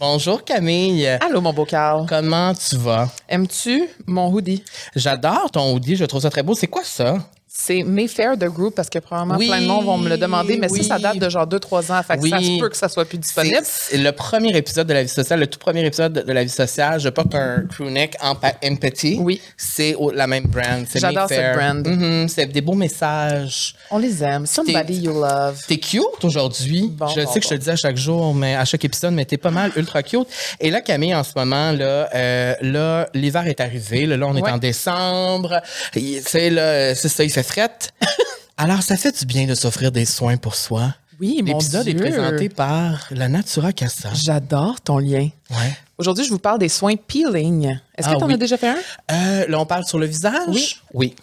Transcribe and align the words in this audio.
Bonjour 0.00 0.42
Camille. 0.42 1.06
Allô, 1.06 1.42
mon 1.42 1.52
beau 1.52 1.66
Carl. 1.66 2.06
Comment 2.08 2.54
tu 2.54 2.74
vas? 2.78 3.10
Aimes-tu 3.28 3.86
mon 4.06 4.32
hoodie? 4.32 4.64
J'adore 4.96 5.50
ton 5.52 5.74
hoodie, 5.74 5.94
je 5.94 6.06
trouve 6.06 6.22
ça 6.22 6.30
très 6.30 6.42
beau. 6.42 6.54
C'est 6.54 6.68
quoi 6.68 6.82
ça? 6.84 7.18
C'est 7.62 7.82
Mayfair 7.82 8.36
de 8.38 8.48
Group 8.48 8.74
parce 8.74 8.88
que 8.88 8.98
probablement 8.98 9.36
Oui, 9.38 9.48
plein 9.48 9.60
de 9.60 9.66
monde 9.66 9.84
vont 9.84 9.98
me 9.98 10.08
le 10.08 10.16
demander, 10.16 10.56
mais 10.56 10.70
oui. 10.70 10.82
ça, 10.82 10.96
ça 10.96 10.98
date 10.98 11.18
de 11.18 11.28
genre 11.28 11.46
2-3 11.46 11.92
ans. 11.92 12.02
Fait 12.02 12.16
que 12.16 12.26
ça 12.28 12.36
Oui. 12.38 12.56
se 12.56 12.60
peut 12.60 12.68
que 12.70 12.76
ça 12.76 12.88
soit 12.88 13.04
plus 13.04 13.18
disponible. 13.18 13.58
C'est 13.64 13.98
le 13.98 14.12
premier 14.12 14.56
épisode 14.56 14.86
de 14.86 14.94
la 14.94 15.02
vie 15.02 15.08
sociale, 15.10 15.40
le 15.40 15.46
tout 15.46 15.58
premier 15.58 15.84
épisode 15.84 16.12
de 16.26 16.32
la 16.32 16.42
vie 16.42 16.48
sociale. 16.48 16.98
Je 17.00 17.10
porte 17.10 17.34
un 17.34 17.64
crewneck 17.70 18.16
en 18.22 18.34
pa- 18.34 18.54
empathy. 18.64 19.18
Oui. 19.20 19.42
C'est 19.58 19.94
la 20.14 20.26
même 20.26 20.44
brand. 20.44 20.86
c'est 20.88 21.00
J'adore 21.00 21.28
cette 21.28 21.54
brand. 21.56 21.86
Mhm, 21.86 22.28
c'est 22.28 22.46
des 22.46 22.62
beaux 22.62 22.74
messages. 22.74 23.74
On 23.90 23.98
les 23.98 24.24
aime. 24.24 24.46
Somebody 24.46 24.94
you 25.02 25.12
love. 25.12 25.60
T'es 25.68 25.76
cute 25.78 26.24
aujourd'hui. 26.24 26.88
Bon, 26.92 27.08
je 27.08 27.20
bon, 27.20 27.30
sais 27.32 27.40
que 27.40 27.44
je 27.44 27.50
te 27.50 27.54
le 27.54 27.60
dis 27.60 27.70
à 27.70 27.76
chaque 27.76 27.96
jour, 27.98 28.34
mais 28.34 28.54
à 28.56 28.64
chaque 28.64 28.84
épisode, 28.86 29.12
mais 29.12 29.26
t'es 29.26 29.36
pas 29.36 29.50
mal 29.50 29.70
ultra 29.76 30.02
cute. 30.02 30.28
Et 30.60 30.70
là, 30.70 30.80
Camille, 30.80 31.14
en 31.14 31.24
ce 31.24 31.32
moment, 31.36 31.72
là, 31.72 32.08
euh, 32.14 32.54
là, 32.62 33.08
l'hiver 33.12 33.46
est 33.46 33.60
arrivé. 33.60 34.06
Là, 34.06 34.16
là, 34.16 34.26
on 34.26 34.36
est 34.36 34.42
Ouais. 34.42 34.50
en 34.50 34.58
décembre. 34.58 35.60
C'est 35.92 36.94
ça, 37.08 37.22
il 37.24 37.30
fait 37.30 37.42
frette. 37.50 37.92
Alors, 38.56 38.82
ça 38.82 38.96
fait 38.96 39.18
du 39.18 39.26
bien 39.26 39.46
de 39.46 39.54
s'offrir 39.54 39.90
des 39.90 40.04
soins 40.04 40.36
pour 40.36 40.54
soi. 40.54 40.94
Oui, 41.18 41.42
mon 41.42 41.52
L'épisode 41.58 41.86
est 41.88 41.94
présenté 41.94 42.48
par 42.48 43.06
la 43.10 43.28
Natura 43.28 43.72
Casa. 43.72 44.10
J'adore 44.14 44.80
ton 44.80 44.98
lien. 44.98 45.28
Ouais. 45.50 45.76
Aujourd'hui, 45.98 46.24
je 46.24 46.30
vous 46.30 46.38
parle 46.38 46.58
des 46.58 46.68
soins 46.70 46.94
peeling. 46.96 47.66
Est-ce 47.96 48.08
Ah 48.08 48.12
que 48.14 48.18
tu 48.18 48.24
en 48.24 48.26
oui. 48.28 48.34
as 48.34 48.36
déjà 48.38 48.56
fait 48.56 48.68
un? 48.68 48.76
Euh, 49.12 49.46
là, 49.48 49.60
on 49.60 49.66
parle 49.66 49.84
sur 49.84 49.98
le 49.98 50.06
visage? 50.06 50.32
Oui. 50.48 50.76
Oui. 50.94 51.16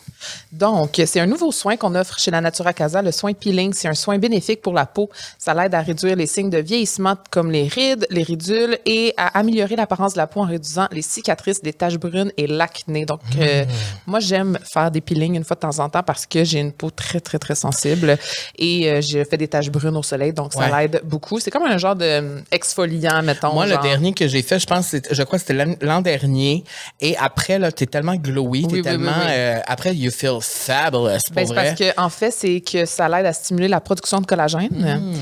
Donc, 0.52 1.02
c'est 1.06 1.20
un 1.20 1.26
nouveau 1.26 1.52
soin 1.52 1.76
qu'on 1.78 1.94
offre 1.96 2.18
chez 2.20 2.32
la 2.32 2.42
Natura 2.42 2.74
Casa, 2.74 3.02
le 3.02 3.12
soin 3.12 3.34
peeling. 3.34 3.74
C'est 3.74 3.88
un 3.88 3.94
soin 3.94 4.18
bénéfique 4.18 4.62
pour 4.62 4.74
la 4.74 4.86
peau. 4.86 5.10
Ça 5.38 5.54
l'aide 5.54 5.74
à 5.76 5.82
réduire 5.82 6.16
les 6.16 6.28
signes 6.28 6.50
de 6.50 6.58
vieillissement 6.60 7.16
comme 7.32 7.52
les 7.52 7.68
rides, 7.68 8.06
les 8.10 8.24
ridules 8.24 8.78
et 8.86 9.14
à 9.18 9.38
améliorer 9.40 9.76
l'apparence 9.76 10.14
de 10.14 10.18
la 10.18 10.28
peau 10.28 10.42
en 10.42 10.46
réduisant 10.46 10.88
les 10.92 11.02
cicatrices, 11.02 11.60
les 11.64 11.74
taches 11.74 11.98
brunes 11.98 12.32
et 12.38 12.48
l'acné. 12.48 13.06
Donc, 13.06 13.22
euh, 13.40 13.66
moi, 14.06 14.20
j'aime 14.20 14.58
faire 14.64 14.92
des 14.92 15.02
peelings 15.02 15.36
une 15.36 15.44
fois 15.44 15.56
de 15.56 15.62
temps 15.62 15.80
en 15.80 15.90
temps 15.90 16.04
parce 16.04 16.26
que 16.26 16.44
j'ai 16.44 16.60
une 16.60 16.72
peau 16.72 16.90
très, 16.90 17.20
très, 17.20 17.40
très 17.40 17.56
sensible 17.56 18.18
et 18.58 18.90
euh, 18.90 19.02
j'ai 19.02 19.24
fait 19.26 19.38
des 19.38 19.48
taches 19.48 19.70
brunes 19.70 19.98
au 19.98 20.04
soleil. 20.04 20.34
Donc, 20.34 20.54
ça 20.54 20.60
Ouais. 20.70 20.82
l'aide 20.88 21.02
beaucoup. 21.04 21.40
C'est 21.40 21.52
comme 21.52 21.64
un 21.64 21.78
genre 21.78 21.96
de 21.96 22.06
euh, 22.06 22.40
exfoliant, 22.52 23.22
mettons. 23.24 23.54
Moi, 23.54 23.68
genre. 23.68 23.82
le 23.82 23.88
dernier 23.90 24.14
que 24.14 24.28
j'ai 24.28 24.42
fait, 24.42 24.60
je 24.60 24.66
pense, 24.66 24.96
je 25.12 25.24
crois 25.24 25.40
que 25.40 25.46
c'était 25.46 25.66
l'an- 25.82 26.02
dernier. 26.02 26.64
Et 27.00 27.16
après, 27.18 27.60
là, 27.60 27.72
t'es 27.72 27.86
tellement 27.86 28.16
glowy, 28.16 28.68
t'es 28.68 28.74
Oui, 28.76 28.82
tellement. 28.82 29.12
oui, 29.20 29.26
euh, 29.30 29.60
après, 29.68 29.94
feel 30.18 30.40
fabulous, 30.42 31.02
pour 31.28 31.36
Ben, 31.36 31.46
c'est 31.48 31.54
vrai. 31.54 31.56
parce 31.56 31.80
que 31.80 32.00
en 32.02 32.10
fait, 32.10 32.32
c'est 32.32 32.62
que 32.62 32.86
ça 32.86 33.08
l'aide 33.10 33.26
à 33.26 33.34
stimuler 33.34 33.68
la 33.68 33.80
production 33.82 34.20
de 34.22 34.26
collagène 34.26 34.70
Hmm. 34.72 35.14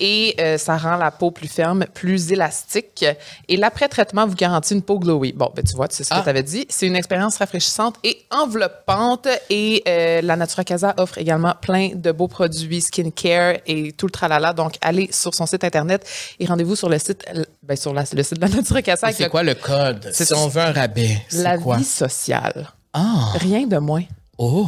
et 0.00 0.34
euh, 0.40 0.58
ça 0.58 0.76
rend 0.76 0.96
la 0.96 1.10
peau 1.10 1.30
plus 1.30 1.48
ferme, 1.48 1.84
plus 1.92 2.32
élastique. 2.32 3.04
Et 3.48 3.56
l'après-traitement 3.56 4.26
vous 4.26 4.34
garantit 4.34 4.74
une 4.74 4.82
peau 4.82 4.98
glowy. 4.98 5.32
Bon, 5.32 5.50
ben 5.54 5.64
tu 5.64 5.74
vois, 5.76 5.86
c'est 5.90 6.04
ce 6.04 6.12
Ah. 6.14 6.18
que 6.18 6.24
tu 6.24 6.28
avais 6.30 6.42
dit. 6.42 6.66
C'est 6.68 6.86
une 6.86 6.96
expérience 6.96 7.36
rafraîchissante 7.38 7.96
et 8.04 8.24
enveloppante. 8.30 9.28
Et 9.50 9.82
euh, 9.88 10.20
la 10.22 10.36
Natura 10.36 10.64
Casa 10.64 10.94
offre 10.98 11.18
également 11.18 11.54
plein 11.60 11.90
de 11.94 12.12
beaux 12.12 12.28
produits 12.28 12.80
skincare 12.80 13.56
et 13.66 13.92
tout 13.92 14.06
le 14.06 14.12
tralala. 14.12 14.52
Donc, 14.52 14.74
allez 14.80 15.08
sur 15.12 15.34
son 15.34 15.46
site 15.46 15.64
internet 15.64 16.06
et 16.38 16.46
rendez-vous 16.46 16.76
sur 16.76 16.88
le 16.88 16.98
site, 16.98 17.24
ben, 17.62 17.76
sur 17.76 17.92
la- 17.92 18.04
le 18.12 18.22
site 18.22 18.36
de 18.36 18.40
la 18.40 18.48
Natura 18.48 18.82
Casa. 18.82 19.12
C'est 19.12 19.28
quoi 19.28 19.42
le 19.42 19.54
code? 19.54 20.10
Si 20.12 20.32
on 20.34 20.48
veut 20.48 20.62
un 20.62 20.72
rabais, 20.72 21.18
La 21.32 21.56
c'est 21.56 21.62
quoi? 21.62 21.76
vie 21.76 21.84
sociale. 21.84 22.68
Ah! 22.92 23.32
Rien 23.36 23.66
de 23.66 23.78
moins. 23.78 24.04
Oh! 24.36 24.66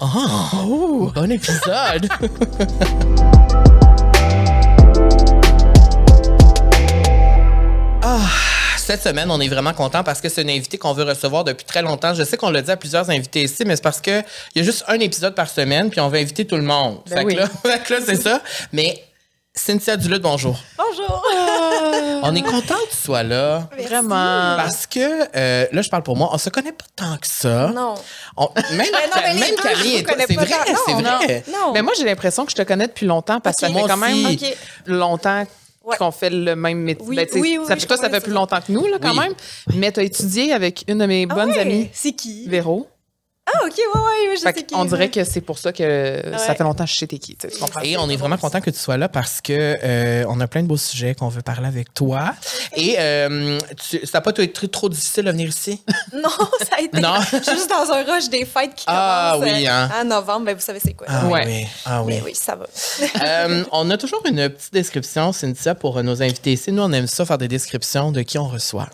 Oh! 0.00 1.12
Bon 1.14 1.30
épisode! 1.30 2.08
Ah, 8.08 8.20
cette 8.76 9.02
semaine, 9.02 9.28
on 9.32 9.40
est 9.40 9.48
vraiment 9.48 9.72
content 9.72 10.04
parce 10.04 10.20
que 10.20 10.28
c'est 10.28 10.42
une 10.42 10.50
invitée 10.50 10.78
qu'on 10.78 10.92
veut 10.92 11.02
recevoir 11.02 11.42
depuis 11.42 11.64
très 11.64 11.82
longtemps. 11.82 12.14
Je 12.14 12.22
sais 12.22 12.36
qu'on 12.36 12.50
l'a 12.50 12.62
dit 12.62 12.70
à 12.70 12.76
plusieurs 12.76 13.10
invités 13.10 13.42
ici, 13.42 13.64
mais 13.66 13.74
c'est 13.74 13.82
parce 13.82 14.00
que 14.00 14.20
il 14.54 14.58
y 14.58 14.60
a 14.60 14.62
juste 14.62 14.84
un 14.86 15.00
épisode 15.00 15.34
par 15.34 15.48
semaine, 15.48 15.90
puis 15.90 15.98
on 15.98 16.08
veut 16.08 16.20
inviter 16.20 16.46
tout 16.46 16.54
le 16.54 16.62
monde. 16.62 17.00
Ben 17.08 17.18
fait, 17.18 17.24
oui. 17.24 17.34
que 17.34 17.40
là, 17.40 17.48
fait 17.64 17.82
que 17.82 17.94
là, 17.94 18.00
c'est 18.06 18.22
ça. 18.22 18.40
Mais 18.72 19.02
Cynthia 19.54 19.96
Duluth, 19.96 20.22
bonjour. 20.22 20.56
Bonjour. 20.78 21.24
On 22.22 22.34
est 22.34 22.42
content 22.42 22.74
que 22.74 22.90
tu 22.90 22.96
sois 22.96 23.22
là. 23.22 23.68
Vraiment. 23.78 24.56
Parce 24.56 24.86
que, 24.86 25.00
euh, 25.36 25.66
là, 25.70 25.82
je 25.82 25.88
parle 25.88 26.02
pour 26.02 26.16
moi, 26.16 26.30
on 26.32 26.38
se 26.38 26.48
connaît 26.50 26.72
pas 26.72 26.84
tant 26.94 27.16
que 27.18 27.26
ça. 27.26 27.68
Non. 27.74 27.94
On- 28.36 28.48
même 28.54 28.64
Mais 28.78 28.84
non, 28.84 29.22
mais 29.22 29.34
même 29.34 29.50
deux, 29.50 29.62
Camille 29.62 29.96
c'est 29.98 30.02
pas 30.02 30.14
vrai, 30.14 30.26
c'est 30.86 30.92
vrai. 30.92 31.44
Non. 31.52 31.72
Mais 31.74 31.82
moi, 31.82 31.92
j'ai 31.98 32.04
l'impression 32.04 32.44
que 32.44 32.50
je 32.52 32.56
te 32.56 32.62
connais 32.62 32.86
depuis 32.86 33.06
longtemps 33.06 33.40
parce 33.40 33.56
que 33.56 33.66
ça 33.66 33.72
fait 33.72 33.86
quand 33.88 33.96
même 33.96 34.36
longtemps 34.86 35.44
Ouais. 35.84 35.96
qu'on 35.98 36.10
fait 36.10 36.30
le 36.30 36.56
même 36.56 36.78
métier. 36.78 37.06
Oui, 37.06 37.14
Ben, 37.14 37.28
oui, 37.34 37.58
oui, 37.60 37.66
ça, 37.68 37.76
fait- 37.76 37.86
toi, 37.86 37.96
ça 37.96 38.08
plus 38.20 38.32
longtemps 38.32 38.60
que 38.60 38.72
nous, 38.72 38.86
là, 38.88 38.96
quand 39.00 39.12
Oui. 39.12 39.18
même. 39.20 39.34
Mais 39.74 39.92
tu 39.92 40.00
as 40.00 40.02
étudié 40.02 40.52
avec 40.52 40.82
une 40.88 40.98
de 40.98 41.06
mes 41.06 41.28
Ah 41.30 41.34
bonnes 41.34 41.52
amies, 41.56 41.88
C'est 41.92 42.10
qui? 42.12 42.48
Véro. 42.48 42.88
Ah, 43.48 43.60
OK, 43.64 43.74
ouais, 43.76 44.00
ouais, 44.00 44.36
je 44.36 44.40
Fait 44.42 44.56
sais 44.58 44.64
qui. 44.64 44.74
on 44.74 44.84
dirait 44.84 45.08
que 45.08 45.22
c'est 45.22 45.40
pour 45.40 45.58
ça 45.58 45.72
que 45.72 46.20
ça 46.36 46.48
Ouais. 46.48 46.56
fait 46.56 46.62
longtemps 46.64 46.84
que 46.84 46.90
je 46.90 46.96
sais 46.96 47.06
t'es 47.06 47.18
qui. 47.18 47.36
tu 47.36 47.46
comprends? 47.60 47.80
Et 47.82 47.96
on 47.96 48.08
est 48.10 48.16
vraiment 48.16 48.36
content 48.38 48.60
que 48.60 48.70
tu 48.70 48.78
sois 48.78 48.96
là 48.96 49.08
parce 49.08 49.40
que 49.40 49.76
euh, 49.84 50.24
on 50.28 50.40
a 50.40 50.48
plein 50.48 50.62
de 50.62 50.66
beaux 50.68 50.76
sujets 50.76 51.14
qu'on 51.14 51.28
veut 51.28 51.42
parler 51.42 51.68
avec 51.68 51.94
toi. 51.94 52.34
Et 52.74 52.96
euh, 52.98 53.58
tu, 53.88 54.04
ça 54.04 54.18
n'a 54.18 54.22
pas 54.22 54.30
été 54.32 54.50
trop, 54.50 54.66
trop 54.66 54.88
difficile 54.88 55.24
de 55.26 55.30
venir 55.30 55.48
ici? 55.48 55.80
Non, 56.12 56.28
ça 56.60 56.76
a 56.76 56.80
été. 56.80 57.00
Non? 57.00 57.14
Je 57.20 57.36
suis 57.42 57.44
juste 57.54 57.70
dans 57.70 57.92
un 57.92 58.02
rush 58.02 58.28
des 58.28 58.44
fêtes 58.44 58.74
qui 58.74 58.84
Ah, 58.88 59.36
commencent 59.38 59.52
oui, 59.52 59.66
euh, 59.66 59.70
hein. 59.70 59.90
en 60.00 60.04
novembre. 60.04 60.46
Ben, 60.46 60.54
vous 60.56 60.60
savez 60.62 60.80
c'est 60.82 60.94
quoi. 60.94 61.06
Ah 61.08 61.26
Ouais. 61.26 61.44
oui. 61.46 61.66
Ah 61.84 62.02
oui. 62.02 62.14
Mais 62.14 62.22
oui, 62.24 62.34
ça 62.34 62.56
va. 62.56 62.66
Euh, 63.26 63.64
on 63.72 63.88
a 63.90 63.96
toujours 63.96 64.22
une 64.26 64.48
petite 64.48 64.72
description, 64.72 65.32
Cynthia, 65.32 65.74
pour 65.74 66.02
nos 66.02 66.20
invités 66.22 66.52
ici. 66.52 66.72
Nous, 66.72 66.82
on 66.82 66.92
aime 66.92 67.06
ça 67.06 67.24
faire 67.24 67.38
des 67.38 67.48
descriptions 67.48 68.10
de 68.12 68.22
qui 68.22 68.38
on 68.38 68.48
reçoit. 68.48 68.88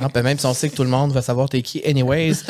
Ah, 0.00 0.08
ben 0.12 0.22
même 0.22 0.38
si 0.38 0.46
on 0.46 0.54
sait 0.54 0.68
que 0.68 0.76
tout 0.76 0.84
le 0.84 0.90
monde 0.90 1.12
va 1.12 1.22
savoir 1.22 1.48
t'es 1.48 1.62
qui, 1.62 1.82
anyways. 1.84 2.34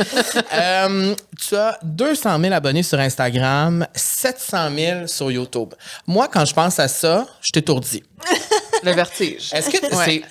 Euh, 0.53 1.15
tu 1.41 1.57
as 1.57 1.79
200 1.83 2.41
000 2.41 2.53
abonnés 2.53 2.83
sur 2.83 2.99
Instagram, 2.99 3.87
700 3.95 4.71
000 4.77 5.07
sur 5.07 5.31
YouTube. 5.31 5.75
Moi, 6.07 6.29
quand 6.29 6.45
je 6.45 6.55
pense 6.55 6.79
à 6.79 6.89
ça, 6.89 7.27
je 7.41 7.51
t'étourdis. 7.53 8.03
Le 8.83 8.93
vertige. 8.93 9.51
Est-ce 9.53 9.71
que 9.71 9.97
Ouais. 9.97 10.23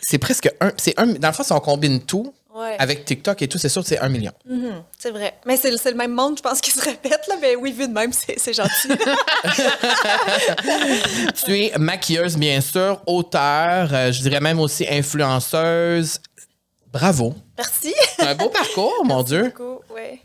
c'est, 0.00 0.18
presque 0.18 0.48
un, 0.60 0.72
c'est 0.76 0.98
un, 0.98 1.06
dans 1.06 1.28
le 1.28 1.34
fond, 1.34 1.42
si 1.42 1.52
on 1.52 1.60
combine 1.60 2.00
tout, 2.00 2.32
Ouais. 2.54 2.76
avec 2.78 3.04
TikTok 3.04 3.42
et 3.42 3.48
tout, 3.48 3.58
c'est 3.58 3.68
sûr 3.68 3.82
que 3.82 3.88
c'est 3.88 3.98
un 3.98 4.08
million. 4.08 4.32
Mhm, 4.48 4.82
c'est 4.98 5.10
vrai. 5.10 5.34
Mais 5.44 5.58
c'est 5.58 5.70
le 5.70 5.76
le 5.84 5.94
même 5.94 6.12
monde, 6.14 6.38
je 6.38 6.42
pense, 6.42 6.62
qui 6.62 6.70
se 6.70 6.80
répète, 6.82 7.20
là. 7.28 7.34
Mais 7.38 7.54
oui, 7.54 7.70
vu 7.72 7.86
de 7.86 7.92
même, 7.92 8.14
c'est 8.14 8.38
c'est 8.38 8.54
gentil. 8.54 8.88
tu 11.44 11.58
es 11.58 11.72
maquilleuse, 11.78 12.38
bien 12.38 12.62
sûr, 12.62 13.02
auteur, 13.06 13.90
euh, 13.92 14.10
je 14.10 14.22
dirais 14.22 14.40
même 14.40 14.58
aussi 14.58 14.86
influenceuse. 14.88 16.18
Bravo. 16.92 17.34
Merci. 17.58 17.94
Un 18.18 18.34
beau 18.34 18.48
parcours, 18.48 19.04
mon 19.04 19.22
Dieu. 19.22 19.44
Beaucoup, 19.56 19.80
ouais. 19.94 20.20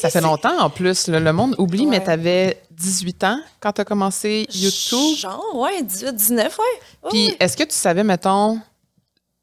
Ça 0.00 0.10
fait 0.10 0.20
longtemps 0.20 0.58
en 0.60 0.68
plus. 0.70 1.08
là. 1.08 1.20
le 1.20 1.32
monde 1.32 1.54
oublie, 1.58 1.86
mais 1.86 2.02
tu 2.02 2.10
avais 2.10 2.62
18 2.70 3.24
ans 3.24 3.40
quand 3.60 3.72
tu 3.72 3.80
as 3.80 3.84
commencé 3.84 4.46
YouTube? 4.54 5.16
Genre, 5.16 5.54
ouais, 5.54 5.82
18, 5.82 6.14
19, 6.14 6.58
ouais. 6.58 7.10
Puis 7.10 7.36
est-ce 7.40 7.56
que 7.56 7.64
tu 7.64 7.74
savais, 7.74 8.04
mettons, 8.04 8.60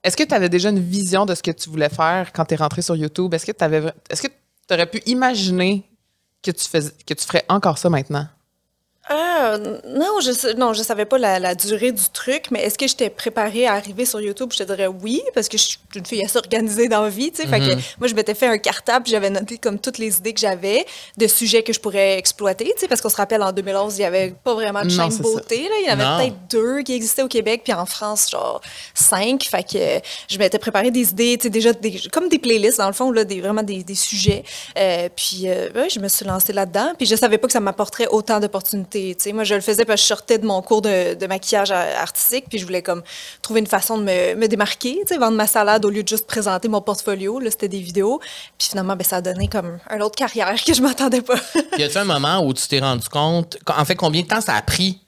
est-ce 0.04 0.16
que 0.16 0.24
tu 0.24 0.34
avais 0.34 0.50
déjà 0.50 0.70
une 0.70 0.80
vision 0.80 1.26
de 1.26 1.34
ce 1.36 1.42
que 1.44 1.52
tu 1.52 1.70
voulais 1.70 1.90
faire 1.90 2.32
quand 2.34 2.46
tu 2.46 2.54
es 2.54 2.58
rentré 2.58 2.82
sur 2.82 2.96
YouTube? 2.96 3.34
Est-ce 3.34 3.46
que 3.46 3.52
tu 3.52 3.64
avais 3.64 3.92
est-ce 4.10 4.22
que 4.22 4.28
tu 4.28 4.74
aurais 4.74 4.86
pu 4.86 5.02
imaginer 5.08 5.84
que 6.44 6.52
tu 6.52 6.66
fais, 6.70 6.82
que 7.06 7.14
tu 7.14 7.26
ferais 7.26 7.46
encore 7.50 7.78
ça 7.78 7.90
maintenant? 7.90 8.28
Ah, 9.12 9.58
non, 9.88 10.20
je 10.22 10.56
non, 10.56 10.74
je 10.74 10.84
savais 10.84 11.06
pas 11.06 11.18
la, 11.18 11.40
la 11.40 11.56
durée 11.56 11.92
du 11.92 12.04
truc, 12.14 12.52
mais 12.52 12.62
est-ce 12.62 12.78
que 12.78 12.88
j'étais 12.88 13.10
préparée 13.10 13.66
à 13.66 13.74
arriver 13.74 14.06
sur 14.06 14.22
YouTube? 14.22 14.50
Je 14.54 14.60
te 14.60 14.64
dirais 14.64 14.86
oui, 14.86 15.24
parce 15.34 15.50
que 15.50 15.58
je 15.58 15.64
suis 15.64 15.80
une 15.96 16.06
fille 16.06 16.24
assez 16.24 16.38
organisée 16.38 16.88
dans 16.88 17.02
la 17.02 17.10
vie, 17.10 17.32
tu 17.32 17.42
sais. 17.42 17.48
Fait 17.48 17.60
que 17.60 17.74
moi, 17.98 18.08
je 18.08 18.14
m'étais 18.14 18.36
fait 18.36 18.46
un 18.46 18.60
cartable, 18.60 19.04
puis 19.04 19.12
j'avais 19.12 19.32
noté 19.32 19.58
comme 19.58 19.80
toutes 19.80 19.98
les 19.98 20.18
idées 20.18 20.34
que 20.34 20.40
j'avais 20.40 20.86
de 21.18 21.26
sujets 21.26 21.64
que 21.64 21.74
je 21.74 21.80
pourrais 21.80 22.20
exploiter, 22.20 22.66
tu 22.66 22.82
sais, 22.82 22.88
parce 22.88 23.02
qu'on 23.02 23.10
se 23.10 23.16
rappelle, 23.16 23.42
en 23.42 23.52
2011, 23.52 23.98
il 23.98 24.02
y 24.02 24.06
avait 24.06 24.36
pas 24.44 24.54
vraiment 24.54 24.84
de 24.84 24.90
chaîne 24.90 25.16
beauté, 25.18 25.64
là. 25.64 25.76
Il 25.82 25.88
y 25.88 25.92
en 25.92 26.00
avait 26.00 26.24
peut-être 26.26 26.48
deux 26.52 26.82
qui 26.84 26.94
existaient 26.94 27.24
au 27.24 27.28
Québec, 27.28 27.62
puis 27.64 27.74
en 27.74 27.88
France, 27.88 28.30
genre 28.30 28.62
cinq. 28.94 29.44
Fait 29.44 29.64
que 29.64 30.06
je 30.28 30.38
m'étais 30.38 30.60
préparé 30.60 30.92
des 30.92 31.10
idées, 31.10 31.36
tu 31.38 31.44
sais, 31.44 31.50
déjà 31.50 31.74
des, 31.74 32.00
comme 32.12 32.30
des 32.30 32.38
playlists, 32.38 32.78
dans 32.78 32.88
le 32.88 32.94
fond, 32.94 33.10
là, 33.10 33.24
des, 33.24 33.42
vraiment 33.42 33.64
des, 33.64 33.84
des 33.84 33.96
sujets. 33.96 34.44
Euh, 34.78 35.10
puis, 35.16 35.44
euh, 35.46 35.70
ouais, 35.74 35.90
je 35.90 36.00
me 36.00 36.08
suis 36.08 36.26
lancée 36.26 36.54
là-dedans. 36.54 36.94
Puis, 36.96 37.08
je 37.08 37.16
savais 37.16 37.40
pas 37.40 37.48
que 37.48 37.54
ça 37.54 37.60
m'apporterait 37.60 38.08
autant 38.08 38.40
d'opportunités, 38.40 38.99
Moi, 39.34 39.44
je 39.44 39.56
le 39.56 39.62
faisais 39.62 39.86
parce 39.86 40.02
que 40.02 40.04
je 40.04 40.08
sortais 40.08 40.38
de 40.38 40.46
mon 40.46 40.62
cours 40.62 40.82
de, 40.82 41.28
maquillage 41.28 41.72
artistique, 41.72 42.46
puis 42.50 42.58
je 42.58 42.66
voulais 42.66 42.82
comme 42.82 43.04
trouver 43.42 43.60
une 43.60 43.68
façon 43.68 43.98
de 43.98 44.04
me, 44.04 44.48
démarquer, 44.48 45.04
vendre 45.20 45.38
ma 45.38 45.48
salade 45.48 45.86
au 45.86 45.90
lieu 45.90 46.04
de 46.04 46.08
juste 46.08 46.26
présenter 46.26 46.68
mon 46.68 46.82
portfolio. 46.82 47.40
Là, 47.40 47.52
c'était 47.52 47.68
des 47.68 47.82
vidéos. 47.82 48.20
Puis 48.58 48.70
finalement, 48.70 48.96
ben, 48.96 49.04
ça 49.04 49.18
a 49.18 49.22
donné 49.22 49.48
comme 49.48 49.80
une 49.94 50.02
autre 50.02 50.16
carrière 50.16 50.56
que 50.64 50.74
je 50.74 50.82
m'attendais 50.82 51.22
pas. 51.22 51.40
Y 51.78 51.84
a-tu 51.84 51.98
un 51.98 52.04
moment 52.04 52.46
où 52.46 52.54
tu 52.54 52.68
t'es 52.68 52.80
rendu 52.80 53.08
compte, 53.08 53.58
en 53.68 53.86
fait, 53.86 53.96
combien 53.96 54.22
de 54.22 54.28
temps 54.28 54.42
ça 54.42 54.56
a 54.56 54.62
pris 54.62 55.02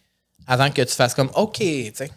avant 0.47 0.69
que 0.69 0.81
tu 0.81 0.93
fasses 0.93 1.13
comme 1.13 1.31
OK, 1.35 1.57
tu 1.57 1.91
sais? 1.93 2.11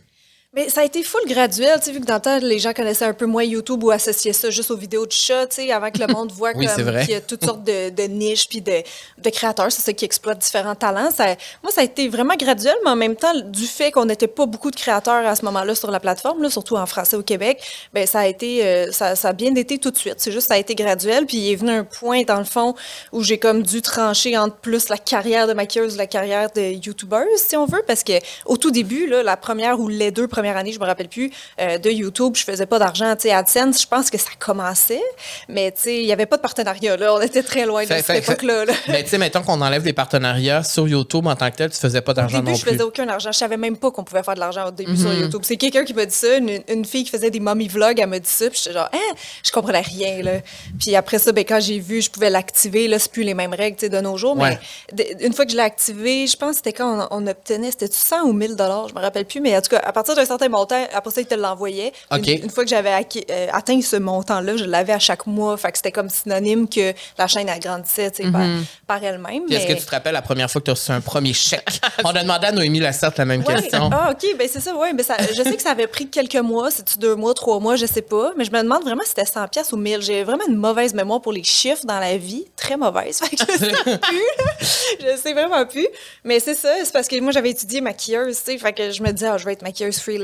Mais 0.56 0.68
ça 0.68 0.82
a 0.82 0.84
été 0.84 1.02
full 1.02 1.22
graduel, 1.26 1.80
tu 1.80 1.86
sais, 1.86 1.92
vu 1.92 1.98
que 2.00 2.06
dans 2.06 2.14
le 2.14 2.20
temps, 2.20 2.38
les 2.40 2.60
gens 2.60 2.72
connaissaient 2.72 3.06
un 3.06 3.12
peu 3.12 3.26
moins 3.26 3.42
YouTube 3.42 3.82
ou 3.82 3.90
associaient 3.90 4.32
ça 4.32 4.50
juste 4.50 4.70
aux 4.70 4.76
vidéos 4.76 5.04
de 5.04 5.10
chats, 5.10 5.48
tu 5.48 5.56
sais, 5.56 5.72
avant 5.72 5.90
que 5.90 5.98
le 5.98 6.06
monde 6.06 6.30
voit 6.30 6.52
Oui, 6.54 6.68
qu'il 6.76 7.10
y 7.10 7.14
a 7.14 7.20
toutes 7.20 7.44
sortes 7.44 7.64
de, 7.64 7.90
de 7.90 8.02
niches 8.04 8.48
puis 8.48 8.60
de, 8.60 8.82
de 9.18 9.30
créateurs, 9.30 9.72
c'est 9.72 9.82
ça 9.82 9.92
qui 9.92 10.04
exploite 10.04 10.38
différents 10.38 10.76
talents. 10.76 11.10
Ça, 11.10 11.34
moi, 11.60 11.72
ça 11.72 11.80
a 11.80 11.84
été 11.84 12.06
vraiment 12.08 12.36
graduel, 12.36 12.76
mais 12.84 12.90
en 12.90 12.96
même 12.96 13.16
temps, 13.16 13.32
du 13.34 13.66
fait 13.66 13.90
qu'on 13.90 14.04
n'était 14.04 14.28
pas 14.28 14.46
beaucoup 14.46 14.70
de 14.70 14.76
créateurs 14.76 15.26
à 15.26 15.34
ce 15.34 15.44
moment-là 15.46 15.74
sur 15.74 15.90
la 15.90 15.98
plateforme, 15.98 16.40
là, 16.40 16.50
surtout 16.50 16.76
en 16.76 16.86
français 16.86 17.16
au 17.16 17.24
Québec, 17.24 17.60
ben 17.92 18.06
ça 18.06 18.20
a 18.20 18.26
été, 18.28 18.64
euh, 18.64 18.92
ça, 18.92 19.16
ça 19.16 19.30
a 19.30 19.32
bien 19.32 19.52
été 19.56 19.78
tout 19.78 19.90
de 19.90 19.96
suite. 19.96 20.16
C'est 20.18 20.30
juste, 20.30 20.46
ça 20.46 20.54
a 20.54 20.58
été 20.58 20.76
graduel, 20.76 21.26
puis 21.26 21.38
il 21.38 21.52
est 21.52 21.56
venu 21.56 21.72
un 21.72 21.84
point, 21.84 22.22
dans 22.22 22.38
le 22.38 22.44
fond, 22.44 22.76
où 23.10 23.24
j'ai 23.24 23.38
comme 23.38 23.64
dû 23.64 23.82
trancher 23.82 24.38
entre 24.38 24.54
plus 24.58 24.88
la 24.88 24.98
carrière 24.98 25.48
de 25.48 25.52
maquilleuse, 25.52 25.96
la 25.96 26.06
carrière 26.06 26.48
de 26.54 26.60
YouTubeuse, 26.60 27.26
si 27.38 27.56
on 27.56 27.66
veut, 27.66 27.82
parce 27.88 28.04
que 28.04 28.12
au 28.46 28.56
tout 28.56 28.70
début, 28.70 29.08
là, 29.08 29.24
la 29.24 29.36
première 29.36 29.80
ou 29.80 29.88
les 29.88 30.12
deux 30.12 30.28
premières 30.28 30.44
années, 30.50 30.73
je 30.73 30.81
me 30.81 30.85
rappelle 30.85 31.08
plus, 31.08 31.31
euh, 31.61 31.79
de 31.79 31.91
YouTube, 31.91 32.35
je 32.37 32.44
faisais 32.44 32.67
pas 32.67 32.79
d'argent. 32.79 33.14
Tu 33.17 33.23
sais, 33.29 33.32
AdSense, 33.32 33.82
je 33.82 33.87
pense 33.87 34.11
que 34.11 34.19
ça 34.19 34.31
commençait, 34.38 35.02
mais 35.49 35.73
tu 35.73 35.82
sais, 35.82 35.96
il 36.00 36.06
y 36.06 36.12
avait 36.12 36.26
pas 36.26 36.37
de 36.37 36.43
partenariat, 36.43 36.96
là. 36.96 37.14
On 37.14 37.20
était 37.20 37.43
très 37.43 37.67
loin 37.67 37.82
de 37.82 37.88
Fait- 37.88 37.96
cette 38.02 38.06
fait- 38.06 38.19
époque-là. 38.19 38.64
là. 38.67 38.73
Mais 38.88 39.02
tu 39.02 39.11
sais, 39.11 39.19
mettons 39.19 39.43
qu'on 39.43 39.61
enlève 39.61 39.85
les 39.85 39.93
partenariats 39.93 40.62
sur 40.62 40.87
YouTube 40.88 41.26
en 41.26 41.37
tant 41.37 41.50
que 41.50 41.56
tel, 41.56 41.70
tu 41.70 41.79
faisais 41.79 42.00
pas 42.00 42.12
Au 42.12 42.14
d'argent 42.14 42.38
début, 42.38 42.50
non 42.50 42.56
je 42.56 42.62
plus. 42.62 42.73
faisais 42.73 42.82
aucun 42.82 43.08
argent. 43.08 43.32
Je 43.32 43.38
savais 43.38 43.56
même 43.56 43.76
pas 43.76 43.91
qu'on 43.91 44.05
pouvait 44.05 44.23
faire 44.23 44.35
de 44.35 44.41
l'argent 44.41 44.69
au 44.69 44.70
début 44.70 44.96
sur 44.96 45.12
YouTube. 45.12 45.41
C'est 45.44 45.56
quelqu'un 45.56 45.85
qui 45.85 45.94
m'a 45.94 46.06
dit 46.06 46.14
ça, 46.14 46.37
une, 46.37 46.61
une 46.69 46.85
fille 46.85 47.05
qui 47.05 47.11
faisait 47.11 47.31
des 47.31 47.41
mommy 47.41 47.69
vlogs, 47.69 47.99
elle 47.99 48.06
m'a 48.08 48.19
dit 48.19 48.29
ça, 48.31 48.49
puis 48.50 48.58
j'étais 48.62 48.75
genre, 48.75 48.88
hein, 48.93 49.14
je 49.44 49.50
comprenais 49.50 49.81
rien, 49.81 50.23
là. 50.23 50.32
Puis 50.79 50.94
après 50.96 51.19
ça, 51.19 51.32
ben, 51.32 51.44
quand 51.44 51.61
j'ai 51.61 51.79
vu, 51.79 52.02
je 52.02 52.11
pouvais 52.11 52.31
l'activer, 52.31 52.88
là, 52.88 52.99
c'est 52.99 53.11
plus 53.12 53.23
les 53.23 53.35
mêmes 53.35 53.55
règles, 53.55 53.75
de 53.88 54.00
nos 54.00 54.17
jours, 54.17 54.37
Ouais. 54.38 54.58
mais 54.96 55.17
une 55.20 55.32
fois 55.32 55.44
que 55.44 55.50
je 55.50 55.56
l'ai 55.56 55.62
activé, 55.62 56.26
je 56.26 56.37
pense 56.37 56.50
que 56.50 56.56
c'était 56.56 56.73
quand 56.73 57.08
on, 57.11 57.25
on 57.25 57.26
obtenait, 57.26 57.70
c'était 57.70 57.88
100 57.91 58.23
ou 58.25 58.32
1000 58.32 58.56
dollars, 58.56 58.88
je 58.88 58.94
me 58.94 59.00
rappelle 59.00 59.25
plus, 59.25 59.41
mais 59.41 59.56
en 59.56 59.61
tout 59.61 59.70
cas, 59.70 59.79
à 59.85 59.93
partir 59.93 60.14
d'un 60.14 60.25
certain 60.38 60.48
montant, 60.48 60.86
après 60.92 61.10
ça, 61.10 61.20
il 61.20 61.26
te 61.26 61.34
l'envoyait. 61.34 61.92
OK. 62.12 62.26
Une, 62.26 62.44
une 62.44 62.50
fois 62.50 62.64
que 62.64 62.70
j'avais 62.70 62.90
euh, 63.31 63.46
atteint 63.52 63.81
ce 63.81 63.96
montant-là, 63.96 64.56
je 64.56 64.64
l'avais 64.64 64.92
à 64.92 64.98
chaque 64.98 65.26
mois, 65.26 65.56
fait 65.56 65.70
que 65.72 65.78
c'était 65.78 65.92
comme 65.92 66.08
synonyme 66.08 66.69
que 66.69 66.92
la 67.19 67.26
chaîne 67.26 67.48
agrandissait, 67.48 68.10
tu 68.10 68.25
sais, 68.25 68.31
par, 68.31 68.42
par 68.86 69.02
elle-même. 69.04 69.44
Puis 69.46 69.54
Est-ce 69.54 69.66
mais- 69.69 69.75
que 69.75 69.81
tu 69.81 69.86
te 69.86 69.90
rappelles 69.90 70.12
la 70.14 70.22
première 70.22 70.50
fois 70.50 70.60
que 70.60 70.66
tu 70.66 70.70
as 70.70 70.75
reçu 70.75 70.90
un 70.92 71.00
premier 71.00 71.32
chèque? 71.32 71.81
On 72.04 72.08
a 72.10 72.22
demandé 72.22 72.46
à 72.46 72.52
Noémie 72.52 72.81
Lasserte 72.81 73.19
la 73.19 73.25
même 73.25 73.42
Ouais. 73.44 73.54
question. 73.60 73.90
Ah, 73.92 74.10
OK, 74.12 74.36
ben 74.38 74.48
c'est 74.50 74.60
ça, 74.60 74.75
ouais. 74.76 74.92
Ben 74.94 75.02
ça, 75.04 75.16
je 75.19 75.42
sais 75.42 75.56
que 75.56 75.62
ça 75.62 75.70
avait 75.70 75.86
pris 75.86 76.08
quelques 76.08 76.34
mois, 76.36 76.70
c'est-tu 76.70 76.98
deux 76.98 77.14
mois, 77.14 77.34
trois 77.34 77.58
mois, 77.60 77.76
je 77.76 77.86
sais 77.86 78.02
pas. 78.02 78.32
Mais 78.36 78.44
je 78.44 78.50
me 78.52 78.62
demande 78.62 78.82
vraiment 78.82 79.02
si 79.02 79.10
c'était 79.10 79.25
100 79.26 79.48
pièces 79.48 79.72
ou 79.72 79.76
1000. 79.76 80.00
J'ai 80.02 80.25
vraiment 80.25 80.44
une 80.48 80.56
mauvaise 80.56 80.94
mémoire 80.94 81.20
pour 81.20 81.32
les 81.32 81.44
chiffres 81.44 81.84
dans 81.84 81.98
la 82.00 82.16
vie, 82.16 82.46
très 82.56 82.76
mauvaise. 82.76 83.19
Fait 83.22 83.36
que 83.36 83.44
je 83.52 83.58
sais 83.58 83.98
plus. 83.98 84.66
Je 85.00 85.16
sais 85.16 85.32
vraiment 85.32 85.64
plus. 85.66 85.86
Mais 86.25 86.40
c'est 86.40 86.54
ça, 86.54 86.70
c'est 86.82 86.92
parce 86.92 87.08
que 87.08 87.19
moi, 87.20 87.32
j'avais 87.32 87.50
étudié 87.50 87.81
maquilleuse, 87.81 88.38
tu 88.44 88.52
sais. 88.52 88.58
Fait 88.58 88.72
que 88.72 88.90
je 88.90 89.02
me 89.02 89.10
disais, 89.12 89.28
ah, 89.28 89.38
je 89.38 89.44
vais 89.44 89.52
être 89.52 89.62
maquilleuse 89.62 89.98
freelance. 89.98 90.23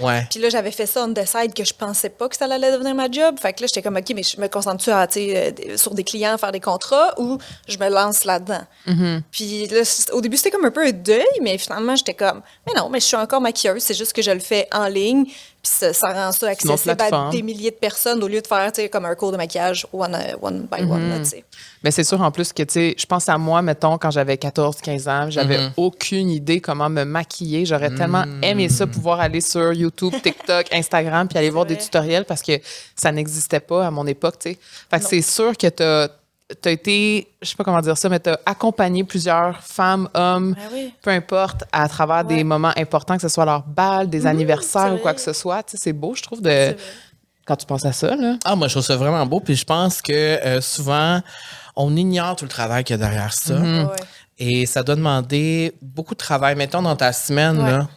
Ouais. 0.00 0.26
Puis 0.30 0.40
là, 0.40 0.48
j'avais 0.48 0.70
fait 0.70 0.86
ça 0.86 1.04
on 1.04 1.12
the 1.12 1.24
side 1.26 1.54
que 1.54 1.64
je 1.64 1.74
pensais 1.74 2.08
pas 2.10 2.28
que 2.28 2.36
ça 2.36 2.46
allait 2.46 2.72
devenir 2.72 2.94
ma 2.94 3.10
job. 3.10 3.38
Fait 3.40 3.52
que 3.52 3.62
là, 3.62 3.66
j'étais 3.66 3.82
comme, 3.82 3.96
OK, 3.96 4.12
mais 4.14 4.22
je 4.22 4.40
me 4.40 4.48
concentre-tu 4.48 4.90
à, 4.90 5.06
euh, 5.16 5.76
sur 5.76 5.94
des 5.94 6.04
clients, 6.04 6.36
faire 6.38 6.52
des 6.52 6.60
contrats 6.60 7.14
ou 7.18 7.38
je 7.68 7.78
me 7.78 7.88
lance 7.88 8.24
là-dedans? 8.24 8.62
Puis 9.30 9.66
là, 9.68 9.82
au 10.12 10.20
début, 10.20 10.36
c'était 10.36 10.50
comme 10.50 10.64
un 10.64 10.70
peu 10.70 10.86
un 10.86 10.92
deuil, 10.92 11.24
mais 11.40 11.58
finalement, 11.58 11.96
j'étais 11.96 12.14
comme, 12.14 12.42
mais 12.66 12.72
non, 12.76 12.88
mais 12.88 13.00
je 13.00 13.06
suis 13.06 13.16
encore 13.16 13.40
maquilleuse, 13.40 13.82
c'est 13.82 13.94
juste 13.94 14.12
que 14.12 14.22
je 14.22 14.30
le 14.30 14.40
fais 14.40 14.68
en 14.72 14.86
ligne. 14.86 15.26
Puis 15.62 15.72
ça, 15.72 15.92
ça 15.92 16.12
rend 16.12 16.32
ça 16.32 16.48
accessible 16.48 16.96
à 16.98 17.30
des 17.30 17.42
milliers 17.42 17.70
de 17.70 17.76
personnes 17.76 18.22
au 18.22 18.28
lieu 18.28 18.40
de 18.40 18.46
faire, 18.46 18.72
tu 18.72 18.80
sais, 18.80 18.88
comme 18.88 19.04
un 19.04 19.14
cours 19.14 19.30
de 19.30 19.36
maquillage 19.36 19.86
one, 19.92 20.14
euh, 20.14 20.36
one 20.40 20.66
by 20.70 20.82
one, 20.82 21.08
là, 21.10 21.24
sais. 21.24 21.44
Mais 21.84 21.90
c'est 21.90 22.04
sûr 22.04 22.20
en 22.20 22.30
plus 22.30 22.52
que, 22.52 22.62
tu 22.62 22.72
sais, 22.72 22.94
je 22.98 23.06
pense 23.06 23.28
à 23.28 23.36
moi, 23.38 23.60
mettons, 23.62 23.98
quand 23.98 24.10
j'avais 24.10 24.36
14, 24.38 24.76
15 24.80 25.08
ans, 25.08 25.30
j'avais 25.30 25.58
Mm-hmm. 25.60 25.72
aucune 25.76 26.30
idée 26.30 26.60
comment 26.60 26.88
me 26.88 27.04
maquiller. 27.04 27.66
J'aurais 27.66 27.94
tellement 27.94 28.24
aimé 28.42 28.68
ça, 28.68 28.86
pouvoir 28.86 29.20
aller 29.20 29.40
sur 29.40 29.72
YouTube, 29.72 30.14
TikTok, 30.22 30.66
Instagram, 30.72 31.28
puis 31.28 31.38
aller 31.38 31.50
voir 31.50 31.66
des 31.66 31.76
tutoriels 31.76 32.24
parce 32.24 32.42
que 32.42 32.52
ça 32.96 33.12
n'existait 33.12 33.60
pas 33.60 33.86
à 33.86 33.90
mon 33.90 34.06
époque, 34.06 34.38
tu 34.38 34.50
sais. 34.52 34.58
Fait 34.90 34.98
que 35.00 35.04
c'est 35.06 35.22
sûr 35.22 35.56
que 35.56 35.66
tu 35.66 35.82
as 35.82 36.08
été, 36.64 37.28
je 37.42 37.48
sais 37.48 37.56
pas 37.56 37.64
comment 37.64 37.80
dire 37.80 37.96
ça, 37.96 38.08
mais 38.08 38.20
tu 38.20 38.30
as 38.30 38.38
accompagné 38.46 39.04
plusieurs 39.04 39.60
femmes, 39.62 40.08
hommes, 40.14 40.54
Ben 40.54 40.62
oui. 40.72 40.94
peu 41.02 41.10
importe, 41.10 41.64
à 41.72 41.88
travers 41.88 42.24
des 42.24 42.44
moments 42.44 42.72
importants, 42.76 43.16
que 43.16 43.22
ce 43.22 43.28
soit 43.28 43.44
leur 43.44 43.62
bal, 43.62 44.08
des 44.08 44.26
anniversaires 44.26 44.88
c'est 44.88 44.92
ou 44.94 44.98
quoi 44.98 45.14
que 45.14 45.20
ce 45.20 45.32
soit. 45.32 45.62
Tu 45.62 45.72
sais, 45.72 45.76
c'est 45.84 45.92
beau, 45.92 46.14
je 46.14 46.22
trouve, 46.22 46.40
de. 46.42 46.74
Quand 47.46 47.56
tu 47.56 47.66
penses 47.66 47.84
à 47.84 47.92
ça, 47.92 48.14
là. 48.14 48.36
Ah, 48.44 48.54
moi, 48.54 48.68
je 48.68 48.74
trouve 48.74 48.84
ça 48.84 48.96
vraiment 48.96 49.26
beau. 49.26 49.40
Puis 49.40 49.56
je 49.56 49.64
pense 49.64 50.00
que 50.02 50.12
euh, 50.12 50.60
souvent, 50.60 51.20
on 51.74 51.96
ignore 51.96 52.36
tout 52.36 52.44
le 52.44 52.50
travail 52.50 52.84
qu'il 52.84 52.94
y 52.94 53.02
a 53.02 53.02
derrière 53.02 53.32
ça. 53.32 53.54
Ouais. 53.54 53.86
Et 54.38 54.66
ça 54.66 54.82
doit 54.82 54.94
demander 54.94 55.72
beaucoup 55.82 56.14
de 56.14 56.18
travail. 56.18 56.54
Mettons 56.54 56.82
dans 56.82 56.96
ta 56.96 57.12
semaine, 57.12 57.58
Ouais. 57.60 57.70
là. 57.70 57.88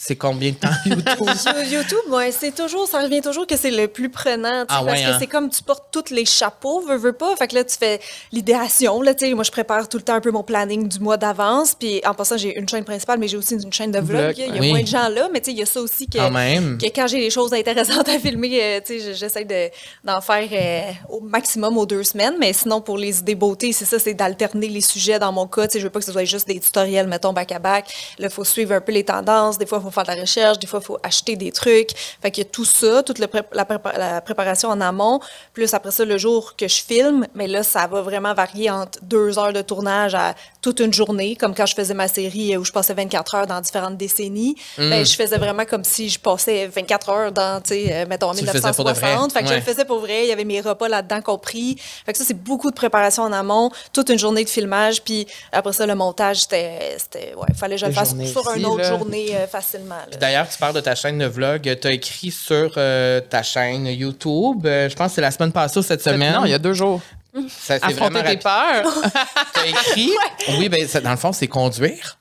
C'est 0.00 0.14
combien 0.16 0.50
de 0.52 0.56
temps 0.56 0.68
YouTube? 0.86 1.06
You- 1.18 1.78
YouTube, 1.78 2.12
ouais, 2.12 2.30
c'est 2.32 2.54
toujours, 2.54 2.86
ça 2.86 3.00
revient 3.02 3.20
toujours 3.20 3.46
que 3.46 3.56
c'est 3.56 3.70
le 3.72 3.88
plus 3.88 4.08
prenant, 4.08 4.62
Ah 4.68 4.82
parce 4.82 4.84
ouais, 4.84 5.02
que 5.04 5.08
hein? 5.10 5.16
c'est 5.18 5.26
comme 5.26 5.50
tu 5.50 5.62
portes 5.62 5.86
tous 5.90 6.14
les 6.14 6.24
chapeaux, 6.24 6.80
veux, 6.80 6.96
veux 6.96 7.12
pas. 7.12 7.34
Fait 7.36 7.48
que 7.48 7.56
là, 7.56 7.64
tu 7.64 7.76
fais 7.76 8.00
l'idéation, 8.32 9.02
là, 9.02 9.12
tu 9.14 9.26
sais. 9.26 9.34
Moi, 9.34 9.42
je 9.44 9.50
prépare 9.50 9.88
tout 9.88 9.96
le 9.96 10.02
temps 10.04 10.14
un 10.14 10.20
peu 10.20 10.30
mon 10.30 10.42
planning 10.44 10.88
du 10.88 11.00
mois 11.00 11.16
d'avance. 11.16 11.74
Puis 11.74 12.00
en 12.06 12.14
passant, 12.14 12.36
j'ai 12.36 12.56
une 12.56 12.68
chaîne 12.68 12.84
principale, 12.84 13.18
mais 13.18 13.26
j'ai 13.28 13.36
aussi 13.36 13.54
une 13.54 13.72
chaîne 13.72 13.90
de 13.90 13.98
vlog. 13.98 14.34
Il 14.38 14.46
y 14.54 14.58
a 14.58 14.60
oui. 14.60 14.70
moins 14.70 14.82
de 14.82 14.86
gens 14.86 15.08
là, 15.08 15.28
mais 15.32 15.40
tu 15.40 15.46
sais, 15.46 15.52
il 15.52 15.58
y 15.58 15.62
a 15.62 15.66
ça 15.66 15.80
aussi 15.80 16.06
que, 16.06 16.18
Quand 16.18 16.30
même. 16.30 16.78
que 16.78 16.86
quand 16.86 17.06
j'ai 17.08 17.18
des 17.20 17.30
choses 17.30 17.52
intéressantes 17.52 18.08
à 18.08 18.18
filmer, 18.20 18.60
euh, 18.62 18.80
tu 18.84 19.00
sais, 19.00 19.14
j'essaie 19.14 19.44
de, 19.44 19.68
d'en 20.04 20.20
faire 20.20 20.48
euh, 20.52 20.92
au 21.08 21.20
maximum 21.20 21.76
aux 21.76 21.86
deux 21.86 22.04
semaines. 22.04 22.34
Mais 22.38 22.52
sinon, 22.52 22.80
pour 22.80 22.98
les 22.98 23.18
idées 23.18 23.34
beauté, 23.34 23.72
c'est 23.72 23.84
ça, 23.84 23.98
c'est 23.98 24.14
d'alterner 24.14 24.68
les 24.68 24.80
sujets 24.80 25.18
dans 25.18 25.32
mon 25.32 25.46
cas. 25.48 25.66
Tu 25.66 25.72
sais, 25.72 25.78
je 25.80 25.84
veux 25.84 25.90
pas 25.90 25.98
que 25.98 26.04
ce 26.06 26.12
soit 26.12 26.24
juste 26.24 26.46
des 26.46 26.60
tutoriels, 26.60 27.08
mettons, 27.08 27.32
back-à-back. 27.32 27.86
Là, 28.18 28.28
il 28.28 28.32
faut 28.32 28.44
suivre 28.44 28.72
un 28.74 28.80
peu 28.80 28.92
les 28.92 29.04
tendances. 29.04 29.58
Des 29.58 29.66
fois, 29.66 29.80
il 29.84 29.87
faut 29.90 29.94
faire 29.94 30.04
de 30.04 30.16
la 30.16 30.20
recherche. 30.22 30.58
Des 30.58 30.66
fois, 30.66 30.80
il 30.82 30.86
faut 30.86 30.98
acheter 31.02 31.36
des 31.36 31.52
trucs. 31.52 31.90
Fait 32.22 32.30
qu'il 32.30 32.44
y 32.44 32.46
a 32.46 32.50
tout 32.50 32.64
ça, 32.64 33.02
toute 33.02 33.18
le 33.18 33.26
pré- 33.26 33.42
la, 33.52 33.64
prépa- 33.64 33.96
la 33.98 34.20
préparation 34.20 34.68
en 34.68 34.80
amont. 34.80 35.20
Plus 35.52 35.72
après 35.74 35.90
ça, 35.90 36.04
le 36.04 36.18
jour 36.18 36.54
que 36.56 36.68
je 36.68 36.82
filme, 36.82 37.26
mais 37.34 37.46
là, 37.46 37.62
ça 37.62 37.86
va 37.86 38.02
vraiment 38.02 38.34
varier 38.34 38.70
entre 38.70 38.98
deux 39.02 39.38
heures 39.38 39.52
de 39.52 39.62
tournage 39.62 40.14
à 40.14 40.34
toute 40.62 40.80
une 40.80 40.92
journée, 40.92 41.36
comme 41.36 41.54
quand 41.54 41.66
je 41.66 41.74
faisais 41.74 41.94
ma 41.94 42.08
série 42.08 42.56
où 42.56 42.64
je 42.64 42.72
passais 42.72 42.94
24 42.94 43.34
heures 43.34 43.46
dans 43.46 43.60
différentes 43.60 43.96
décennies. 43.96 44.56
Mm. 44.76 44.90
Ben, 44.90 45.06
je 45.06 45.14
faisais 45.14 45.38
vraiment 45.38 45.64
comme 45.64 45.84
si 45.84 46.08
je 46.08 46.18
passais 46.18 46.66
24 46.66 47.08
heures 47.10 47.32
dans, 47.32 47.60
tu 47.60 47.70
sais, 47.70 47.92
euh, 47.92 48.06
mettons, 48.08 48.30
en 48.30 48.34
Tu 48.34 48.44
le 48.44 48.50
faisais 48.50 48.72
pour 48.72 48.84
de 48.84 48.90
vrai. 48.92 49.12
1960. 49.12 49.32
Fait 49.32 49.42
que 49.42 49.48
je 49.48 49.54
le 49.54 49.60
faisais 49.60 49.84
pour 49.84 50.00
vrai. 50.00 50.24
Il 50.24 50.28
y 50.28 50.32
avait 50.32 50.44
mes 50.44 50.60
repas 50.60 50.88
là-dedans 50.88 51.22
compris. 51.22 51.76
Fait 52.04 52.12
que 52.12 52.18
ça, 52.18 52.24
c'est 52.24 52.34
beaucoup 52.34 52.70
de 52.70 52.74
préparation 52.76 53.22
en 53.22 53.32
amont, 53.32 53.70
toute 53.92 54.10
une 54.10 54.18
journée 54.18 54.44
de 54.44 54.48
filmage. 54.50 55.02
Puis 55.02 55.26
après 55.52 55.72
ça, 55.72 55.86
le 55.86 55.94
montage, 55.94 56.40
c'était, 56.42 56.96
c'était 56.98 57.34
ouais, 57.34 57.46
fallait 57.56 57.76
que 57.76 57.80
je 57.82 57.86
le 57.86 57.92
fasse 57.92 58.14
sur 58.26 58.50
une 58.54 58.66
autre 58.66 58.78
là. 58.82 58.88
journée 58.88 59.28
euh, 59.34 59.46
facilement. 59.78 60.18
D'ailleurs, 60.20 60.48
tu 60.48 60.58
parles 60.58 60.74
de 60.74 60.80
ta 60.80 60.94
chaîne 60.94 61.18
de 61.18 61.26
vlog. 61.26 61.62
Tu 61.80 61.86
as 61.88 61.92
écrit 61.92 62.30
sur 62.30 62.72
euh, 62.76 63.20
ta 63.20 63.42
chaîne 63.42 63.86
YouTube. 63.86 64.66
euh, 64.66 64.88
je 64.88 64.94
pense 64.96 65.08
que 65.08 65.14
c'est 65.16 65.20
la 65.20 65.30
semaine 65.30 65.52
passée 65.52 65.78
ou 65.78 65.82
cette 65.82 66.02
semaine. 66.02 66.34
Non, 66.34 66.44
il 66.44 66.50
y 66.50 66.54
a 66.54 66.58
deux 66.58 66.74
jours. 66.74 67.00
Ça, 67.48 67.78
c'est 67.78 67.92
vraiment 67.92 68.06
Affronter 68.18 68.22
tes 68.30 68.36
peurs. 68.38 68.92
T'as 69.54 69.66
écrit? 69.66 70.10
Oui, 70.58 70.68
ben, 70.68 70.86
ça, 70.88 71.00
dans 71.00 71.10
le 71.12 71.16
fond, 71.16 71.32
c'est 71.32 71.46
conduire. 71.46 72.16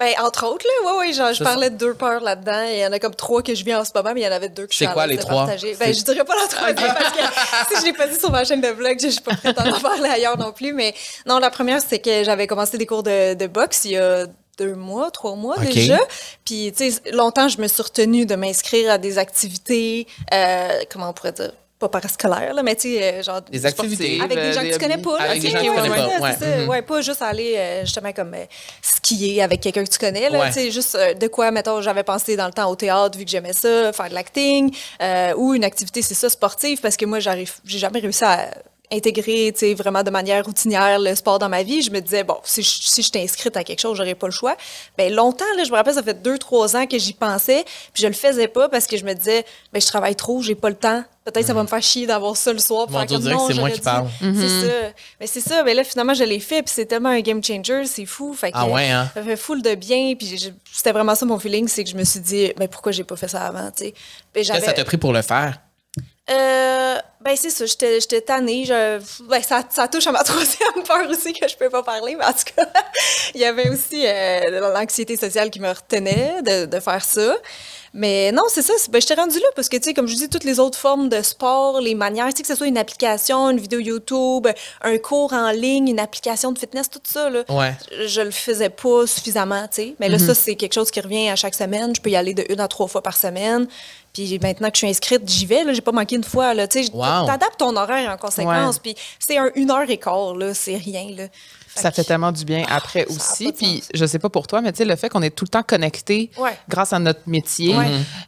Ben, 0.00 0.14
entre 0.20 0.46
autres, 0.46 0.66
là, 0.66 0.90
ouais, 0.92 0.98
ouais, 0.98 1.12
genre, 1.12 1.28
je 1.32 1.38
C'est 1.38 1.44
parlais 1.44 1.70
de 1.70 1.76
deux 1.76 1.94
peurs 1.94 2.20
là-dedans. 2.22 2.64
Il 2.68 2.78
y 2.78 2.84
en 2.86 2.90
a 2.92 2.98
comme 2.98 3.14
trois 3.14 3.40
que 3.42 3.54
je 3.54 3.64
vis 3.64 3.74
en 3.74 3.84
ce 3.84 3.90
moment, 3.94 4.12
mais 4.14 4.22
il 4.22 4.24
y 4.24 4.26
en 4.26 4.32
avait 4.32 4.48
deux 4.48 4.66
que 4.66 4.72
je 4.72 4.78
C'est 4.78 4.86
quoi, 4.92 5.06
les 5.06 5.16
de 5.16 5.20
trois? 5.20 5.46
partager. 5.46 5.76
Ben, 5.78 5.94
je 5.94 6.02
dirais 6.02 6.24
pas 6.24 6.34
la 6.34 6.48
troisième 6.48 6.94
parce 6.94 7.12
que 7.12 7.22
si 7.74 7.80
je 7.80 7.86
l'ai 7.86 7.92
pas 7.92 8.08
dit 8.08 8.18
sur 8.18 8.30
ma 8.32 8.42
chaîne 8.44 8.60
de 8.60 8.68
vlog, 8.68 8.98
je 9.00 9.06
je 9.06 9.12
suis 9.12 9.20
pas 9.20 9.36
prête 9.36 9.56
à 9.58 9.64
en 9.64 9.78
parler 9.80 10.08
ailleurs 10.08 10.36
non 10.38 10.50
plus. 10.52 10.72
Mais 10.72 10.92
non, 11.26 11.38
la 11.38 11.50
première, 11.50 11.80
c'est 11.86 12.00
que 12.00 12.24
j'avais 12.24 12.48
commencé 12.48 12.78
des 12.78 12.86
cours 12.86 13.04
de, 13.04 13.34
de 13.34 13.46
boxe 13.46 13.84
il 13.84 13.92
y 13.92 13.96
a 13.98 14.26
deux 14.58 14.74
mois, 14.74 15.10
trois 15.10 15.34
mois 15.34 15.58
déjà. 15.58 15.98
Puis, 16.44 16.72
tu 16.76 16.90
sais, 16.90 17.10
longtemps, 17.12 17.48
je 17.48 17.60
me 17.60 17.68
suis 17.68 17.82
retenue 17.82 18.26
de 18.26 18.34
m'inscrire 18.34 18.90
à 18.90 18.98
des 18.98 19.18
activités, 19.18 20.06
euh, 20.32 20.68
comment 20.90 21.10
on 21.10 21.12
pourrait 21.12 21.32
dire, 21.32 21.52
pas 21.78 21.88
parascolaires, 21.88 22.54
là, 22.54 22.62
mais 22.62 22.76
tu 22.76 22.92
sais, 22.92 23.02
euh, 23.02 23.22
genre... 23.24 23.42
Des 23.42 23.66
activités. 23.66 24.20
Avec 24.20 24.38
des 24.38 24.44
euh, 24.44 24.52
gens 24.52 24.60
que 24.60 24.72
tu 24.72 24.78
connais 24.78 24.98
pas. 24.98 25.16
Avec 25.18 25.42
des 25.42 25.50
gens 25.50 25.58
que 25.58 25.64
tu 25.64 25.70
connais 25.74 25.88
pas, 25.88 26.10
c'est 26.38 26.46
ouais. 26.46 26.64
ça. 26.64 26.64
Ouais, 26.68 26.82
pas 26.82 27.00
juste 27.00 27.22
aller 27.22 27.80
justement 27.82 28.12
comme 28.12 28.36
skier 28.80 29.42
avec 29.42 29.60
quelqu'un 29.60 29.82
que 29.84 29.90
tu 29.90 29.98
connais. 29.98 30.30
Là, 30.30 30.38
Ouais. 30.38 30.48
tu 30.48 30.54
sais, 30.54 30.70
juste 30.70 30.96
de 30.96 31.26
quoi, 31.26 31.50
mettons, 31.50 31.80
j'avais 31.80 32.04
pensé 32.04 32.36
dans 32.36 32.46
le 32.46 32.52
temps 32.52 32.70
au 32.70 32.76
théâtre, 32.76 33.18
vu 33.18 33.24
que 33.24 33.30
j'aimais 33.30 33.52
ça, 33.52 33.92
faire 33.92 34.08
de 34.10 34.14
l'acting, 34.14 34.72
euh, 35.00 35.34
ou 35.36 35.54
une 35.54 35.64
activité, 35.64 36.02
c'est 36.02 36.14
ça, 36.14 36.28
sportive, 36.30 36.80
parce 36.80 36.96
que 36.96 37.04
moi, 37.06 37.18
j'arrive, 37.18 37.54
j'ai 37.64 37.78
jamais 37.78 37.98
réussi 37.98 38.22
à 38.24 38.48
intégrer, 38.92 39.50
tu 39.52 39.60
sais, 39.60 39.74
vraiment 39.74 40.02
de 40.02 40.10
manière 40.10 40.44
routinière 40.44 40.98
le 40.98 41.14
sport 41.14 41.38
dans 41.38 41.48
ma 41.48 41.62
vie. 41.62 41.82
Je 41.82 41.90
me 41.90 42.00
disais, 42.00 42.24
bon, 42.24 42.36
si 42.44 42.62
je, 42.62 42.68
si 42.82 43.02
je 43.02 43.18
inscrite 43.18 43.56
à 43.56 43.64
quelque 43.64 43.80
chose, 43.80 43.96
j'aurais 43.96 44.14
pas 44.14 44.26
le 44.26 44.32
choix. 44.32 44.56
Ben 44.98 45.12
longtemps, 45.12 45.44
là, 45.56 45.64
je 45.64 45.70
me 45.70 45.76
rappelle, 45.76 45.94
ça 45.94 46.02
fait 46.02 46.22
deux, 46.22 46.38
trois 46.38 46.76
ans 46.76 46.86
que 46.86 46.98
j'y 46.98 47.12
pensais, 47.14 47.64
puis 47.92 48.02
je 48.02 48.06
le 48.06 48.12
faisais 48.12 48.48
pas 48.48 48.68
parce 48.68 48.86
que 48.86 48.96
je 48.96 49.04
me 49.04 49.14
disais, 49.14 49.44
ben 49.72 49.80
je 49.80 49.86
travaille 49.86 50.14
trop, 50.14 50.42
j'ai 50.42 50.54
pas 50.54 50.68
le 50.68 50.76
temps. 50.76 51.02
Peut-être 51.24 51.46
ça 51.46 51.54
va 51.54 51.62
me 51.62 51.68
faire 51.68 51.82
chier 51.82 52.04
d'avoir 52.06 52.36
ça 52.36 52.52
le 52.52 52.58
soir. 52.58 52.86
pour 52.86 52.92
Mon 52.94 52.98
faire 52.98 53.06
Dieu, 53.06 53.16
comme, 53.16 53.22
dirait 53.22 53.34
que 53.36 53.40
non, 53.40 53.46
c'est 53.48 53.54
moi 53.54 53.70
qui 53.70 53.76
dû. 53.78 53.82
parle. 53.82 54.08
C'est 54.20 54.48
ça. 54.48 54.72
Mais 55.20 55.26
c'est 55.28 55.40
ça. 55.40 55.62
Mais 55.62 55.72
là, 55.74 55.84
finalement, 55.84 56.14
je 56.14 56.24
l'ai 56.24 56.40
fait, 56.40 56.62
puis 56.62 56.72
c'est 56.74 56.84
tellement 56.86 57.10
un 57.10 57.20
game 57.20 57.42
changer, 57.42 57.86
c'est 57.86 58.06
fou. 58.06 58.34
Fait 58.34 58.50
que, 58.50 58.56
Ah 58.58 58.66
ouais, 58.66 58.88
hein? 58.90 59.08
Ça 59.14 59.22
fait 59.22 59.36
full 59.36 59.62
de 59.62 59.76
bien, 59.76 60.14
puis 60.18 60.52
c'était 60.72 60.90
vraiment 60.90 61.14
ça 61.14 61.24
mon 61.24 61.38
feeling, 61.38 61.68
c'est 61.68 61.84
que 61.84 61.90
je 61.90 61.96
me 61.96 62.02
suis 62.02 62.18
dit, 62.18 62.52
mais 62.58 62.66
pourquoi 62.66 62.90
j'ai 62.90 63.04
pas 63.04 63.14
fait 63.14 63.28
ça 63.28 63.42
avant, 63.46 63.70
tu 63.70 63.84
sais? 63.84 63.94
Puis 64.32 64.42
Qu'est-ce 64.42 64.58
que 64.58 64.64
ça 64.64 64.72
t'a 64.72 64.84
pris 64.84 64.96
pour 64.96 65.12
le 65.12 65.22
faire? 65.22 65.60
Euh, 66.30 66.96
ben 67.20 67.36
c'est 67.36 67.50
ça, 67.50 67.66
j'étais 67.66 68.00
j'étais 68.00 68.20
tannée. 68.20 68.64
Je, 68.64 68.98
ben 69.28 69.42
ça, 69.42 69.62
ça 69.68 69.88
touche 69.88 70.06
à 70.06 70.12
ma 70.12 70.22
troisième 70.24 70.82
peur 70.86 71.08
aussi 71.10 71.32
que 71.32 71.48
je 71.48 71.56
peux 71.56 71.68
pas 71.70 71.82
parler, 71.82 72.14
mais 72.16 72.24
en 72.24 72.32
tout 72.32 72.44
cas, 72.56 72.66
il 73.34 73.40
y 73.40 73.44
avait 73.44 73.68
aussi 73.70 74.04
euh, 74.06 74.72
l'anxiété 74.72 75.16
sociale 75.16 75.50
qui 75.50 75.60
me 75.60 75.68
retenait 75.68 76.42
de, 76.42 76.66
de 76.66 76.80
faire 76.80 77.04
ça. 77.04 77.34
Mais 77.94 78.32
non, 78.32 78.44
c'est 78.48 78.62
ça. 78.62 78.72
Ben, 78.88 79.02
j'étais 79.02 79.14
rendue 79.20 79.38
là 79.38 79.48
parce 79.54 79.68
que, 79.68 79.76
tu 79.76 79.82
sais, 79.82 79.92
comme 79.94 80.08
je 80.08 80.14
dis, 80.14 80.30
toutes 80.30 80.44
les 80.44 80.58
autres 80.58 80.78
formes 80.78 81.10
de 81.10 81.20
sport, 81.20 81.78
les 81.78 81.94
manières, 81.94 82.28
tu 82.28 82.36
sais, 82.38 82.42
que 82.42 82.48
ce 82.48 82.54
soit 82.54 82.66
une 82.66 82.78
application, 82.78 83.50
une 83.50 83.58
vidéo 83.60 83.80
YouTube, 83.80 84.48
un 84.80 84.96
cours 84.96 85.34
en 85.34 85.50
ligne, 85.50 85.88
une 85.88 86.00
application 86.00 86.52
de 86.52 86.58
fitness, 86.58 86.88
tout 86.88 87.00
ça, 87.04 87.28
là, 87.28 87.42
Ouais. 87.50 87.74
je, 87.90 88.06
je 88.06 88.20
le 88.22 88.30
faisais 88.30 88.70
pas 88.70 89.06
suffisamment, 89.06 89.68
tu 89.68 89.82
sais. 89.82 89.94
Mais 90.00 90.08
là, 90.08 90.18
ça, 90.18 90.34
c'est 90.34 90.54
quelque 90.54 90.72
chose 90.72 90.90
qui 90.90 91.02
revient 91.02 91.28
à 91.28 91.36
chaque 91.36 91.54
semaine. 91.54 91.94
Je 91.94 92.00
peux 92.00 92.08
y 92.08 92.16
aller 92.16 92.32
de 92.32 92.46
une 92.48 92.60
à 92.60 92.68
trois 92.68 92.86
fois 92.88 93.02
par 93.02 93.14
semaine. 93.18 93.68
Puis 94.12 94.38
maintenant 94.42 94.68
que 94.68 94.74
je 94.74 94.78
suis 94.78 94.88
inscrite, 94.88 95.22
j'y 95.26 95.46
vais. 95.46 95.64
Là, 95.64 95.72
j'ai 95.72 95.80
pas 95.80 95.92
manqué 95.92 96.16
une 96.16 96.24
fois. 96.24 96.52
Là, 96.54 96.68
tu 96.68 96.84
sais, 96.84 96.90
Wow. 96.92 97.26
t'adaptes 97.26 97.58
ton 97.58 97.74
horaire 97.76 98.10
en 98.10 98.16
conséquence. 98.18 98.76
Ouais. 98.76 98.80
Puis 98.82 98.94
c'est 99.18 99.38
un 99.38 99.50
une 99.54 99.70
heure 99.70 99.88
et 99.88 99.96
quart, 99.98 100.34
là, 100.34 100.52
c'est 100.54 100.76
rien, 100.76 101.06
là. 101.16 101.24
Ça 101.74 101.90
fait 101.90 102.04
tellement 102.04 102.32
du 102.32 102.44
bien 102.44 102.66
après 102.68 103.06
aussi. 103.06 103.50
Puis 103.52 103.82
je 103.94 104.04
sais 104.04 104.18
pas 104.18 104.28
pour 104.28 104.46
toi, 104.46 104.60
mais 104.60 104.72
tu 104.72 104.78
sais, 104.78 104.84
le 104.84 104.94
fait 104.96 105.08
qu'on 105.08 105.22
est 105.22 105.30
tout 105.34 105.46
le 105.46 105.48
temps 105.48 105.62
connecté 105.62 106.30
Ouais. 106.36 106.54
grâce 106.68 106.92
à 106.92 106.98
notre 106.98 107.20
métier, 107.26 107.74
Ouais. 107.74 107.86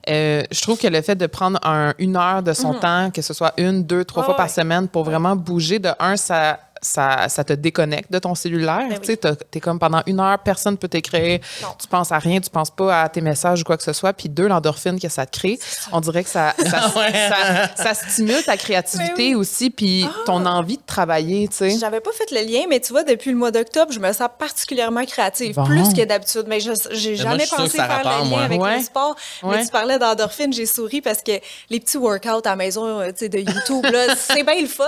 euh, 0.09 0.43
je 0.51 0.63
trouve 0.63 0.79
que 0.79 0.87
le 0.87 1.03
fait 1.03 1.15
de 1.15 1.27
prendre 1.27 1.59
un- 1.63 1.93
une 1.99 2.17
heure 2.17 2.43
de 2.43 2.55
son 2.55 2.73
temps, 2.73 3.11
que 3.11 3.21
ce 3.21 3.35
soit 3.35 3.53
une, 3.59 3.83
deux, 3.85 4.07
trois 4.07 4.23
Ouais, 4.23 4.27
fois 4.29 4.37
par 4.37 4.49
semaine 4.49 4.89
pour 4.89 5.05
vraiment 5.05 5.37
bouger, 5.37 5.79
de 5.79 5.91
un, 5.99 6.17
ça. 6.17 6.59
Ça, 6.85 7.29
ça 7.29 7.45
te 7.45 7.53
déconnecte 7.55 8.13
de 8.13 8.19
ton 8.19 8.35
cellulaire. 8.35 8.87
Ben 8.89 8.99
tu 8.99 9.07
sais, 9.07 9.17
t'as- 9.17 9.35
t'es 9.37 9.59
comme 9.61 9.79
pendant 9.79 10.03
une 10.07 10.21
heure, 10.21 10.39
personne 10.39 10.77
peut 10.77 10.89
t'écrire. 10.89 11.41
Tu 11.79 11.89
penses 11.89 12.13
à 12.13 12.19
rien, 12.19 12.41
tu 12.41 12.51
penses 12.51 12.71
pas 12.71 13.03
à 13.03 13.09
tes 13.09 13.21
messages 13.21 13.63
ou 13.63 13.65
quoi 13.65 13.77
que 13.77 13.83
ce 13.83 13.93
soit. 13.93 14.13
Puis 14.13 14.29
deux, 14.29 14.47
l'endorphine 14.49 15.01
que 15.01 15.09
ça 15.09 15.25
te 15.27 15.37
crée, 15.39 15.59
on 15.93 16.01
dirait 16.01 16.25
que 16.25 16.31
ça, 16.31 16.55
ça, 16.59 16.91
Ouais. 16.97 17.13
ça- 17.13 17.71
ça 17.83 17.95
stimule 17.95 18.43
ta 18.45 18.57
créativité 18.57 19.29
oui. 19.31 19.35
aussi, 19.35 19.71
puis 19.71 20.07
ton 20.27 20.45
envie 20.47 20.77
de 20.77 20.83
travailler, 20.87 21.49
tu 21.49 21.57
sais. 21.57 21.79
J'avais 21.79 22.01
pas 22.01 22.13
fait 22.13 22.31
le 22.31 22.47
lien, 22.47 22.65
mais 22.69 22.81
tu 22.81 22.93
vois, 22.93 23.03
depuis 23.03 23.31
le 23.31 23.37
mois 23.37 23.51
d'octobre, 23.51 23.91
je 23.93 23.99
me 24.01 24.13
sens 24.13 24.29
particulièrement 24.39 25.05
créative, 25.05 25.55
Bon. 25.55 25.65
plus 25.65 25.93
que 25.95 26.05
d'habitude. 26.05 26.45
Mais 26.49 26.61
je 26.61 26.73
j'ai 26.91 27.11
moi, 27.11 27.17
je 27.17 27.23
jamais 27.23 27.47
pensé 27.47 27.77
faire 27.79 27.89
rapporte, 27.89 28.17
le 28.19 28.25
lien 28.25 28.29
moi. 28.31 28.43
avec 28.43 28.61
Ouais. 28.61 28.77
le 28.79 28.83
sport. 28.85 29.17
Ouais. 29.43 29.57
Mais 29.57 29.65
tu 29.65 29.71
parlais 29.71 29.99
d'endorphine, 29.99 30.53
j'ai 30.53 30.67
souri 30.67 31.01
parce 31.01 31.23
que 31.23 31.33
les 31.71 31.81
petits 31.81 31.97
workouts 31.97 32.29
à 32.45 32.51
la 32.51 32.57
maison 32.57 33.01
euh, 33.01 33.09
tu 33.09 33.21
sais, 33.21 33.29
de 33.29 33.39
YouTube, 33.39 33.85
là, 33.91 34.15
c'est 34.17 34.43
bien 34.43 34.61
le 34.61 34.67
fun, 34.67 34.85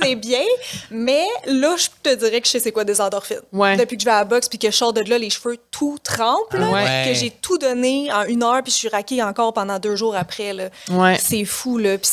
c'est 0.00 0.14
bien. 0.14 0.40
Mais 0.90 1.25
là, 1.46 1.74
je 1.76 1.86
te 2.02 2.14
dirais 2.14 2.40
que 2.40 2.46
je 2.46 2.52
sais 2.52 2.60
c'est 2.60 2.72
quoi 2.72 2.84
des 2.84 3.00
endorphines. 3.00 3.40
Ouais. 3.52 3.76
Depuis 3.76 3.96
que 3.96 4.02
je 4.02 4.06
vais 4.06 4.12
à 4.12 4.18
la 4.18 4.24
boxe 4.24 4.48
puis 4.48 4.58
que 4.58 4.70
je 4.70 4.76
sors 4.76 4.92
de 4.92 5.00
là, 5.08 5.18
les 5.18 5.30
cheveux 5.30 5.56
tout 5.70 5.98
trempent, 6.02 6.52
là, 6.52 6.70
Ouais. 6.70 7.04
que 7.08 7.14
j'ai 7.14 7.30
tout 7.30 7.58
donné 7.58 8.10
en 8.12 8.24
une 8.24 8.42
heure 8.42 8.62
puis 8.62 8.72
je 8.72 8.76
suis 8.76 8.88
raquée 8.88 9.22
encore 9.22 9.52
pendant 9.52 9.78
deux 9.78 9.96
jours 9.96 10.16
après. 10.16 10.52
Là. 10.52 10.68
Ouais. 10.90 11.16
C'est 11.20 11.44
fou, 11.44 11.78
là. 11.78 11.96
Puis, 11.98 12.10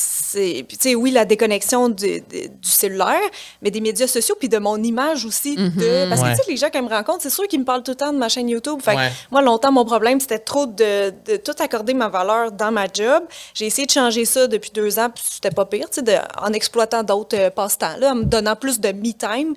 tu 0.67 0.75
sais, 0.79 0.95
oui, 0.95 1.11
la 1.11 1.25
déconnexion 1.25 1.89
du, 1.89 2.21
du- 2.21 2.49
cellulaire, 2.61 3.19
mais 3.61 3.71
des 3.71 3.81
médias 3.81 4.07
sociaux, 4.07 4.35
puis 4.39 4.49
de 4.49 4.57
mon 4.57 4.81
image 4.81 5.25
aussi. 5.25 5.55
de... 5.55 6.09
Parce 6.09 6.21
que, 6.21 6.25
Ouais. 6.25 6.35
tu 6.35 6.43
sais, 6.43 6.51
les 6.51 6.57
gens 6.57 6.69
qui 6.69 6.81
me 6.81 6.89
rencontrent, 6.89 7.21
c'est 7.21 7.29
sûr 7.29 7.47
qu'ils 7.47 7.59
me 7.59 7.65
parlent 7.65 7.83
tout 7.83 7.91
le 7.91 7.97
temps 7.97 8.11
de 8.13 8.17
ma 8.17 8.29
chaîne 8.29 8.49
YouTube. 8.49 8.79
Fait 8.81 8.95
que 8.95 8.99
moi, 9.31 9.41
longtemps, 9.41 9.71
mon 9.71 9.85
problème, 9.85 10.19
c'était 10.19 10.39
trop 10.39 10.65
de, 10.65 11.11
de 11.25 11.37
tout 11.37 11.53
accorder 11.59 11.93
ma 11.93 12.09
valeur 12.09 12.51
dans 12.51 12.71
ma 12.71 12.85
job. 12.91 13.23
J'ai 13.53 13.65
essayé 13.67 13.85
de 13.85 13.91
changer 13.91 14.25
ça 14.25 14.47
depuis 14.47 14.71
deux 14.73 14.99
ans, 14.99 15.09
puis 15.09 15.23
c'était 15.29 15.51
pas 15.51 15.65
pire, 15.65 15.89
tu 15.89 16.01
sais, 16.03 16.21
en 16.41 16.51
exploitant 16.53 17.03
d'autres 17.03 17.37
euh, 17.37 17.49
passe-temps, 17.49 17.97
là, 17.99 18.11
en 18.11 18.15
me 18.15 18.23
donnant 18.23 18.55
plus 18.55 18.79
de 18.79 18.91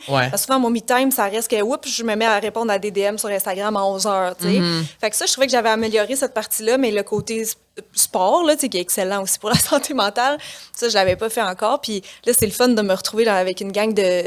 Ouais. 0.08 0.28
Parce 0.30 0.42
que 0.42 0.52
souvent, 0.52 0.58
mon 0.58 0.70
me-time, 0.70 1.10
ça 1.10 1.24
reste 1.24 1.50
que, 1.50 1.62
oups, 1.62 1.88
je 1.88 2.02
me 2.02 2.14
mets 2.16 2.26
à 2.26 2.38
répondre 2.38 2.72
à 2.72 2.78
des 2.78 2.90
DM 2.90 3.16
sur 3.16 3.28
Instagram 3.28 3.76
à 3.76 3.84
11 3.84 4.06
heures, 4.06 4.36
tu 4.36 4.44
sais. 4.44 4.60
Fait 5.00 5.10
que 5.10 5.16
ça, 5.16 5.26
je 5.26 5.32
trouvais 5.32 5.46
que 5.46 5.52
j'avais 5.52 5.68
amélioré 5.70 6.16
cette 6.16 6.34
partie-là, 6.34 6.78
mais 6.78 6.90
le 6.90 7.02
côté 7.02 7.44
sport, 7.92 8.44
là, 8.44 8.54
tu 8.54 8.62
sais, 8.62 8.68
qui 8.68 8.78
est 8.78 8.80
excellent 8.82 9.22
aussi 9.22 9.38
pour 9.38 9.50
la 9.50 9.56
santé 9.58 9.94
mentale, 9.94 10.38
ça, 10.74 10.88
je 10.88 10.94
l'avais 10.94 11.16
pas 11.16 11.28
fait 11.30 11.42
encore. 11.42 11.80
Puis 11.80 12.02
là, 12.26 12.32
c'est 12.36 12.46
le 12.46 12.52
fun 12.52 12.68
de 12.68 12.82
me 12.82 12.94
retrouver 12.94 13.26
avec 13.28 13.60
une 13.60 13.72
gang 13.72 13.92
de, 13.92 14.22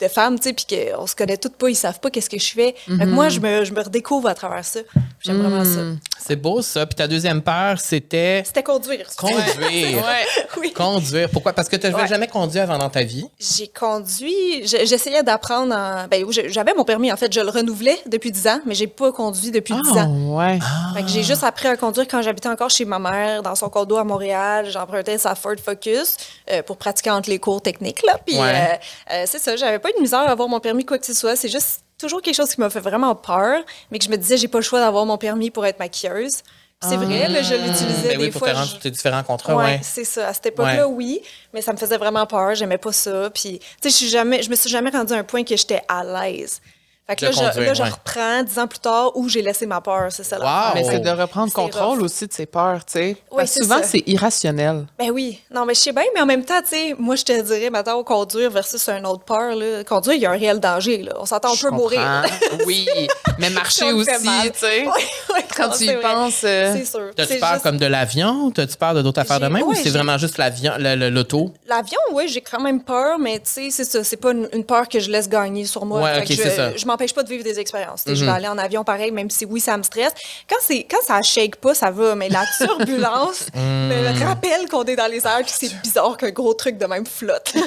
de 0.00 0.08
femmes, 0.08 0.38
tu 0.38 0.48
sais, 0.48 0.52
puis 0.54 0.66
qu'on 0.68 1.06
se 1.06 1.14
connaît 1.14 1.36
toutes 1.36 1.56
pas, 1.56 1.68
ils 1.70 1.74
savent 1.76 2.00
pas 2.00 2.10
qu'est-ce 2.10 2.30
que 2.30 2.38
je 2.38 2.52
fais. 2.52 2.74
Fait 2.86 2.98
que 2.98 3.04
moi, 3.06 3.28
je 3.28 3.40
me, 3.40 3.64
je 3.64 3.72
me 3.72 3.82
redécouvre 3.82 4.28
à 4.28 4.34
travers 4.34 4.64
ça. 4.64 4.80
J'aime 5.20 5.40
vraiment 5.40 5.64
ça. 5.64 5.80
C'est 6.18 6.36
beau, 6.36 6.62
ça. 6.62 6.86
Puis 6.86 6.94
ta 6.96 7.06
deuxième 7.08 7.42
peur, 7.42 7.78
c'était 7.80 8.42
C'était 8.44 8.62
conduire. 8.62 9.06
conduire. 9.16 9.46
Oui. 10.60 10.72
Conduire. 10.72 11.28
Pourquoi? 11.30 11.52
Parce 11.54 11.68
que 11.68 11.76
tu 11.76 11.88
n'avais 11.90 12.06
jamais 12.06 12.28
conduit 12.28 12.60
avant 12.60 12.78
dans 12.78 12.90
ta 12.90 13.02
vie. 13.02 13.24
J'ai 13.40 13.66
conduit, 13.68 14.64
je- 14.66 14.84
j'essayais 14.84 15.22
d'apprendre 15.22 15.74
en. 15.74 16.06
Ben, 16.08 16.24
j'avais 16.48 16.74
mon 16.74 16.84
permis, 16.84 17.10
en 17.10 17.16
fait, 17.16 17.32
je 17.32 17.40
le 17.40 17.48
renouvelais 17.48 17.98
depuis 18.06 18.30
10 18.30 18.46
ans, 18.48 18.60
mais 18.66 18.74
j'ai 18.74 18.86
pas 18.86 19.10
conduit 19.12 19.50
depuis 19.50 19.74
10 19.74 19.80
Ah, 19.96 20.00
ans. 20.04 20.36
ouais. 20.36 20.58
Fait 20.94 21.02
que 21.02 21.08
j'ai 21.08 21.22
juste 21.22 21.42
appris 21.42 21.68
à 21.68 21.76
conduire 21.76 22.06
quand 22.08 22.22
j'habitais 22.22 22.48
encore 22.48 22.70
chez 22.70 22.84
ma 22.98 23.10
mère, 23.10 23.42
dans 23.42 23.54
son 23.54 23.68
condo 23.68 23.96
à 23.96 24.04
Montréal. 24.04 24.66
J'empruntais 24.70 25.18
sa 25.18 25.34
Ford 25.34 25.54
Focus 25.64 26.16
euh, 26.50 26.62
pour 26.62 26.76
pratiquer 26.76 27.10
entre 27.10 27.30
les 27.30 27.38
cours 27.38 27.60
techniques. 27.62 28.02
Là. 28.06 28.18
Puis 28.24 28.38
Ouais. 28.38 28.50
euh, 29.10 29.12
euh, 29.14 29.24
c'est 29.26 29.38
ça, 29.38 29.56
j'avais 29.56 29.78
pas 29.78 29.90
eu 29.90 29.94
de 29.96 30.00
misère 30.02 30.20
à 30.20 30.30
avoir 30.30 30.48
mon 30.48 30.60
permis 30.60 30.84
quoi 30.84 30.98
que 30.98 31.06
ce 31.06 31.14
soit. 31.14 31.36
C'est 31.36 31.48
juste 31.48 31.80
toujours 31.98 32.20
quelque 32.22 32.34
chose 32.36 32.50
qui 32.54 32.60
m'a 32.60 32.68
fait 32.70 32.80
vraiment 32.80 33.14
peur, 33.14 33.62
mais 33.90 33.98
que 33.98 34.04
je 34.04 34.10
me 34.10 34.16
disais, 34.16 34.36
j'ai 34.36 34.48
pas 34.48 34.58
le 34.58 34.64
choix 34.64 34.80
d'avoir 34.80 35.06
mon 35.06 35.18
permis 35.18 35.50
pour 35.50 35.64
être 35.66 35.78
maquilleuse. 35.78 36.42
C'est 36.84 36.96
vrai, 36.96 37.28
là, 37.28 37.42
je 37.42 37.54
l'utilisais 37.54 38.08
Ben 38.08 38.18
des 38.18 38.24
oui, 38.24 38.30
pour 38.32 38.40
fois. 38.40 38.54
je- 38.82 38.88
différents 38.88 39.22
contrats, 39.22 39.54
Ouais, 39.54 39.64
ouais. 39.64 39.80
c'est 39.84 40.02
ça. 40.02 40.26
À 40.26 40.34
cette 40.34 40.46
époque-là, 40.46 40.88
oui, 40.88 41.22
mais 41.54 41.62
ça 41.62 41.72
me 41.72 41.76
faisait 41.78 41.96
vraiment 41.96 42.26
peur. 42.26 42.56
J'aimais 42.56 42.76
pas 42.76 42.90
ça. 42.90 43.30
Puis, 43.32 43.60
tu 43.60 43.66
sais, 43.82 43.90
je 43.90 43.94
suis 43.94 44.08
jamais, 44.08 44.42
je 44.42 44.50
me 44.50 44.56
suis 44.56 44.68
jamais 44.68 44.90
rendue 44.90 45.12
à 45.12 45.18
un 45.18 45.22
point 45.22 45.44
que 45.44 45.54
j'étais 45.56 45.80
à 45.88 46.02
l'aise. 46.02 46.60
Fait 47.12 47.16
que 47.16 47.20
De 47.20 47.26
là, 47.26 47.32
je, 47.32 47.38
conduire, 47.48 47.66
là, 47.68 47.74
je 47.74 47.82
ouais. 47.82 47.88
reprends 47.88 48.42
dix 48.42 48.58
ans 48.58 48.66
plus 48.66 48.78
tard 48.78 49.16
où 49.16 49.28
j'ai 49.28 49.42
laissé 49.42 49.66
ma 49.66 49.80
peur. 49.80 50.06
C'est 50.10 50.24
ça. 50.24 50.38
Wow. 50.38 50.74
Mais 50.74 50.84
c'est 50.84 51.00
de 51.00 51.10
reprendre 51.10 51.52
contrôle 51.52 51.98
rough. 51.98 52.02
aussi 52.04 52.26
de 52.26 52.32
ses 52.32 52.46
peurs, 52.46 52.84
tu 52.84 52.92
sais. 52.92 53.16
Oui, 53.30 53.36
Parce 53.38 53.50
que 53.50 53.54
c'est 53.56 53.62
souvent, 53.62 53.80
c'est 53.82 54.02
irrationnel. 54.06 54.86
Ben 54.98 55.10
oui. 55.10 55.40
Non, 55.52 55.64
mais 55.66 55.74
je 55.74 55.80
sais 55.80 55.92
bien, 55.92 56.04
mais 56.14 56.20
en 56.20 56.26
même 56.26 56.44
temps, 56.44 56.60
tu 56.62 56.68
sais, 56.76 56.94
moi, 56.98 57.16
je 57.16 57.24
te 57.24 57.40
dirais, 57.42 57.70
maintenant, 57.70 58.02
conduire 58.02 58.50
versus 58.50 58.88
un 58.88 59.04
autre 59.04 59.24
peur, 59.24 59.54
là. 59.54 59.84
Conduire, 59.84 60.14
il 60.14 60.22
y 60.22 60.26
a 60.26 60.30
un 60.30 60.38
réel 60.38 60.60
danger, 60.60 61.02
là. 61.02 61.12
On 61.18 61.26
s'entend, 61.26 61.52
on 61.52 61.56
peut 61.56 61.70
mourir. 61.70 62.00
oui, 62.66 62.86
mais 63.38 63.50
marcher 63.50 63.92
aussi, 63.92 64.10
tu 64.52 64.58
sais. 64.58 64.84
Quand 65.56 65.68
non, 65.68 65.74
tu 65.76 65.84
y 65.84 65.96
penses. 65.96 66.42
euh, 66.44 66.74
C'est 66.76 66.84
sûr. 66.86 67.10
T'as-tu 67.16 67.38
peur 67.38 67.52
juste- 67.52 67.62
comme 67.62 67.78
de 67.78 67.86
l'avion? 67.86 68.50
T'as-tu 68.50 68.76
peur 68.76 68.94
de 68.94 69.02
d'autres 69.02 69.20
affaires 69.20 69.40
de 69.40 69.46
même? 69.48 69.62
ou 69.62 69.74
c'est 69.74 69.90
vraiment 69.90 70.18
juste 70.18 70.38
l'avion, 70.38 70.72
le- 70.78 70.94
le- 70.96 71.10
l'auto? 71.10 71.52
L'avion, 71.66 71.98
oui, 72.12 72.28
j'ai 72.28 72.40
quand 72.40 72.60
même 72.60 72.82
peur, 72.82 73.18
mais 73.18 73.38
tu 73.38 73.50
sais, 73.50 73.68
c'est 73.70 73.84
ça. 73.84 74.02
C'est 74.04 74.16
pas 74.16 74.32
une, 74.32 74.64
peur 74.64 74.88
que 74.88 75.00
je 75.00 75.10
laisse 75.10 75.28
gagner 75.28 75.64
sur 75.66 75.84
moi. 75.84 76.00
Ouais, 76.02 76.18
ok, 76.18 76.26
c'est 76.28 76.50
ça. 76.50 76.70
Mhm. 77.02 77.08
M'empêche 77.08 77.14
pas 77.14 77.22
de 77.22 77.28
vivre 77.28 77.44
des 77.44 77.58
expériences. 77.58 78.04
Je 78.06 78.24
vais 78.24 78.30
aller 78.30 78.46
en 78.48 78.58
avion 78.58 78.84
pareil, 78.84 79.10
même 79.10 79.28
si 79.30 79.44
oui, 79.44 79.60
ça 79.60 79.76
me 79.76 79.82
stresse. 79.82 80.12
Quand, 80.48 80.56
c'est, 80.60 80.86
quand 80.88 81.02
ça 81.04 81.20
shake 81.22 81.56
pas, 81.56 81.74
ça 81.74 81.90
va, 81.90 82.14
mais 82.14 82.28
la 82.28 82.44
turbulence 82.58 83.46
Mhm. 83.54 83.88
me 83.88 84.24
rappelle 84.24 84.68
qu'on 84.68 84.84
est 84.84 84.96
dans 84.96 85.10
les 85.10 85.26
airs, 85.26 85.42
puis 85.42 85.52
c'est 85.58 85.74
bizarre 85.82 86.16
qu'un 86.16 86.30
gros 86.30 86.54
truc 86.54 86.78
de 86.78 86.86
même 86.86 87.06
flotte. 87.06 87.52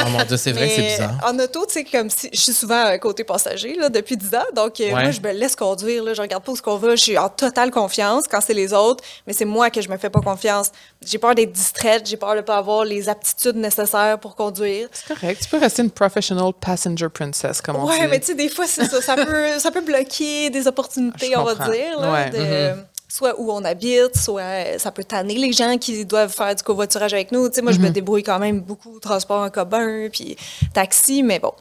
Oh 0.00 0.08
mon 0.10 0.24
Dieu, 0.24 0.36
c'est 0.36 0.52
vrai 0.52 0.68
c'est 0.74 0.82
bizarre. 0.82 1.14
En 1.26 1.38
auto, 1.38 1.66
tu 1.66 1.74
sais, 1.74 1.84
comme 1.84 2.08
si 2.10 2.28
je 2.32 2.40
suis 2.40 2.52
souvent 2.52 2.96
côté 2.98 3.24
passager 3.24 3.74
là, 3.74 3.88
depuis 3.88 4.16
10 4.16 4.34
ans. 4.34 4.38
Donc, 4.54 4.80
euh, 4.80 4.84
Ouais. 4.88 5.02
moi, 5.02 5.10
je 5.10 5.20
me 5.20 5.32
laisse 5.32 5.54
conduire. 5.56 6.02
Là, 6.04 6.14
je 6.14 6.22
regarde 6.22 6.42
pas 6.44 6.52
où 6.52 6.56
ce 6.56 6.62
qu'on 6.62 6.76
va. 6.76 6.90
Je 6.96 7.02
suis 7.02 7.18
en 7.18 7.28
totale 7.28 7.70
confiance 7.70 8.24
quand 8.30 8.40
c'est 8.40 8.54
les 8.54 8.72
autres, 8.72 9.02
mais 9.26 9.32
c'est 9.32 9.44
moi 9.44 9.70
que 9.70 9.80
je 9.82 9.88
me 9.88 9.96
fais 9.98 10.08
pas 10.10 10.20
confiance. 10.20 10.70
J'ai 11.04 11.18
peur 11.18 11.34
d'être 11.34 11.52
distraite. 11.52 12.06
J'ai 12.08 12.16
peur 12.16 12.34
de 12.36 12.40
pas 12.40 12.56
avoir 12.56 12.84
les 12.84 13.08
aptitudes 13.08 13.56
nécessaires 13.56 14.18
pour 14.20 14.34
conduire. 14.36 14.88
C'est 14.92 15.14
correct. 15.14 15.42
Tu 15.42 15.48
peux 15.48 15.58
rester 15.58 15.82
une 15.82 15.90
professional 15.90 16.52
passenger 16.58 17.08
princess, 17.08 17.60
comme 17.60 17.76
on 17.76 17.84
dit. 17.90 17.98
Ouais, 17.98 18.06
mais 18.08 18.20
tu 18.20 18.26
sais, 18.26 18.34
des 18.34 18.48
fois, 18.48 18.66
c'est 18.68 18.84
ça. 18.86 19.00
Ça 19.02 19.16
peut, 19.24 19.58
ça 19.58 19.70
peut 19.70 19.80
bloquer 19.80 20.50
des 20.50 20.66
opportunités, 20.68 21.36
on 21.36 21.44
va 21.44 21.54
dire. 21.72 21.98
Là, 22.00 22.12
Ouais, 22.12 22.30
de- 22.30 22.82
Soit 23.10 23.40
où 23.40 23.50
on 23.50 23.64
habite, 23.64 24.16
soit 24.18 24.42
euh, 24.42 24.78
ça 24.78 24.90
peut 24.92 25.02
tanner 25.02 25.34
les 25.34 25.50
gens 25.54 25.78
qui 25.78 26.04
doivent 26.04 26.30
faire 26.32 26.54
du 26.54 26.62
covoiturage 26.62 27.14
avec 27.14 27.32
nous. 27.32 27.48
Tu 27.48 27.54
sais, 27.56 27.62
moi, 27.62 27.72
je 27.72 27.78
me 27.78 27.88
débrouille 27.88 28.22
quand 28.22 28.38
même 28.38 28.60
beaucoup 28.60 29.00
transport 29.00 29.40
en 29.42 29.48
commun, 29.48 30.08
puis 30.12 30.36
taxi, 30.74 31.22
mais 31.22 31.38
bon. 31.38 31.52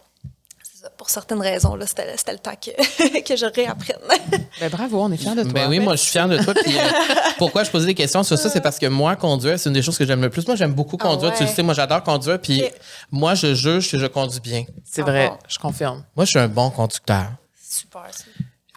Pour 1.08 1.14
certaines 1.14 1.40
raisons, 1.42 1.76
là, 1.76 1.88
c'était 1.88 2.18
c'était 2.18 2.34
le 2.34 2.38
temps 2.40 2.52
que, 2.62 3.20
que 3.22 3.36
je 3.38 3.46
réapprenne. 3.46 3.96
Ben, 4.60 4.70
bravo, 4.70 5.04
on 5.04 5.12
est 5.14 5.16
fiers 5.18 5.36
de 5.36 5.44
toi. 5.44 5.54
Ben 5.54 5.70
oui, 5.70 5.80
moi, 5.80 5.96
je 5.96 6.02
suis 6.02 6.12
fière 6.12 6.28
de 6.28 6.38
toi. 6.44 6.54
Puis, 6.54 6.78
euh, 6.78 6.82
pourquoi 7.38 7.64
je 7.64 7.70
posais 7.72 7.86
des 7.86 7.94
questions 7.94 8.24
sur 8.24 8.38
ça? 8.38 8.50
C'est 8.50 8.60
parce 8.60 8.78
que 8.78 8.88
moi, 8.88 9.16
conduire, 9.16 9.58
c'est 9.58 9.70
une 9.70 9.74
des 9.74 9.82
choses 9.84 9.98
que 9.98 10.06
j'aime 10.06 10.20
le 10.22 10.30
plus. 10.30 10.46
Moi, 10.46 10.58
j'aime 10.58 10.74
beaucoup 10.74 10.98
Ah 11.00 11.04
conduire. 11.06 11.34
Tu 11.34 11.44
le 11.44 11.50
sais, 11.50 11.64
moi, 11.64 11.74
j'adore 11.74 12.04
conduire. 12.04 12.42
Puis, 12.42 12.62
moi, 13.10 13.36
je 13.36 13.54
juge 13.54 13.90
que 13.90 13.98
je 13.98 14.06
conduis 14.08 14.42
bien. 14.42 14.66
C'est 14.84 15.04
Ah 15.04 15.06
vrai, 15.06 15.30
bon. 15.30 15.38
je 15.48 15.58
confirme. 15.60 16.04
Moi, 16.14 16.26
je 16.26 16.32
suis 16.32 16.40
un 16.40 16.50
bon 16.50 16.70
conducteur. 16.72 17.28
Super, 17.70 18.08
ça. 18.12 18.26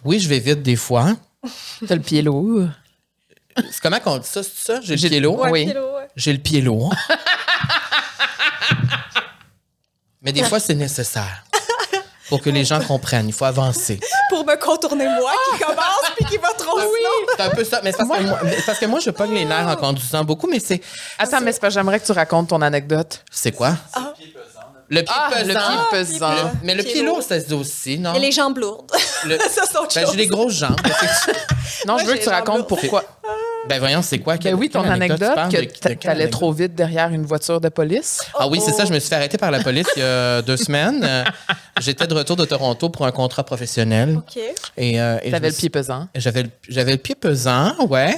Oui, 0.05 0.21
je 0.21 0.29
vais 0.29 0.39
vite 0.39 0.63
des 0.63 0.77
fois. 0.77 1.17
T'as 1.89 1.97
le 1.97 2.01
pied 2.03 2.23
lourd. 2.23 2.69
C'est 3.57 3.81
comment 3.83 3.99
qu'on 3.99 4.19
dit 4.19 4.29
ça? 4.29 4.43
C'est 4.45 4.73
ça? 4.75 4.81
J'ai 4.83 4.95
le 4.95 5.01
J'ai- 5.01 5.09
pied 5.09 5.19
lourd? 5.21 5.47
Oui. 5.51 5.73
J'ai 6.15 6.33
le 6.33 6.39
pied 6.39 6.61
lourd. 6.61 6.95
Mais 10.23 10.33
des 10.33 10.45
fois, 10.45 10.61
c'est 10.61 10.75
nécessaire. 10.77 11.43
Pour 12.31 12.41
que 12.41 12.49
les 12.49 12.65
gens 12.65 12.81
comprennent. 12.81 13.29
Il 13.29 13.35
faut 13.35 13.45
avancer. 13.45 14.01
Pour 14.31 14.47
me 14.47 14.57
contourner 14.57 15.05
moi 15.07 15.33
qui 15.53 15.59
commence 15.63 16.11
puis 16.17 16.25
qui 16.25 16.37
va 16.39 16.49
trop 16.57 16.79
slow. 16.81 16.89
C'est 17.37 17.43
un 17.43 17.51
peu 17.51 17.65
ça. 17.65 17.81
Mais 17.85 17.93
c'est 17.93 17.99
parce, 17.99 18.09
que 18.19 18.23
moi, 18.25 18.39
mais 18.45 18.57
c'est 18.57 18.65
parce 18.67 18.79
que 18.79 18.87
moi, 18.87 19.01
je 19.01 19.11
pogne 19.11 19.35
les 19.35 19.45
nerfs 19.45 19.69
en 19.69 19.77
conduisant 19.77 20.25
beaucoup, 20.25 20.47
mais 20.49 20.61
c'est. 20.61 20.81
Attends, 21.19 21.41
mais 21.43 21.53
c'est 21.53 21.61
pas, 21.61 21.69
j'aimerais 21.71 22.01
que 22.01 22.07
tu 22.07 22.13
racontes 22.13 22.49
ton 22.49 22.63
anecdote. 22.63 23.23
C'est 23.31 23.53
quoi? 23.53 23.75
Le 24.89 25.03
pied 25.03 25.13
Ah, 25.17 25.31
pesant. 25.31 25.47
le 25.47 25.55
pied 25.55 25.79
pesant. 25.93 26.31
Le- 26.31 26.37
mais 26.65 26.75
le 26.75 26.83
Pied 26.83 26.95
pied 26.95 27.03
lourd, 27.05 27.23
ça 27.23 27.39
se 27.41 27.47
dit 27.47 27.55
aussi, 27.55 27.97
non? 27.99 28.13
Et 28.15 28.19
les 28.19 28.33
jambes 28.33 28.59
lourdes. 28.59 28.91
Le- 29.25 29.39
ça, 29.49 29.63
c'est 29.71 29.77
autre 29.79 29.95
Ben, 29.95 30.01
chose. 30.03 30.11
j'ai 30.11 30.17
des 30.17 30.27
grosses 30.27 30.55
jambes. 30.55 30.81
Non, 31.87 31.93
Moi, 31.95 32.03
je 32.03 32.09
veux 32.09 32.15
que 32.17 32.23
tu 32.25 32.29
racontes 32.29 32.67
pourquoi. 32.67 33.05
Ben 33.69 33.79
voyons, 33.79 34.01
c'est 34.03 34.19
quoi? 34.19 34.35
Ben 34.35 34.41
Quelle- 34.41 34.55
oui, 34.55 34.71
ton 34.71 34.83
anecdote, 34.83 35.21
de- 35.21 35.65
que 35.65 35.79
t'allais 35.79 36.07
anecdote? 36.23 36.31
trop 36.31 36.53
vite 36.53 36.75
derrière 36.75 37.11
une 37.11 37.25
voiture 37.27 37.61
de 37.61 37.69
police? 37.69 38.21
Ah 38.39 38.49
oui, 38.49 38.61
c'est 38.65 38.73
Oh, 38.73 38.79
ça. 38.79 38.85
Je 38.87 38.93
me 38.93 38.99
suis 38.99 39.09
fait 39.09 39.17
arrêter 39.17 39.39
par 39.39 39.51
la 39.51 39.61
police 39.63 39.87
il 39.97 40.01
y 40.01 40.03
a 40.05 40.41
deux 40.47 40.57
semaines. 40.57 41.05
Euh, 41.05 41.25
J'étais 41.81 42.07
de 42.07 42.15
retour 42.15 42.37
de 42.37 42.45
Toronto 42.45 42.89
pour 42.91 43.07
un 43.07 43.11
contrat 43.13 43.45
professionnel. 43.45 44.17
OK. 44.19 44.39
Et, 44.77 45.01
euh, 45.01 45.19
et 45.23 45.31
T'avais 45.31 45.49
le 45.51 45.55
pied 45.55 45.69
pesant. 45.71 46.09
J'avais 46.15 46.43
le, 46.45 46.51
j'avais 46.69 46.93
le 46.93 46.99
pied 46.99 47.15
pesant, 47.15 47.75
ouais. 47.89 48.17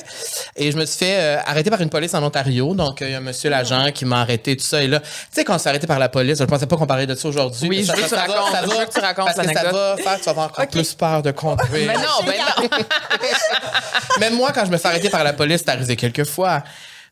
Et 0.56 0.72
je 0.72 0.76
me 0.76 0.84
suis 0.84 0.98
fait 0.98 1.16
euh, 1.18 1.36
arrêter 1.44 1.70
par 1.70 1.80
une 1.80 1.90
police 1.90 2.14
en 2.14 2.22
Ontario. 2.22 2.74
Donc, 2.74 3.00
il 3.02 3.10
y 3.10 3.14
a 3.14 3.18
un 3.18 3.20
monsieur 3.20 3.50
l'agent 3.50 3.90
qui 3.92 4.04
m'a 4.04 4.20
arrêté, 4.22 4.56
tout 4.56 4.64
ça. 4.64 4.82
Et 4.82 4.88
là, 4.88 5.00
tu 5.00 5.06
sais, 5.32 5.44
quand 5.44 5.54
on 5.56 5.58
s'est 5.58 5.68
arrêté 5.68 5.86
par 5.86 5.98
la 5.98 6.08
police, 6.08 6.38
je 6.38 6.44
pensais 6.44 6.66
pas 6.66 6.76
qu'on 6.76 6.86
parlait 6.86 7.06
de 7.06 7.14
ça 7.14 7.28
aujourd'hui. 7.28 7.68
Oui, 7.68 7.80
je 7.82 7.86
ça- 7.86 7.94
veux 7.94 8.02
que 8.02 8.08
ça 8.08 8.16
va- 8.16 8.22
racontes, 8.22 8.52
ça 8.52 8.60
je 8.62 8.66
va, 8.68 8.78
veux 8.78 8.86
que 8.86 8.92
tu 8.92 9.00
racontes 9.00 9.26
Parce 9.26 9.38
que 9.46 9.52
ça 9.54 9.62
va 9.70 9.96
faire 9.96 10.14
que 10.14 10.18
tu 10.20 10.24
vas 10.24 10.30
avoir 10.30 10.46
encore 10.46 10.66
plus 10.68 10.94
peur 10.94 11.22
de 11.22 11.30
conduire. 11.32 11.68
Mais 11.72 11.94
non, 11.94 12.24
ben 12.26 12.34
non. 12.62 12.68
Même 14.20 14.34
moi, 14.36 14.50
quand 14.52 14.64
je 14.64 14.70
me 14.70 14.76
fais 14.76 14.88
arrêter 14.88 15.08
par 15.08 15.24
la 15.24 15.31
police, 15.32 15.62
c'est 15.64 15.70
arrivé 15.70 15.96
quelques 15.96 16.24
fois. 16.24 16.62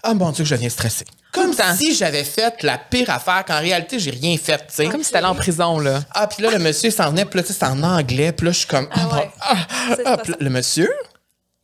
Ah, 0.02 0.14
mon 0.14 0.30
Dieu, 0.30 0.44
que 0.44 0.48
je 0.48 0.54
viens 0.54 0.68
stressé. 0.70 1.04
Comme 1.32 1.52
si 1.76 1.94
j'avais 1.94 2.24
fait 2.24 2.62
la 2.62 2.78
pire 2.78 3.10
affaire, 3.10 3.44
qu'en 3.44 3.60
réalité, 3.60 3.98
j'ai 3.98 4.10
rien 4.10 4.36
fait, 4.38 4.58
tu 4.58 4.64
sais. 4.74 4.88
Comme 4.88 5.02
si 5.02 5.12
t'allais 5.12 5.26
en 5.26 5.34
prison, 5.34 5.78
là. 5.78 6.00
Ah, 6.12 6.26
puis 6.26 6.42
là, 6.42 6.50
le 6.50 6.58
monsieur 6.58 6.88
il 6.88 6.92
s'en 6.92 7.10
venait, 7.10 7.24
puis 7.24 7.38
là, 7.40 7.44
c'est 7.46 7.62
en 7.64 7.82
anglais, 7.82 8.32
puis 8.32 8.46
là, 8.46 8.52
je 8.52 8.58
suis 8.58 8.66
comme. 8.66 8.88
Ah 8.92 9.08
ouais. 9.14 9.30
ah, 9.40 9.56
ah, 10.06 10.16
là, 10.26 10.36
le 10.40 10.50
monsieur, 10.50 10.90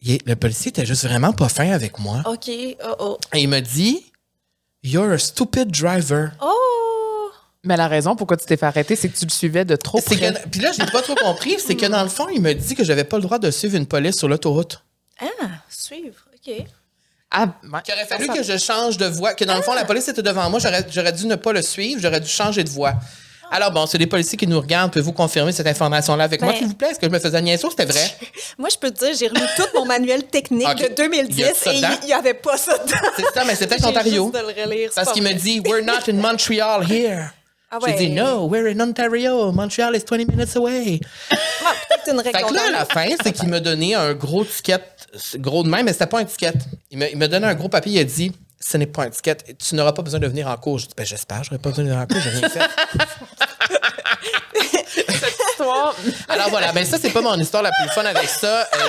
il 0.02 0.12
est- 0.12 0.26
le 0.26 0.36
policier 0.36 0.68
était 0.68 0.84
juste 0.86 1.04
vraiment 1.06 1.32
pas 1.32 1.48
fin 1.48 1.72
avec 1.72 1.98
moi. 1.98 2.22
OK. 2.26 2.50
Oh, 2.84 2.94
oh. 3.00 3.18
Et 3.32 3.40
il 3.40 3.48
me 3.48 3.60
dit 3.60 4.04
You're 4.82 5.10
a 5.12 5.18
stupid 5.18 5.70
driver. 5.72 6.30
Oh! 6.40 6.52
Mais 7.64 7.76
la 7.76 7.88
raison 7.88 8.14
pourquoi 8.14 8.36
tu 8.36 8.46
t'es 8.46 8.56
fait 8.56 8.66
arrêter, 8.66 8.94
c'est 8.94 9.08
que 9.08 9.16
tu 9.18 9.24
le 9.24 9.30
suivais 9.30 9.64
de 9.64 9.74
trop 9.74 10.00
près. 10.00 10.16
que, 10.16 10.48
puis 10.48 10.60
là, 10.60 10.70
j'ai 10.70 10.86
pas 10.86 11.02
trop 11.02 11.16
compris. 11.16 11.56
C'est 11.58 11.74
que 11.74 11.86
dans 11.86 12.02
le 12.04 12.08
fond, 12.08 12.28
il 12.28 12.40
me 12.40 12.52
dit 12.52 12.74
que 12.76 12.84
j'avais 12.84 13.02
pas 13.02 13.16
le 13.16 13.22
droit 13.24 13.38
de 13.40 13.50
suivre 13.50 13.76
une 13.76 13.86
police 13.86 14.16
sur 14.18 14.28
l'autoroute. 14.28 14.84
Ah, 15.20 15.26
suivre. 15.68 16.14
OK. 16.46 16.64
Ah. 17.30 17.46
Qu'il 17.84 17.94
aurait 17.94 18.06
fallu 18.06 18.28
que 18.28 18.42
je 18.42 18.56
change 18.56 18.96
de 18.98 19.06
voie. 19.06 19.34
Que 19.34 19.44
dans 19.44 19.56
le 19.56 19.62
fond, 19.62 19.74
la 19.74 19.84
police 19.84 20.06
était 20.08 20.22
devant 20.22 20.48
moi. 20.48 20.60
J'aurais, 20.60 21.12
dû 21.12 21.26
ne 21.26 21.34
pas 21.34 21.52
le 21.52 21.60
suivre. 21.62 22.00
J'aurais 22.00 22.20
dû 22.20 22.28
changer 22.28 22.62
de 22.64 22.68
voie. 22.70 22.94
Alors, 23.50 23.70
bon, 23.70 23.86
c'est 23.86 23.98
des 23.98 24.06
policiers 24.06 24.36
qui 24.38 24.46
nous 24.46 24.60
regardent. 24.60 24.90
Pouvez-vous 24.92 25.12
confirmer 25.12 25.52
cette 25.52 25.66
information-là 25.68 26.24
avec 26.24 26.40
moi, 26.42 26.50
Ben- 26.52 26.58
s'il 26.58 26.66
vous 26.68 26.74
plaît? 26.74 26.90
Est-ce 26.90 26.98
que 26.98 27.06
je 27.06 27.10
me 27.12 27.18
faisais 27.20 27.40
niaiser 27.42 27.66
c'était 27.70 27.84
vrai? 27.84 28.04
Moi, 28.58 28.68
je 28.72 28.76
peux 28.76 28.90
te 28.90 29.04
dire, 29.04 29.14
j'ai 29.16 29.28
relu 29.28 29.40
tout 29.56 29.66
mon 29.74 29.84
manuel 29.84 30.24
technique 30.24 30.66
Ok. 30.68 30.88
de 30.90 30.94
2010 30.96 31.36
Il 31.36 31.38
y 31.40 31.44
a 31.44 31.54
ça 31.54 31.72
et 31.72 31.76
il 32.02 32.06
n'y 32.06 32.12
avait 32.12 32.34
pas 32.34 32.56
ça 32.56 32.76
dedans. 32.78 32.96
C'est 33.16 33.24
ça, 33.34 33.44
mais 33.44 33.54
c'est 33.54 33.68
peut-être 33.68 33.86
Ontario. 33.88 34.24
juste 34.32 34.34
de 34.34 34.40
le 34.52 34.62
relire, 34.68 34.90
Parce 34.94 35.12
qu'il 35.12 35.22
me 35.22 35.32
dit, 35.32 35.60
We're 35.64 35.84
not 35.84 36.08
in 36.08 36.14
Montreal 36.14 36.90
here. 36.90 37.30
Ah 37.70 37.78
J'ai 37.84 37.92
ouais. 37.92 37.98
dit, 37.98 38.10
No, 38.10 38.46
we're 38.48 38.68
in 38.68 38.80
Ontario. 38.80 39.50
Montreal 39.50 39.94
is 39.96 40.04
20 40.08 40.28
minutes 40.28 40.54
away. 40.56 41.00
Ah, 41.32 41.36
peut-être 41.88 42.14
une 42.14 42.22
Fait 42.22 42.32
que 42.32 42.54
là, 42.54 42.62
à 42.68 42.70
la 42.70 42.84
fin, 42.84 43.08
c'est 43.22 43.32
qu'il 43.32 43.48
m'a 43.48 43.58
donné 43.60 43.94
un 43.94 44.14
gros 44.14 44.44
ticket, 44.44 44.78
gros 45.38 45.64
de 45.64 45.68
même, 45.68 45.84
mais 45.84 45.92
c'était 45.92 46.06
pas 46.06 46.20
un 46.20 46.24
ticket. 46.24 46.52
Il 46.92 46.98
m'a, 46.98 47.08
il 47.08 47.18
m'a 47.18 47.26
donné 47.26 47.46
un 47.46 47.54
gros 47.54 47.68
papier, 47.68 47.92
il 47.92 47.98
a 47.98 48.04
dit, 48.04 48.30
ce 48.60 48.76
n'est 48.76 48.86
pas 48.86 49.04
un 49.04 49.10
ticket, 49.10 49.36
tu 49.58 49.74
n'auras 49.74 49.92
pas 49.92 50.02
besoin 50.02 50.20
de 50.20 50.28
venir 50.28 50.46
en 50.48 50.56
cours. 50.56 50.78
J'ai 50.78 50.86
dit, 50.86 50.94
ben, 50.96 51.04
j'espère, 51.04 51.42
j'aurais 51.42 51.58
pas 51.58 51.70
besoin 51.70 51.84
de 51.84 51.90
venir 51.90 52.02
en 52.02 52.06
cours, 52.06 52.20
j'ai 52.20 52.30
rien 52.30 52.48
fait. 52.48 52.60
Alors 56.28 56.50
voilà, 56.50 56.72
ben 56.72 56.84
ça, 56.84 56.98
c'est 57.00 57.10
pas 57.10 57.20
mon 57.20 57.34
histoire 57.36 57.62
la 57.62 57.70
plus 57.70 57.88
fun 57.94 58.04
avec 58.04 58.28
ça. 58.28 58.62
Euh, 58.62 58.88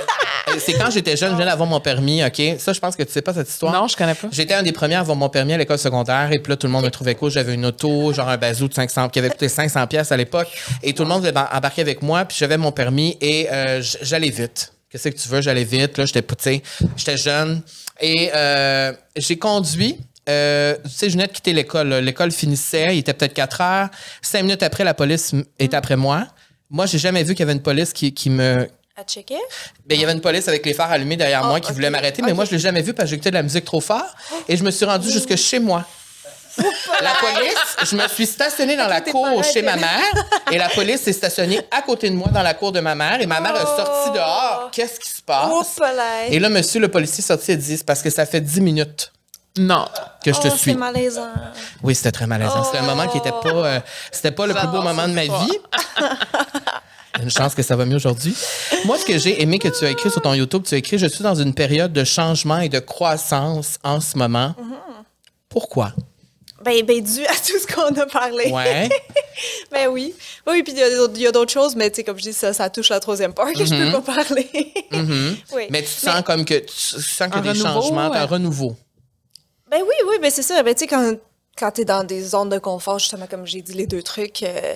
euh, 0.50 0.54
c'est 0.60 0.74
quand 0.74 0.90
j'étais 0.90 1.16
jeune, 1.18 1.32
je 1.32 1.38
viens 1.38 1.46
d'avoir 1.46 1.68
mon 1.68 1.80
permis, 1.80 2.24
OK? 2.24 2.42
Ça, 2.60 2.74
je 2.74 2.80
pense 2.80 2.96
que 2.96 3.04
tu 3.04 3.12
sais 3.12 3.22
pas 3.22 3.34
cette 3.34 3.50
histoire. 3.50 3.74
Non, 3.74 3.88
je 3.88 3.96
connais 3.96 4.16
pas. 4.16 4.28
J'étais 4.32 4.54
un 4.54 4.64
des 4.64 4.72
premiers 4.72 4.96
à 4.96 5.02
avoir 5.02 5.18
mon 5.18 5.30
permis 5.30 5.54
à 5.54 5.58
l'école 5.58 5.80
secondaire 5.80 6.30
et 6.32 6.40
puis 6.40 6.52
là, 6.52 6.58
tout 6.58 6.68
le 6.68 6.74
monde 6.74 6.86
me 6.86 6.92
trouvait 6.92 7.16
cool. 7.16 7.32
J'avais 7.32 7.54
une 7.54 7.66
auto, 7.66 8.14
genre 8.14 8.30
un 8.30 8.38
bazou 8.38 8.68
de 8.68 8.74
500, 8.74 9.10
qui 9.10 9.20
avait 9.20 9.30
coûté 9.30 9.50
500 9.50 9.88
pièces 9.88 10.12
à 10.12 10.18
l'époque 10.18 10.50
et 10.84 10.94
tout 10.94 11.04
le 11.04 11.10
monde 11.10 11.20
voulait 11.22 11.38
embarquer 11.38 11.82
avec 11.82 12.02
moi 12.02 12.26
puis 12.26 12.38
j'avais 12.40 12.58
mon 12.58 12.72
permis 12.72 13.18
et 13.22 13.48
euh, 13.52 13.82
j'allais 14.02 14.30
vite. 14.30 14.74
Qu'est-ce 14.90 15.10
que 15.10 15.18
tu 15.18 15.30
veux? 15.30 15.42
J'allais 15.42 15.66
vite. 15.66 15.98
Là, 15.98 16.06
j'étais, 16.06 16.62
j'étais 16.96 17.18
jeune 17.18 17.62
et 18.00 18.32
euh, 18.34 18.94
j'ai 19.16 19.38
conduit. 19.38 19.98
Euh, 20.30 20.76
tu 20.84 20.90
sais, 20.90 21.10
je 21.10 21.14
venais 21.14 21.28
de 21.28 21.32
quitter 21.32 21.54
l'école. 21.54 21.94
L'école 21.96 22.32
finissait, 22.32 22.88
il 22.96 23.00
était 23.00 23.14
peut-être 23.14 23.34
4 23.34 23.62
heures. 23.62 23.90
Cinq 24.22 24.44
minutes 24.44 24.64
après, 24.64 24.84
la 24.84 24.94
police 24.94 25.34
est 25.60 25.74
après 25.74 25.96
moi. 25.96 26.28
Moi, 26.70 26.86
j'ai 26.86 26.98
jamais 27.00 27.24
vu 27.24 27.34
qu'il 27.34 27.40
y 27.42 27.44
avait 27.44 27.54
une 27.54 27.62
police 27.62 27.94
qui, 27.94 28.14
qui 28.14 28.30
me, 28.30 28.68
À 28.96 29.04
checker? 29.04 29.38
ben, 29.86 29.96
il 29.96 30.02
y 30.02 30.04
avait 30.04 30.14
une 30.14 30.22
police 30.22 30.48
avec 30.48 30.66
les 30.66 30.74
phares 30.74 30.92
allumés 30.92 31.16
derrière 31.18 31.42
Oh, 31.44 31.48
moi 31.48 31.60
qui 31.60 31.72
voulait 31.72 31.90
m'arrêter, 31.90 32.22
mais 32.22 32.34
moi, 32.34 32.46
je 32.46 32.52
l'ai 32.52 32.60
jamais 32.60 32.82
vu 32.82 32.94
parce 32.94 33.06
que 33.08 33.12
j'écoutais 33.12 33.30
de 33.32 33.36
la 33.36 33.44
musique 33.44 33.66
trop 33.66 33.80
fort 33.82 34.06
et 34.50 34.58
je 34.58 34.64
me 34.64 34.72
suis 34.72 34.86
rendu 34.86 35.10
jusque 35.10 35.36
chez 35.36 35.60
moi. 35.60 35.86
La 37.02 37.12
police, 37.22 37.92
je 37.92 37.96
me 37.96 38.08
suis 38.08 38.26
stationnée 38.26 38.76
dans 38.76 38.88
la 38.88 39.02
cour 39.02 39.44
chez 39.44 39.62
ma 39.62 39.76
mère 39.76 40.02
et 40.52 40.58
la 40.58 40.68
police 40.70 41.02
s'est 41.02 41.14
stationnée 41.14 41.62
à 41.70 41.84
côté 41.84 42.10
de 42.10 42.16
moi 42.16 42.30
dans 42.34 42.42
la 42.42 42.56
cour 42.56 42.72
de 42.72 42.80
ma 42.80 42.96
mère 42.96 43.22
et 43.22 43.28
ma 43.28 43.40
mère 43.40 43.56
a 43.56 43.64
Oh. 43.64 43.78
sorti 43.78 44.12
dehors. 44.18 44.70
Qu'est-ce 44.72 45.00
qui 45.00 45.08
se 45.10 45.22
passe? 45.22 45.80
Et 46.30 46.40
là, 46.40 46.50
monsieur 46.50 46.80
le 46.80 46.88
policier 46.88 47.20
est 47.24 47.28
sorti 47.28 47.52
et 47.52 47.58
dit, 47.58 47.80
parce 47.86 48.02
que 48.02 48.10
ça 48.10 48.26
fait 48.26 48.42
10 48.42 48.62
minutes 48.62 49.12
Non. 49.58 49.88
que 50.24 50.34
je 50.34 50.40
te 50.40 50.48
Oh, 50.48 50.56
suis. 50.56 50.72
C'est 50.72 50.78
malaisant. 50.78 51.28
Oui, 51.84 51.96
c'était 51.96 52.12
très 52.12 52.28
malaisant. 52.28 52.64
C'était 52.64 52.80
un 52.80 52.84
Oh. 52.84 52.96
moment 52.96 53.08
qui 53.08 53.18
était 53.18 53.32
pas, 53.32 53.50
euh, 53.50 53.80
c'était 54.12 54.32
pas 54.32 54.46
le 54.48 54.54
plus 54.54 54.68
beau 54.68 54.82
moment 54.82 55.08
de 55.08 55.14
ma 55.14 55.24
histoire. 55.24 55.46
vie. 55.46 55.58
Une 57.24 57.32
chance 57.32 57.56
que 57.56 57.64
ça 57.64 57.76
va 57.76 57.86
mieux 57.86 57.96
aujourd'hui. 57.96 58.36
Moi, 58.86 58.98
ce 59.00 59.06
que 59.06 59.18
j'ai 59.18 59.42
aimé 59.42 59.58
que 59.58 59.70
tu 59.70 59.86
as 59.86 59.90
écrit 59.90 60.12
sur 60.12 60.22
ton 60.22 60.34
YouTube, 60.36 60.64
tu 60.68 60.76
as 60.76 60.78
écrit 60.78 60.98
Je 61.00 61.08
suis 61.08 61.24
dans 61.24 61.34
une 61.36 61.54
période 61.54 61.92
de 61.92 62.04
changement 62.04 62.60
et 62.60 62.70
de 62.70 62.80
croissance 62.80 63.78
en 63.84 64.00
ce 64.00 64.18
moment. 64.18 64.50
Mm-hmm. 64.50 65.04
Pourquoi? 65.50 65.94
Ben, 66.64 66.86
ben, 66.86 67.02
dû 67.04 67.26
à 67.26 67.34
tout 67.34 67.58
ce 67.60 67.66
qu'on 67.74 67.96
a 68.00 68.06
parlé. 68.06 68.52
Ouais. 68.52 68.90
Ben 69.72 69.88
oui. 69.90 70.16
Oui, 70.48 70.64
puis 70.64 70.74
il 70.74 70.80
y 71.22 71.28
a 71.28 71.32
d'autres- 71.32 71.52
choses, 71.52 71.76
mais 71.76 71.90
tu 71.92 71.98
sais, 71.98 72.04
comme 72.04 72.18
je 72.18 72.24
dis, 72.24 72.34
ça, 72.34 72.54
ça 72.54 72.70
touche 72.72 72.90
la 72.90 73.00
troisième 73.00 73.34
part 73.34 73.52
que 73.54 73.64
je 73.66 73.74
peux 73.76 74.02
pas 74.02 74.14
parler. 74.16 74.50
Oui. 74.92 74.98
Mm-hmm. 75.00 75.68
Mais 75.70 75.82
tu 75.84 75.90
sens 75.90 76.22
comme 76.24 76.44
que 76.44 76.56
tu 76.56 76.74
sens 76.76 77.22
Un 77.22 77.28
des 77.42 77.50
renouveau, 77.50 77.64
changements, 77.82 78.10
ouais. 78.10 78.18
un 78.18 78.26
renouveau. 78.26 78.76
Ben 79.70 79.82
oui, 79.82 79.96
oui, 80.08 80.16
ben 80.22 80.32
c'est 80.32 80.44
ça. 80.44 80.62
Ben 80.64 80.74
tu 80.74 80.82
sais, 80.82 80.88
quand, 80.88 81.14
quand 81.58 81.72
t'es 81.72 81.86
dans 81.86 82.04
des 82.04 82.22
zones 82.24 82.50
de 82.50 82.60
confort, 82.60 83.00
justement, 83.00 83.28
comme 83.28 83.46
j'ai 83.46 83.62
dit, 83.62 83.74
les 83.74 83.88
deux 83.88 84.02
trucs, 84.04 84.44
euh, 84.44 84.76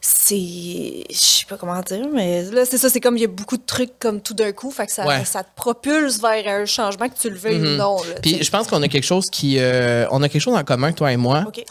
c'est. 0.00 1.04
Je 1.10 1.14
sais 1.16 1.46
pas 1.46 1.56
comment 1.56 1.80
dire, 1.80 2.08
mais 2.12 2.42
là, 2.50 2.64
c'est 2.64 2.78
ça, 2.78 2.88
c'est 2.90 3.00
comme 3.00 3.16
il 3.16 3.20
y 3.20 3.24
a 3.24 3.28
beaucoup 3.28 3.56
de 3.56 3.64
trucs 3.64 3.98
comme 3.98 4.20
tout 4.20 4.34
d'un 4.34 4.52
coup, 4.52 4.70
fait 4.70 4.86
que 4.86 4.92
ça, 4.92 5.06
Ouais. 5.06 5.24
ça 5.24 5.44
te 5.44 5.54
propulse 5.54 6.20
vers 6.20 6.46
un 6.60 6.64
changement 6.64 7.08
que 7.08 7.18
tu 7.18 7.30
le 7.30 7.36
veuilles 7.36 7.60
ou 7.60 7.76
non. 7.76 7.96
Là, 8.02 8.14
tu 8.16 8.20
Puis 8.22 8.30
sais. 8.38 8.42
je 8.44 8.50
pense 8.50 8.66
qu'on 8.66 8.82
a 8.82 8.88
quelque 8.88 9.04
chose 9.04 9.30
qui, 9.30 9.58
euh, 9.58 10.06
on 10.10 10.22
a 10.22 10.28
quelque 10.28 10.42
chose 10.42 10.56
en 10.56 10.64
commun, 10.64 10.92
toi 10.92 11.12
et 11.12 11.16
moi. 11.16 11.44
OK. 11.46 11.62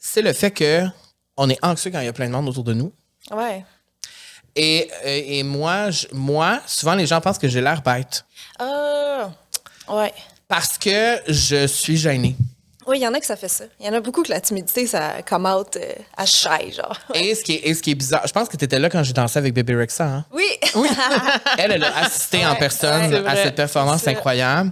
C'est 0.00 0.22
le 0.22 0.32
fait 0.32 0.50
que 0.50 0.82
on 1.36 1.48
est 1.50 1.58
anxieux 1.64 1.90
quand 1.92 2.00
il 2.00 2.06
y 2.06 2.08
a 2.08 2.12
plein 2.12 2.26
de 2.26 2.32
monde 2.32 2.48
autour 2.48 2.64
de 2.64 2.72
nous. 2.74 2.92
Ouais. 3.30 3.64
Et, 4.56 4.90
euh, 5.04 5.22
et 5.24 5.42
moi, 5.44 5.90
je- 5.90 6.06
moi, 6.12 6.60
souvent 6.66 6.94
les 6.94 7.06
gens 7.06 7.20
pensent 7.20 7.38
que 7.38 7.46
j'ai 7.46 7.60
l'air 7.60 7.82
bête 7.82 8.24
Ah. 8.58 9.30
ouais. 9.88 10.12
Parce 10.48 10.78
que 10.78 11.18
je 11.28 11.66
suis 11.66 11.96
gênée. 11.96 12.34
Oui, 12.86 12.98
il 13.00 13.02
y 13.02 13.06
en 13.06 13.12
a 13.12 13.20
que 13.20 13.26
ça 13.26 13.36
fait 13.36 13.48
ça. 13.48 13.64
Il 13.78 13.84
y 13.84 13.88
en 13.90 13.92
a 13.92 14.00
beaucoup 14.00 14.22
que 14.22 14.30
la 14.30 14.40
timidité, 14.40 14.86
ça 14.86 15.16
come 15.28 15.44
out 15.44 15.76
euh, 15.76 15.92
à 16.16 16.24
shy, 16.24 16.72
genre. 16.74 16.98
Et 17.12 17.34
ce 17.34 17.44
qui 17.44 17.52
est, 17.52 17.68
et 17.68 17.74
ce 17.74 17.82
qui 17.82 17.90
est 17.90 17.94
bizarre, 17.94 18.26
je 18.26 18.32
pense 18.32 18.48
que 18.48 18.56
tu 18.56 18.64
étais 18.64 18.78
là 18.78 18.88
quand 18.88 19.02
j'ai 19.02 19.12
dansé 19.12 19.38
avec 19.38 19.52
Baby 19.52 19.74
Rexa. 19.74 20.04
Hein? 20.06 20.24
Oui. 20.32 20.46
Elle, 21.58 21.72
elle 21.72 21.84
a 21.84 21.98
assisté 21.98 22.46
en 22.46 22.54
personne 22.56 23.12
à 23.14 23.20
vrai. 23.20 23.42
cette 23.44 23.56
performance 23.56 24.08
incroyable. 24.08 24.70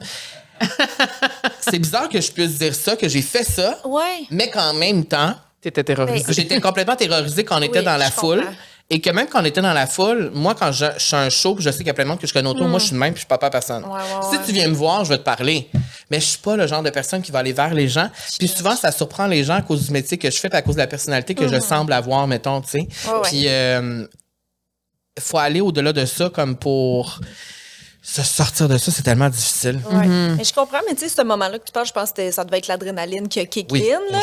c'est 1.60 1.78
bizarre 1.78 2.08
que 2.08 2.18
je 2.20 2.32
puisse 2.32 2.58
dire 2.58 2.74
ça, 2.74 2.96
que 2.96 3.06
j'ai 3.08 3.20
fait 3.22 3.44
ça, 3.44 3.78
ouais. 3.84 4.24
mais 4.30 4.48
qu'en 4.50 4.72
même 4.72 5.04
temps, 5.04 5.34
T'étais 5.60 5.84
terrorisée. 5.84 6.32
j'étais 6.32 6.60
complètement 6.60 6.96
terrorisée 6.96 7.44
quand 7.44 7.58
on 7.58 7.62
était 7.62 7.80
Oui, 7.80 7.84
dans 7.84 7.96
la 7.98 8.10
foule. 8.10 8.38
comprends. 8.40 8.54
Et 8.88 9.00
que 9.00 9.10
même 9.10 9.26
quand 9.26 9.42
on 9.42 9.44
était 9.44 9.62
dans 9.62 9.72
la 9.72 9.86
foule, 9.86 10.30
moi, 10.32 10.54
quand 10.54 10.70
je, 10.70 10.86
je 10.96 11.04
suis 11.04 11.16
un 11.16 11.28
show, 11.28 11.56
puis 11.56 11.64
je 11.64 11.70
sais 11.70 11.78
qu'il 11.78 11.88
y 11.88 11.90
a 11.90 11.94
plein 11.94 12.04
de 12.04 12.10
monde 12.10 12.20
que 12.20 12.26
je 12.26 12.32
connais 12.32 12.48
autour, 12.48 12.68
moi, 12.68 12.78
je 12.78 12.84
suis 12.84 12.94
de 12.94 12.98
même, 12.98 13.12
puis 13.12 13.18
je 13.18 13.20
suis 13.22 13.28
pas 13.28 13.38
pas 13.38 13.50
personne. 13.50 13.84
Ouais, 13.84 13.90
ouais, 13.90 14.00
si 14.30 14.36
ouais. 14.36 14.44
tu 14.46 14.52
viens 14.52 14.68
me 14.68 14.74
voir, 14.74 15.04
je 15.04 15.08
vais 15.10 15.18
te 15.18 15.24
parler. 15.24 15.68
Mais 16.08 16.20
je 16.20 16.26
suis 16.26 16.38
pas 16.38 16.54
le 16.54 16.68
genre 16.68 16.84
de 16.84 16.90
personne 16.90 17.20
qui 17.20 17.32
va 17.32 17.40
aller 17.40 17.52
vers 17.52 17.74
les 17.74 17.88
gens. 17.88 18.08
Puis 18.38 18.46
souvent, 18.46 18.76
ça 18.76 18.92
surprend 18.92 19.26
les 19.26 19.42
gens 19.42 19.56
à 19.56 19.62
cause 19.62 19.86
du 19.86 19.92
métier 19.92 20.18
que 20.18 20.30
je 20.30 20.36
fais, 20.38 20.48
puis 20.48 20.58
à 20.58 20.62
cause 20.62 20.76
de 20.76 20.80
la 20.80 20.86
personnalité 20.86 21.34
que 21.34 21.48
je 21.48 21.58
semble 21.58 21.92
avoir, 21.92 22.28
mettons, 22.28 22.60
tu 22.60 22.70
sais. 22.70 22.88
Puis, 23.24 23.48
euh, 23.48 24.06
faut 25.18 25.38
aller 25.38 25.60
au-delà 25.60 25.92
de 25.92 26.04
ça 26.04 26.30
comme 26.30 26.56
pour 26.56 27.20
se 28.08 28.22
sortir 28.22 28.68
de 28.68 28.78
ça, 28.78 28.92
c'est 28.92 29.02
tellement 29.02 29.28
difficile. 29.28 29.80
Ouais. 29.90 30.06
Mais 30.06 30.44
je 30.44 30.54
comprends, 30.54 30.78
mais 30.88 30.94
tu 30.94 31.02
sais, 31.02 31.08
ce 31.08 31.22
moment-là 31.22 31.58
que 31.58 31.64
tu 31.64 31.72
parles, 31.72 31.86
je 31.86 31.92
pense 31.92 32.12
que 32.12 32.30
ça 32.30 32.44
devait 32.44 32.58
être 32.58 32.68
l'adrénaline 32.68 33.26
qui 33.26 33.40
a 33.40 33.46
kick 33.46 33.66
Oui, 33.72 33.90
in. 33.92 33.98
Là. 34.12 34.20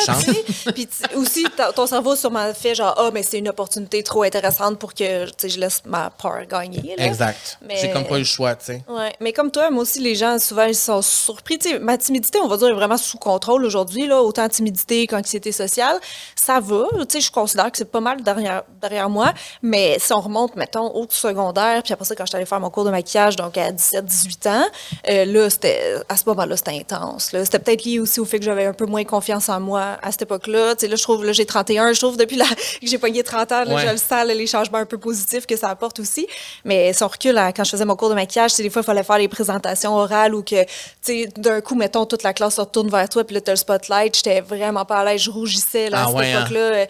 Puis 0.74 0.88
aussi, 1.16 1.44
ton 1.76 1.86
cerveau 1.86 2.12
a 2.12 2.16
sûrement 2.16 2.52
fait 2.54 2.74
genre, 2.74 2.94
ah, 2.96 3.10
mais 3.12 3.22
c'est 3.22 3.38
une 3.38 3.48
opportunité 3.50 4.02
trop 4.02 4.22
intéressante 4.22 4.78
pour 4.78 4.94
que 4.94 5.26
je 5.42 5.58
laisse 5.58 5.82
ma 5.84 6.08
peur 6.08 6.46
gagner. 6.48 6.94
là. 6.96 7.04
Exact. 7.04 7.58
Mais- 7.66 7.76
J'ai 7.76 7.90
comme 7.90 8.04
pas 8.06 8.16
eu 8.16 8.20
le 8.20 8.24
choix, 8.24 8.54
tu 8.54 8.64
sais. 8.66 8.84
Ouais. 8.88 9.12
Mais 9.20 9.34
comme 9.34 9.50
toi, 9.50 9.70
moi 9.70 9.82
aussi, 9.82 10.00
les 10.00 10.14
gens, 10.14 10.38
souvent, 10.38 10.64
ils 10.64 10.74
sont 10.74 11.02
surpris. 11.02 11.58
Tu 11.58 11.68
sais, 11.72 11.78
ma 11.78 11.98
timidité, 11.98 12.38
on 12.42 12.48
va 12.48 12.56
dire, 12.56 12.68
est 12.68 12.72
vraiment 12.72 12.96
sous 12.96 13.18
contrôle 13.18 13.64
aujourd'hui. 13.66 14.06
là. 14.06 14.22
Autant 14.22 14.48
timidité 14.48 15.06
qu'anxiété 15.06 15.52
sociale. 15.52 15.98
Ça 16.42 16.58
va. 16.58 16.84
Tu 17.00 17.04
sais, 17.10 17.20
je 17.20 17.30
considère 17.30 17.70
que 17.70 17.76
c'est 17.76 17.84
pas 17.90 18.00
mal 18.00 18.22
derrière, 18.22 18.62
derrière 18.80 19.10
moi. 19.10 19.34
Mais 19.60 19.98
si 20.00 20.12
on 20.14 20.20
remonte, 20.20 20.56
mettons, 20.56 20.90
au 20.94 21.06
secondaire, 21.10 21.82
puis 21.82 21.92
après 21.92 22.06
ça, 22.06 22.14
quand 22.14 22.24
je 22.24 22.30
suis 22.30 22.36
allée 22.36 22.46
faire 22.46 22.60
mon 22.60 22.70
cours 22.70 22.84
de 22.86 22.90
maquillage, 22.90 23.36
donc 23.36 23.58
à 23.58 23.73
17, 23.74 24.04
18 24.04 24.46
ans. 24.46 24.64
Euh, 25.10 25.24
là, 25.24 25.50
c'était, 25.50 25.94
à 26.08 26.16
ce 26.16 26.24
moment-là, 26.26 26.56
c'était 26.56 26.72
intense. 26.78 27.32
là. 27.32 27.44
C'était 27.44 27.58
peut-être 27.58 27.84
lié 27.84 27.98
aussi 27.98 28.20
au 28.20 28.24
fait 28.24 28.38
que 28.38 28.44
j'avais 28.44 28.64
un 28.66 28.72
peu 28.72 28.86
moins 28.86 29.04
confiance 29.04 29.48
en 29.48 29.60
moi 29.60 29.98
à 30.02 30.10
cette 30.12 30.22
époque-là. 30.22 30.74
Tu 30.76 30.82
sais, 30.82 30.88
là, 30.88 30.96
je 30.96 31.02
trouve, 31.02 31.24
là, 31.24 31.32
j'ai 31.32 31.46
31. 31.46 31.92
Je 31.92 32.00
trouve, 32.00 32.16
depuis 32.16 32.36
la, 32.36 32.44
que 32.80 32.86
j'ai 32.86 32.98
pogné 32.98 33.22
30 33.22 33.52
ans, 33.52 33.64
là, 33.64 33.74
Ouais. 33.74 33.86
je 33.86 33.90
le 33.92 33.96
sens, 33.96 34.10
là, 34.10 34.24
les 34.34 34.46
changements 34.46 34.78
un 34.78 34.86
peu 34.86 34.98
positifs 34.98 35.46
que 35.46 35.56
ça 35.56 35.68
apporte 35.68 35.98
aussi. 36.00 36.26
Mais 36.64 36.92
si 36.92 37.02
on 37.02 37.08
recule 37.08 37.36
à- 37.38 37.52
quand 37.52 37.64
je 37.64 37.70
faisais 37.70 37.84
mon 37.84 37.96
cours 37.96 38.08
de 38.10 38.14
maquillage, 38.14 38.52
sais, 38.52 38.62
des 38.62 38.70
fois, 38.70 38.82
il 38.82 38.84
fallait 38.86 39.02
faire 39.02 39.18
les 39.18 39.28
présentations 39.28 39.94
orales 39.96 40.34
ou 40.34 40.42
que, 40.42 40.62
tu 40.64 40.68
sais, 41.02 41.28
d'un 41.36 41.60
coup, 41.60 41.74
mettons, 41.74 42.06
toute 42.06 42.22
la 42.22 42.32
classe 42.32 42.54
se 42.56 42.60
retourne 42.60 42.88
vers 42.88 43.08
toi, 43.08 43.24
puis 43.24 43.34
là, 43.34 43.40
t'as 43.40 43.52
le 43.52 43.56
spotlight. 43.56 44.14
J'étais 44.16 44.40
vraiment 44.40 44.84
pas 44.84 44.98
à 44.98 45.04
l'aise. 45.04 45.22
Je 45.22 45.30
rougissais, 45.30 45.90
là, 45.90 45.98
Ah 46.00 46.04
à 46.04 46.06
cette 46.08 46.16
ouais, 46.16 46.32
hein? 46.32 46.40
époque-là. 46.40 46.60
Euh, 46.60 46.86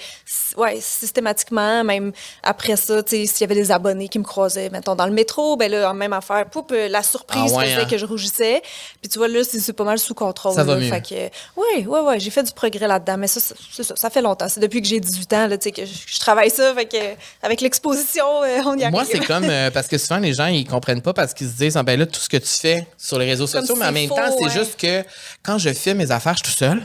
ouais, 0.56 0.78
systématiquement, 0.80 1.84
même 1.84 2.12
après 2.42 2.76
ça, 2.76 3.02
tu 3.02 3.16
sais, 3.16 3.26
s'il 3.26 3.40
y 3.42 3.44
avait 3.44 3.54
des 3.60 3.70
abonnés 3.70 4.08
qui 4.08 4.18
me 4.18 4.24
croisaient, 4.24 4.68
mettons, 4.70 4.94
dans 4.94 5.06
le 5.06 5.12
métro, 5.12 5.56
ben 5.56 5.70
là, 5.70 5.92
même 5.92 6.12
affaire, 6.12 6.44
poup, 6.50 6.70
la 6.76 7.02
surprise 7.02 7.52
Ah 7.54 7.56
ouais, 7.56 7.66
faisait 7.66 7.82
hein? 7.82 7.86
que 7.90 7.98
je 7.98 8.06
rougissais. 8.06 8.62
Puis 9.00 9.08
tu 9.08 9.18
vois, 9.18 9.28
là, 9.28 9.40
c'est 9.44 9.72
pas 9.72 9.84
mal 9.84 9.98
sous 9.98 10.14
contrôle. 10.14 10.54
Ça 10.54 10.64
va 10.64 10.74
là. 10.74 10.80
mieux. 10.80 10.88
Fait 10.88 11.00
que, 11.00 11.14
ouais, 11.60 11.86
ouais, 11.86 12.00
ouais, 12.00 12.20
j'ai 12.20 12.30
fait 12.30 12.42
du 12.42 12.52
progrès 12.52 12.86
là-dedans, 12.86 13.16
mais 13.18 13.26
ça, 13.26 13.40
c'est 13.40 13.82
ça, 13.82 13.96
ça 13.96 14.10
fait 14.10 14.22
longtemps. 14.22 14.48
C'est 14.48 14.60
depuis 14.60 14.82
que 14.82 14.88
j'ai 14.88 15.00
18 15.00 15.32
ans, 15.32 15.46
là, 15.46 15.58
tu 15.58 15.64
sais, 15.64 15.72
que 15.72 15.84
je, 15.84 15.92
je 16.06 16.18
travaille 16.18 16.50
ça, 16.50 16.74
fait 16.74 16.86
que, 16.86 17.20
avec 17.42 17.60
l'exposition, 17.60 18.24
euh, 18.42 18.60
on 18.66 18.76
y 18.78 18.82
arrive. 18.82 18.92
Moi, 18.92 19.04
c'est 19.04 19.24
comme 19.24 19.44
euh, 19.44 19.70
parce 19.70 19.88
que 19.88 19.98
souvent 19.98 20.18
les 20.18 20.34
gens 20.34 20.46
ils 20.46 20.66
comprennent 20.66 21.02
pas 21.02 21.12
parce 21.12 21.34
qu'ils 21.34 21.48
se 21.48 21.54
disent 21.54 21.76
ah, 21.76 21.82
ben 21.82 21.98
là 21.98 22.06
tout 22.06 22.20
ce 22.20 22.28
que 22.28 22.36
tu 22.36 22.48
fais 22.48 22.86
sur 22.98 23.18
les 23.18 23.26
réseaux 23.26 23.46
Comme 23.46 23.60
sociaux, 23.60 23.76
mais 23.76 23.86
en 23.86 23.92
même 23.92 24.08
faux, 24.08 24.16
temps 24.16 24.36
c'est 24.38 24.44
ouais. 24.44 24.50
juste 24.50 24.80
que 24.80 25.04
quand 25.42 25.58
je 25.58 25.72
fais 25.72 25.94
mes 25.94 26.10
affaires, 26.10 26.34
je 26.36 26.44
suis 26.44 26.52
tout 26.52 26.58
seul. 26.58 26.82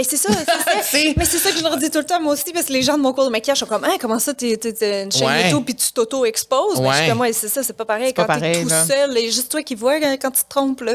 Mais 0.00 0.04
c'est 0.04 0.16
ça, 0.16 0.30
c'est 0.82 1.12
mais 1.18 1.26
c'est 1.26 1.36
ça 1.36 1.50
que 1.50 1.58
je 1.58 1.62
leur 1.62 1.76
dis 1.76 1.90
tout 1.90 1.98
le 1.98 2.06
temps, 2.06 2.20
moi 2.22 2.32
aussi, 2.32 2.50
parce 2.54 2.64
que 2.66 2.72
les 2.72 2.80
gens 2.80 2.96
de 2.96 3.02
mon 3.02 3.12
cours 3.12 3.26
de 3.26 3.30
maquillage 3.30 3.58
sont 3.58 3.66
comme, 3.66 3.84
hein, 3.84 3.96
comment 4.00 4.18
ça, 4.18 4.32
t'es 4.32 4.54
une 4.54 5.12
chaîne 5.12 5.28
Ouais. 5.28 5.44
YouTube 5.50 5.62
puis 5.66 5.74
tu 5.74 5.92
t'auto-exposes? 5.92 6.80
Mais 6.80 6.88
je 6.88 6.92
suis 6.94 7.02
Ouais. 7.02 7.08
comme, 7.10 7.20
ouais, 7.20 7.32
c'est 7.34 7.48
ça, 7.48 7.62
c'est 7.62 7.74
pas 7.76 7.84
pareil. 7.84 8.14
Quand 8.14 8.24
t'es 8.24 8.62
tout 8.62 8.68
là. 8.70 8.86
seul, 8.86 9.18
et 9.18 9.30
juste 9.30 9.50
toi 9.50 9.62
qui 9.62 9.74
vois 9.74 10.00
quand, 10.00 10.16
quand 10.22 10.30
tu 10.30 10.42
te 10.42 10.48
trompes, 10.48 10.80
là. 10.80 10.94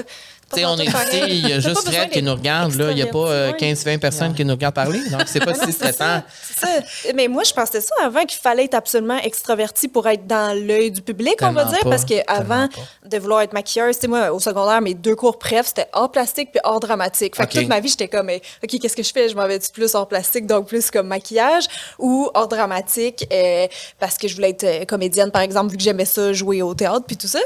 Tu 0.54 0.60
sais, 0.60 0.66
on 0.66 0.78
est 0.78 0.86
ici, 0.86 1.22
il 1.28 1.50
y 1.50 1.54
a 1.54 1.60
juste 1.60 1.90
Fred 1.90 2.10
qui 2.10 2.22
nous 2.22 2.34
regarde, 2.34 2.76
là. 2.76 2.92
Il 2.92 2.96
n'y 2.96 3.02
a 3.02 3.08
pas 3.08 3.30
euh, 3.30 3.52
15-20 3.54 4.00
personnes 4.00 4.34
qui 4.36 4.46
nous 4.46 4.54
regardent 4.54 4.76
parler. 4.76 5.02
Donc, 5.10 5.24
c'est 5.26 5.44
pas 5.44 5.54
si 5.66 5.72
stressant. 5.72 6.22
C'est 6.42 6.66
ça. 6.66 7.14
Mais 7.16 7.28
moi, 7.28 7.44
je 7.44 7.54
pensais 7.54 7.82
ça 7.82 7.96
avant 8.04 8.24
qu'il 8.26 8.40
fallait 8.40 8.66
être 8.66 8.76
absolument 8.76 9.18
extraverti 9.18 9.88
pour 9.88 10.08
être 10.08 10.28
dans 10.28 10.56
l'œil 10.56 10.92
du 10.92 11.02
public, 11.02 11.36
on 11.42 11.52
va 11.52 11.66
dire. 11.66 11.80
pas, 11.80 11.90
Parce 11.90 12.06
qu'avant 12.06 12.68
de 13.06 13.18
vouloir 13.18 13.42
être 13.42 13.54
maquilleuse, 13.54 13.98
moi, 14.08 14.32
au 14.32 14.40
secondaire, 14.40 14.82
mes 14.82 14.94
deux 14.94 15.16
cours 15.16 15.40
préf, 15.40 15.68
c'était 15.68 15.88
hors 15.94 16.12
plastique 16.12 16.52
puis 16.52 16.62
hors 16.64 16.80
dramatique. 16.80 17.36
Fait 17.36 17.48
que 17.48 17.60
toute 17.60 17.68
ma 17.68 17.80
vie, 17.80 17.90
j'étais 17.90 18.08
comme, 18.08 18.30
eh, 18.30 18.42
OK, 18.64 18.80
qu'est-ce 18.80 18.96
que 18.96 19.04
je 19.04 19.12
fais? 19.12 19.30
Je 19.30 19.36
m'en 19.36 19.48
vais-tu 19.48 19.72
plus 19.72 19.96
hors 19.96 20.08
plastique, 20.08 20.46
donc 20.46 20.68
plus 20.68 20.92
comme 20.92 21.08
maquillage, 21.08 21.66
ou 21.98 22.30
hors 22.34 22.48
dramatique, 22.48 23.28
euh, 23.32 23.68
parce 24.00 24.18
que 24.18 24.28
je 24.28 24.36
voulais 24.36 24.52
être 24.52 24.64
euh, 24.64 24.86
comédienne, 24.86 25.32
par 25.32 25.42
exemple, 25.42 25.72
vu 25.72 25.78
que 25.78 25.84
j'aimais 25.84 26.06
ça, 26.06 26.34
jouer 26.34 26.62
au 26.62 26.74
théâtre 26.74 27.06
puis 27.08 27.18
tout 27.18 27.28
ça. 27.28 27.40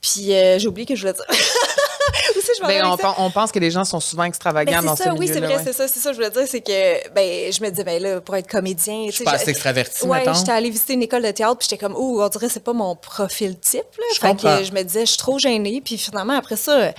Puis 0.00 0.32
euh, 0.32 0.58
j'ai 0.58 0.68
oublié 0.68 0.86
que 0.86 0.94
je 0.94 1.00
voulais 1.00 1.14
dire. 1.14 1.26
Aussi, 2.36 2.48
je 2.60 2.66
Ben, 2.66 2.84
on, 2.84 2.96
ça. 2.96 3.14
pense 3.32 3.52
que 3.52 3.58
les 3.58 3.70
gens 3.70 3.84
sont 3.84 4.00
souvent 4.00 4.24
extravagants 4.24 4.72
Ben, 4.80 4.82
dans 4.84 4.96
c'est 4.96 5.04
ce 5.04 5.08
ça, 5.10 5.14
oui, 5.14 5.28
c'est 5.32 5.40
vrai, 5.40 5.56
ouais. 5.56 5.62
c'est 5.64 5.72
ça, 5.72 5.88
c'est 5.88 6.00
ça. 6.00 6.12
Je 6.12 6.16
voulais 6.16 6.30
dire, 6.30 6.42
c'est 6.46 6.60
que, 6.60 7.08
ben, 7.14 7.52
je 7.52 7.62
me 7.62 7.70
disais, 7.70 7.84
ben 7.84 8.02
là, 8.02 8.20
pour 8.20 8.36
être 8.36 8.48
comédien, 8.48 9.06
tu 9.06 9.12
sais, 9.12 9.24
pas 9.24 9.32
assez 9.32 9.50
extraverti, 9.50 10.06
mettons. 10.06 10.34
j'étais 10.34 10.52
allée 10.52 10.70
visiter 10.70 10.94
une 10.94 11.02
école 11.02 11.22
de 11.22 11.30
théâtre, 11.30 11.56
puis 11.58 11.68
j'étais 11.70 11.82
comme, 11.84 11.94
oh, 11.96 12.20
on 12.22 12.28
dirait 12.28 12.46
que 12.46 12.52
c'est 12.52 12.62
pas 12.64 12.72
mon 12.72 12.96
profil 12.96 13.58
type, 13.58 13.82
là. 13.98 14.04
Je 14.14 14.18
fait 14.20 14.36
que 14.36 14.64
je 14.64 14.72
me 14.72 14.82
disais, 14.82 15.00
je 15.06 15.10
suis 15.10 15.18
trop 15.18 15.38
gênée, 15.38 15.80
puis 15.84 15.98
finalement, 15.98 16.34
après 16.36 16.56
ça, 16.56 16.92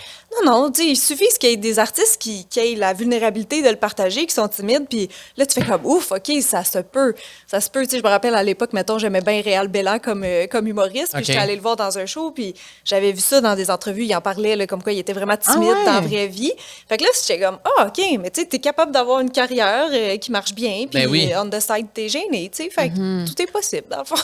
non, 0.43 0.51
non, 0.51 0.71
il 0.77 0.95
suffit 0.97 1.27
qu'il 1.39 1.49
y 1.49 1.53
ait 1.53 1.57
des 1.57 1.79
artistes 1.79 2.17
qui, 2.19 2.45
qui 2.45 2.59
aient 2.59 2.75
la 2.75 2.93
vulnérabilité 2.93 3.61
de 3.61 3.69
le 3.69 3.75
partager, 3.77 4.25
qui 4.25 4.33
sont 4.33 4.47
timides, 4.47 4.87
puis 4.89 5.09
là, 5.37 5.45
tu 5.45 5.59
fais 5.59 5.65
comme, 5.67 5.85
ouf, 5.85 6.11
OK, 6.11 6.31
ça 6.41 6.63
se 6.63 6.79
peut. 6.79 7.13
Ça 7.47 7.61
se 7.61 7.69
peut, 7.69 7.83
tu 7.83 7.91
sais, 7.91 7.97
je 7.99 8.03
me 8.03 8.09
rappelle 8.09 8.35
à 8.35 8.43
l'époque, 8.43 8.73
mettons, 8.73 8.97
j'aimais 8.97 9.21
bien 9.21 9.41
Réal 9.41 9.67
Bellan 9.67 9.99
comme, 9.99 10.23
euh, 10.23 10.47
comme 10.47 10.67
humoriste, 10.67 11.11
puis 11.13 11.21
Ok. 11.21 11.25
j'étais 11.27 11.39
allée 11.39 11.55
le 11.55 11.61
voir 11.61 11.75
dans 11.75 11.97
un 11.97 12.05
show, 12.05 12.31
puis 12.31 12.53
j'avais 12.83 13.11
vu 13.11 13.19
ça 13.21 13.41
dans 13.41 13.55
des 13.55 13.71
entrevues, 13.71 14.05
il 14.05 14.15
en 14.15 14.21
parlait, 14.21 14.55
là, 14.55 14.67
comme 14.67 14.83
quoi 14.83 14.91
il 14.95 14.99
était 14.99 15.13
vraiment 15.13 15.37
timide 15.37 15.69
Ah 15.73 15.77
ouais? 15.79 15.85
dans 15.85 15.93
la 15.93 16.01
vraie 16.01 16.27
vie. 16.27 16.51
Fait 16.89 16.97
que 16.97 17.03
là, 17.03 17.09
j'étais 17.13 17.39
comme, 17.43 17.59
ah, 17.63 17.87
OK, 17.87 18.01
mais 18.19 18.31
tu 18.31 18.41
sais, 18.41 18.47
t'es 18.47 18.59
capable 18.59 18.91
d'avoir 18.91 19.19
une 19.21 19.31
carrière 19.31 19.87
euh, 19.91 20.17
qui 20.17 20.31
marche 20.31 20.53
bien, 20.53 20.87
puis 20.89 20.99
Ben 21.03 21.09
oui. 21.09 21.31
on 21.35 21.49
the 21.49 21.59
side, 21.59 21.87
t'es 21.93 22.09
gêné, 22.09 22.49
tu 22.49 22.63
sais. 22.63 22.69
Fait 22.69 22.89
que 22.89 22.95
Mm-hmm. 22.95 23.27
tout 23.27 23.41
est 23.41 23.51
possible, 23.51 23.87
dans 23.89 23.99
le 23.99 24.05
fond. 24.05 24.15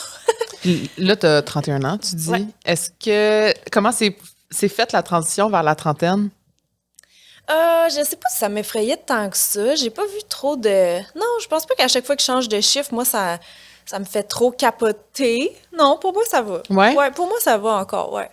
Là, 0.98 1.16
tu 1.16 1.26
as 1.26 1.42
31 1.42 1.82
ans, 1.84 1.98
tu 1.98 2.14
dis. 2.16 2.28
Ouais. 2.30 2.44
Est-ce 2.64 2.90
que. 3.04 3.52
Comment 3.70 3.92
c'est 3.92 4.16
c'est 4.50 4.68
faite 4.68 4.92
la 4.92 5.02
transition 5.02 5.48
vers 5.48 5.62
la 5.62 5.74
trentaine? 5.74 6.28
Euh, 7.50 7.88
je 7.88 8.04
sais 8.04 8.16
pas 8.16 8.28
si 8.30 8.38
ça 8.38 8.48
m'effrayait 8.48 8.96
tant 8.96 9.28
que 9.28 9.36
ça. 9.36 9.74
J'ai 9.74 9.90
pas 9.90 10.04
vu 10.06 10.22
trop 10.28 10.56
de. 10.56 10.98
Non, 11.16 11.26
je 11.42 11.48
pense 11.48 11.66
pas 11.66 11.74
qu'à 11.74 11.88
chaque 11.88 12.06
fois 12.06 12.14
que 12.16 12.22
je 12.22 12.26
change 12.26 12.48
de 12.48 12.60
chiffre, 12.60 12.94
moi, 12.94 13.04
ça, 13.04 13.38
ça 13.84 13.98
me 13.98 14.04
fait 14.04 14.22
trop 14.22 14.50
capoter. 14.52 15.52
Non, 15.76 15.98
pour 16.00 16.12
moi, 16.12 16.22
ça 16.28 16.40
va. 16.42 16.62
Ouais? 16.70 16.94
Ouais, 16.96 17.10
pour 17.10 17.26
moi, 17.26 17.36
ça 17.40 17.58
va 17.58 17.70
encore, 17.70 18.12
ouais. 18.12 18.30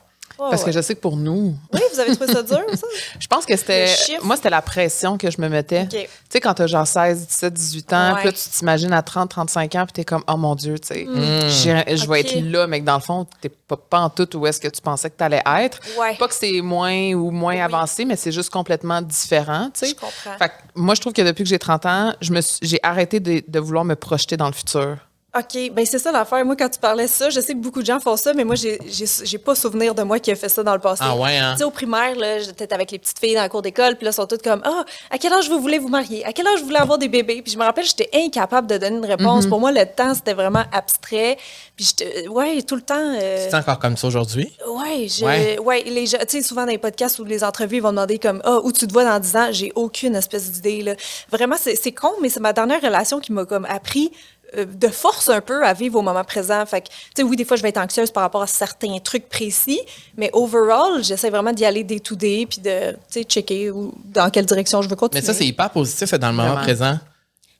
Parce 0.49 0.63
que 0.63 0.71
je 0.71 0.79
sais 0.81 0.95
que 0.95 0.99
pour 1.01 1.17
nous, 1.17 1.55
Oui, 1.73 1.81
vous 1.93 1.99
avez 1.99 2.15
trouvé 2.15 2.33
ça 2.33 2.41
dur, 2.43 2.61
ça? 2.73 2.87
je 3.19 3.27
pense 3.27 3.45
que 3.45 3.55
c'était. 3.57 3.87
Moi, 4.23 4.35
c'était 4.37 4.49
la 4.49 4.61
pression 4.61 5.17
que 5.17 5.29
je 5.29 5.41
me 5.41 5.49
mettais. 5.49 5.87
Tu 5.87 5.97
sais, 6.29 6.39
quand 6.39 6.53
t'as 6.53 6.67
genre 6.67 6.87
16, 6.87 7.27
17, 7.27 7.53
18 7.53 7.93
ans, 7.93 8.13
puis 8.17 8.25
là, 8.25 8.31
tu 8.31 8.49
t'imagines 8.49 8.93
à 8.93 9.01
30, 9.01 9.29
35 9.29 9.75
ans, 9.75 9.83
puis 9.85 9.93
t'es 9.93 10.05
comme, 10.05 10.23
oh 10.27 10.37
mon 10.37 10.55
Dieu, 10.55 10.79
tu 10.79 10.87
sais, 10.87 11.05
Hmm. 11.05 11.49
j'ai- 11.49 11.97
je 11.97 12.07
vais 12.09 12.21
être 12.21 12.35
là, 12.41 12.67
mais 12.67 12.79
que 12.81 12.85
dans 12.85 12.95
le 12.95 13.01
fond, 13.01 13.25
t'es 13.41 13.49
pas, 13.49 13.77
pas 13.77 13.99
en 13.99 14.09
tout 14.09 14.35
où 14.37 14.47
est-ce 14.47 14.59
que 14.59 14.67
tu 14.67 14.81
pensais 14.81 15.09
que 15.09 15.15
t'allais 15.17 15.41
être. 15.45 15.79
Ouais. 15.99 16.15
Pas 16.15 16.27
que 16.27 16.35
c'est 16.35 16.61
moins 16.61 17.13
ou 17.13 17.31
moins 17.31 17.55
Oui. 17.55 17.61
avancé, 17.61 18.05
mais 18.05 18.15
c'est 18.15 18.31
juste 18.31 18.49
complètement 18.49 19.01
différent, 19.01 19.69
tu 19.73 19.79
sais. 19.81 19.87
Je 19.87 19.95
comprends. 19.95 20.37
Fait 20.37 20.49
que 20.49 20.53
moi, 20.75 20.95
je 20.95 21.01
trouve 21.01 21.13
que 21.13 21.21
depuis 21.21 21.43
que 21.43 21.49
j'ai 21.49 21.59
30 21.59 21.85
ans, 21.85 22.13
je 22.21 22.31
me 22.31 22.41
suis- 22.41 22.59
j'ai 22.61 22.79
arrêté 22.83 23.19
de, 23.19 23.43
de 23.47 23.59
vouloir 23.59 23.83
me 23.85 23.95
projeter 23.95 24.37
dans 24.37 24.47
le 24.47 24.53
futur. 24.53 24.97
OK, 25.37 25.71
ben 25.73 25.85
c'est 25.85 25.99
ça 25.99 26.11
l'affaire. 26.11 26.43
Moi, 26.43 26.55
quand 26.55 26.69
tu 26.69 26.79
parlais 26.79 27.03
de 27.03 27.09
ça, 27.09 27.29
je 27.29 27.39
sais 27.39 27.53
que 27.53 27.59
beaucoup 27.59 27.81
de 27.81 27.85
gens 27.85 27.99
font 27.99 28.17
ça, 28.17 28.33
mais 28.33 28.43
moi, 28.43 28.55
j'ai 28.55 29.37
pas 29.37 29.53
souvenir 29.53 29.93
de 29.93 30.01
moi 30.01 30.17
qui 30.17 30.31
a 30.31 30.35
fait 30.35 30.49
ça 30.49 30.63
dans 30.63 30.73
le 30.73 30.79
passé. 30.79 31.03
Ah 31.05 31.15
ouais, 31.15 31.37
hein? 31.37 31.51
Tu 31.53 31.59
sais, 31.59 31.63
au 31.65 31.69
primaire, 31.69 32.15
là, 32.15 32.39
j'étais 32.39 32.73
avec 32.73 32.89
les 32.89 32.97
petites 32.97 33.19
filles 33.19 33.35
dans 33.35 33.41
la 33.41 33.49
cour 33.49 33.61
d'école, 33.61 33.95
puis 33.95 34.05
là, 34.05 34.09
elles 34.09 34.15
sont 34.15 34.25
toutes 34.25 34.41
comme 34.41 34.61
Ah, 34.65 34.83
à 35.11 35.19
quel 35.19 35.31
âge 35.31 35.47
vous 35.47 35.59
voulez 35.59 35.77
vous 35.77 35.87
marier? 35.87 36.25
À 36.25 36.33
quel 36.33 36.47
âge 36.47 36.61
vous 36.61 36.65
voulez 36.65 36.79
avoir 36.79 36.97
des 36.97 37.09
bébés? 37.09 37.43
Puis 37.43 37.53
je 37.53 37.59
me 37.59 37.63
rappelle, 37.63 37.85
j'étais 37.85 38.09
incapable 38.11 38.65
de 38.65 38.77
donner 38.79 38.97
une 38.97 39.05
réponse. 39.05 39.45
Mm-hmm. 39.45 39.49
Pour 39.49 39.59
moi, 39.59 39.71
le 39.71 39.85
temps, 39.85 40.15
c'était 40.15 40.33
vraiment 40.33 40.63
abstrait. 40.71 41.37
Puis 41.75 41.85
j'étais, 41.85 42.27
ouais, 42.27 42.63
tout 42.63 42.75
le 42.75 42.81
temps. 42.81 42.95
euh, 43.21 43.47
C'est 43.51 43.55
encore 43.55 43.77
comme 43.77 43.97
ça 43.97 44.07
aujourd'hui? 44.07 44.51
Ouais, 44.67 45.07
Ouais. 45.21 45.59
ouais. 45.59 45.83
les 45.83 46.07
gens- 46.07 46.17
tu 46.27 46.37
sais, 46.37 46.41
souvent 46.41 46.61
dans 46.65 46.71
les 46.71 46.79
podcasts 46.79 47.19
ou 47.19 47.23
les 47.25 47.43
entrevues, 47.43 47.75
ils 47.77 47.81
vont 47.83 47.91
demander 47.91 48.17
comme, 48.17 48.41
ah, 48.45 48.59
où 48.63 48.71
tu 48.71 48.87
te 48.87 48.91
vois 48.93 49.05
dans 49.05 49.19
10 49.19 49.35
ans? 49.35 49.49
J'ai 49.51 49.71
aucune 49.75 50.15
espèce 50.15 50.49
d'idée, 50.51 50.81
là. 50.81 50.95
Vraiment, 51.31 51.55
c'est 51.59 51.91
con, 51.91 52.13
mais 52.19 52.29
c'est 52.29 52.39
ma 52.39 52.51
dernière 52.51 52.81
relation 52.81 53.19
qui 53.19 53.31
m'a 53.31 53.45
comme 53.45 53.65
appris 53.65 54.11
euh, 54.11 54.38
de 54.55 54.87
force 54.87 55.29
un 55.29 55.41
peu 55.41 55.63
à 55.65 55.73
vivre 55.73 55.97
au 55.99 56.01
moment 56.01 56.23
présent. 56.23 56.65
Fait 56.65 56.81
que, 56.81 56.87
tu 56.87 56.93
sais, 57.17 57.23
oui, 57.23 57.35
des 57.35 57.45
fois, 57.45 57.57
je 57.57 57.61
vais 57.61 57.69
être 57.69 57.77
anxieuse 57.77 58.11
par 58.11 58.23
rapport 58.23 58.41
à 58.41 58.47
certains 58.47 58.97
trucs 58.99 59.29
précis, 59.29 59.79
mais 60.17 60.29
overall, 60.33 61.03
j'essaie 61.03 61.29
vraiment 61.29 61.53
d'y 61.53 61.65
aller 61.65 61.83
day 61.83 61.99
to 61.99 62.15
day 62.15 62.45
puis 62.49 62.59
de, 62.61 62.91
tu 62.91 62.97
sais, 63.09 63.23
checker 63.23 63.69
où, 63.71 63.93
dans 64.05 64.29
quelle 64.29 64.45
direction 64.45 64.81
je 64.81 64.87
veux 64.87 64.95
Mais 64.95 64.97
continuer. 64.99 65.23
ça, 65.25 65.33
c'est 65.33 65.45
hyper 65.45 65.69
positif 65.69 66.11
dans 66.15 66.29
le 66.29 66.33
moment 66.33 66.49
Vraiment. 66.49 66.63
présent. 66.63 66.99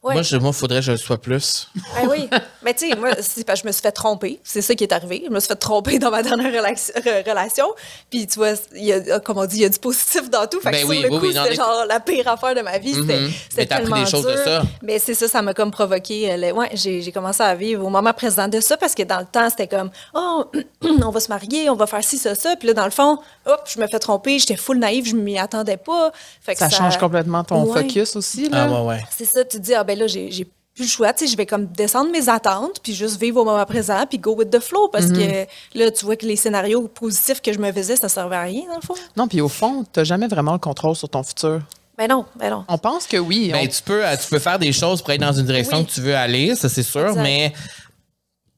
Ouais. 0.01 0.13
Moi, 0.13 0.21
je, 0.21 0.37
moi, 0.37 0.53
faudrait 0.53 0.77
que 0.79 0.85
je 0.85 0.91
le 0.93 0.97
sois 0.97 1.17
plus. 1.17 1.67
Ah 1.97 2.03
oui. 2.09 2.29
Mais 2.63 2.73
tu 2.73 2.89
sais, 2.89 2.95
moi, 2.95 3.09
c'est 3.19 3.43
parce 3.45 3.59
que 3.59 3.63
je 3.63 3.67
me 3.67 3.73
suis 3.73 3.81
fait 3.81 3.91
tromper. 3.91 4.39
C'est 4.45 4.61
ça 4.61 4.73
qui 4.73 4.85
est 4.85 4.93
arrivé. 4.93 5.23
Je 5.25 5.29
me 5.29 5.41
suis 5.41 5.49
fait 5.49 5.57
tromper 5.57 5.99
dans 5.99 6.09
ma 6.09 6.23
dernière 6.23 6.53
re- 6.53 7.29
relation. 7.29 7.65
Puis 8.09 8.25
tu 8.25 8.39
vois, 8.39 8.53
il 8.75 8.85
y 8.85 8.93
a, 8.93 9.19
comme 9.19 9.37
on 9.39 9.45
dit, 9.45 9.57
il 9.57 9.61
y 9.63 9.65
a 9.65 9.69
du 9.69 9.77
positif 9.77 10.29
dans 10.29 10.47
tout. 10.47 10.61
Fait 10.61 10.69
que 10.71 10.75
Ben 10.75 10.79
sur 10.79 10.89
oui, 10.89 11.01
le 11.01 11.09
oui, 11.09 11.19
coup, 11.19 11.25
oui, 11.25 11.33
c'était 11.35 11.53
genre 11.55 11.83
la 11.85 11.99
pire 11.99 12.25
affaire 12.29 12.55
de 12.55 12.61
ma 12.61 12.77
vie. 12.77 12.93
C'était 12.93 13.19
Mhm. 13.19 13.31
c'était 13.49 13.73
appris 13.73 13.83
tellement 13.89 14.03
des 14.05 14.09
choses 14.09 14.23
de 14.25 14.31
dur. 14.31 14.43
ça. 14.45 14.61
Mais 14.83 14.99
c'est 14.99 15.15
ça, 15.15 15.27
ça 15.27 15.41
m'a 15.41 15.53
comme 15.53 15.71
provoqué. 15.71 16.31
euh, 16.31 16.37
le- 16.37 16.53
ouais, 16.53 16.69
j'ai 16.75 17.01
j'ai 17.01 17.11
commencé 17.11 17.43
à 17.43 17.53
vivre 17.53 17.85
au 17.85 17.89
moment 17.89 18.13
présent 18.13 18.47
de 18.47 18.61
ça 18.61 18.77
parce 18.77 18.95
que 18.95 19.03
dans 19.03 19.19
le 19.19 19.25
temps, 19.25 19.49
c'était 19.49 19.67
comme, 19.67 19.89
oh, 20.13 20.45
on 21.03 21.09
va 21.09 21.19
se 21.19 21.27
marier, 21.27 21.69
on 21.69 21.75
va 21.75 21.87
faire 21.87 22.05
ci, 22.05 22.17
ça, 22.17 22.35
ça. 22.35 22.55
Puis 22.55 22.69
là, 22.69 22.73
dans 22.73 22.85
le 22.85 22.91
fond, 22.91 23.17
hop, 23.45 23.61
je 23.67 23.77
me 23.81 23.87
fais 23.87 23.99
tromper. 23.99 24.39
J'étais 24.39 24.55
full 24.55 24.79
naïve, 24.79 25.05
je 25.05 25.15
m'y 25.15 25.37
attendais 25.37 25.75
pas. 25.77 26.13
Fait 26.41 26.53
que 26.53 26.59
Ça, 26.59 26.69
change 26.69 26.97
complètement 26.97 27.43
ton 27.43 27.63
Ouais. 27.65 27.81
focus 27.81 28.15
aussi, 28.15 28.47
là. 28.47 28.67
Ah 28.69 28.71
ouais, 28.81 28.87
ouais. 28.87 29.03
C'est 29.15 29.25
ça, 29.25 29.43
tu 29.43 29.57
te 29.57 29.61
dis, 29.61 29.73
ah 29.75 29.83
ben 29.89 29.99
là, 29.99 30.07
j'ai 30.07 30.31
j'ai 30.31 30.45
plus 30.75 30.83
le 30.85 30.87
choix, 30.87 31.11
tu 31.11 31.25
sais, 31.25 31.31
je 31.31 31.35
vais 31.35 31.45
comme 31.45 31.65
descendre 31.65 32.09
mes 32.11 32.29
attentes, 32.29 32.79
puis 32.81 32.93
juste 32.93 33.19
vivre 33.19 33.41
au 33.41 33.43
moment 33.43 33.65
présent, 33.65 34.05
puis 34.07 34.17
go 34.17 34.33
with 34.35 34.49
the 34.49 34.59
flow, 34.59 34.87
parce 34.87 35.07
Mm-hmm. 35.07 35.45
que 35.73 35.79
là, 35.79 35.91
tu 35.91 36.05
vois 36.05 36.15
que 36.15 36.25
les 36.25 36.35
scénarios 36.37 36.87
positifs 36.87 37.41
que 37.41 37.51
je 37.51 37.59
me 37.59 37.71
faisais, 37.73 37.95
ça 37.97 38.07
servait 38.07 38.35
à 38.37 38.43
rien, 38.43 38.63
dans 38.69 38.75
le 38.75 38.81
fond. 38.85 38.93
Non, 39.17 39.27
puis 39.27 39.41
au 39.41 39.49
fond, 39.49 39.83
t'as 39.91 40.03
jamais 40.05 40.27
vraiment 40.27 40.53
le 40.53 40.59
contrôle 40.59 40.95
sur 40.95 41.09
ton 41.09 41.23
futur. 41.23 41.59
Ben 41.97 42.07
non, 42.07 42.23
ben 42.37 42.49
non. 42.49 42.63
On 42.69 42.77
pense 42.77 43.07
que 43.07 43.17
oui. 43.17 43.49
Ben, 43.51 43.65
on- 43.65 43.67
tu, 43.67 43.81
peux, 43.83 44.05
euh, 44.05 44.15
tu 44.15 44.29
peux 44.29 44.39
faire 44.39 44.57
des 44.57 44.71
choses 44.71 45.01
pour 45.01 45.11
être 45.11 45.19
dans 45.19 45.33
une 45.33 45.45
direction 45.45 45.79
Oui. 45.79 45.85
que 45.85 45.91
tu 45.91 45.99
veux 46.01 46.15
aller, 46.15 46.55
ça 46.55 46.69
c'est 46.69 46.83
sûr, 46.83 47.07
Exact. 47.09 47.21
mais 47.23 47.51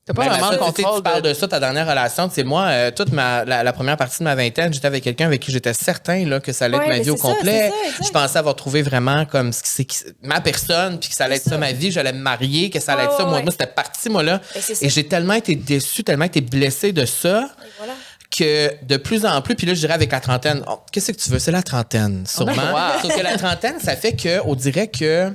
T'as 0.03 0.13
pas 0.15 0.23
Même 0.23 0.31
vraiment 0.31 0.49
le 0.51 0.57
ça, 0.57 0.65
tu 0.65 0.65
sais, 0.77 0.81
contrôle. 0.81 0.97
Tu 0.97 1.03
parles 1.03 1.21
de- 1.21 1.29
de 1.29 1.33
ça, 1.35 1.47
ta 1.47 1.59
dernière 1.59 1.87
relation. 1.87 2.27
Tu 2.27 2.33
sais, 2.35 2.43
moi, 2.43 2.63
euh, 2.69 2.89
toute 2.91 3.11
ma, 3.11 3.45
la, 3.45 3.61
la 3.63 3.71
première 3.71 3.97
partie 3.97 4.17
de 4.19 4.23
ma 4.23 4.33
vingtaine, 4.33 4.73
j'étais 4.73 4.87
avec 4.87 5.03
quelqu'un 5.03 5.27
avec 5.27 5.41
qui 5.41 5.51
j'étais 5.51 5.73
certain 5.73 6.25
là, 6.25 6.39
que 6.39 6.51
ça 6.51 6.65
allait 6.65 6.77
Ouais, 6.77 6.83
être 6.85 6.89
ma 6.89 6.99
vie 6.99 7.11
au 7.11 7.15
c'est 7.17 7.21
ça, 7.21 7.27
complet. 7.27 7.71
c'est 7.91 7.97
ça, 8.01 8.03
je 8.07 8.11
pensais 8.11 8.39
avoir 8.39 8.55
trouvé 8.55 8.81
vraiment 8.81 9.25
comme 9.25 9.53
ce 9.53 9.61
qui, 9.61 9.69
c'est 9.95 10.15
ma 10.23 10.41
personne, 10.41 10.99
puis 10.99 11.09
que 11.09 11.15
ça 11.15 11.25
allait 11.25 11.35
être 11.35 11.43
ça. 11.43 11.51
ça. 11.51 11.57
ma 11.59 11.71
vie, 11.71 11.91
j'allais 11.91 12.13
me 12.13 12.19
marier, 12.19 12.71
que 12.71 12.79
ça 12.79 12.93
allait 12.93 13.03
être 13.03 13.15
ça. 13.15 13.25
ouais, 13.25 13.29
Moi, 13.29 13.41
moi 13.43 13.51
c'était 13.51 13.67
parti, 13.67 14.09
moi, 14.09 14.23
là. 14.23 14.41
Ben, 14.55 14.61
c'est. 14.63 14.81
Et 14.83 14.89
j'ai 14.89 15.07
tellement 15.07 15.33
été 15.35 15.55
déçue, 15.55 16.03
tellement 16.03 16.25
été 16.25 16.41
blessée 16.41 16.93
de 16.93 17.05
ça. 17.05 17.49
Et 17.63 17.67
voilà. 17.77 17.93
Que 18.35 18.71
de 18.85 18.95
plus 18.95 19.25
en 19.25 19.41
plus, 19.41 19.55
puis 19.55 19.67
là, 19.67 19.73
je 19.73 19.79
dirais 19.81 19.93
avec 19.93 20.09
la 20.11 20.21
trentaine, 20.21 20.63
oh, 20.65 20.79
qu'est-ce 20.91 21.11
que 21.11 21.17
tu 21.17 21.29
veux? 21.29 21.37
C'est 21.37 21.51
la 21.51 21.61
trentaine, 21.61 22.23
sûrement. 22.25 22.53
Wow. 22.53 23.01
Sauf 23.01 23.13
que 23.15 23.21
la 23.21 23.37
trentaine, 23.37 23.77
ça 23.81 23.95
fait 23.97 24.13
que, 24.13 24.39
on 24.45 24.55
dirait 24.55 24.87
que 24.87 25.33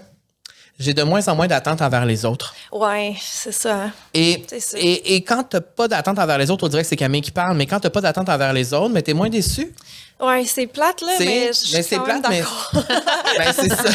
j'ai 0.78 0.92
de 0.94 1.02
moins 1.02 1.26
en 1.28 1.34
moins 1.36 1.46
d'attentes 1.46 1.80
envers 1.82 2.04
les 2.04 2.24
autres. 2.24 2.54
Ouais, 2.72 3.14
c'est 3.20 3.52
ça. 3.52 3.74
hein. 3.84 3.92
Et, 4.14 4.44
C'est 4.48 4.60
ça. 4.60 4.78
et, 4.80 5.14
et 5.16 5.22
quand 5.22 5.42
t'as 5.44 5.60
pas 5.60 5.88
d'attente 5.88 6.18
envers 6.18 6.38
les 6.38 6.50
autres, 6.50 6.64
on 6.66 6.68
dirait 6.68 6.82
que 6.82 6.88
c'est 6.88 6.96
Camille 6.96 7.22
qui 7.22 7.30
parle, 7.30 7.56
mais 7.56 7.66
quand 7.66 7.80
t'as 7.80 7.90
pas 7.90 8.00
d'attente 8.00 8.28
envers 8.28 8.52
les 8.52 8.72
autres, 8.74 8.90
mais 8.92 9.02
t'es 9.02 9.14
moins 9.14 9.28
déçu. 9.30 9.72
Ouais, 10.20 10.44
c'est 10.46 10.66
plate, 10.66 11.02
là, 11.02 11.12
mais 11.18 11.48
je 11.48 11.82
suis 11.82 11.98
plate, 11.98 12.24
mais-. 12.28 12.42
Ben, 13.38 13.52
c'est 13.52 13.68
ça. 13.68 13.82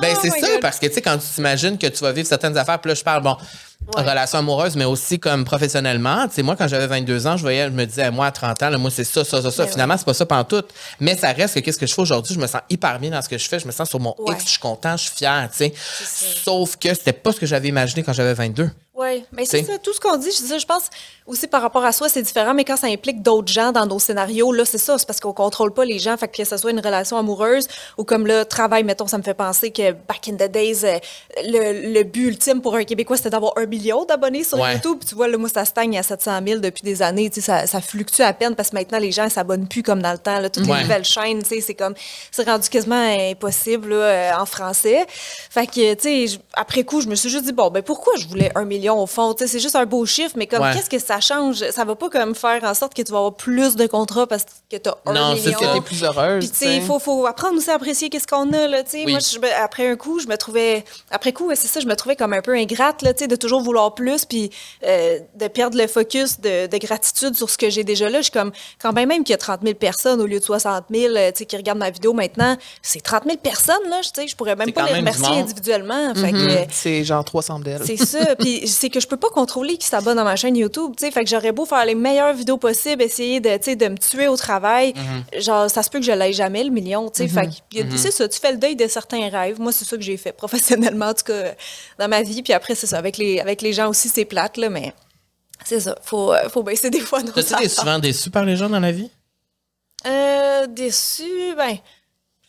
ben, 0.00 0.14
Oh 0.14 0.18
c'est 0.22 0.30
ça, 0.30 0.48
God. 0.52 0.60
parce 0.60 0.78
que, 0.78 0.86
tu 0.86 0.94
sais, 0.94 1.02
quand 1.02 1.16
tu 1.18 1.26
t'imagines 1.34 1.78
que 1.78 1.86
tu 1.86 1.98
vas 2.02 2.12
vivre 2.12 2.26
certaines 2.28 2.56
affaires, 2.56 2.78
puis 2.80 2.88
là, 2.90 2.94
je 2.94 3.02
parle, 3.02 3.22
bon, 3.22 3.36
Ouais. 3.96 4.02
relation 4.08 4.38
amoureuse, 4.38 4.76
mais 4.76 4.84
aussi 4.84 5.18
comme 5.18 5.44
professionnellement. 5.44 6.26
Tu 6.28 6.34
sais, 6.36 6.42
moi, 6.42 6.56
quand 6.56 6.66
j'avais 6.68 6.86
22 6.86 7.26
ans, 7.26 7.36
je 7.36 7.42
voyais, 7.42 7.64
je 7.64 7.70
me 7.70 7.84
disais, 7.84 8.10
moi, 8.10 8.26
à 8.26 8.30
30 8.30 8.62
ans, 8.62 8.70
là, 8.70 8.78
moi, 8.78 8.90
c'est 8.90 9.04
ça, 9.04 9.24
ça, 9.24 9.42
ça, 9.42 9.50
ça. 9.50 9.66
Finalement, 9.66 9.96
c'est 9.98 10.04
pas 10.06 10.14
ça 10.14 10.24
pantoute. 10.24 10.72
Mais 11.00 11.16
ça 11.16 11.32
reste 11.32 11.54
que 11.54 11.60
qu'est-ce 11.60 11.78
que 11.78 11.86
je 11.86 11.92
fais 11.94 12.02
aujourd'hui? 12.02 12.34
Je 12.34 12.40
me 12.40 12.46
sens 12.46 12.62
hyper 12.70 12.98
bien 12.98 13.10
dans 13.10 13.20
ce 13.20 13.28
que 13.28 13.36
je 13.38 13.48
fais. 13.48 13.58
Je 13.58 13.66
me 13.66 13.72
sens 13.72 13.88
sur 13.88 14.00
mon 14.00 14.14
Ouais. 14.18 14.34
X, 14.34 14.44
je 14.44 14.50
suis 14.50 14.58
content, 14.60 14.96
je 14.96 15.02
suis 15.04 15.16
fier, 15.16 15.48
tu 15.50 15.58
sais. 15.58 15.74
Sauf 16.44 16.76
que 16.76 16.94
c'était 16.94 17.12
pas 17.12 17.32
ce 17.32 17.40
que 17.40 17.46
j'avais 17.46 17.68
imaginé 17.68 18.02
quand 18.02 18.12
j'avais 18.12 18.34
22. 18.34 18.70
Oui, 18.94 19.24
mais 19.32 19.46
c'est 19.46 19.62
ça. 19.62 19.78
Tout 19.78 19.94
ce 19.94 20.00
qu'on 20.00 20.18
dit, 20.18 20.30
je, 20.30 20.36
ça, 20.36 20.58
je 20.58 20.66
pense 20.66 20.90
aussi 21.26 21.46
par 21.46 21.62
rapport 21.62 21.82
à 21.82 21.92
soi, 21.92 22.10
c'est 22.10 22.20
différent, 22.20 22.52
mais 22.52 22.64
quand 22.64 22.76
ça 22.76 22.88
implique 22.88 23.22
d'autres 23.22 23.50
gens 23.50 23.72
dans 23.72 23.86
nos 23.86 23.98
scénarios, 23.98 24.52
là, 24.52 24.66
c'est 24.66 24.76
ça. 24.76 24.98
C'est 24.98 25.06
parce 25.06 25.18
qu'on 25.18 25.32
contrôle 25.32 25.72
pas 25.72 25.86
les 25.86 25.98
gens. 25.98 26.14
Fait 26.18 26.28
que 26.28 26.44
ce 26.44 26.56
soit 26.58 26.72
une 26.72 26.78
relation 26.80 27.16
amoureuse 27.16 27.68
ou 27.96 28.04
comme 28.04 28.26
le 28.26 28.44
travail, 28.44 28.84
mettons, 28.84 29.06
ça 29.06 29.16
me 29.16 29.22
fait 29.22 29.32
penser 29.32 29.70
que 29.70 29.92
back 29.92 30.28
in 30.28 30.34
the 30.34 30.50
days, 30.50 30.84
euh, 30.84 30.98
le, 31.42 31.94
le 31.94 32.02
but 32.02 32.26
ultime 32.28 32.60
pour 32.60 32.74
un 32.74 32.84
Québécois, 32.84 33.16
c'était 33.16 33.30
d'avoir 33.30 33.54
un 33.56 33.64
million 33.64 34.04
d'abonnés 34.04 34.44
sur 34.44 34.58
Ouais. 34.60 34.74
YouTube. 34.74 34.98
Puis 35.00 35.08
tu 35.08 35.14
vois, 35.14 35.26
là, 35.26 35.38
moi, 35.38 35.48
ça 35.48 35.64
stagne 35.64 35.96
à 35.98 36.02
700 36.02 36.40
000 36.46 36.60
depuis 36.60 36.82
des 36.82 37.00
années. 37.00 37.30
Tu 37.30 37.40
sais, 37.40 37.46
ça, 37.46 37.66
ça 37.66 37.80
fluctue 37.80 38.20
à 38.20 38.34
peine 38.34 38.54
parce 38.54 38.68
que 38.70 38.76
maintenant, 38.76 38.98
les 38.98 39.10
gens 39.10 39.24
ne 39.24 39.30
s'abonnent 39.30 39.68
plus 39.68 39.82
comme 39.82 40.02
dans 40.02 40.12
le 40.12 40.18
temps. 40.18 40.38
Là. 40.38 40.50
Toutes 40.50 40.66
Ouais. 40.66 40.76
les 40.76 40.82
nouvelles 40.82 41.04
chaînes, 41.06 41.42
tu 41.42 41.48
sais, 41.48 41.60
c'est 41.62 41.74
comme, 41.74 41.94
c'est 42.30 42.44
rendu 42.46 42.68
quasiment 42.68 43.02
impossible 43.30 43.88
là, 43.88 43.96
euh, 43.96 44.32
en 44.38 44.44
français. 44.44 45.06
Fait 45.08 45.66
que, 45.66 45.94
tu 45.94 46.28
sais, 46.28 46.38
après 46.52 46.84
coup, 46.84 47.00
je 47.00 47.08
me 47.08 47.14
suis 47.14 47.30
juste 47.30 47.46
dit, 47.46 47.52
bon, 47.52 47.70
ben 47.70 47.82
pourquoi 47.82 48.12
je 48.18 48.26
voulais 48.28 48.52
un 48.54 48.66
million 48.66 48.81
au 48.90 49.06
fond? 49.06 49.34
C'est 49.38 49.58
juste 49.60 49.76
un 49.76 49.86
beau 49.86 50.04
chiffre, 50.06 50.34
mais 50.36 50.46
comme, 50.46 50.62
Ouais. 50.62 50.72
qu'est-ce 50.74 50.90
que 50.90 50.98
ça 50.98 51.20
change? 51.20 51.64
Ça 51.70 51.84
va 51.84 51.94
pas 51.94 52.08
comme 52.10 52.34
faire 52.34 52.62
en 52.64 52.74
sorte 52.74 52.94
que 52.94 53.02
tu 53.02 53.12
vas 53.12 53.18
avoir 53.18 53.34
plus 53.34 53.76
de 53.76 53.86
contrats 53.86 54.26
parce 54.26 54.44
que 54.70 54.76
tu 54.76 54.88
as 54.88 54.96
un 55.06 55.12
Non, 55.12 55.36
c'est 55.36 55.46
million. 55.46 55.58
ça. 55.60 55.72
T'es 55.74 55.80
plus 55.80 56.02
heureuse. 56.04 56.50
Puis, 56.50 56.76
il 56.76 56.82
faut, 56.82 56.98
faut 56.98 57.26
apprendre 57.26 57.56
aussi 57.58 57.70
à 57.70 57.74
apprécier 57.74 58.08
qu'est-ce 58.10 58.26
qu'on 58.26 58.52
a, 58.52 58.66
là. 58.68 58.82
Oui. 58.94 59.06
Moi, 59.10 59.18
je 59.20 59.38
après 59.62 59.88
un 59.88 59.96
coup, 59.96 60.18
je 60.20 60.26
me 60.26 60.36
trouvais... 60.36 60.84
Après 61.10 61.32
coup, 61.32 61.50
c'est 61.54 61.68
ça, 61.68 61.80
je 61.80 61.86
me 61.86 61.94
trouvais 61.96 62.16
comme 62.16 62.32
un 62.32 62.40
peu 62.42 62.54
ingrate, 62.54 63.02
là, 63.02 63.12
de 63.12 63.36
toujours 63.36 63.62
vouloir 63.62 63.94
plus, 63.94 64.24
puis 64.24 64.50
euh, 64.86 65.18
de 65.34 65.48
perdre 65.48 65.76
le 65.78 65.86
focus 65.86 66.40
de, 66.40 66.66
de 66.66 66.78
gratitude 66.78 67.36
sur 67.36 67.48
ce 67.50 67.56
que 67.58 67.70
j'ai 67.70 67.84
déjà 67.84 68.08
là. 68.08 68.18
Je 68.18 68.24
suis 68.24 68.32
comme, 68.32 68.52
quand 68.80 68.92
bien 68.92 69.06
même 69.06 69.24
qu'il 69.24 69.32
y 69.32 69.34
a 69.34 69.38
30 69.38 69.60
000 69.62 69.74
personnes 69.74 70.20
au 70.20 70.26
lieu 70.26 70.38
de 70.38 70.44
60 70.44 70.84
000, 70.90 71.14
euh, 71.16 71.30
qui 71.32 71.56
regardent 71.56 71.78
ma 71.78 71.90
vidéo 71.90 72.12
maintenant, 72.12 72.56
c'est 72.82 73.00
30 73.02 73.24
000 73.24 73.36
personnes, 73.38 73.76
là, 73.88 74.00
je 74.02 74.34
pourrais 74.36 74.56
même 74.56 74.72
pas 74.72 74.82
les 74.86 74.92
même 74.92 75.00
remercier 75.00 75.38
individuellement. 75.38 76.12
Que, 76.14 76.20
euh, 76.50 76.64
C'est 76.70 77.04
genre 77.04 77.24
300 77.24 77.60
d'elles. 77.60 77.82
c'est 77.84 77.96
ça. 77.96 78.34
Puis 78.36 78.66
c'est 78.72 78.90
que 78.90 78.98
je 79.00 79.06
peux 79.06 79.16
pas 79.16 79.28
contrôler 79.30 79.76
qui 79.76 79.86
s'abonne 79.86 80.18
à 80.18 80.24
ma 80.24 80.36
chaîne 80.36 80.56
YouTube, 80.56 80.92
tu 80.96 81.04
sais. 81.04 81.10
Fait 81.10 81.22
que 81.24 81.30
j'aurais 81.30 81.52
beau 81.52 81.64
faire 81.64 81.84
les 81.84 81.94
meilleures 81.94 82.34
vidéos 82.34 82.56
possibles, 82.56 83.02
essayer 83.02 83.40
de, 83.40 83.48
de 83.74 83.88
me 83.88 83.96
tuer 83.96 84.28
au 84.28 84.36
travail. 84.36 84.94
Genre, 85.38 85.70
ça 85.70 85.82
se 85.82 85.90
peut 85.90 85.98
que 85.98 86.04
je 86.04 86.12
l'aille 86.12 86.32
jamais, 86.32 86.64
le 86.64 86.70
million, 86.70 87.08
tu 87.10 87.18
sais. 87.18 87.28
Fait 87.28 87.46
que 87.46 87.76
y 87.76 87.80
a- 87.82 87.96
c'est 87.96 88.10
ça, 88.10 88.28
tu 88.28 88.38
fais 88.40 88.52
le 88.52 88.58
deuil 88.58 88.74
de 88.76 88.86
certains 88.88 89.28
rêves. 89.28 89.60
Moi, 89.60 89.72
c'est 89.72 89.84
ça 89.84 89.96
que 89.96 90.02
j'ai 90.02 90.16
fait 90.16 90.32
professionnellement, 90.36 91.06
en 91.06 91.14
tout 91.14 91.24
cas, 91.24 91.54
dans 91.98 92.08
ma 92.08 92.22
vie. 92.22 92.42
Puis 92.42 92.52
après, 92.52 92.74
c'est 92.74 92.86
ça. 92.86 92.98
Avec 92.98 93.16
les, 93.18 93.40
avec 93.40 93.62
les 93.62 93.72
gens 93.72 93.88
aussi, 93.88 94.08
c'est 94.08 94.24
plate, 94.24 94.56
là, 94.56 94.68
mais 94.68 94.92
c'est 95.64 95.80
ça. 95.80 95.96
Faut, 96.02 96.32
euh, 96.32 96.48
faut 96.48 96.62
baisser 96.62 96.90
des 96.90 97.00
fois 97.00 97.20
T'as-tu 97.22 97.68
souvent 97.80 97.98
déçu 97.98 98.30
par 98.30 98.44
les 98.44 98.56
gens 98.56 98.68
dans 98.68 98.80
la 98.80 98.92
vie? 98.92 99.10
Euh, 100.06 100.66
déçu, 100.66 101.54
ben, 101.56 101.76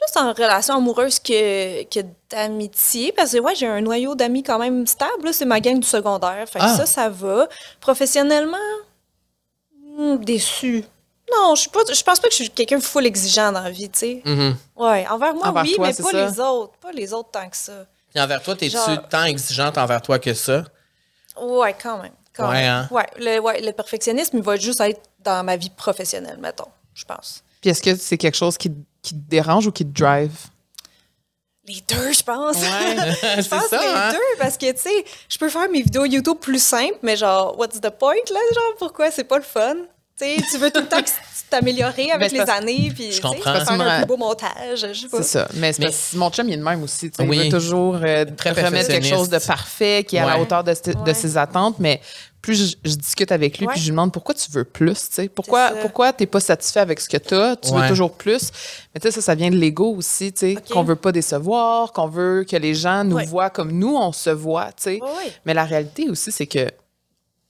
plus 0.05 0.21
en 0.21 0.33
relation 0.33 0.75
amoureuse 0.75 1.19
que, 1.19 1.83
que 1.83 1.99
d'amitié, 2.29 3.11
parce 3.11 3.31
que 3.31 3.39
ouais, 3.39 3.55
j'ai 3.55 3.67
un 3.67 3.81
noyau 3.81 4.15
d'amis 4.15 4.43
quand 4.43 4.59
même 4.59 4.85
stable, 4.87 5.33
c'est 5.33 5.45
ma 5.45 5.59
gang 5.59 5.79
du 5.79 5.87
secondaire, 5.87 6.47
fait 6.49 6.59
que 6.59 6.65
Ah. 6.65 6.75
ça, 6.77 6.85
ça 6.85 7.09
va. 7.09 7.47
Professionnellement, 7.79 8.57
hmm, 9.97 10.17
déçu. 10.17 10.83
Non, 11.31 11.55
je 11.55 11.61
suis 11.61 11.69
pas, 11.69 11.79
je 11.91 12.03
pense 12.03 12.19
pas 12.19 12.27
que 12.27 12.33
je 12.33 12.43
suis 12.43 12.49
quelqu'un 12.49 12.77
de 12.77 12.83
full 12.83 13.05
exigeant 13.05 13.51
dans 13.51 13.61
la 13.61 13.69
vie, 13.71 13.89
tu 13.89 13.99
sais. 13.99 14.21
Mhm. 14.25 14.55
Ouais, 14.75 15.07
envers 15.09 15.33
moi, 15.33 15.47
Envers 15.47 15.63
oui, 15.63 15.73
toi, 15.75 15.87
mais 15.87 15.93
pas 16.03 16.11
ça. 16.11 16.25
les 16.29 16.39
autres, 16.39 16.73
pas 16.81 16.91
les 16.91 17.13
autres 17.13 17.29
tant 17.31 17.49
que 17.49 17.57
ça. 17.57 17.85
Puis 18.13 18.21
envers 18.21 18.41
toi, 18.43 18.55
t'es-tu 18.55 18.73
Genre- 18.75 19.07
tant 19.09 19.23
exigeante 19.23 19.77
envers 19.77 20.01
toi 20.01 20.19
que 20.19 20.33
ça? 20.33 20.63
Ouais, 21.41 21.75
quand 21.81 21.97
même. 22.01 22.11
Quand 22.35 22.49
Ouais, 22.49 22.61
même. 22.61 22.71
hein? 22.71 22.87
Ouais, 22.91 23.07
le, 23.17 23.39
ouais, 23.39 23.61
le 23.61 23.71
perfectionnisme, 23.71 24.37
il 24.37 24.43
va 24.43 24.55
juste 24.57 24.81
être 24.81 25.01
dans 25.19 25.43
ma 25.43 25.55
vie 25.55 25.69
professionnelle, 25.69 26.37
mettons, 26.39 26.67
je 26.93 27.05
pense. 27.05 27.43
Puis 27.61 27.69
est-ce 27.69 27.81
que 27.81 27.95
c'est 27.95 28.17
quelque 28.17 28.35
chose 28.37 28.57
qui, 28.57 28.71
qui 29.03 29.13
te 29.13 29.29
dérange 29.29 29.67
ou 29.67 29.71
qui 29.71 29.85
te 29.85 29.91
drive? 30.01 30.31
Les 31.67 31.81
deux, 31.87 32.11
je 32.11 32.23
pense. 32.23 32.57
c'est 33.21 33.41
Je 33.43 33.47
pense 33.49 33.67
ça, 33.67 33.79
les 33.79 33.87
hein? 33.87 34.11
deux, 34.11 34.37
parce 34.39 34.57
que, 34.57 34.71
tu 34.71 34.81
sais, 34.81 35.05
je 35.29 35.37
peux 35.37 35.49
faire 35.49 35.69
mes 35.69 35.81
vidéos 35.81 36.05
YouTube 36.05 36.37
plus 36.41 36.61
simples, 36.61 36.97
mais 37.03 37.15
genre, 37.15 37.57
what's 37.59 37.79
the 37.79 37.89
point, 37.91 38.15
là? 38.31 38.39
Genre, 38.53 38.73
pourquoi? 38.79 39.11
C'est 39.11 39.23
pas 39.25 39.37
le 39.37 39.43
fun? 39.43 39.75
Tu 40.19 40.57
veux 40.57 40.71
tout 40.71 40.79
le 40.81 40.87
temps 40.87 41.01
que 41.01 41.09
t'améliorer 41.49 42.11
avec 42.11 42.31
Ben, 42.31 42.39
les 42.39 42.45
parce- 42.45 42.59
années, 42.59 42.91
puis 42.95 43.19
comprends. 43.19 43.41
faire 43.65 43.71
un 43.81 43.97
plus 43.99 44.05
beau 44.07 44.17
montage, 44.17 44.53
je 44.75 44.93
sais 44.93 45.07
pas. 45.07 45.17
C'est 45.17 45.23
ça. 45.23 45.47
Mais 45.55 45.73
parce 45.73 46.13
mon 46.13 46.29
chum, 46.29 46.47
il 46.47 46.53
est 46.53 46.57
de 46.57 46.63
même 46.63 46.81
aussi. 46.83 47.11
Oui. 47.19 47.37
Il 47.37 47.43
veut 47.43 47.49
toujours 47.59 47.95
euh, 48.01 48.25
Très 48.37 48.51
remettre 48.51 48.87
quelque 48.89 49.07
chose 49.07 49.29
de 49.29 49.39
parfait, 49.39 50.05
qui 50.07 50.15
est 50.15 50.19
à 50.19 50.25
la 50.25 50.39
hauteur 50.39 50.63
de, 50.63 50.71
st- 50.71 50.93
de 50.95 51.07
Ouais. 51.07 51.13
ses 51.13 51.37
attentes. 51.37 51.75
Mais 51.79 51.99
plus 52.43 52.71
je, 52.83 52.89
je 52.89 52.95
discute 52.95 53.31
avec 53.31 53.57
lui, 53.57 53.65
Ouais. 53.65 53.71
puis 53.73 53.81
je 53.81 53.85
lui 53.87 53.91
demande 53.91 54.11
pourquoi 54.13 54.35
tu 54.35 54.51
veux 54.51 54.65
plus. 54.65 55.07
tu 55.09 55.15
sais? 55.15 55.29
Pourquoi, 55.29 55.71
pourquoi 55.81 56.11
tu 56.13 56.21
n'es 56.23 56.27
pas 56.27 56.41
satisfait 56.41 56.81
avec 56.81 56.99
ce 56.99 57.07
que 57.09 57.17
tu 57.17 57.33
as? 57.33 57.55
Tu 57.55 57.71
Ouais. 57.71 57.81
veux 57.83 57.87
toujours 57.87 58.13
plus. 58.13 58.51
Mais 58.93 58.99
tu 58.99 59.07
sais, 59.07 59.11
ça, 59.11 59.21
ça 59.21 59.33
vient 59.35 59.49
de 59.49 59.55
l'ego 59.55 59.95
aussi. 59.95 60.31
tu 60.33 60.39
sais. 60.53 60.57
Qu'on 60.69 60.83
veut 60.83 60.97
pas 60.97 61.11
décevoir, 61.11 61.93
qu'on 61.93 62.07
veut 62.07 62.43
que 62.47 62.57
les 62.57 62.75
gens 62.75 63.03
nous 63.05 63.15
Ouais. 63.15 63.25
voient 63.25 63.49
comme 63.49 63.71
nous, 63.71 63.95
on 63.95 64.11
se 64.11 64.29
voit. 64.29 64.67
tu 64.73 64.83
sais. 64.83 64.99
Mais 65.45 65.53
la 65.55 65.63
réalité 65.63 66.09
aussi, 66.09 66.31
c'est 66.33 66.45
que 66.45 66.69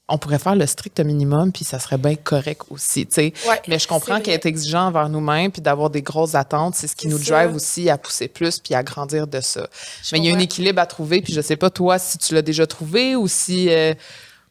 on 0.10 0.17
pourrait 0.17 0.38
faire 0.38 0.53
le 0.56 0.67
strict 0.67 0.99
minimum, 0.99 1.51
puis 1.53 1.63
ça 1.63 1.79
serait 1.79 1.97
bien 1.97 2.15
correct 2.15 2.63
aussi, 2.69 3.08
tu 3.08 3.13
sais. 3.15 3.34
Ouais, 3.49 3.62
Mais 3.69 3.79
je 3.79 3.88
comprends 3.88 4.19
qu'être 4.19 4.45
exigeant 4.45 4.88
envers 4.88 5.08
nous-mêmes, 5.10 5.49
puis 5.49 5.62
d'avoir 5.62 5.89
des 5.89 6.01
grosses 6.01 6.36
attentes, 6.36 6.75
c'est 6.75 6.88
ce 6.88 6.95
qui 6.95 7.08
nous 7.08 7.17
ça. 7.17 7.45
drive 7.45 7.56
aussi 7.56 7.89
à 7.89 7.97
pousser 7.97 8.27
plus, 8.27 8.60
puis 8.60 8.75
à 8.75 8.84
grandir 8.84 9.25
de 9.27 9.39
ça. 9.39 9.65
Je 10.03 10.10
Mais 10.13 10.19
il 10.19 10.25
y 10.25 10.29
a 10.32 10.36
un 10.36 10.39
équilibre 10.39 10.82
à 10.82 10.86
trouver, 10.86 11.21
puis 11.21 11.32
je 11.34 11.39
sais 11.41 11.56
pas, 11.56 11.69
toi, 11.69 11.97
si 11.99 12.17
tu 12.17 12.36
l'as 12.36 12.41
déjà 12.41 12.67
trouvé 12.67 13.15
ou 13.15 13.27
si, 13.29 13.69
euh, 13.71 13.93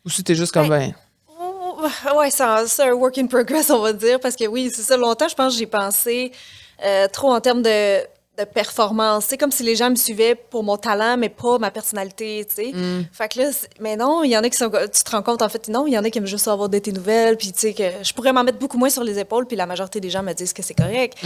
ou 0.04 0.10
si 0.10 0.24
t'es 0.24 0.34
juste 0.34 0.52
comme, 0.52 0.68
ben, 0.68 0.92
Oh, 1.40 2.16
Ouais, 2.16 2.30
c'est 2.30 2.42
un, 2.44 2.92
work 2.92 3.18
in 3.18 3.26
progress, 3.26 3.70
on 3.70 3.80
va 3.80 3.92
dire, 3.92 4.20
parce 4.20 4.36
que 4.36 4.46
oui, 4.46 4.70
c'est 4.74 4.82
ça. 4.82 4.96
Longtemps, 4.96 5.28
je 5.28 5.34
pense 5.34 5.54
que 5.54 5.58
j'ai 5.58 5.66
pensé 5.66 6.32
euh, 6.84 7.08
trop 7.08 7.32
en 7.32 7.40
termes 7.40 7.62
de, 7.62 8.00
de 8.38 8.44
performance. 8.44 9.26
C'est 9.28 9.36
comme 9.36 9.50
si 9.50 9.62
les 9.62 9.76
gens 9.76 9.90
me 9.90 9.96
suivaient 9.96 10.34
pour 10.34 10.62
mon 10.62 10.76
talent, 10.76 11.16
mais 11.16 11.28
pas 11.28 11.58
ma 11.58 11.70
personnalité, 11.70 12.46
tu 12.48 12.54
sais. 12.54 12.72
Fait 13.12 13.28
que 13.28 13.40
là, 13.40 13.50
mais 13.80 13.96
non, 13.96 14.22
il 14.22 14.30
y 14.30 14.36
en 14.36 14.42
a 14.42 14.48
qui 14.48 14.56
sont. 14.56 14.70
Tu 14.70 15.02
te 15.02 15.10
rends 15.10 15.22
compte, 15.22 15.42
en 15.42 15.48
fait, 15.48 15.68
non, 15.68 15.86
il 15.86 15.92
y 15.92 15.98
en 15.98 16.04
a 16.04 16.10
qui 16.10 16.18
aiment 16.18 16.26
juste 16.26 16.48
avoir 16.48 16.68
de 16.68 16.78
tes 16.78 16.92
nouvelles, 16.92 17.36
puis 17.36 17.52
tu 17.52 17.60
sais, 17.60 17.74
que 17.74 17.82
je 18.02 18.12
pourrais 18.12 18.32
m'en 18.32 18.44
mettre 18.44 18.58
beaucoup 18.58 18.78
moins 18.78 18.90
sur 18.90 19.04
les 19.04 19.18
épaules, 19.18 19.46
puis 19.46 19.56
la 19.56 19.66
majorité 19.66 20.00
des 20.00 20.10
gens 20.10 20.22
me 20.22 20.32
disent 20.32 20.52
que 20.52 20.62
c'est 20.62 20.74
correct. 20.74 21.18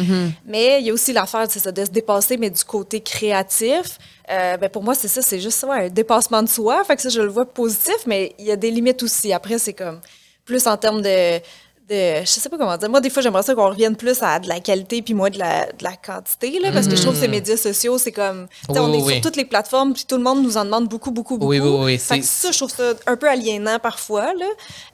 Mais 0.45 0.81
il 0.81 0.87
y 0.87 0.91
a 0.91 0.93
aussi 0.93 1.13
l'affaire, 1.13 1.47
c'est 1.49 1.61
ça, 1.61 1.71
de 1.73 1.85
se 1.85 1.91
dépasser, 1.91 2.37
mais 2.37 2.51
du 2.51 2.65
côté 2.65 3.01
créatif. 3.01 3.99
Euh, 4.31 4.57
ben 4.57 4.69
pour 4.69 4.83
moi, 4.83 4.95
c'est 4.95 5.09
ça, 5.09 5.23
c'est 5.23 5.41
juste 5.41 5.63
ouais, 5.65 5.87
un 5.87 5.89
dépassement 5.89 6.43
de 6.43 6.49
soi. 6.49 6.83
Fait 6.85 6.97
que 6.97 7.03
ça, 7.03 7.09
je 7.09 7.21
le 7.21 7.29
vois 7.29 7.47
positif, 7.47 7.97
mais 8.07 8.35
il 8.39 8.47
y 8.47 8.51
a 8.51 8.57
des 8.57 8.71
limites 8.71 9.03
aussi. 9.03 9.33
Après, 9.33 9.59
c'est 9.59 9.75
comme 9.75 10.01
plus 10.45 10.67
en 10.67 10.77
termes 10.77 11.03
de, 11.03 11.41
de. 11.89 12.21
Je 12.21 12.27
sais 12.27 12.49
pas 12.49 12.59
comment 12.59 12.77
dire. 12.77 12.89
Moi, 12.91 13.01
des 13.01 13.11
fois, 13.11 13.23
j'aimerais 13.23 13.43
ça 13.43 13.55
qu'on 13.55 13.69
revienne 13.69 13.97
plus 13.97 14.19
à 14.23 14.39
de 14.39 14.49
la 14.49 14.61
qualité 14.61 15.03
puis 15.03 15.15
moins 15.15 15.31
de 15.31 15.39
la, 15.39 15.67
de 15.67 15.83
la 15.85 15.93
quantité, 15.97 16.59
là, 16.61 16.71
parce 16.73 16.87
que 16.89 16.97
je 16.97 17.03
trouve 17.03 17.15
que 17.15 17.21
ces 17.21 17.29
médias 17.29 17.57
sociaux, 17.57 17.99
c'est 17.99 18.13
comme. 18.13 18.47
Oui, 18.69 18.79
on 18.79 18.93
est 18.93 19.03
oui. 19.03 19.13
sur 19.15 19.23
toutes 19.23 19.37
les 19.37 19.45
plateformes, 19.45 19.93
puis 19.95 20.05
tout 20.07 20.17
le 20.17 20.23
monde 20.23 20.43
nous 20.43 20.57
en 20.57 20.65
demande 20.65 20.89
beaucoup, 20.89 21.11
beaucoup, 21.11 21.39
beaucoup. 21.39 21.51
Oui, 21.51 21.61
oui, 21.61 21.85
oui, 21.85 21.99
Fait 21.99 22.19
que 22.19 22.25
c'est- 22.25 22.47
ça, 22.47 22.53
je 22.53 22.59
trouve 22.59 22.71
ça 22.71 22.93
un 23.07 23.17
peu 23.17 23.29
aliénant 23.29 23.79
parfois, 23.79 24.33
là. 24.35 24.47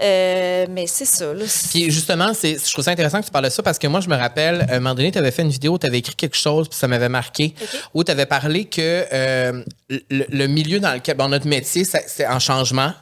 Euh, 0.02 0.66
mais 0.70 0.86
c'est 0.86 1.04
ça, 1.04 1.32
là. 1.32 1.44
Puis 1.70 1.90
justement, 1.90 2.32
c'est, 2.34 2.56
je 2.64 2.72
trouve 2.72 2.84
ça 2.84 2.90
intéressant 2.90 3.20
que 3.20 3.26
tu 3.26 3.30
parles 3.30 3.44
de 3.46 3.50
ça 3.50 3.62
parce 3.62 3.78
que 3.78 3.86
moi, 3.86 4.00
je 4.00 4.08
me 4.08 4.16
rappelle, 4.16 4.66
à 4.68 4.74
un 4.74 4.80
moment 4.80 4.94
donné, 4.94 5.10
tu 5.12 5.18
avais 5.18 5.30
fait 5.30 5.42
une 5.42 5.48
vidéo 5.50 5.72
où 5.74 5.78
tu 5.78 5.86
avais 5.86 5.98
écrit 5.98 6.14
quelque 6.14 6.36
chose, 6.36 6.68
puis 6.68 6.78
ça 6.78 6.88
m'avait 6.88 7.08
marqué, 7.08 7.54
où 7.94 8.04
tu 8.04 8.10
avais 8.12 8.26
parlé 8.26 8.64
que 8.66 9.06
euh, 9.12 9.62
le, 9.88 10.24
le 10.28 10.46
milieu 10.46 10.80
dans 10.80 10.92
lequel, 10.92 11.16
bon, 11.16 11.28
notre 11.28 11.46
métier, 11.46 11.84
c'est 11.84 12.26
en 12.26 12.38
changement. 12.38 12.92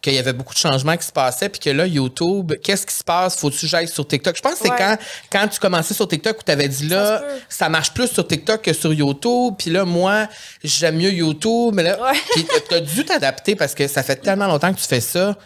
Qu'il 0.00 0.14
y 0.14 0.18
avait 0.18 0.32
beaucoup 0.32 0.54
de 0.54 0.58
changements 0.58 0.96
qui 0.96 1.04
se 1.06 1.12
passaient, 1.12 1.48
puis 1.48 1.60
que 1.60 1.70
là, 1.70 1.86
YouTube, 1.86 2.52
qu'est-ce 2.62 2.86
qui 2.86 2.94
se 2.94 3.02
passe? 3.02 3.36
Faut-tu 3.36 3.66
j'aille 3.66 3.88
sur 3.88 4.06
TikTok? 4.06 4.36
Je 4.36 4.40
pense 4.42 4.52
que 4.54 4.58
c'est 4.62 4.70
Ouais. 4.70 4.76
quand, 4.78 4.96
quand 5.32 5.48
tu 5.48 5.58
commençais 5.58 5.94
sur 5.94 6.06
TikTok 6.06 6.38
où 6.38 6.42
tu 6.44 6.52
avais 6.52 6.68
dit 6.68 6.88
là, 6.88 7.22
se 7.48 7.56
ça 7.56 7.68
marche 7.68 7.92
plus 7.92 8.06
sur 8.08 8.26
TikTok 8.26 8.62
que 8.62 8.72
sur 8.72 8.92
YouTube, 8.92 9.54
puis 9.58 9.70
là, 9.70 9.84
moi, 9.84 10.28
j'aime 10.62 10.96
mieux 10.96 11.10
YouTube, 11.12 11.74
mais 11.74 11.82
là, 11.82 12.00
Ouais. 12.02 12.12
t'as- 12.36 12.60
t'as 12.68 12.80
dû 12.80 13.04
t'adapter 13.04 13.56
parce 13.56 13.74
que 13.74 13.86
ça 13.88 14.02
fait 14.02 14.16
tellement 14.16 14.46
longtemps 14.46 14.72
que 14.72 14.78
tu 14.80 14.86
fais 14.86 15.00
ça 15.00 15.36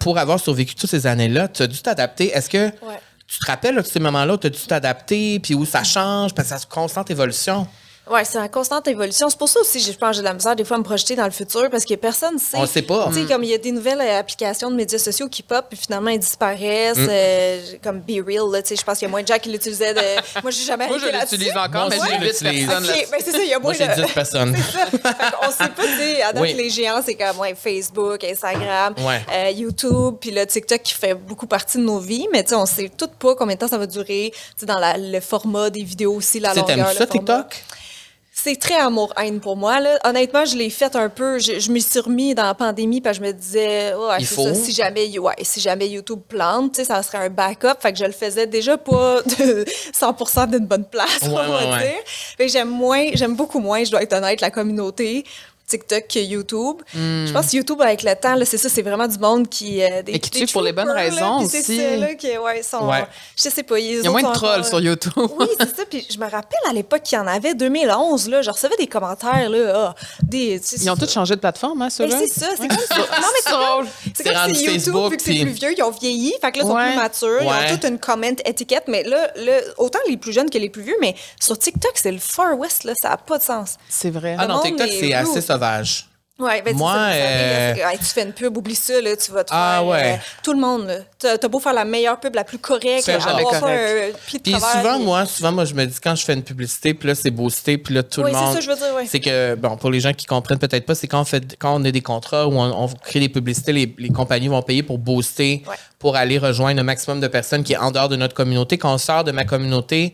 pour 0.00 0.18
avoir 0.18 0.38
survécu 0.40 0.74
toutes 0.74 0.90
ces 0.90 1.06
années-là, 1.06 1.48
tu 1.48 1.62
as 1.62 1.66
dû 1.66 1.80
t'adapter. 1.80 2.30
Est-ce 2.30 2.48
que 2.50 2.70
tu 3.28 3.38
te 3.40 3.46
rappelles 3.46 3.74
là, 3.74 3.82
de 3.82 3.86
ces 3.86 3.98
moments-là 4.00 4.34
où 4.34 4.38
tu 4.38 4.46
as 4.46 4.50
dû 4.50 4.60
t'adapter, 4.66 5.40
puis 5.40 5.54
où 5.54 5.64
ça 5.64 5.82
change, 5.82 6.34
parce 6.34 6.48
que 6.48 6.54
c'est 6.56 6.62
une 6.62 6.68
constante 6.70 7.10
évolution? 7.10 7.66
Ouais, 8.08 8.24
c'est 8.24 8.38
en 8.38 8.46
constante 8.48 8.86
évolution. 8.86 9.28
C'est 9.28 9.38
pour 9.38 9.48
ça 9.48 9.58
aussi, 9.60 9.80
je 9.80 9.90
pense 9.92 10.14
j'ai 10.14 10.20
de 10.22 10.26
la 10.26 10.32
misère 10.34 10.54
des 10.54 10.64
fois 10.64 10.76
à 10.76 10.78
me 10.78 10.84
projeter 10.84 11.16
dans 11.16 11.24
le 11.24 11.32
futur 11.32 11.68
parce 11.70 11.84
que 11.84 11.94
personne 11.94 12.38
sait. 12.38 12.56
On 12.56 12.60
le 12.60 12.66
sait 12.68 12.82
pas. 12.82 13.08
Tu 13.08 13.14
sais, 13.14 13.26
comme 13.26 13.42
il 13.42 13.50
y 13.50 13.54
a 13.54 13.58
des 13.58 13.72
nouvelles 13.72 14.00
euh, 14.00 14.20
applications 14.20 14.70
de 14.70 14.76
médias 14.76 14.98
sociaux 14.98 15.28
qui 15.28 15.42
pop 15.42 15.66
puis 15.68 15.76
finalement 15.76 16.10
ils 16.10 16.20
disparaissent, 16.20 16.96
euh, 16.98 17.60
comme 17.82 17.98
Be 18.00 18.24
Real, 18.24 18.48
là, 18.52 18.62
tu 18.62 18.68
sais, 18.68 18.76
je 18.76 18.84
pense 18.84 18.98
qu'il 18.98 19.06
y 19.06 19.08
a 19.08 19.10
moins 19.10 19.22
de 19.22 19.26
gens 19.26 19.38
qui 19.38 19.50
l'utilisaient. 19.50 19.92
De... 19.92 20.00
Moi, 20.42 20.52
j'ai 20.52 20.62
jamais 20.64 20.86
Moi, 20.86 20.98
je 20.98 21.06
l'utilise 21.06 21.56
encore, 21.56 21.88
Moi 21.88 21.88
mais 21.90 21.96
j'ai 21.96 22.14
je 22.16 22.20
8 22.20 22.26
l'utilise. 22.52 22.66
personnes 22.68 22.84
OK, 22.84 22.90
là-dessus. 22.90 23.10
ben 23.10 23.20
c'est 23.24 23.30
ça, 23.32 23.38
il 23.42 23.48
y 23.48 23.54
a 23.54 23.58
moins 23.58 23.74
Moi, 23.76 23.86
de... 23.96 24.02
10 24.06 24.12
personnes. 24.12 24.56
on 25.42 25.50
sait 25.50 25.68
pas, 25.70 25.82
tu 25.82 25.98
sais, 25.98 26.22
à 26.22 26.32
date, 26.32 26.42
Oui. 26.42 26.52
les 26.54 26.70
géants, 26.70 27.02
c'est 27.04 27.14
comme 27.16 27.38
ouais, 27.40 27.56
Facebook, 27.56 28.22
Instagram, 28.22 28.94
Ouais. 29.04 29.20
euh, 29.32 29.50
YouTube, 29.50 30.14
puis 30.20 30.30
le 30.30 30.46
TikTok 30.46 30.80
qui 30.82 30.94
fait 30.94 31.14
beaucoup 31.14 31.48
partie 31.48 31.78
de 31.78 31.82
nos 31.82 31.98
vies, 31.98 32.28
mais 32.32 32.44
tu 32.44 32.50
sais, 32.50 32.54
on 32.54 32.66
sait 32.66 32.88
tout 32.96 33.08
pas 33.18 33.34
combien 33.34 33.56
de 33.56 33.60
temps 33.60 33.68
ça 33.68 33.78
va 33.78 33.86
durer, 33.86 34.30
tu 34.32 34.40
sais, 34.58 34.66
dans 34.66 34.78
la- 34.78 34.96
le 34.96 35.20
format 35.20 35.70
des 35.70 35.82
vidéos 35.82 36.14
aussi, 36.14 36.38
la 36.38 36.54
longueur. 36.54 36.76
le 36.76 36.82
ça, 36.84 37.06
format. 37.06 37.08
TikTok? 37.08 37.64
C'est 38.38 38.56
très 38.56 38.74
amour-haine 38.76 39.40
pour 39.40 39.56
moi. 39.56 39.80
Là. 39.80 39.98
Honnêtement, 40.04 40.44
je 40.44 40.56
l'ai 40.56 40.68
fait 40.68 40.94
un 40.94 41.08
peu. 41.08 41.38
Je, 41.38 41.58
je 41.58 41.70
me 41.72 41.78
suis 41.78 41.98
remis 42.00 42.34
dans 42.34 42.42
la 42.44 42.52
pandémie 42.54 43.00
parce 43.00 43.18
que 43.18 43.24
je 43.24 43.28
me 43.30 43.32
disais, 43.34 43.94
ouais, 43.94 44.16
Il 44.18 44.26
faut. 44.26 44.42
ça, 44.44 44.54
si 44.54 44.72
jamais, 44.72 45.18
ouais, 45.18 45.34
si 45.42 45.58
jamais 45.58 45.88
YouTube 45.88 46.20
plante, 46.28 46.72
tu 46.72 46.80
sais, 46.80 46.84
ça 46.84 47.02
serait 47.02 47.18
un 47.18 47.30
backup. 47.30 47.80
Fait 47.80 47.92
que 47.92 47.98
je 47.98 48.04
le 48.04 48.12
faisais 48.12 48.46
déjà 48.46 48.76
pas 48.76 49.22
de 49.38 49.64
100% 49.64 50.50
d'une 50.50 50.66
bonne 50.66 50.84
place, 50.84 51.22
Ouais, 51.22 51.28
on 51.30 51.34
va 51.34 51.48
ouais, 51.48 51.70
ouais. 51.72 51.78
dire. 51.78 52.02
Fait 52.04 52.46
que 52.46 52.52
j'aime 52.52 52.68
moins, 52.68 53.06
j'aime 53.14 53.34
beaucoup 53.36 53.58
moins, 53.58 53.82
je 53.82 53.90
dois 53.90 54.02
être 54.02 54.12
honnête, 54.12 54.40
la 54.42 54.50
communauté. 54.50 55.24
TikTok 55.66 56.04
que 56.08 56.18
YouTube. 56.18 56.76
Je 56.94 57.32
pense 57.32 57.50
que 57.50 57.56
YouTube, 57.56 57.80
avec 57.82 58.02
le 58.02 58.14
temps, 58.14 58.36
c'est 58.44 58.58
ça, 58.58 58.68
c'est 58.68 58.82
vraiment 58.82 59.06
du 59.08 59.18
monde 59.18 59.48
qui. 59.48 59.82
euh, 59.82 60.02
des, 60.02 60.12
Hmm. 60.12 60.14
Et 60.16 60.18
qui 60.20 60.30
tue 60.30 60.46
pour 60.52 60.62
les 60.62 60.72
bonnes 60.72 60.86
là, 60.88 60.94
raisons 60.94 61.38
puis 61.40 61.48
c'est 61.48 61.58
aussi. 61.60 61.76
ça, 61.76 61.96
là, 61.96 62.14
qui, 62.14 62.38
ouais, 62.38 62.62
sont, 62.62 62.88
Ouais. 62.88 63.04
Je 63.36 63.48
sais 63.50 63.62
pas. 63.62 63.78
Il 63.78 64.02
y 64.02 64.06
a 64.06 64.10
moins 64.10 64.22
de 64.22 64.32
trolls 64.32 64.64
sur 64.64 64.80
YouTube. 64.80 65.12
Oui, 65.38 65.46
c'est 65.58 65.76
ça. 65.76 65.84
Puis 65.88 66.06
je 66.10 66.18
me 66.18 66.24
rappelle 66.24 66.60
à 66.68 66.72
l'époque 66.72 67.02
qu'il 67.02 67.18
y 67.18 67.20
en 67.20 67.26
avait, 67.26 67.54
2011, 67.54 68.28
là, 68.28 68.42
je 68.42 68.50
recevais 68.50 68.76
des 68.78 68.86
commentaires, 68.86 69.50
là, 69.50 69.72
ah, 69.74 69.94
des... 70.22 70.60
Ils 70.80 70.90
ont 70.90 70.96
tous 70.96 71.10
changé 71.10 71.34
de 71.34 71.40
plateforme, 71.40 71.82
hein, 71.82 71.86
Ben, 71.86 71.90
ceux-là? 71.90 72.18
c'est 72.20 72.40
ça, 72.40 72.46
c'est 72.56 72.68
comme 72.68 72.78
ça. 72.78 72.96
Non, 72.96 73.82
mais 73.84 73.90
c'est 74.14 74.24
comme 74.32 74.54
si 74.54 74.64
YouTube, 74.64 74.72
Facebook, 74.72 75.10
vu 75.10 75.16
que 75.16 75.22
c'est 75.22 75.40
plus 75.40 75.50
vieux, 75.50 75.74
ils 75.76 75.82
ont 75.82 75.90
vieilli. 75.90 76.32
Fait 76.40 76.52
que 76.52 76.58
là, 76.58 76.64
ils 76.64 76.68
sont 76.68 76.74
plus 76.76 76.96
matures. 76.96 77.42
Ils 77.42 77.46
ont 77.48 77.74
toute 77.74 77.84
une 77.84 77.98
comment 77.98 78.26
étiquette. 78.44 78.84
Mais 78.88 79.02
là, 79.02 79.30
là, 79.36 79.60
autant 79.78 79.98
les 80.08 80.16
plus 80.16 80.32
jeunes 80.32 80.50
que 80.50 80.58
les 80.58 80.70
plus 80.70 80.82
vieux, 80.82 80.96
mais 81.00 81.14
sur 81.40 81.58
TikTok, 81.58 81.92
c'est 81.96 82.12
le 82.12 82.18
Far 82.18 82.58
West, 82.58 82.84
là, 82.84 82.92
ça 83.00 83.10
n'a 83.10 83.16
pas 83.16 83.38
de 83.38 83.42
sens. 83.42 83.76
C'est 83.88 84.10
vrai. 84.10 84.36
Ah 84.38 84.46
non, 84.46 84.60
TikTok, 84.60 84.88
est 84.88 85.00
c'est 85.00 85.12
assez 85.12 85.40
sauvage. 85.56 86.06
Ouais, 86.38 86.60
ben, 86.60 86.76
Moi, 86.76 86.92
ça, 86.92 87.12
euh, 87.14 87.74
hey, 87.76 87.96
tu 87.98 88.04
fais 88.04 88.22
une 88.22 88.34
pub, 88.34 88.54
oublie 88.58 88.74
ça, 88.74 89.00
là, 89.00 89.16
tu 89.16 89.32
vas 89.32 89.42
te 89.42 89.48
Ah, 89.54 89.76
faire. 89.78 89.86
ouais. 89.86 90.12
euh, 90.12 90.16
tout 90.42 90.52
le 90.52 90.58
monde. 90.60 91.02
T'as 91.18 91.38
beau 91.48 91.58
faire 91.60 91.72
la 91.72 91.86
meilleure 91.86 92.20
pub, 92.20 92.34
la 92.34 92.44
plus 92.44 92.58
correcte, 92.58 93.04
C'est 93.06 93.14
avoir 93.14 93.54
un 93.64 94.10
pied 94.26 94.38
de 94.38 94.42
Puis 94.42 94.52
travail. 94.52 94.76
souvent, 94.76 94.98
moi, 94.98 95.24
souvent, 95.24 95.52
moi, 95.52 95.64
je 95.64 95.72
me 95.72 95.86
dis 95.86 95.96
quand 95.98 96.14
je 96.14 96.22
fais 96.26 96.34
une 96.34 96.42
publicité, 96.42 96.92
puis 96.92 97.08
là, 97.08 97.14
c'est 97.14 97.30
boosté, 97.30 97.78
puis 97.78 97.94
là, 97.94 98.02
tout 98.02 98.20
Oui, 98.20 98.32
le 98.32 98.36
c'est 98.36 98.44
monde. 98.44 98.54
ça, 98.54 98.60
je 98.60 98.68
veux 98.68 98.76
dire, 98.76 98.94
ouais. 98.96 99.06
C'est 99.08 99.18
que, 99.20 99.54
bon, 99.54 99.78
pour 99.78 99.90
les 99.90 99.98
gens 100.00 100.12
qui 100.12 100.26
comprennent 100.26 100.58
peut-être 100.58 100.84
pas, 100.84 100.94
c'est 100.94 101.08
quand 101.08 101.22
on 101.22 101.24
fait, 101.24 101.56
quand 101.58 101.74
on 101.80 101.82
a 101.86 101.90
des 101.90 102.02
contrats 102.02 102.46
où 102.46 102.52
on, 102.60 102.84
on 102.84 102.88
crée 102.88 103.20
des 103.20 103.30
publicités, 103.30 103.72
les, 103.72 103.94
les 103.96 104.10
compagnies 104.10 104.48
vont 104.48 104.60
payer 104.60 104.82
pour 104.82 104.98
booster, 104.98 105.62
Ouais. 105.66 105.76
pour 105.98 106.16
aller 106.16 106.36
rejoindre 106.36 106.78
un 106.80 106.84
maximum 106.84 107.18
de 107.18 107.28
personnes 107.28 107.64
qui 107.64 107.72
est 107.72 107.78
en 107.78 107.90
dehors 107.92 108.10
de 108.10 108.16
notre 108.16 108.34
communauté. 108.34 108.76
Quand 108.76 108.92
on 108.92 108.98
sort 108.98 109.24
de 109.24 109.32
ma 109.32 109.44
communauté, 109.46 110.12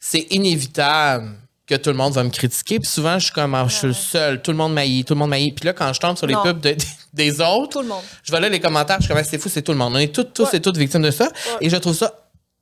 c'est 0.00 0.26
inévitable 0.30 1.30
que 1.66 1.74
tout 1.74 1.90
le 1.90 1.96
monde 1.96 2.12
va 2.12 2.22
me 2.22 2.30
critiquer. 2.30 2.78
Puis 2.78 2.88
souvent, 2.88 3.18
je 3.18 3.24
suis 3.24 3.32
comme, 3.34 3.54
ah, 3.54 3.64
je 3.68 3.74
suis 3.74 3.86
le 3.88 3.92
seul, 3.92 4.40
tout 4.40 4.52
le 4.52 4.56
monde 4.56 4.72
m'haït, 4.72 5.04
tout 5.06 5.14
le 5.14 5.18
monde 5.18 5.30
m'haït. 5.30 5.52
Puis 5.52 5.64
là, 5.66 5.72
quand 5.72 5.92
je 5.92 5.98
tombe 6.00 6.16
sur 6.16 6.26
les 6.26 6.34
Non. 6.34 6.42
pubs 6.42 6.60
de- 6.60 6.76
des 7.12 7.40
autres, 7.40 7.70
Tout 7.72 7.82
le 7.82 7.88
monde. 7.88 8.02
je 8.22 8.30
vais 8.32 8.40
là 8.40 8.48
les 8.48 8.60
commentaires, 8.60 8.96
je 8.98 9.04
suis 9.04 9.08
comme, 9.08 9.18
Ah, 9.20 9.24
c'est 9.28 9.38
fou, 9.38 9.48
c'est 9.48 9.62
tout 9.62 9.72
le 9.72 9.78
monde. 9.78 9.94
On 9.94 9.98
est 9.98 10.14
toutes, 10.14 10.32
tous 10.32 10.44
Ouais. 10.44 10.56
et 10.58 10.60
toutes 10.60 10.76
victimes 10.76 11.02
de 11.02 11.10
ça. 11.10 11.28
Et 11.60 11.68
je 11.70 11.76
trouve 11.76 11.94
ça 11.96 12.12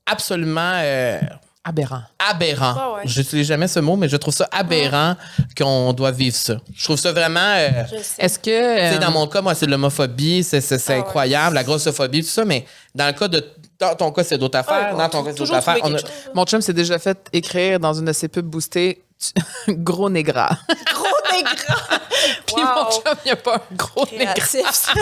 absolument 0.06 0.72
euh, 0.76 1.18
Aberrant. 1.64 2.02
aberrant. 2.18 2.94
Ouais. 2.96 3.02
Je 3.06 3.20
n'utilise 3.20 3.46
jamais 3.46 3.68
ce 3.68 3.80
mot, 3.80 3.96
mais 3.96 4.08
je 4.08 4.16
trouve 4.16 4.34
ça 4.34 4.46
aberrant 4.52 5.16
qu'on 5.56 5.92
doit 5.94 6.10
vivre 6.10 6.36
ça. 6.36 6.56
Je 6.74 6.84
trouve 6.84 6.98
ça 6.98 7.10
vraiment. 7.12 7.40
euh. 7.40 7.70
Est-ce 8.18 8.38
que. 8.38 8.44
tu 8.44 8.50
sais, 8.50 8.96
euh, 8.96 8.98
dans 8.98 9.10
mon 9.10 9.26
cas, 9.26 9.40
moi, 9.40 9.54
c'est 9.54 9.64
de 9.66 9.70
l'homophobie, 9.70 10.44
c'est 10.44 10.58
Ah 10.72 10.76
ouais. 10.92 10.98
incroyable, 10.98 11.54
la 11.54 11.64
grossophobie, 11.64 12.22
tout 12.22 12.28
ça, 12.28 12.44
mais 12.44 12.66
dans 12.94 13.06
le 13.06 13.12
cas 13.12 13.28
de. 13.28 13.42
Dans 13.78 13.94
ton 13.96 14.12
cas, 14.12 14.24
c'est 14.24 14.38
d'autres 14.38 14.58
affaires. 14.58 14.92
Ouais, 14.92 14.98
dans 14.98 15.08
ton 15.08 15.24
cas, 15.24 15.30
c'est 15.30 15.38
d'autres 15.38 15.52
toujours 15.52 15.56
affaires. 15.56 15.84
a-. 15.84 16.32
Mon 16.34 16.44
chum 16.44 16.60
s'est 16.60 16.72
déjà 16.72 16.98
fait 16.98 17.18
écrire 17.32 17.80
dans 17.80 17.92
une 17.92 18.04
de 18.04 18.12
ses 18.12 18.28
pubs 18.28 18.46
boostées 18.46 19.02
gros 19.68 20.10
négra. 20.10 20.50
Gros 20.92 21.36
négrat! 21.36 21.98
Puis 22.46 22.62
mon 22.62 22.90
chum, 22.90 23.14
il 23.24 23.26
n'y 23.26 23.30
a 23.32 23.36
pas 23.36 23.56
un 23.56 23.74
gros 23.74 24.06
négra. 24.12 24.34
Créatif, 24.34 24.94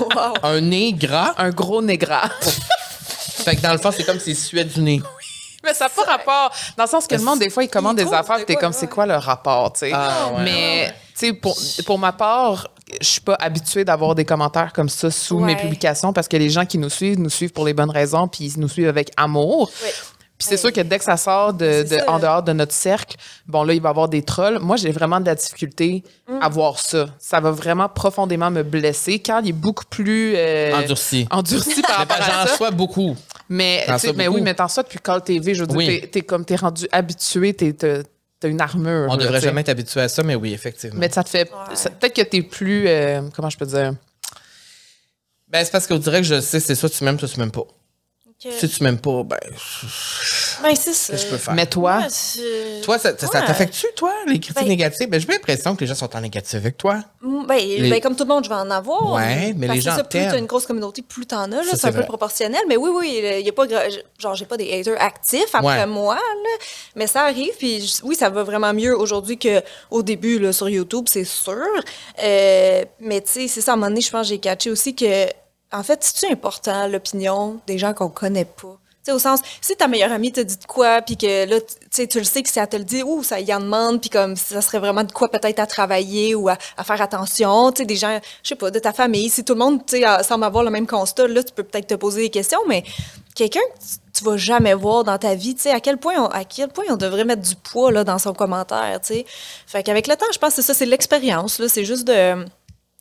wow. 0.00 0.34
un 0.42 0.60
nez 0.60 0.92
gras. 0.92 1.34
Un 1.38 1.50
gros 1.50 1.82
négra. 1.82 2.28
fait 2.40 3.56
que 3.56 3.60
dans 3.62 3.72
le 3.72 3.78
fond, 3.78 3.90
c'est 3.90 4.04
comme 4.04 4.20
s'il 4.20 4.36
suait 4.36 4.64
du 4.64 4.80
nez. 4.80 5.02
Mais 5.62 5.74
ça 5.74 5.86
n'a 5.86 5.90
pas 5.90 6.04
rapport. 6.04 6.52
Dans 6.76 6.84
le 6.84 6.88
sens 6.88 7.06
que 7.06 7.14
le 7.14 7.22
monde, 7.22 7.38
des 7.38 7.50
fois, 7.50 7.62
il 7.62 7.68
commande 7.68 7.98
Il 7.98 8.06
des 8.06 8.14
affaires, 8.14 8.36
puis 8.36 8.46
t'es 8.46 8.56
comme, 8.56 8.72
c'est 8.72 8.88
quoi 8.88 9.04
le 9.04 9.16
rapport, 9.16 9.72
tu 9.74 9.80
sais? 9.80 9.92
Ah, 9.94 10.28
ouais, 10.34 10.42
Mais, 10.42 10.94
tu 11.14 11.26
sais, 11.26 11.32
pour, 11.34 11.54
pour 11.84 11.98
ma 11.98 12.12
part, 12.12 12.68
je 13.00 13.06
suis 13.06 13.20
pas 13.20 13.36
habituée 13.40 13.84
d'avoir 13.84 14.14
des 14.14 14.24
commentaires 14.24 14.72
comme 14.72 14.88
ça 14.88 15.10
sous 15.10 15.38
mes 15.38 15.56
publications 15.56 16.12
parce 16.12 16.28
que 16.28 16.36
les 16.36 16.50
gens 16.50 16.64
qui 16.66 16.78
nous 16.78 16.90
suivent 16.90 17.18
nous 17.18 17.30
suivent 17.30 17.52
pour 17.52 17.64
les 17.66 17.74
bonnes 17.74 17.90
raisons, 17.90 18.28
puis 18.28 18.44
ils 18.54 18.60
nous 18.60 18.68
suivent 18.68 18.88
avec 18.88 19.10
amour. 19.16 19.70
Oui. 19.84 19.88
Puis 20.38 20.48
c'est 20.48 20.56
sûr 20.56 20.72
que 20.72 20.80
dès 20.80 20.96
que 20.98 21.04
ça 21.04 21.18
sort 21.18 21.52
de, 21.52 21.84
C'est 21.86 21.96
de- 21.96 22.00
ça. 22.00 22.10
en 22.10 22.18
dehors 22.18 22.42
de 22.42 22.54
notre 22.54 22.72
cercle, 22.72 23.16
bon 23.46 23.62
là, 23.62 23.74
il 23.74 23.82
va 23.82 23.90
y 23.90 23.90
avoir 23.90 24.08
des 24.08 24.22
trolls. 24.22 24.58
Moi, 24.58 24.76
j'ai 24.76 24.90
vraiment 24.90 25.20
de 25.20 25.26
la 25.26 25.34
difficulté 25.34 26.02
à 26.40 26.48
Mm. 26.48 26.52
voir 26.52 26.78
ça. 26.78 27.08
Ça 27.18 27.40
va 27.40 27.50
vraiment 27.50 27.90
profondément 27.90 28.50
me 28.50 28.62
blesser. 28.62 29.18
Carl, 29.18 29.44
il 29.44 29.50
est 29.50 29.52
beaucoup 29.52 29.84
plus 29.84 30.32
euh, 30.36 30.74
Endurci. 30.78 31.28
endurci 31.30 31.82
par 31.82 31.96
rapport 31.98 32.16
à 32.16 32.22
j'en 32.44 32.46
ça. 32.46 32.56
sois 32.56 32.70
beaucoup. 32.70 33.14
Mais, 33.50 33.84
mais 33.86 34.24
beaucoup. 34.24 34.36
oui, 34.36 34.40
mais 34.40 34.54
t'en 34.54 34.68
ça 34.68 34.82
depuis 34.82 34.98
Call 34.98 35.22
TV, 35.22 35.54
je 35.54 35.60
veux 35.60 35.66
dire, 35.66 35.76
Oui. 35.76 36.00
t'es- 36.00 36.06
t'es 36.06 36.20
comme 36.22 36.46
t'es 36.46 36.56
rendu 36.56 36.88
habitué, 36.90 37.52
t'es- 37.52 37.74
t'as 38.40 38.48
une 38.48 38.60
armure. 38.60 39.06
On 39.10 39.16
là, 39.16 39.24
devrait 39.24 39.40
jamais 39.40 39.60
être 39.60 39.68
habitué 39.68 40.00
à 40.00 40.08
ça, 40.08 40.22
mais 40.22 40.34
oui, 40.34 40.52
effectivement. 40.52 40.98
Mais 40.98 41.10
ça 41.10 41.22
te 41.22 41.28
fait. 41.28 41.44
Peut-être 41.44 42.14
que 42.16 42.22
t'es 42.22 42.42
plus. 42.42 42.88
euh, 42.88 43.22
comment 43.34 43.50
je 43.50 43.58
peux 43.58 43.66
dire? 43.66 43.92
Ben, 45.48 45.64
c'est 45.64 45.70
parce 45.70 45.86
qu'on 45.86 45.98
dirait 45.98 46.20
que 46.20 46.26
je 46.26 46.40
sais, 46.40 46.60
c'est 46.60 46.74
soit 46.74 46.88
tu 46.88 47.04
m'aimes, 47.04 47.18
soit 47.18 47.28
tu 47.28 47.38
m'aimes 47.38 47.50
pas. 47.50 47.64
Si 48.42 48.68
tu 48.70 48.82
m'aimes 48.82 48.98
pas, 48.98 49.22
ben, 49.22 49.36
Ben, 50.62 50.74
c'est 50.74 50.94
ça. 50.94 51.12
qu'est-ce 51.12 51.12
que 51.12 51.16
je 51.18 51.26
peux 51.32 51.36
faire? 51.36 51.52
Mais 51.54 51.66
toi, 51.66 51.98
Ouais, 52.00 52.80
Toi, 52.82 52.98
ça, 52.98 53.10
ça- 53.18 53.42
t'affecte-tu, 53.42 53.86
toi, 53.94 54.12
les 54.26 54.40
critiques 54.40 54.54
Ben- 54.62 54.68
négatives? 54.68 55.08
Ben, 55.10 55.20
j'ai 55.20 55.26
l'impression 55.26 55.76
que 55.76 55.80
les 55.82 55.86
gens 55.86 55.94
sont 55.94 56.16
en 56.16 56.20
négatif 56.22 56.54
avec 56.54 56.78
toi. 56.78 57.00
Ben, 57.22 57.44
ben, 57.46 58.00
comme 58.00 58.16
tout 58.16 58.24
le 58.24 58.28
monde, 58.30 58.44
je 58.44 58.48
vais 58.48 58.54
en 58.54 58.70
avoir. 58.70 59.12
Ouais, 59.12 59.52
mais 59.54 59.66
Parce 59.66 59.78
les 59.78 59.84
que 59.84 59.90
gens 59.90 59.96
ça, 59.96 60.04
plus 60.04 60.20
t'as 60.20 60.38
une 60.38 60.46
grosse 60.46 60.64
communauté, 60.64 61.02
plus 61.02 61.26
t'en 61.26 61.52
as. 61.52 61.62
C'est 61.76 61.84
un 61.86 61.92
peu 61.92 62.04
proportionnel. 62.04 62.60
Mais 62.66 62.76
oui, 62.78 62.90
oui, 62.94 63.20
il 63.40 63.44
y 63.46 63.48
a 63.48 63.52
pas 63.52 63.64
genre 64.18 64.34
j'ai 64.34 64.46
pas 64.46 64.56
des 64.56 64.72
haters 64.72 65.00
actifs 65.00 65.54
après 65.54 65.80
Ouais. 65.80 65.86
moi, 65.86 66.14
là. 66.14 66.64
mais 66.96 67.06
ça 67.06 67.22
arrive. 67.24 67.52
Puis 67.58 68.00
oui, 68.04 68.14
ça 68.14 68.30
va 68.30 68.42
vraiment 68.42 68.72
mieux 68.72 68.96
aujourd'hui 68.98 69.38
qu'au 69.38 70.02
début 70.02 70.38
là, 70.38 70.52
sur 70.54 70.68
YouTube, 70.70 71.06
c'est 71.10 71.24
sûr. 71.24 71.54
Euh, 72.22 72.84
mais 73.00 73.20
tu 73.20 73.32
sais, 73.32 73.48
c'est 73.48 73.60
ça. 73.60 73.72
À 73.72 73.74
un 73.74 73.76
moment 73.76 73.88
donné, 73.88 74.00
je 74.00 74.10
pense 74.10 74.22
que 74.22 74.28
j'ai 74.28 74.38
catché 74.38 74.70
aussi 74.70 74.94
que, 74.96 75.26
en 75.72 75.82
fait, 75.82 76.00
c'est 76.02 76.30
important 76.30 76.86
l'opinion 76.88 77.60
des 77.66 77.78
gens 77.78 77.94
qu'on 77.94 78.08
connaît 78.08 78.44
pas? 78.44 78.76
Tu 79.02 79.06
sais, 79.06 79.12
au 79.12 79.18
sens, 79.18 79.40
si 79.62 79.74
ta 79.76 79.88
meilleure 79.88 80.12
amie 80.12 80.30
te 80.30 80.40
dit 80.42 80.58
de 80.58 80.66
quoi, 80.66 81.00
puis 81.00 81.16
que 81.16 81.48
là, 81.48 81.58
tu 81.58 81.74
sais, 81.90 82.06
tu 82.06 82.18
le 82.18 82.24
sais 82.24 82.42
que 82.42 82.50
si 82.50 82.58
elle 82.58 82.68
te 82.68 82.76
le 82.76 82.84
dit, 82.84 83.02
ouh, 83.02 83.22
ça 83.22 83.40
y 83.40 83.54
en 83.54 83.60
demande, 83.60 83.98
puis 83.98 84.10
comme 84.10 84.36
ça 84.36 84.60
serait 84.60 84.78
vraiment 84.78 85.04
de 85.04 85.12
quoi 85.12 85.30
peut-être 85.30 85.58
à 85.58 85.66
travailler 85.66 86.34
ou 86.34 86.50
à, 86.50 86.56
faire 86.84 87.00
attention. 87.00 87.72
Tu 87.72 87.78
sais, 87.78 87.86
des 87.86 87.96
gens, 87.96 88.20
je 88.42 88.48
sais 88.50 88.56
pas, 88.56 88.70
de 88.70 88.78
ta 88.78 88.92
famille, 88.92 89.30
si 89.30 89.42
tout 89.42 89.54
le 89.54 89.58
monde, 89.60 89.86
tu 89.86 90.00
sais, 90.02 90.22
semble 90.22 90.44
avoir 90.44 90.64
le 90.64 90.70
même 90.70 90.86
constat, 90.86 91.28
là, 91.28 91.42
tu 91.42 91.52
peux 91.54 91.62
peut-être 91.62 91.86
te 91.86 91.94
poser 91.94 92.22
des 92.22 92.30
questions, 92.30 92.60
mais 92.68 92.84
quelqu'un 93.34 93.60
que 93.60 93.78
tu- 93.80 93.98
tu 94.12 94.24
vas 94.24 94.36
jamais 94.36 94.74
voir 94.74 95.02
dans 95.04 95.16
ta 95.16 95.34
vie, 95.34 95.54
tu 95.54 95.62
sais, 95.62 95.70
à 95.70 95.80
quel 95.80 95.96
point 95.96 96.16
on, 96.18 96.26
à 96.26 96.44
quel 96.44 96.68
point 96.68 96.84
on 96.90 96.96
devrait 96.96 97.24
mettre 97.24 97.40
du 97.42 97.56
poids, 97.56 97.90
là, 97.92 98.04
dans 98.04 98.18
son 98.18 98.34
commentaire, 98.34 99.00
tu 99.00 99.14
sais? 99.14 99.26
Fait 99.66 99.82
qu'avec 99.82 100.08
le 100.08 100.16
temps, 100.16 100.26
je 100.30 100.38
pense 100.38 100.50
que 100.50 100.56
c'est 100.56 100.66
ça, 100.66 100.74
c'est 100.74 100.84
l'expérience, 100.84 101.58
là, 101.58 101.68
c'est 101.70 101.86
juste 101.86 102.06
de... 102.06 102.44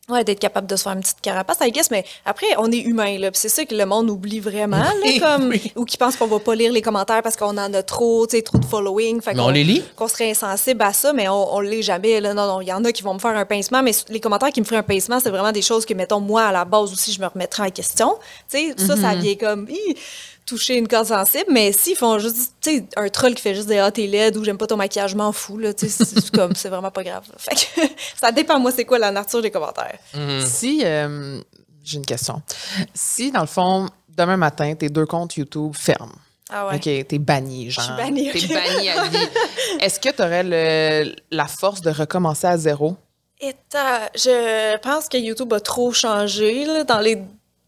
Ouais, 0.10 0.24
d'être 0.24 0.40
capable 0.40 0.66
de 0.68 0.76
se 0.76 0.84
faire 0.84 0.94
une 0.94 1.02
petite 1.02 1.22
carapace, 1.22 1.58
I 1.62 1.72
guess, 1.72 1.92
mais 1.92 2.04
après, 2.26 2.48
on 2.58 2.72
est 2.72 2.80
humain, 2.80 3.18
là, 3.20 3.30
c'est 3.34 3.48
ça 3.50 3.64
que 3.66 3.76
le 3.76 3.86
monde 3.86 4.10
oublie 4.10 4.40
vraiment, 4.40 4.78
là, 4.78 4.92
Oui, 5.04 5.20
comme, 5.20 5.50
oui. 5.50 5.72
ou 5.76 5.86
qui 5.86 5.98
pense 5.98 6.16
qu'on 6.16 6.26
va 6.28 6.40
pas 6.40 6.56
lire 6.56 6.72
les 6.72 6.82
commentaires 6.82 7.22
parce 7.22 7.36
qu'on 7.36 7.58
en 7.58 7.74
a 7.74 7.84
trop, 7.84 8.26
tu 8.26 8.36
sais, 8.38 8.42
trop 8.42 8.58
de 8.58 8.66
following. 8.66 9.22
Fait 9.22 9.34
Mais 9.34 9.40
on 9.42 9.46
qu'on- 9.46 9.50
les 9.52 9.64
lit? 9.64 9.84
Qu'on 9.96 10.08
serait 10.08 10.32
insensible 10.32 10.82
à 10.82 10.94
ça, 10.94 11.14
mais 11.14 11.30
on, 11.30 11.54
on 11.56 11.60
l'est 11.60 11.82
jamais, 11.84 12.20
là. 12.20 12.34
Non, 12.34 12.48
non, 12.48 12.62
il 12.62 12.68
y 12.68 12.74
en 12.74 12.84
a 12.86 12.92
qui 12.92 13.04
vont 13.04 13.14
me 13.14 13.20
faire 13.20 13.36
un 13.38 13.46
pincement, 13.46 13.84
mais 13.84 13.92
les 14.10 14.20
commentaires 14.20 14.50
qui 14.52 14.62
me 14.62 14.66
feraient 14.66 14.78
un 14.78 14.84
pincement, 14.84 15.20
c'est 15.20 15.30
vraiment 15.30 15.52
des 15.52 15.62
choses 15.62 15.86
que, 15.86 15.94
mettons, 15.94 16.20
moi, 16.20 16.44
à 16.46 16.52
la 16.52 16.66
base 16.66 16.92
aussi, 16.92 17.12
je 17.14 17.22
me 17.22 17.28
remettrais 17.28 17.68
en 17.68 17.70
question. 17.70 18.16
Tu 18.50 18.58
sais, 18.58 18.74
ça, 18.78 18.96
ça 18.96 19.14
Mm-hmm. 19.14 19.20
vient 19.20 19.36
comme, 19.36 19.68
hi, 19.70 19.96
toucher 20.50 20.76
une 20.78 20.88
corde 20.88 21.08
sensible, 21.08 21.46
mais 21.52 21.72
s'ils 21.72 21.96
font 21.96 22.20
juste, 22.20 22.54
tu 22.62 22.78
sais, 22.78 22.86
un 22.98 23.08
troll 23.10 23.34
qui 23.36 23.42
fait 23.42 23.56
juste 23.56 23.68
des 23.68 23.78
ah, 23.78 23.92
t'es 23.92 24.08
laide 24.08 24.36
ou 24.38 24.44
j'aime 24.44 24.58
pas 24.58 24.68
ton 24.68 24.76
maquillage, 24.78 25.12
je 25.12 25.16
m'en 25.16 25.32
fous, 25.32 25.58
là, 25.58 25.74
tu 25.74 25.88
sais, 25.90 26.04
c'est 26.06 26.32
comme, 26.32 26.56
c'est 26.56 26.70
vraiment 26.70 26.92
pas 26.92 27.04
grave. 27.04 27.24
Fait 27.38 27.56
que 27.56 27.82
ça 28.20 28.32
dépend, 28.32 28.60
moi, 28.60 28.72
c'est 28.72 28.86
quoi 28.86 29.00
la 29.00 29.12
nature 29.12 29.42
des 29.42 29.52
commentaires. 29.52 29.98
si. 30.46 30.82
euh, 30.84 31.40
J'ai 31.84 31.98
une 31.98 32.06
question. 32.06 32.42
Si, 32.94 33.32
dans 33.32 33.42
le 33.42 33.48
fond, 33.48 33.88
demain 34.18 34.38
matin, 34.38 34.74
tes 34.76 34.90
deux 34.90 35.06
comptes 35.06 35.36
YouTube 35.38 35.74
ferment. 35.76 36.12
Ah 36.52 36.68
ouais. 36.68 36.76
OK, 36.78 37.08
t'es 37.08 37.20
banni, 37.20 37.70
genre. 37.70 37.86
suis 37.86 37.94
bannie, 37.96 38.32
T'es 38.32 38.44
ok. 38.46 38.50
banni 38.54 38.90
à 38.90 39.04
vie. 39.06 39.18
Est-ce 39.82 40.00
que 40.00 40.10
tu 40.10 40.22
aurais 40.22 41.14
la 41.30 41.48
force 41.48 41.82
de 41.82 41.92
recommencer 41.92 42.48
à 42.48 42.58
zéro? 42.58 42.98
Et 43.40 43.54
euh, 43.76 43.80
je 44.16 44.78
pense 44.80 45.08
que 45.08 45.18
YouTube 45.18 45.54
a 45.54 45.60
trop 45.60 45.94
changé 45.94 46.66
là, 46.66 46.84
dans 46.84 47.00
les 47.00 47.20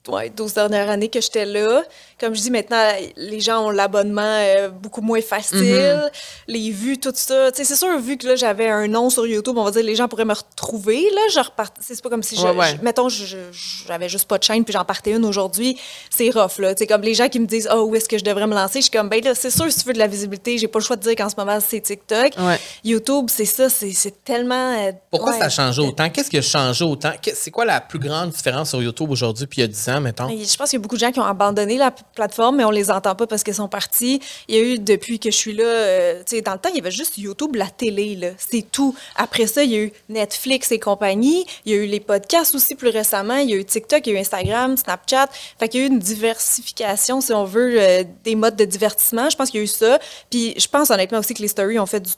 ouais, 0.08 0.30
12 0.30 0.54
dernières 0.54 0.90
années 0.90 1.10
que 1.10 1.22
j'étais 1.22 1.46
là. 1.46 1.84
comme 2.20 2.34
je 2.36 2.42
dis 2.42 2.52
maintenant, 2.52 2.84
les 3.18 3.40
gens 3.40 3.66
ont 3.66 3.70
l'abonnement 3.70 4.22
euh, 4.24 4.70
beaucoup 4.70 5.02
moins 5.02 5.22
facile, 5.22 6.10
les 6.48 6.72
vues, 6.72 6.98
tout 7.00 7.12
ça. 7.16 7.50
C'est 7.54 7.66
sûr, 7.76 8.00
vu 8.00 8.18
que 8.18 8.28
là, 8.28 8.36
j'avais 8.36 8.70
un 8.70 8.88
nom 8.88 9.10
sur 9.10 9.26
YouTube, 9.28 9.58
on 9.58 9.64
va 9.64 9.72
dire, 9.72 9.84
les 9.84 9.96
gens 9.96 10.08
pourraient 10.08 10.26
me 10.26 10.34
retrouver. 10.34 11.02
Là, 11.14 11.22
je 11.34 11.40
repart... 11.40 11.76
C'est 11.82 12.02
pas 12.02 12.10
comme 12.10 12.24
si, 12.24 12.36
je, 12.36 12.42
Ouais, 12.42 12.52
ouais. 12.56 12.76
je- 12.80 12.84
mettons, 12.84 13.08
j'avais 13.10 14.10
juste 14.10 14.26
pas 14.26 14.38
de 14.38 14.44
chaîne, 14.44 14.64
puis 14.64 14.74
j'en 14.74 14.86
partais 14.86 15.12
une 15.12 15.26
aujourd'hui. 15.26 15.78
C'est 16.10 16.30
rough, 16.30 16.58
là. 16.60 16.74
Comme 16.88 17.02
les 17.02 17.14
gens 17.14 17.30
qui 17.30 17.40
me 17.40 17.46
disent, 17.46 17.70
oh, 17.74 17.82
où 17.90 17.96
est-ce 17.96 18.08
que 18.10 18.18
je 18.18 18.24
devrais 18.24 18.48
me 18.48 18.54
lancer? 18.56 18.80
Je 18.80 18.84
suis 18.84 18.92
comme, 18.92 19.10
ben 19.10 19.24
là, 19.24 19.36
c'est 19.36 19.52
sûr, 19.52 19.72
si 19.72 19.80
tu 19.80 19.86
veux 19.88 19.94
de 19.94 20.00
la 20.00 20.08
visibilité, 20.08 20.58
j'ai 20.58 20.68
pas 20.68 20.80
le 20.80 20.84
choix 20.86 20.96
de 20.96 21.02
dire 21.02 21.16
qu'en 21.16 21.30
ce 21.30 21.36
moment, 21.38 21.60
c'est 21.60 21.80
TikTok. 21.82 22.34
Ouais. 22.40 22.60
YouTube, 22.84 23.28
c'est 23.30 23.46
ça, 23.46 23.70
c'est 23.70 24.24
tellement. 24.24 24.76
euh, 24.80 24.92
Pourquoi 25.10 25.34
ça 25.38 25.46
a 25.46 25.50
changé 25.50 25.82
autant? 25.82 26.10
Qu'est-ce 26.10 26.30
qui 26.30 26.38
a 26.38 26.42
changé 26.42 26.84
autant? 26.84 27.12
C'est 27.34 27.52
quoi 27.52 27.66
la 27.66 27.82
plus 27.82 28.00
grande 28.00 28.30
différence 28.32 28.70
sur 28.70 28.82
YouTube 28.82 29.10
aujourd'hui 29.12 29.48
puis 29.48 29.60
il 29.60 29.62
y 29.62 29.66
a 29.66 29.68
10 29.68 29.90
ans, 29.90 29.91
Je 30.30 30.58
pense 30.58 30.70
qu'il 30.70 30.78
y 30.78 30.82
a 30.82 30.84
beaucoup 30.84 30.96
de 30.96 31.02
gens 31.02 31.12
qui 31.12 31.20
ont 31.20 31.26
abandonné 31.26 31.78
la 31.78 31.92
plateforme, 31.92 32.58
mais 32.58 32.66
on 32.66 32.72
les 32.72 32.90
entend 32.90 33.16
pas 33.16 33.28
parce 33.28 33.44
qu'ils 33.44 33.56
sont 33.56 33.68
partis. 33.68 34.22
Il 34.48 34.56
y 34.56 34.60
a 34.60 34.62
eu, 34.62 34.80
depuis 34.80 35.20
que 35.20 35.32
je 35.32 35.36
suis 35.36 35.54
là, 35.54 35.64
euh, 35.64 36.20
tu 36.20 36.38
sais, 36.38 36.42
dans 36.42 36.54
le 36.54 36.60
temps, 36.60 36.70
il 36.70 36.78
y 36.78 36.80
avait 36.80 36.92
juste 36.92 37.18
YouTube, 37.18 37.56
la 37.56 37.68
télé, 37.68 38.16
là. 38.16 38.30
C'est 38.38 38.66
tout. 38.72 38.96
Après 39.16 39.48
ça, 39.48 39.64
il 39.64 39.72
y 39.72 39.76
a 39.76 39.80
eu 39.80 39.94
Netflix 40.10 40.72
et 40.72 40.80
compagnie. 40.80 41.46
Il 41.66 41.72
y 41.72 41.76
a 41.76 41.78
eu 41.78 41.86
les 41.86 42.00
podcasts 42.00 42.56
aussi 42.56 42.76
plus 42.76 42.90
récemment. 42.90 43.38
Il 43.38 43.50
y 43.50 43.54
a 43.54 43.58
eu 43.58 43.66
TikTok, 43.66 44.06
il 44.06 44.14
y 44.14 44.16
a 44.16 44.20
eu 44.20 44.22
Instagram, 44.22 44.78
Snapchat. 44.78 45.28
Fait 45.60 45.70
qu'il 45.70 45.82
y 45.82 45.84
a 45.84 45.88
eu 45.88 45.90
une 45.90 46.00
diversification, 46.00 47.22
si 47.22 47.34
on 47.34 47.46
veut, 47.46 47.82
euh, 47.82 48.04
des 48.24 48.36
modes 48.36 48.56
de 48.56 48.66
divertissement. 48.66 49.30
Je 49.30 49.36
pense 49.36 49.50
qu'il 49.50 49.60
y 49.60 49.62
a 49.62 49.66
eu 49.66 49.68
ça. 49.68 50.00
Puis 50.30 50.54
je 50.58 50.68
pense 50.68 50.90
honnêtement 50.90 51.20
aussi 51.20 51.34
que 51.34 51.42
les 51.42 51.48
stories 51.48 51.80
ont 51.80 51.86
fait 51.86 52.00
du 52.00 52.12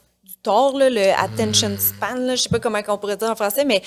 tort, 0.44 0.78
le 0.78 1.10
attention 1.18 1.74
span, 1.78 2.14
là, 2.18 2.36
je 2.36 2.42
sais 2.42 2.48
pas 2.48 2.60
comment 2.60 2.78
on 2.86 2.98
pourrait 2.98 3.16
dire 3.16 3.30
en 3.30 3.34
français, 3.34 3.64
mais 3.64 3.82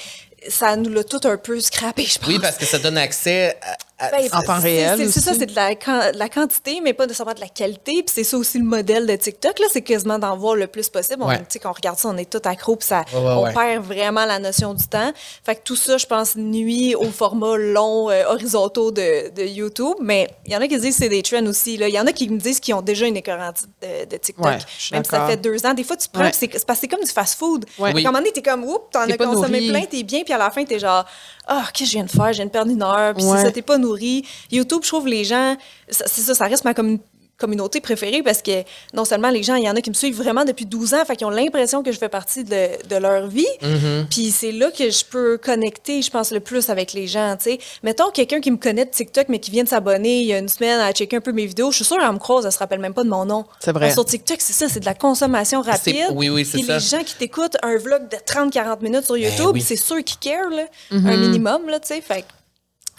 ça 0.48 0.76
nous 0.76 0.92
l'a 0.92 1.04
tout 1.04 1.22
un 1.26 1.38
peu 1.38 1.60
scrappé, 1.60 2.04
je 2.04 2.20
pense. 2.20 2.28
Oui, 2.28 2.40
parce 2.40 2.58
que 2.58 2.66
ça 2.66 2.78
donne 2.80 2.98
accès 2.98 3.58
à. 3.62 3.72
à- 3.72 4.12
Ben, 4.12 4.30
En 4.32 4.44
temps 4.44 4.58
c'est- 4.58 4.68
réel 4.68 4.98
C'est 5.00 5.10
c'est 5.12 5.20
ça, 5.22 5.34
c'est 5.34 5.48
de 5.48 5.56
la, 5.56 5.74
de 5.74 6.18
la 6.20 6.30
quantité, 6.30 6.80
mais 6.84 6.94
pas 6.94 7.06
nécessairement 7.08 7.34
de 7.34 7.40
la 7.40 7.48
qualité. 7.48 8.04
Puis 8.04 8.14
c'est 8.14 8.24
ça 8.24 8.38
aussi 8.38 8.60
le 8.60 8.64
modèle 8.64 9.08
de 9.08 9.16
TikTok. 9.16 9.58
Là, 9.58 9.66
c'est 9.72 9.82
quasiment 9.82 10.20
d'en 10.20 10.38
voir 10.38 10.54
le 10.56 10.68
plus 10.68 10.88
possible. 10.90 11.24
On, 11.24 11.28
Ouais. 11.28 11.40
tu 11.40 11.46
sais, 11.50 11.60
quand 11.60 11.72
on 11.72 11.74
regarde 11.74 11.98
ça, 11.98 12.08
on 12.10 12.18
est 12.18 12.30
tout 12.30 12.42
accro, 12.48 12.76
puis 12.76 12.88
ça, 12.88 13.04
Ouais, 13.12 13.20
ouais, 13.20 13.26
on 13.32 13.44
ouais. 13.46 13.54
perd 13.54 13.84
vraiment 13.84 14.26
la 14.26 14.38
notion 14.38 14.76
du 14.76 14.86
temps. 14.86 15.12
Fait 15.44 15.56
que 15.56 15.62
tout 15.64 15.76
ça, 15.76 15.98
je 15.98 16.06
pense, 16.06 16.36
nuit 16.36 16.94
au 16.94 17.06
format 17.06 17.58
long, 17.58 18.12
euh, 18.12 18.24
horizontaux 18.28 18.92
de, 18.92 19.30
de 19.34 19.44
YouTube. 19.44 19.96
Mais 20.00 20.28
il 20.46 20.54
y 20.54 20.56
en 20.56 20.62
a 20.62 20.68
qui 20.68 20.78
disent 20.78 20.96
que 20.98 21.04
c'est 21.04 21.10
des 21.10 21.24
trends 21.24 21.46
aussi. 21.48 21.78
là. 21.78 21.88
Il 21.88 21.96
y 21.96 22.00
en 22.00 22.06
a 22.06 22.12
qui 22.14 22.30
me 22.30 22.38
disent 22.38 22.60
qu'ils 22.60 22.76
ont 22.76 22.84
déjà 22.84 23.08
une 23.08 23.18
écœurante 23.18 23.64
de, 23.82 24.06
de 24.08 24.18
TikTok. 24.18 24.46
Ouais, 24.46 24.58
je 24.78 24.84
suis 24.84 24.94
Même 24.94 25.04
si 25.04 25.10
ça 25.10 25.26
fait 25.26 25.38
deux 25.38 25.66
ans. 25.66 25.74
Des 25.74 25.84
fois, 25.84 25.98
tu 25.98 26.08
prends, 26.08 26.30
c'est 26.34 26.48
parce 26.50 26.64
que 26.80 26.82
c'est 26.82 26.88
comme 26.88 27.04
du 27.04 27.12
fast-food. 27.12 27.66
Un 27.82 27.94
moment 27.94 28.12
donné, 28.20 28.32
t'es 28.32 28.44
comme, 28.44 28.64
oups, 28.64 28.92
t'en 28.92 29.02
as 29.10 29.18
consommé 29.18 29.60
nourri. 29.60 29.70
plein, 29.72 29.86
t'es 29.86 30.04
bien, 30.04 30.22
puis 30.28 30.34
à 30.34 30.38
la 30.38 30.52
fin, 30.52 30.66
t'es 30.66 30.78
genre, 30.78 31.06
ah, 31.48 31.64
qu'est-ce 31.74 31.84
que 31.84 31.94
je 31.94 31.98
viens 31.98 32.04
de 32.04 32.10
faire? 32.12 32.28
Je 32.34 32.38
viens 32.40 32.46
de 32.48 32.52
perdre 32.52 32.70
une 32.70 32.84
heure, 32.84 33.14
puis 33.16 33.24
Ouais. 33.24 33.38
c'est 33.38 33.46
ça, 33.46 33.52
t'es 33.52 33.62
pas 33.62 33.78
nourri. 33.78 34.28
YouTube, 34.52 34.82
je 34.84 34.88
trouve 34.90 35.08
les 35.08 35.24
gens, 35.24 35.56
c'est 35.90 36.06
ça, 36.22 36.36
ça 36.36 36.46
reste 36.48 36.66
ma 36.66 36.74
commu- 36.74 37.00
communauté 37.38 37.82
préférée 37.82 38.24
parce 38.24 38.42
que 38.42 38.64
non 38.94 39.06
seulement 39.06 39.30
les 39.30 39.44
gens, 39.44 39.56
il 39.56 39.64
y 39.64 39.70
en 39.70 39.76
a 39.76 39.82
qui 39.82 39.90
me 39.92 39.96
suivent 39.96 40.16
vraiment 40.18 40.44
depuis 40.44 40.66
12 40.66 40.94
ans, 40.96 41.06
fait 41.06 41.16
qu'ils 41.16 41.28
ont 41.28 41.32
l'impression 41.32 41.84
que 41.84 41.92
je 41.92 41.98
fais 42.00 42.10
partie 42.10 42.44
de, 42.44 42.70
de 42.88 42.96
leur 42.96 43.28
vie. 43.28 43.46
Mm-hmm. 43.62 44.06
Puis 44.10 44.32
c'est 44.32 44.52
là 44.52 44.72
que 44.72 44.90
je 44.90 45.06
peux 45.06 45.38
connecter, 45.38 46.02
je 46.02 46.10
pense, 46.10 46.32
le 46.32 46.40
plus 46.40 46.70
avec 46.70 46.94
les 46.94 47.06
gens, 47.08 47.36
sais. 47.40 47.60
Mettons 47.84 48.10
quelqu'un 48.10 48.42
qui 48.42 48.50
me 48.52 48.58
connaît 48.58 48.86
de 48.86 48.90
TikTok, 48.92 49.28
mais 49.30 49.40
qui 49.40 49.52
vient 49.52 49.64
de 49.64 49.70
s'abonner 49.70 50.22
il 50.22 50.26
y 50.26 50.34
a 50.34 50.40
une 50.40 50.50
semaine 50.50 50.80
à 50.80 50.92
checker 50.92 51.18
un 51.18 51.22
peu 51.22 51.32
mes 51.32 51.46
vidéos, 51.46 51.70
je 51.72 51.76
suis 51.78 51.86
sûre, 51.86 51.98
elle 52.04 52.12
me 52.12 52.18
croise, 52.18 52.46
elle 52.46 52.52
se 52.52 52.58
rappelle 52.58 52.80
même 52.80 52.94
pas 52.96 53.04
de 53.04 53.10
mon 53.10 53.26
nom. 53.26 53.46
C'est 53.60 53.72
vrai. 53.72 53.92
Sur 53.92 54.06
TikTok, 54.06 54.38
c'est 54.42 54.54
ça, 54.54 54.68
c'est 54.68 54.80
de 54.80 54.86
la 54.86 54.96
consommation 54.96 55.62
C'est- 55.64 55.72
rapide. 55.72 56.06
oui, 56.16 56.30
oui, 56.30 56.44
c'est 56.44 56.58
Puis 56.58 56.66
ça. 56.68 56.74
les 56.76 56.80
gens 56.80 57.04
qui 57.04 57.16
t'écoutent 57.16 57.58
un 57.62 57.78
vlog 57.78 58.10
de 58.10 58.18
30-40 58.26 58.82
minutes 58.82 59.06
sur 59.06 59.18
YouTube, 59.18 59.52
oui. 59.54 59.62
c'est 59.62 59.76
sûr 59.76 60.04
qu'ils 60.04 60.18
care, 60.20 60.50
là, 60.50 60.64
Mm-hmm. 60.92 61.08
un 61.08 61.18
minimum, 61.18 61.70
là, 61.70 61.80
tu 61.80 61.88
sais. 61.90 62.02
Fait 62.02 62.26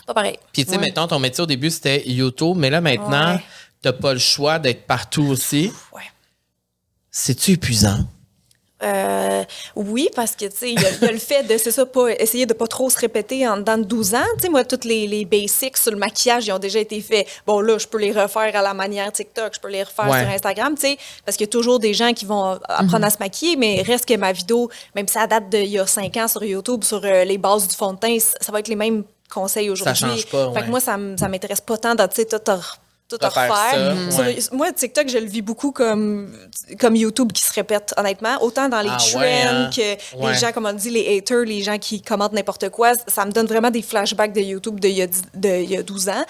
pas 0.06 0.14
pareil. 0.14 0.38
Puis, 0.52 0.64
tu 0.64 0.70
sais, 0.70 0.76
Ouais. 0.78 0.84
mettons, 0.86 1.06
ton 1.06 1.18
métier 1.18 1.42
au 1.42 1.46
début, 1.46 1.68
c'était 1.70 2.02
YouTube, 2.08 2.56
mais 2.56 2.70
là, 2.70 2.80
maintenant, 2.80 3.34
Ouais. 3.34 3.40
T'as 3.82 3.92
pas 3.92 4.12
le 4.12 4.18
choix 4.18 4.58
d'être 4.58 4.86
partout 4.86 5.26
aussi. 5.26 5.72
Ouais. 5.94 6.02
C'est-tu 7.10 7.52
épuisant? 7.52 8.00
Euh, 8.80 9.42
oui, 9.74 10.08
parce 10.14 10.36
que, 10.36 10.44
tu 10.44 10.56
sais, 10.56 10.72
il 10.72 10.80
y, 10.80 10.84
a- 10.86 10.90
il 10.92 11.02
y 11.04 11.08
a 11.08 11.10
le 11.10 11.18
fait 11.18 11.42
de, 11.42 11.58
c'est 11.58 11.72
ça, 11.72 11.84
pas, 11.84 12.10
essayer 12.12 12.46
de 12.46 12.52
pas 12.52 12.68
trop 12.68 12.88
se 12.88 12.96
répéter 12.96 13.46
en 13.48 13.56
dedans 13.56 13.76
de 13.76 13.82
12 13.82 14.14
ans. 14.14 14.22
Tu 14.36 14.42
sais, 14.42 14.48
moi, 14.48 14.64
toutes 14.64 14.84
les, 14.84 15.08
les 15.08 15.24
basics 15.24 15.76
sur 15.76 15.90
le 15.90 15.96
maquillage, 15.98 16.46
ils 16.46 16.52
ont 16.52 16.60
déjà 16.60 16.78
été 16.78 17.00
faits. 17.00 17.26
Bon, 17.44 17.58
là, 17.60 17.76
je 17.78 17.88
peux 17.88 17.98
les 17.98 18.12
refaire 18.12 18.54
à 18.54 18.62
la 18.62 18.74
manière 18.74 19.10
TikTok, 19.10 19.52
je 19.56 19.58
peux 19.60 19.66
les 19.68 19.82
refaire 19.82 20.08
Ouais. 20.08 20.20
sur 20.20 20.28
Instagram, 20.30 20.76
tu 20.76 20.82
sais, 20.82 20.98
parce 21.24 21.36
qu'il 21.36 21.46
y 21.46 21.48
a 21.48 21.50
toujours 21.50 21.80
des 21.80 21.92
gens 21.92 22.12
qui 22.12 22.24
vont 22.24 22.56
apprendre 22.68 23.04
à 23.04 23.10
se 23.10 23.18
maquiller, 23.18 23.56
mais 23.56 23.82
reste 23.82 24.06
que 24.06 24.16
ma 24.16 24.30
vidéo, 24.30 24.70
même 24.94 25.08
si 25.08 25.14
ça 25.14 25.26
date 25.26 25.48
d'il 25.48 25.66
y 25.66 25.78
a 25.80 25.86
5 25.86 26.16
ans 26.16 26.28
sur 26.28 26.44
YouTube, 26.44 26.84
sur 26.84 27.04
euh, 27.04 27.24
les 27.24 27.38
bases 27.38 27.66
du 27.66 27.74
fond 27.74 27.94
de 27.94 27.98
teint, 27.98 28.18
ça 28.20 28.34
ça 28.40 28.52
va 28.52 28.60
être 28.60 28.68
les 28.68 28.76
mêmes 28.76 29.02
conseils 29.28 29.70
aujourd'hui. 29.70 29.96
change 29.96 30.26
pas, 30.26 30.52
Fait 30.52 30.60
que 30.62 30.70
moi, 30.70 30.78
ça, 30.78 30.96
ça 31.18 31.28
m'intéresse 31.28 31.60
pas 31.60 31.78
tant 31.78 31.96
de, 31.96 32.04
tu 32.06 32.22
sais, 32.22 32.26
tout 33.08 33.18
à 33.22 33.28
Refaire 33.28 34.12
Sur- 34.12 34.54
moi, 34.54 34.70
TikTok, 34.72 35.08
je 35.08 35.18
le 35.18 35.26
vis 35.26 35.42
beaucoup 35.42 35.72
comme, 35.72 36.30
comme 36.78 36.94
YouTube 36.94 37.32
qui 37.32 37.42
se 37.42 37.52
répète, 37.54 37.94
honnêtement. 37.96 38.36
Autant 38.42 38.68
dans 38.68 38.80
les 38.80 38.90
Ah 38.92 38.96
trends 38.98 39.20
ouais, 39.20 39.42
hein? 39.42 39.70
que 39.74 39.80
Ouais. 40.18 40.32
les 40.32 40.38
gens, 40.38 40.52
comme 40.52 40.66
on 40.66 40.72
dit, 40.72 40.90
les 40.90 41.16
haters, 41.18 41.44
les 41.44 41.62
gens 41.62 41.78
qui 41.78 42.02
commentent 42.02 42.32
n'importe 42.34 42.68
quoi. 42.68 42.92
Ça 43.06 43.24
me 43.24 43.30
donne 43.32 43.46
vraiment 43.46 43.70
des 43.70 43.82
flashbacks 43.82 44.32
de 44.32 44.40
YouTube 44.40 44.78
d'il 44.78 44.92
y, 44.92 45.02
a 45.02 45.06
de, 45.06 45.48
il 45.62 45.70
y 45.70 45.76
a 45.76 45.82
12 45.82 46.08
ans. 46.10 46.24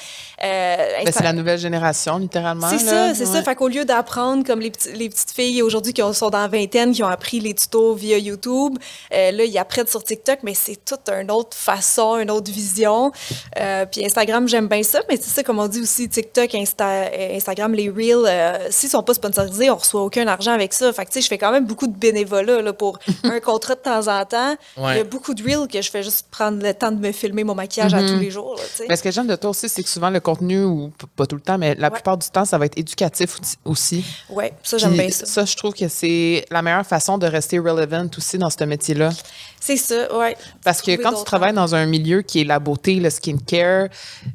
Euh, 0.45 0.77
Ben, 1.05 1.13
c'est 1.13 1.25
la 1.25 1.33
nouvelle 1.33 1.59
génération, 1.59 2.19
littéralement. 2.19 2.69
c'est 2.71 2.79
ça, 2.79 3.15
c'est 3.15 3.27
Ouais. 3.27 3.33
ça. 3.33 3.43
Fait 3.43 3.55
qu'au 3.55 3.69
lieu 3.69 3.85
d'apprendre 3.85 4.45
comme 4.45 4.61
les, 4.61 4.71
petits- 4.71 4.93
les 4.93 5.09
petites 5.09 5.33
filles 5.33 5.63
aujourd'hui 5.63 5.93
qui 5.93 6.03
ont- 6.03 6.13
sont 6.13 6.31
dans 6.31 6.41
la 6.43 6.49
vingtaine, 6.49 6.93
qui 6.93 7.03
ont 7.03 7.09
appris 7.09 7.41
les 7.41 7.55
tutos 7.55 7.95
via 7.95 8.19
YouTube, 8.19 8.79
euh, 9.13 9.33
là, 9.33 9.45
ils 9.45 9.59
apprennent 9.59 9.87
sur 9.87 10.03
TikTok, 10.05 10.41
mais 10.43 10.55
c'est 10.55 10.77
toute 10.85 11.09
une 11.09 11.31
autre 11.31 11.57
façon, 11.57 12.19
une 12.19 12.31
autre 12.31 12.51
vision. 12.53 13.11
Euh, 13.59 13.85
puis 13.87 14.05
Instagram, 14.05 14.49
j'aime 14.49 14.69
bien 14.69 14.83
ça, 14.83 15.01
mais 15.09 15.17
c'est 15.17 15.31
ça, 15.31 15.43
comme 15.43 15.59
on 15.59 15.67
dit 15.69 15.81
aussi, 15.81 16.09
TikTok, 16.09 16.55
Insta, 16.69 17.11
Instagram, 17.35 17.73
les 17.73 17.89
Reels, 17.89 18.27
euh, 18.27 18.67
s'ils 18.71 18.89
sont 18.91 19.03
pas 19.03 19.15
sponsorisés, 19.15 19.71
on 19.71 19.77
reçoit 19.77 20.03
aucun 20.03 20.27
argent 20.27 20.53
avec 20.53 20.73
ça. 20.73 20.93
Fait 20.93 21.05
que, 21.05 21.11
tu 21.11 21.15
sais, 21.15 21.21
je 21.23 21.29
fais 21.29 21.39
quand 21.39 21.51
même 21.51 21.67
beaucoup 21.67 21.87
de 21.87 21.97
bénévolat 21.97 22.63
là, 22.63 22.73
pour 22.73 22.99
un 23.25 23.41
contrat 23.41 23.75
de 23.75 23.81
temps 23.81 24.07
en 24.09 24.25
temps. 24.25 24.57
Il 24.77 24.83
y 24.97 25.01
a 25.01 25.05
beaucoup 25.05 25.35
de 25.35 25.43
Reels 25.43 25.69
que 25.69 25.81
je 25.81 25.91
fais 25.91 26.03
juste 26.03 26.27
prendre 26.31 26.63
le 26.63 26.75
temps 26.75 26.93
de 26.93 26.99
me 26.99 27.13
filmer 27.13 27.45
mon 27.45 27.55
maquillage 27.55 27.95
à 27.95 28.01
tous 28.03 28.19
les 28.19 28.31
jours. 28.31 28.55
là, 28.57 28.63
tu 28.71 28.77
sais. 28.79 28.87
Mais 28.89 28.97
ce 28.97 29.03
que 29.03 29.11
j'aime 29.11 29.27
de 29.27 29.37
toi 29.37 29.51
aussi, 29.51 29.69
c'est 29.69 29.83
que 29.83 29.89
souvent 29.89 30.11
le 30.11 30.21
contenu, 30.21 30.63
ou 30.65 30.93
pas 31.17 31.27
tout 31.27 31.37
le 31.37 31.43
temps, 31.43 31.59
mais 31.59 31.75
la 31.75 31.89
Ouais. 31.89 31.95
plupart 31.95 32.19
du 32.19 32.29
temps, 32.29 32.45
ça 32.45 32.59
va 32.59 32.67
être 32.67 32.77
éducatif 32.79 33.37
aussi-. 33.65 34.05
Ouais, 34.29 34.53
ça, 34.63 34.77
j'aime 34.79 34.93
bien 34.93 35.09
ça. 35.11 35.45
je 35.45 35.57
trouve 35.57 35.73
que 35.75 35.89
c'est 35.89 36.45
la 36.51 36.61
meilleure 36.63 36.87
façon 36.87 37.17
de 37.19 37.27
rester 37.27 37.59
relevant 37.59 38.07
aussi 38.17 38.37
dans 38.39 38.51
ce 38.51 38.63
métier-là. 38.65 39.11
C'est 39.61 39.77
ça, 39.77 40.17
ouais. 40.17 40.37
Parce 40.65 40.81
que 40.83 40.95
quand 41.03 41.13
tu 41.15 41.25
travailles 41.25 41.53
dans 41.53 41.75
un 41.75 41.87
milieu 41.87 42.23
qui 42.23 42.41
est 42.41 42.45
la 42.45 42.59
beauté, 42.59 42.97
le 43.01 43.11
skincare, 43.11 43.89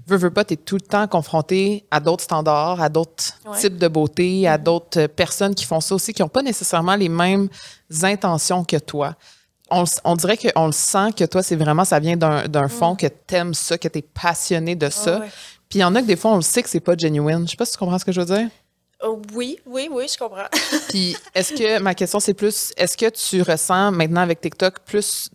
veux, 0.07 0.17
veux 0.17 0.29
pas, 0.31 0.43
tu 0.43 0.53
es 0.55 0.57
tout 0.57 0.75
le 0.75 0.81
temps 0.81 1.07
confronté 1.07 1.85
à 1.91 1.99
d'autres 1.99 2.23
standards, 2.23 2.81
à 2.81 2.89
d'autres 2.89 3.33
Ouais. 3.45 3.57
types 3.59 3.77
de 3.77 3.87
beauté, 3.87 4.47
à 4.47 4.57
d'autres 4.57 5.07
personnes 5.07 5.55
qui 5.55 5.65
font 5.65 5.79
ça 5.81 5.95
aussi, 5.95 6.13
qui 6.13 6.21
n'ont 6.21 6.27
pas 6.29 6.41
nécessairement 6.41 6.95
les 6.95 7.09
mêmes 7.09 7.47
intentions 8.01 8.63
que 8.63 8.77
toi. 8.77 9.15
On, 9.69 9.85
on 10.03 10.15
dirait 10.15 10.37
qu'on 10.37 10.67
le 10.67 10.71
sent 10.71 11.13
que 11.17 11.23
toi, 11.23 11.41
c'est 11.41 11.55
vraiment, 11.55 11.85
ça 11.85 11.99
vient 11.99 12.17
d'un 12.17 12.47
d'un 12.47 12.67
fond, 12.67 12.95
que 12.95 13.07
tu 13.07 13.35
aimes 13.35 13.53
ça, 13.53 13.77
que 13.77 13.87
tu 13.87 13.99
es 13.99 14.01
passionné 14.01 14.75
de 14.75 14.89
ça. 14.89 15.17
Mm. 15.17 15.21
ouais. 15.21 15.29
Puis 15.69 15.79
il 15.79 15.81
y 15.81 15.85
en 15.85 15.95
a 15.95 16.01
que 16.01 16.05
des 16.07 16.15
fois, 16.17 16.31
on 16.33 16.35
le 16.35 16.41
sait 16.43 16.61
que 16.61 16.69
c'est 16.69 16.79
pas 16.79 16.95
genuine. 16.97 17.45
Je 17.45 17.51
sais 17.51 17.57
pas 17.57 17.65
si 17.65 17.71
tu 17.71 17.77
comprends 17.79 17.97
ce 17.97 18.05
que 18.05 18.11
je 18.11 18.19
veux 18.21 18.27
dire? 18.27 18.47
Euh, 19.03 19.15
oui, 19.33 19.59
oui, 19.65 19.89
oui, 19.91 20.05
je 20.11 20.17
comprends. 20.17 20.47
Puis 20.89 21.15
est-ce 21.35 21.53
que, 21.53 21.79
ma 21.79 21.93
question, 21.93 22.19
c'est 22.19 22.33
plus, 22.33 22.71
est-ce 22.77 22.95
que 22.97 23.09
tu 23.09 23.41
ressens 23.41 23.91
maintenant 23.91 24.21
avec 24.21 24.39
TikTok 24.41 24.79
plus 24.85 25.29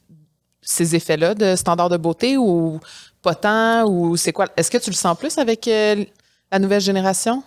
ces 0.63 0.95
effets-là 0.95 1.35
de 1.35 1.55
standard 1.57 1.89
de 1.89 1.97
beauté 1.97 2.37
ou 2.37 2.81
pas 3.23 3.35
tant? 3.35 3.85
Ou 3.87 4.17
c'est 4.17 4.33
quoi? 4.33 4.47
Est-ce 4.57 4.71
que 4.71 4.79
tu 4.79 4.91
le 4.91 4.95
sens 4.97 5.17
plus 5.19 5.37
avec 5.39 5.67
euh, 5.69 6.05
la 6.51 6.59
nouvelle 6.59 6.81
génération? 6.81 7.43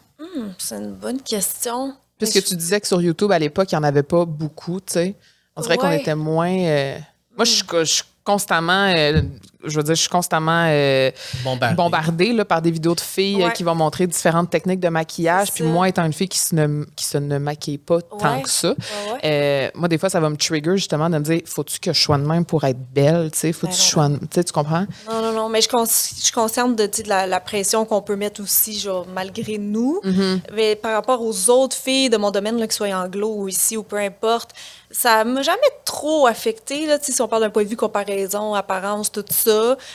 C'est 0.59 0.75
une 0.75 0.93
bonne 0.93 1.21
question. 1.21 1.95
Puisque 2.17 2.43
tu 2.43 2.55
disais 2.55 2.79
que 2.79 2.87
sur 2.87 3.01
YouTube, 3.01 3.31
à 3.31 3.39
l'époque, 3.39 3.71
il 3.71 3.75
n'y 3.75 3.79
en 3.79 3.83
avait 3.83 4.03
pas 4.03 4.25
beaucoup, 4.25 4.79
tu 4.79 4.93
sais. 4.93 5.15
On 5.55 5.61
dirait 5.61 5.77
qu'on 5.77 5.91
était 5.91 6.13
moins. 6.15 6.55
euh, 6.55 6.97
Moi, 7.35 7.45
je 7.45 7.51
suis 7.51 7.63
je 7.71 7.83
suis 7.85 8.03
constamment. 8.23 8.93
euh, 8.95 9.21
Je 9.65 9.77
veux 9.77 9.83
dire, 9.83 9.95
je 9.95 10.01
suis 10.01 10.09
constamment 10.09 10.65
euh, 10.67 11.11
Bombardé. 11.43 11.75
bombardée 11.75 12.33
là, 12.33 12.45
par 12.45 12.61
des 12.61 12.71
vidéos 12.71 12.95
de 12.95 12.99
filles 13.01 13.41
euh, 13.41 13.47
Ouais. 13.47 13.53
qui 13.53 13.63
vont 13.63 13.75
montrer 13.75 14.07
différentes 14.07 14.49
techniques 14.49 14.79
de 14.79 14.89
maquillage. 14.89 15.51
Puis 15.51 15.63
moi, 15.63 15.89
étant 15.89 16.05
une 16.05 16.13
fille 16.13 16.29
qui 16.29 16.39
se 16.39 16.55
ne, 16.55 16.85
qui 16.95 17.05
se 17.05 17.17
ne 17.17 17.37
maquille 17.37 17.77
pas 17.77 18.01
tant 18.01 18.41
que 18.41 18.49
ça, 18.49 18.69
Ouais, 18.69 18.75
ouais. 19.13 19.19
euh, 19.25 19.69
moi, 19.75 19.87
des 19.87 19.97
fois, 19.97 20.09
ça 20.09 20.19
va 20.19 20.29
me 20.29 20.37
trigger 20.37 20.77
justement 20.77 21.09
de 21.09 21.17
me 21.17 21.23
dire 21.23 21.41
faut-tu 21.45 21.79
que 21.79 21.93
je 21.93 22.01
sois 22.01 22.17
de 22.17 22.25
même 22.25 22.45
pour 22.45 22.63
être 22.63 22.79
belle 22.93 23.29
Tu 23.31 23.39
sais, 23.39 23.53
faut-tu 23.53 23.71
Ben 23.73 23.77
que 23.77 23.83
je 23.83 23.89
sois. 23.89 24.09
Tu 24.09 24.27
sais, 24.33 24.43
tu 24.43 24.53
comprends? 24.53 24.85
Non, 25.09 25.21
non, 25.21 25.31
non, 25.33 25.49
mais 25.49 25.61
je, 25.61 25.67
suis 25.87 26.31
consciente 26.33 26.75
de, 26.75 26.89
la, 27.07 27.27
la 27.27 27.39
pression 27.39 27.85
qu'on 27.85 28.01
peut 28.01 28.15
mettre 28.15 28.41
aussi, 28.41 28.79
genre, 28.79 29.05
malgré 29.13 29.57
nous. 29.57 30.01
Mm-hmm. 30.03 30.39
Mais 30.55 30.75
par 30.75 30.93
rapport 30.93 31.21
aux 31.21 31.49
autres 31.49 31.75
filles 31.75 32.09
de 32.09 32.17
mon 32.17 32.31
domaine, 32.31 32.57
là, 32.59 32.67
que 32.67 32.73
ce 32.73 32.77
soit 32.77 32.93
anglo 32.95 33.33
ou 33.35 33.47
ici 33.47 33.77
ou 33.77 33.83
peu 33.83 33.97
importe, 33.97 34.51
ça 34.89 35.23
m'a 35.23 35.41
jamais 35.41 35.61
trop 35.85 36.27
affecté, 36.27 36.85
là, 36.85 36.97
si 37.01 37.19
on 37.21 37.27
parle 37.27 37.43
d'un 37.43 37.49
point 37.49 37.63
de 37.63 37.69
vue 37.69 37.77
comparaison 37.77 38.11
raison, 38.11 38.53
apparence, 38.53 39.11
tout 39.11 39.23
ça. 39.29 39.50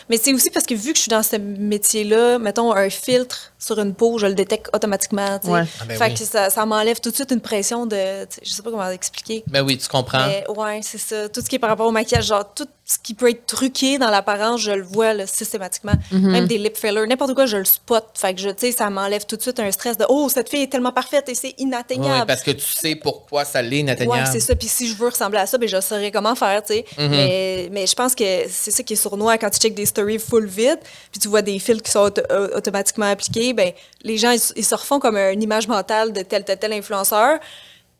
Mais 0.09 0.17
c'est 0.17 0.33
aussi 0.33 0.51
parce 0.51 0.67
que 0.67 0.75
vu 0.75 0.93
que 0.93 0.97
je 0.97 1.03
suis 1.03 1.11
dans 1.11 1.23
ce 1.23 1.37
métier-là, 1.37 2.39
mettons 2.39 2.73
un 2.73 2.91
filtre 2.91 3.53
sur 3.59 3.79
une 3.79 3.95
peau, 3.95 4.19
je 4.19 4.27
le 4.27 4.35
détecte 4.35 4.69
automatiquement. 4.75 5.39
Ouais. 5.45 5.63
Ah 5.81 5.85
ben 5.87 5.97
fait 5.99 6.05
oui. 6.09 6.15
que 6.15 6.25
ça, 6.25 6.51
ça 6.51 6.67
m'enlève 6.67 7.01
tout 7.01 7.11
de 7.11 7.15
suite 7.15 7.31
une 7.31 7.41
pression 7.41 7.87
de. 7.87 7.97
Je 8.43 8.51
sais 8.51 8.63
pas 8.63 8.71
comment 8.71 8.89
expliquer. 8.91 9.45
Ben 9.49 9.63
oui, 9.63 9.79
tu 9.79 9.89
comprends. 9.89 10.27
Mais 10.27 10.45
ouais, 10.49 10.81
c'est 10.83 10.99
ça. 10.99 11.29
Tout 11.29 11.41
ce 11.41 11.49
qui 11.49 11.57
est 11.57 11.59
par 11.59 11.71
rapport 11.71 11.87
au 11.87 11.93
maquillage, 11.93 12.27
genre 12.27 12.53
tout 12.55 12.67
ce 12.85 12.99
qui 13.03 13.15
peut 13.15 13.29
être 13.31 13.47
truqué 13.47 13.99
dans 13.99 14.11
l'apparence, 14.11 14.61
je 14.61 14.71
le 14.71 14.85
vois 14.85 15.13
là, 15.13 15.27
systématiquement. 15.27 15.95
Mhm. 16.13 16.31
Même 16.31 16.47
des 16.47 16.59
lip 16.59 16.77
fillers, 16.77 17.07
n'importe 17.07 17.35
quoi, 17.35 17.47
je 17.47 17.57
le 17.57 17.65
spot. 17.65 18.05
Fait 18.15 18.33
que 18.35 18.41
je, 18.41 18.49
tu 18.51 18.67
sais, 18.67 18.73
ça 18.73 18.89
m'enlève 18.91 19.27
tout 19.27 19.37
de 19.37 19.43
suite 19.43 19.59
un 19.59 19.71
stress 19.73 19.97
de 19.99 20.05
oh 20.09 20.29
cette 20.29 20.49
fille 20.49 20.63
est 20.63 20.71
tellement 20.71 20.93
parfaite 20.93 21.29
et 21.29 21.35
c'est 21.35 21.47
Ouais, 21.47 21.55
inatteignable. 21.59 22.27
parce 22.27 22.43
que 22.43 22.51
tu 22.53 22.65
sais 22.67 22.95
pourquoi 22.97 23.45
ça 23.45 23.61
l'est 23.63 23.79
inatteignable. 23.81 24.21
Ouais, 24.21 24.27
c'est 24.31 24.41
ça. 24.41 24.55
Puis 24.55 24.69
si 24.69 24.89
je 24.89 24.95
veux 24.95 25.09
ressembler 25.09 25.39
à 25.39 25.47
ça, 25.47 25.59
ben 25.59 25.69
je 25.69 25.81
saurais 25.81 26.11
comment 26.11 26.35
faire, 26.35 26.63
tu 26.63 26.75
sais. 26.75 26.85
Mhm. 26.99 27.09
mais, 27.11 27.69
mais 27.73 27.87
je 27.87 27.95
pense 27.95 28.15
que 28.15 28.25
c'est 28.49 28.71
ça 28.71 28.83
qui 28.83 28.93
est 28.93 28.97
sournois 28.97 29.37
quand 29.39 29.46
tu 29.51 29.59
checkes 29.59 29.75
des 29.75 29.87
stories 29.87 30.19
full 30.19 30.47
vide, 30.47 30.79
puis 31.11 31.21
tu 31.21 31.29
vois 31.29 31.43
des 31.43 31.59
fils 31.59 31.83
qui 31.83 31.91
sont 31.91 32.11
euh, 32.31 32.57
automatiquement 32.57 33.07
appliqués, 33.07 33.53
ben 33.53 33.73
les 34.03 34.17
gens, 34.17 34.31
ils, 34.31 34.41
ils 34.57 34.65
se 34.65 34.75
refont 34.75 34.99
comme 35.01 35.17
une 35.17 35.43
image 35.43 35.69
mentale 35.69 36.13
de 36.13 36.23
tel, 36.23 36.45
tel, 36.45 36.59
tel 36.59 36.73
influenceur. 36.73 37.39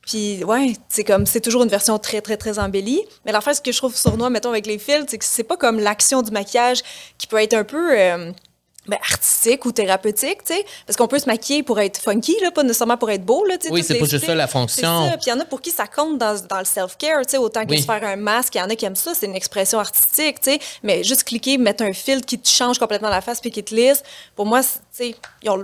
Puis, 0.03 0.45
ouais, 0.45 0.75
c'est 0.89 1.03
comme, 1.03 1.27
c'est 1.27 1.41
toujours 1.41 1.65
une 1.65 1.69
version 1.69 1.99
très, 1.99 2.21
très, 2.21 2.37
très 2.37 2.61
embellie. 2.61 3.03
Mais 3.25 3.33
l'affaire, 3.33 3.57
ce 3.57 3.61
que 3.61 3.73
je 3.73 3.77
trouve 3.77 3.97
sournois, 3.97 4.31
mettons, 4.31 4.51
avec 4.51 4.67
les 4.67 4.79
fils, 4.79 5.05
c'est 5.09 5.19
que 5.19 5.25
c'est 5.25 5.43
pas 5.43 5.57
comme 5.57 5.81
l'action 5.81 6.23
du 6.23 6.31
maquillage 6.31 6.83
qui 7.19 7.27
peut 7.27 7.39
être 7.43 7.55
un 7.55 7.65
peu. 7.65 7.99
euh, 7.99 8.31
ben, 8.89 8.99
artistique 9.11 9.65
ou 9.65 9.73
thérapeutique, 9.73 10.45
tu 10.45 10.55
sais, 10.55 10.65
parce 10.87 10.97
qu'on 10.97 11.09
peut 11.09 11.19
se 11.19 11.27
maquiller 11.27 11.63
pour 11.63 11.81
être 11.81 12.01
funky, 12.01 12.37
là, 12.43 12.51
pas 12.51 12.63
nécessairement 12.63 12.97
pour 12.97 13.11
être 13.11 13.25
beau, 13.25 13.45
là, 13.45 13.59
tu 13.59 13.67
sais. 13.67 13.73
Oui, 13.73 13.83
c'est 13.83 13.99
pas 13.99 14.05
juste 14.07 14.27
ça, 14.27 14.35
la 14.35 14.47
fonction. 14.47 15.09
Puis 15.13 15.27
il 15.27 15.31
y 15.31 15.33
en 15.33 15.41
a 15.41 15.45
pour 15.45 15.61
qui 15.61 15.71
ça 15.71 15.87
compte 15.87 16.19
dans, 16.19 16.39
dans 16.49 16.59
le 16.59 16.65
self-care, 16.65 17.23
tu 17.27 17.33
sais, 17.33 17.37
autant 17.39 17.65
que 17.65 17.71
Oui. 17.71 17.81
se 17.81 17.87
faire 17.87 18.03
un 18.05 18.17
masque. 18.17 18.55
Il 18.55 18.59
y 18.59 18.63
en 18.63 18.71
a 18.71 18.77
qui 18.77 18.85
aiment 18.85 18.97
ça, 18.97 19.13
c'est 19.15 19.27
une 19.27 19.35
expression 19.37 19.79
artistique, 19.79 20.41
tu 20.41 20.53
sais. 20.53 20.59
Mais 20.83 21.03
juste 21.05 21.25
cliquer, 21.25 21.59
mettre 21.59 21.83
un 21.85 21.93
filtre 21.93 22.27
qui 22.27 22.39
te 22.39 22.49
change 22.49 22.79
complètement 22.79 23.09
la 23.11 23.21
face 23.21 23.41
puis 23.41 23.51
qui 23.51 23.63
te 23.65 23.75
lisse, 23.75 24.03
pour 24.35 24.47
moi, 24.47 24.63
tu 24.63 24.69
sais, 24.93 25.15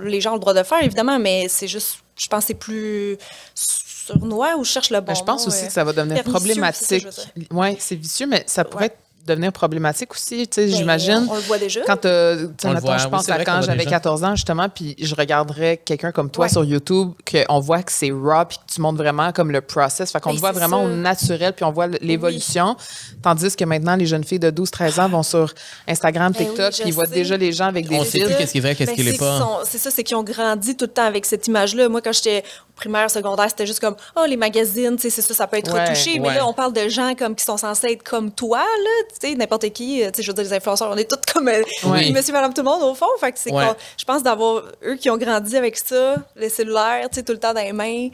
les 0.03 0.21
gens 0.21 0.31
ont 0.31 0.35
le 0.35 0.39
droit 0.39 0.53
de 0.53 0.59
le 0.59 0.65
faire, 0.65 0.83
évidemment, 0.83 1.19
mais 1.19 1.47
c'est 1.49 1.67
juste, 1.67 1.97
je 2.17 2.27
pense 2.27 2.41
que 2.43 2.47
c'est 2.47 2.53
plus 2.53 3.17
sournois 3.55 4.55
ou 4.57 4.63
je 4.63 4.69
cherche 4.71 4.89
le 4.89 4.99
bon 4.99 5.13
Ben, 5.13 5.15
je 5.15 5.23
pense 5.23 5.41
mot, 5.43 5.47
aussi 5.47 5.63
euh, 5.63 5.67
que 5.67 5.73
ça 5.73 5.83
va 5.83 5.93
devenir 5.93 6.23
problématique. 6.23 7.07
Oui, 7.51 7.77
c'est 7.79 7.95
vicieux, 7.95 8.27
mais 8.27 8.43
ça 8.47 8.63
pourrait 8.65 8.81
Ouais. 8.83 8.87
être- 8.87 8.97
devenir 9.25 9.51
problématique 9.51 10.11
aussi. 10.13 10.47
Tu 10.47 10.61
sais, 10.61 10.67
Ben, 10.67 10.75
j'imagine. 10.75 11.27
On 11.29 11.35
le 11.35 11.41
voit 11.41 11.57
déjà. 11.57 11.81
Quand 11.85 12.05
euh, 12.05 12.35
tu 12.35 12.43
sais, 12.59 12.67
On 12.67 12.69
le 12.69 12.75
mettons, 12.75 12.87
voit, 12.87 12.97
je 12.97 13.07
pense 13.07 13.29
à 13.29 13.43
quand 13.45 13.61
j'avais 13.61 13.77
déjà. 13.79 13.89
14 13.91 14.23
ans, 14.23 14.35
justement, 14.35 14.67
puis 14.69 14.95
je 14.99 15.15
regarderais 15.15 15.77
quelqu'un 15.77 16.11
comme 16.11 16.29
toi 16.29 16.45
Ouais. 16.45 16.49
sur 16.51 16.63
YouTube, 16.63 17.11
qu'on 17.29 17.59
voit 17.59 17.83
que 17.83 17.91
c'est 17.91 18.11
raw, 18.11 18.45
puis 18.47 18.57
que 18.57 18.73
tu 18.73 18.81
montres 18.81 18.97
vraiment 18.97 19.31
comme 19.31 19.51
le 19.51 19.61
process. 19.61 20.11
Fait 20.11 20.19
qu'on 20.19 20.29
Ben, 20.31 20.35
le 20.35 20.39
voit 20.41 20.51
vraiment 20.51 20.79
ça. 20.79 20.85
au 20.85 20.89
naturel, 20.89 21.53
puis 21.53 21.63
on 21.65 21.71
voit 21.71 21.87
l'évolution. 21.87 22.75
Tandis 23.21 23.55
que 23.55 23.63
maintenant, 23.65 23.95
les 23.95 24.05
jeunes 24.05 24.23
filles 24.23 24.39
de 24.39 24.51
12-13 24.51 24.99
ans 24.99 25.09
vont 25.09 25.23
sur 25.23 25.53
Instagram, 25.87 26.31
Ben 26.33 26.39
oui, 26.41 26.47
TikTok, 26.47 26.73
puis 26.73 26.83
ils 26.87 26.93
voient 26.93 27.05
déjà 27.07 27.37
les 27.37 27.51
gens 27.51 27.67
avec 27.67 27.87
des 27.87 27.95
On 27.95 28.03
sait 28.03 28.19
plus 28.19 28.35
qu'est-ce 28.35 28.51
qui 28.51 28.57
est 28.57 28.61
vrai, 28.61 28.75
qu'est-ce 28.75 28.91
qui 28.93 29.03
l'est 29.03 29.17
pas. 29.17 29.61
C'est 29.65 29.77
ça, 29.77 29.89
c'est 29.91 30.03
qu'ils 30.03 30.17
ont 30.17 30.23
grandi 30.23 30.75
tout 30.75 30.85
le 30.85 30.91
temps 30.91 31.05
avec 31.05 31.25
cette 31.25 31.47
image-là. 31.47 31.87
Moi, 31.89 32.01
quand 32.01 32.11
j'étais 32.13 32.43
primaire, 32.75 33.09
secondaire, 33.11 33.45
c'était 33.49 33.65
juste 33.67 33.79
comme, 33.79 33.95
oh, 34.15 34.25
les 34.27 34.37
magazines, 34.37 34.95
tu 34.95 35.03
sais, 35.03 35.09
c'est 35.09 35.21
ça, 35.21 35.33
ça 35.33 35.47
peut 35.47 35.57
être 35.57 35.71
Ouais, 35.73 35.83
retouché. 35.89 36.13
ouais. 36.13 36.19
Mais 36.19 36.35
là, 36.35 36.47
on 36.47 36.53
parle 36.53 36.73
de 36.73 36.89
gens 36.89 37.13
comme 37.15 37.35
qui 37.35 37.43
sont 37.45 37.57
censés 37.57 37.87
être 37.91 38.03
comme 38.03 38.31
toi, 38.31 38.59
là, 38.59 38.89
tu 39.21 39.29
sais, 39.29 39.35
n'importe 39.35 39.69
qui. 39.71 40.03
euh, 40.03 40.07
Tu 40.11 40.17
sais, 40.17 40.23
je 40.23 40.27
veux 40.31 40.33
dire, 40.33 40.43
les 40.43 40.53
influenceurs, 40.53 40.89
on 40.91 40.97
est 40.97 41.09
tous 41.09 41.19
comme 41.33 41.47
euh, 41.47 41.61
Oui. 41.85 42.11
monsieur, 42.11 42.33
madame, 42.33 42.53
tout 42.53 42.61
le 42.61 42.69
monde, 42.69 42.81
au 42.83 42.93
fond. 42.95 43.05
Fait 43.19 43.31
que 43.31 43.39
c'est 43.39 43.51
Ouais. 43.53 43.65
je 43.97 44.03
pense 44.05 44.23
d'avoir 44.23 44.63
eux 44.85 44.95
qui 44.95 45.09
ont 45.09 45.17
grandi 45.17 45.55
avec 45.55 45.77
ça, 45.77 46.15
le 46.35 46.49
cellulaire, 46.49 47.07
tu 47.09 47.15
sais, 47.15 47.23
tout 47.23 47.33
le 47.33 47.39
temps 47.39 47.53
dans 47.53 47.61
les 47.63 47.73
mains. 47.73 48.09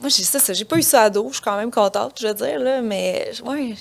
Moi, 0.00 0.08
j'ai 0.08 0.24
ça, 0.24 0.38
ça 0.38 0.52
j'ai 0.52 0.64
pas 0.64 0.76
eu 0.76 0.82
ça 0.82 1.02
à 1.02 1.10
dos. 1.10 1.28
Je 1.28 1.34
suis 1.34 1.42
quand 1.42 1.56
même 1.56 1.70
contente, 1.70 2.16
je 2.20 2.26
veux 2.26 2.34
dire, 2.34 2.58
là, 2.58 2.80
mais 2.82 3.30
ouais, 3.46 3.74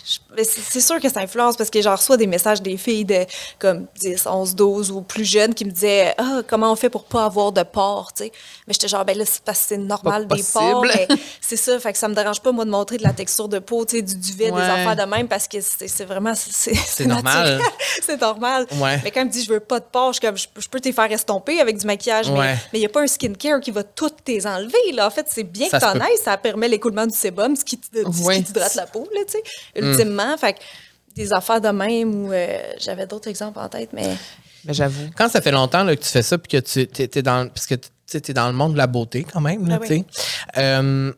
c'est 0.44 0.82
sûr 0.82 1.00
que 1.00 1.10
ça 1.10 1.20
influence 1.22 1.58
parce 1.58 1.70
que 1.70 1.82
j'en 1.82 1.96
reçois 1.96 2.18
des 2.18 2.28
messages 2.28 2.62
des 2.62 2.78
filles 2.78 3.06
de 3.06 3.26
comme 3.60 3.88
10, 4.00 4.28
11, 4.28 4.56
12 4.56 4.92
ou 4.92 5.02
plus 5.02 5.26
jeunes 5.26 5.54
qui 5.54 5.66
me 5.66 5.72
disaient 5.72 6.14
Ah, 6.18 6.42
comment 6.48 6.72
on 6.72 6.76
fait 6.76 6.90
pour 6.90 7.06
pas 7.06 7.26
avoir 7.26 7.52
de 7.52 7.64
porc, 7.64 8.14
tu 8.14 8.26
sais. 8.26 8.32
Mais 8.68 8.74
j'étais 8.74 8.88
genre, 8.88 9.04
ben 9.06 9.18
là, 9.18 9.26
c'est 9.26 9.42
parce 9.44 9.60
que 9.60 9.66
c'est 9.70 9.78
normal 9.78 10.11
Pas 10.28 10.36
des 10.36 10.44
porcs. 10.44 10.86
c'est 11.42 11.56
ça, 11.58 11.80
fait 11.80 11.92
que 11.94 11.98
ça 11.98 12.08
me 12.08 12.16
dérange 12.16 12.40
pas, 12.42 12.52
moi, 12.52 12.66
de 12.66 12.70
montrer 12.70 12.98
de 12.98 13.04
la 13.04 13.14
texture 13.14 13.48
de 13.48 13.60
peau, 13.60 13.86
tu 13.86 13.98
sais, 13.98 14.02
du 14.02 14.16
duvet, 14.16 14.52
Ouais. 14.52 14.62
des 14.62 14.68
affaires 14.68 14.96
de 14.96 15.10
même 15.10 15.28
parce 15.28 15.48
que 15.48 15.60
c'est 15.62 15.88
c'est 15.88 16.06
vraiment. 16.06 16.34
C'est 16.36 17.06
normal. 17.06 17.60
c'est 18.04 18.20
normal. 18.20 18.68
Ouais. 18.74 19.00
Mais 19.04 19.12
quand 19.12 19.22
elle 19.22 19.28
me 19.28 19.32
dit, 19.32 19.44
je 19.44 19.52
veux 19.54 19.60
pas 19.60 19.80
de 19.80 19.86
porc, 19.92 20.14
je, 20.14 20.22
comme, 20.22 20.38
je, 20.38 20.48
je 20.58 20.68
peux 20.68 20.80
te 20.80 20.88
les 20.88 20.94
faire 20.94 21.12
estomper 21.12 21.60
avec 21.60 21.78
du 21.78 21.86
maquillage, 21.86 22.30
mais 22.32 22.40
Ouais. 22.40 22.56
mais 22.74 22.80
il 22.80 22.82
n'y 22.82 22.86
a 22.86 22.90
pas 22.90 23.02
un 23.02 23.08
skincare 23.08 23.60
qui 23.60 23.72
va 23.72 23.84
toutes 23.84 24.24
tes 24.24 24.46
enlever. 24.46 24.92
Là. 24.94 25.08
En 25.08 25.12
fait, 25.12 25.26
c'est 25.30 25.44
bien 25.44 25.68
Ça 25.70 25.80
que 25.80 25.84
t'en 25.86 26.00
ailles, 26.00 26.18
ça 26.24 26.38
permet 26.38 26.68
l'écoulement 26.68 27.06
du 27.08 27.16
sébum, 27.16 27.56
ce 27.56 27.64
qui, 27.66 27.78
te- 27.78 27.98
ce 28.12 28.24
Ouais. 28.24 28.38
qui 28.38 28.44
t'hydrate 28.46 28.76
la 28.76 28.86
peau, 28.88 29.08
là, 29.14 29.22
tu 29.26 29.34
sais, 29.34 29.44
Mm. 29.82 29.90
ultimement. 29.92 30.38
Fait 30.38 30.54
que 30.54 30.60
des 31.16 31.34
affaires 31.34 31.60
de 31.62 31.70
même 31.70 32.26
ou 32.26 32.32
euh, 32.32 32.58
j'avais 32.80 33.06
d'autres 33.06 33.28
exemples 33.30 33.60
en 33.60 33.68
tête, 33.68 33.90
mais 33.94 34.16
Mais 34.64 34.74
j'avoue. 34.74 35.10
Quand 35.18 35.28
ça 35.30 35.42
fait 35.42 35.52
longtemps 35.52 35.84
là, 35.84 35.96
que 35.96 36.02
tu 36.02 36.08
fais 36.08 36.22
ça, 36.22 36.38
puis 36.38 36.50
que 36.62 36.66
tu 36.66 36.80
es, 37.20 37.22
dans, 37.22 37.50
parce 37.50 37.66
que 37.66 37.76
tu 38.20 38.32
es 38.32 38.34
dans 38.34 38.48
le 38.48 38.54
monde 38.54 38.74
de 38.74 38.78
la 38.78 38.88
beauté 38.88 39.26
quand 39.32 39.42
même, 39.42 39.68
là, 39.68 39.76
Ah 39.78 39.82
oui. 39.82 39.88
tu 39.88 39.96
sais. 39.96 40.06
Euh, 40.58 41.12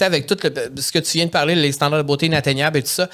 avec 0.00 0.26
tout 0.26 0.36
le, 0.42 0.80
ce 0.80 0.92
que 0.92 0.98
tu 0.98 1.18
viens 1.18 1.26
de 1.26 1.30
parler, 1.30 1.54
les 1.54 1.72
standards 1.72 1.98
de 2.02 2.06
beauté 2.06 2.26
inatteignables 2.26 2.78
et 2.78 2.82
tout 2.82 2.88
ça, 2.88 3.08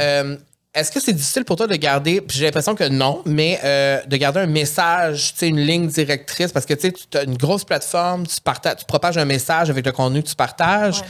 euh, 0.00 0.36
est-ce 0.72 0.90
que 0.90 0.98
c'est 0.98 1.12
difficile 1.12 1.44
pour 1.44 1.54
toi 1.56 1.68
de 1.68 1.76
garder, 1.76 2.20
puis 2.20 2.36
j'ai 2.36 2.46
l'impression 2.46 2.74
que 2.74 2.82
non, 2.88 3.22
mais 3.26 3.60
euh, 3.62 4.00
de 4.06 4.16
garder 4.16 4.40
un 4.40 4.46
message, 4.46 5.32
tu 5.34 5.38
sais, 5.40 5.48
une 5.48 5.60
ligne 5.60 5.86
directrice, 5.86 6.50
parce 6.50 6.66
que 6.66 6.74
tu 6.74 6.88
sais, 6.88 6.92
tu 7.10 7.16
as 7.18 7.22
une 7.22 7.36
grosse 7.36 7.64
plateforme, 7.64 8.26
tu, 8.26 8.40
partages, 8.40 8.78
tu 8.78 8.84
propages 8.84 9.16
un 9.16 9.24
message 9.24 9.70
avec 9.70 9.86
le 9.86 9.92
contenu 9.92 10.20
que 10.22 10.28
tu 10.28 10.34
partages, 10.34 10.98
Ouais. 11.00 11.06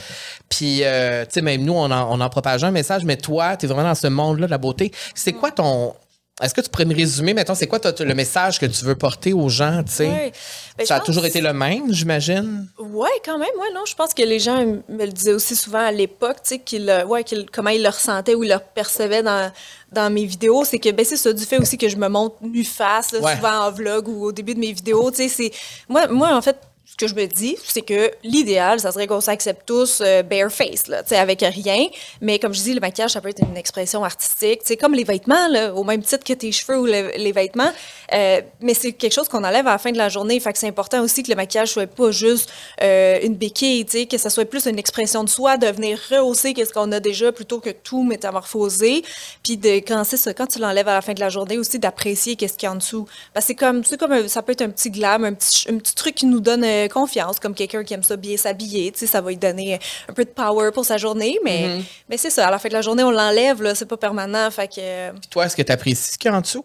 puis, 0.49 0.79
euh, 0.83 1.23
tu 1.25 1.31
sais, 1.33 1.41
même 1.41 1.63
nous, 1.63 1.73
on 1.73 1.89
en, 1.89 2.15
on 2.15 2.21
en 2.21 2.29
propage 2.29 2.63
un 2.63 2.69
message, 2.71 3.05
mais 3.05 3.17
toi, 3.17 3.57
tu 3.57 3.65
es 3.65 3.69
vraiment 3.69 3.87
dans 3.89 3.95
ce 3.95 4.05
monde-là 4.07 4.45
de 4.45 4.51
la 4.51 4.59
beauté. 4.59 4.91
C'est 5.15 5.33
quoi 5.33 5.49
ton... 5.51 5.95
Est-ce 6.41 6.53
que 6.53 6.59
tu 6.59 6.69
pourrais 6.69 6.83
me 6.83 6.93
résumer, 6.93 7.33
mettons, 7.33 7.55
c'est 7.55 7.65
quoi 7.67 7.79
le 7.99 8.13
message 8.13 8.59
que 8.59 8.65
tu 8.65 8.83
veux 8.83 8.95
porter 8.95 9.31
aux 9.31 9.47
gens, 9.47 9.81
tu 9.85 9.93
sais? 9.93 10.33
Ben, 10.77 10.85
ça 10.85 10.95
a 10.95 10.99
toujours 10.99 11.25
été 11.25 11.39
le 11.39 11.53
même, 11.53 11.93
j'imagine? 11.93 12.67
Ouais, 12.77 13.07
quand 13.23 13.37
même, 13.37 13.47
ouais, 13.57 13.73
non. 13.73 13.85
Je 13.87 13.95
pense 13.95 14.13
que 14.13 14.21
les 14.21 14.39
gens 14.39 14.65
me 14.89 15.05
le 15.05 15.13
disaient 15.13 15.31
aussi 15.31 15.55
souvent 15.55 15.79
à 15.85 15.93
l'époque, 15.93 16.37
tu 16.43 16.49
sais, 16.49 16.59
qu'ils, 16.59 16.89
euh, 16.89 17.05
ouais, 17.05 17.23
comment 17.53 17.69
ils 17.69 17.81
le 17.81 17.87
ressentaient 17.87 18.35
ou 18.35 18.43
ils 18.43 18.49
le 18.49 18.57
percevaient 18.73 19.23
dans, 19.23 19.49
dans 19.93 20.11
mes 20.11 20.25
vidéos. 20.25 20.65
C'est 20.65 20.77
que, 20.77 20.91
ben, 20.91 21.05
c'est 21.05 21.15
ça, 21.15 21.31
du 21.31 21.45
fait 21.45 21.57
aussi 21.57 21.77
que 21.77 21.87
je 21.87 21.95
me 21.95 22.09
montre 22.09 22.35
nu 22.41 22.65
face, 22.65 23.13
là, 23.13 23.19
Ouais. 23.21 23.35
souvent 23.37 23.67
en 23.67 23.71
vlog 23.71 24.09
ou 24.09 24.25
au 24.25 24.31
début 24.33 24.55
de 24.55 24.59
mes 24.59 24.73
vidéos, 24.73 25.09
tu 25.11 25.17
sais, 25.17 25.29
c'est. 25.29 25.51
Moi, 25.87 26.07
moi, 26.07 26.35
en 26.35 26.41
fait, 26.41 26.57
ce 26.97 27.05
que 27.05 27.11
je 27.11 27.15
me 27.15 27.25
dis, 27.25 27.57
c'est 27.61 27.81
que 27.81 28.09
l'idéal, 28.23 28.79
ça 28.79 28.89
serait 28.93 29.05
qu'on 29.05 29.19
s'accepte 29.19 29.65
tous 29.65 29.99
euh, 30.01 30.23
bareface, 30.23 30.87
là, 30.87 31.03
avec 31.11 31.41
rien. 31.41 31.87
Mais 32.21 32.39
comme 32.39 32.53
je 32.53 32.61
dis, 32.61 32.73
le 32.73 32.79
maquillage, 32.79 33.11
ça 33.11 33.19
peut 33.19 33.27
être 33.29 33.41
une 33.41 33.57
expression 33.57 34.01
artistique. 34.05 34.61
C'est 34.63 34.77
comme 34.77 34.93
les 34.93 35.03
vêtements, 35.03 35.49
là, 35.49 35.73
au 35.73 35.83
même 35.83 36.01
titre 36.01 36.23
que 36.23 36.31
tes 36.31 36.53
cheveux 36.53 36.79
ou 36.79 36.85
le- 36.85 37.11
les 37.17 37.31
vêtements. 37.33 37.71
Euh, 38.13 38.41
mais 38.61 38.73
c'est 38.73 38.93
quelque 38.93 39.11
chose 39.13 39.27
qu'on 39.27 39.43
enlève 39.43 39.67
à 39.67 39.71
la 39.71 39.77
fin 39.77 39.91
de 39.91 39.97
la 39.97 40.07
journée. 40.07 40.39
Fait 40.39 40.53
que 40.53 40.59
c'est 40.59 40.69
important 40.69 41.01
aussi 41.01 41.21
que 41.21 41.29
le 41.29 41.35
maquillage 41.35 41.71
soit 41.73 41.85
pas 41.87 42.11
juste 42.11 42.49
euh, 42.81 43.19
une 43.23 43.35
béquille, 43.35 43.85
que 44.07 44.17
ça 44.17 44.29
soit 44.29 44.45
plus 44.45 44.65
une 44.65 44.79
expression 44.79 45.25
de 45.25 45.29
soi, 45.29 45.57
de 45.57 45.67
venir 45.67 45.99
rehausser 46.09 46.53
qu'est-ce 46.53 46.71
qu'on 46.71 46.91
a 46.93 47.01
déjà 47.01 47.33
plutôt 47.33 47.59
que 47.59 47.71
tout 47.71 48.03
métamorphoser. 48.03 49.03
Puis 49.43 49.57
de 49.57 49.69
quand 49.79 50.03
c'est 50.05 50.17
ça, 50.17 50.33
quand 50.33 50.47
tu 50.47 50.59
l'enlèves 50.59 50.87
à 50.87 50.93
la 50.93 51.01
fin 51.01 51.13
de 51.13 51.19
la 51.19 51.29
journée 51.29 51.57
aussi, 51.57 51.77
d'apprécier 51.77 52.37
qu'est-ce 52.37 52.57
qu'il 52.57 52.67
y 52.67 52.69
a 52.69 52.71
en 52.71 52.75
dessous. 52.75 53.05
Que 53.35 53.41
c'est 53.41 53.55
comme, 53.55 53.83
comme 53.99 54.27
ça 54.29 54.41
peut 54.41 54.53
être 54.53 54.61
un 54.61 54.69
petit 54.69 54.91
glam, 54.91 55.25
un 55.25 55.33
petit, 55.33 55.65
un 55.69 55.77
petit 55.77 55.93
truc 55.95 56.15
qui 56.15 56.25
nous 56.25 56.39
donne 56.39 56.63
euh, 56.85 56.87
confiance, 56.87 57.39
comme 57.39 57.53
quelqu'un 57.53 57.83
qui 57.83 57.93
aime 57.93 58.03
ça 58.03 58.15
bien 58.15 58.37
s'habiller, 58.37 58.91
tu 58.91 58.99
sais, 58.99 59.07
ça 59.07 59.21
va 59.21 59.29
lui 59.29 59.37
donner 59.37 59.79
un 60.09 60.13
peu 60.13 60.23
de 60.25 60.29
power 60.29 60.71
pour 60.73 60.85
sa 60.85 60.97
journée. 60.97 61.37
Mais, 61.43 61.79
mais 62.09 62.17
c'est 62.17 62.29
ça, 62.29 62.47
à 62.47 62.51
la 62.51 62.59
fin 62.59 62.69
de 62.69 62.73
la 62.73 62.81
journée, 62.81 63.03
on 63.03 63.11
l'enlève, 63.11 63.61
là, 63.61 63.75
c'est 63.75 63.85
pas 63.85 63.97
permanent. 63.97 64.49
Fait 64.51 64.67
que. 64.67 64.73
euh, 64.79 65.11
Toi, 65.29 65.45
est-ce 65.45 65.55
que 65.55 65.61
tu 65.61 65.71
apprécies 65.71 66.11
ce 66.13 66.17
qu'il 66.17 66.29
y 66.31 66.33
a 66.33 66.37
en 66.37 66.41
dessous? 66.41 66.63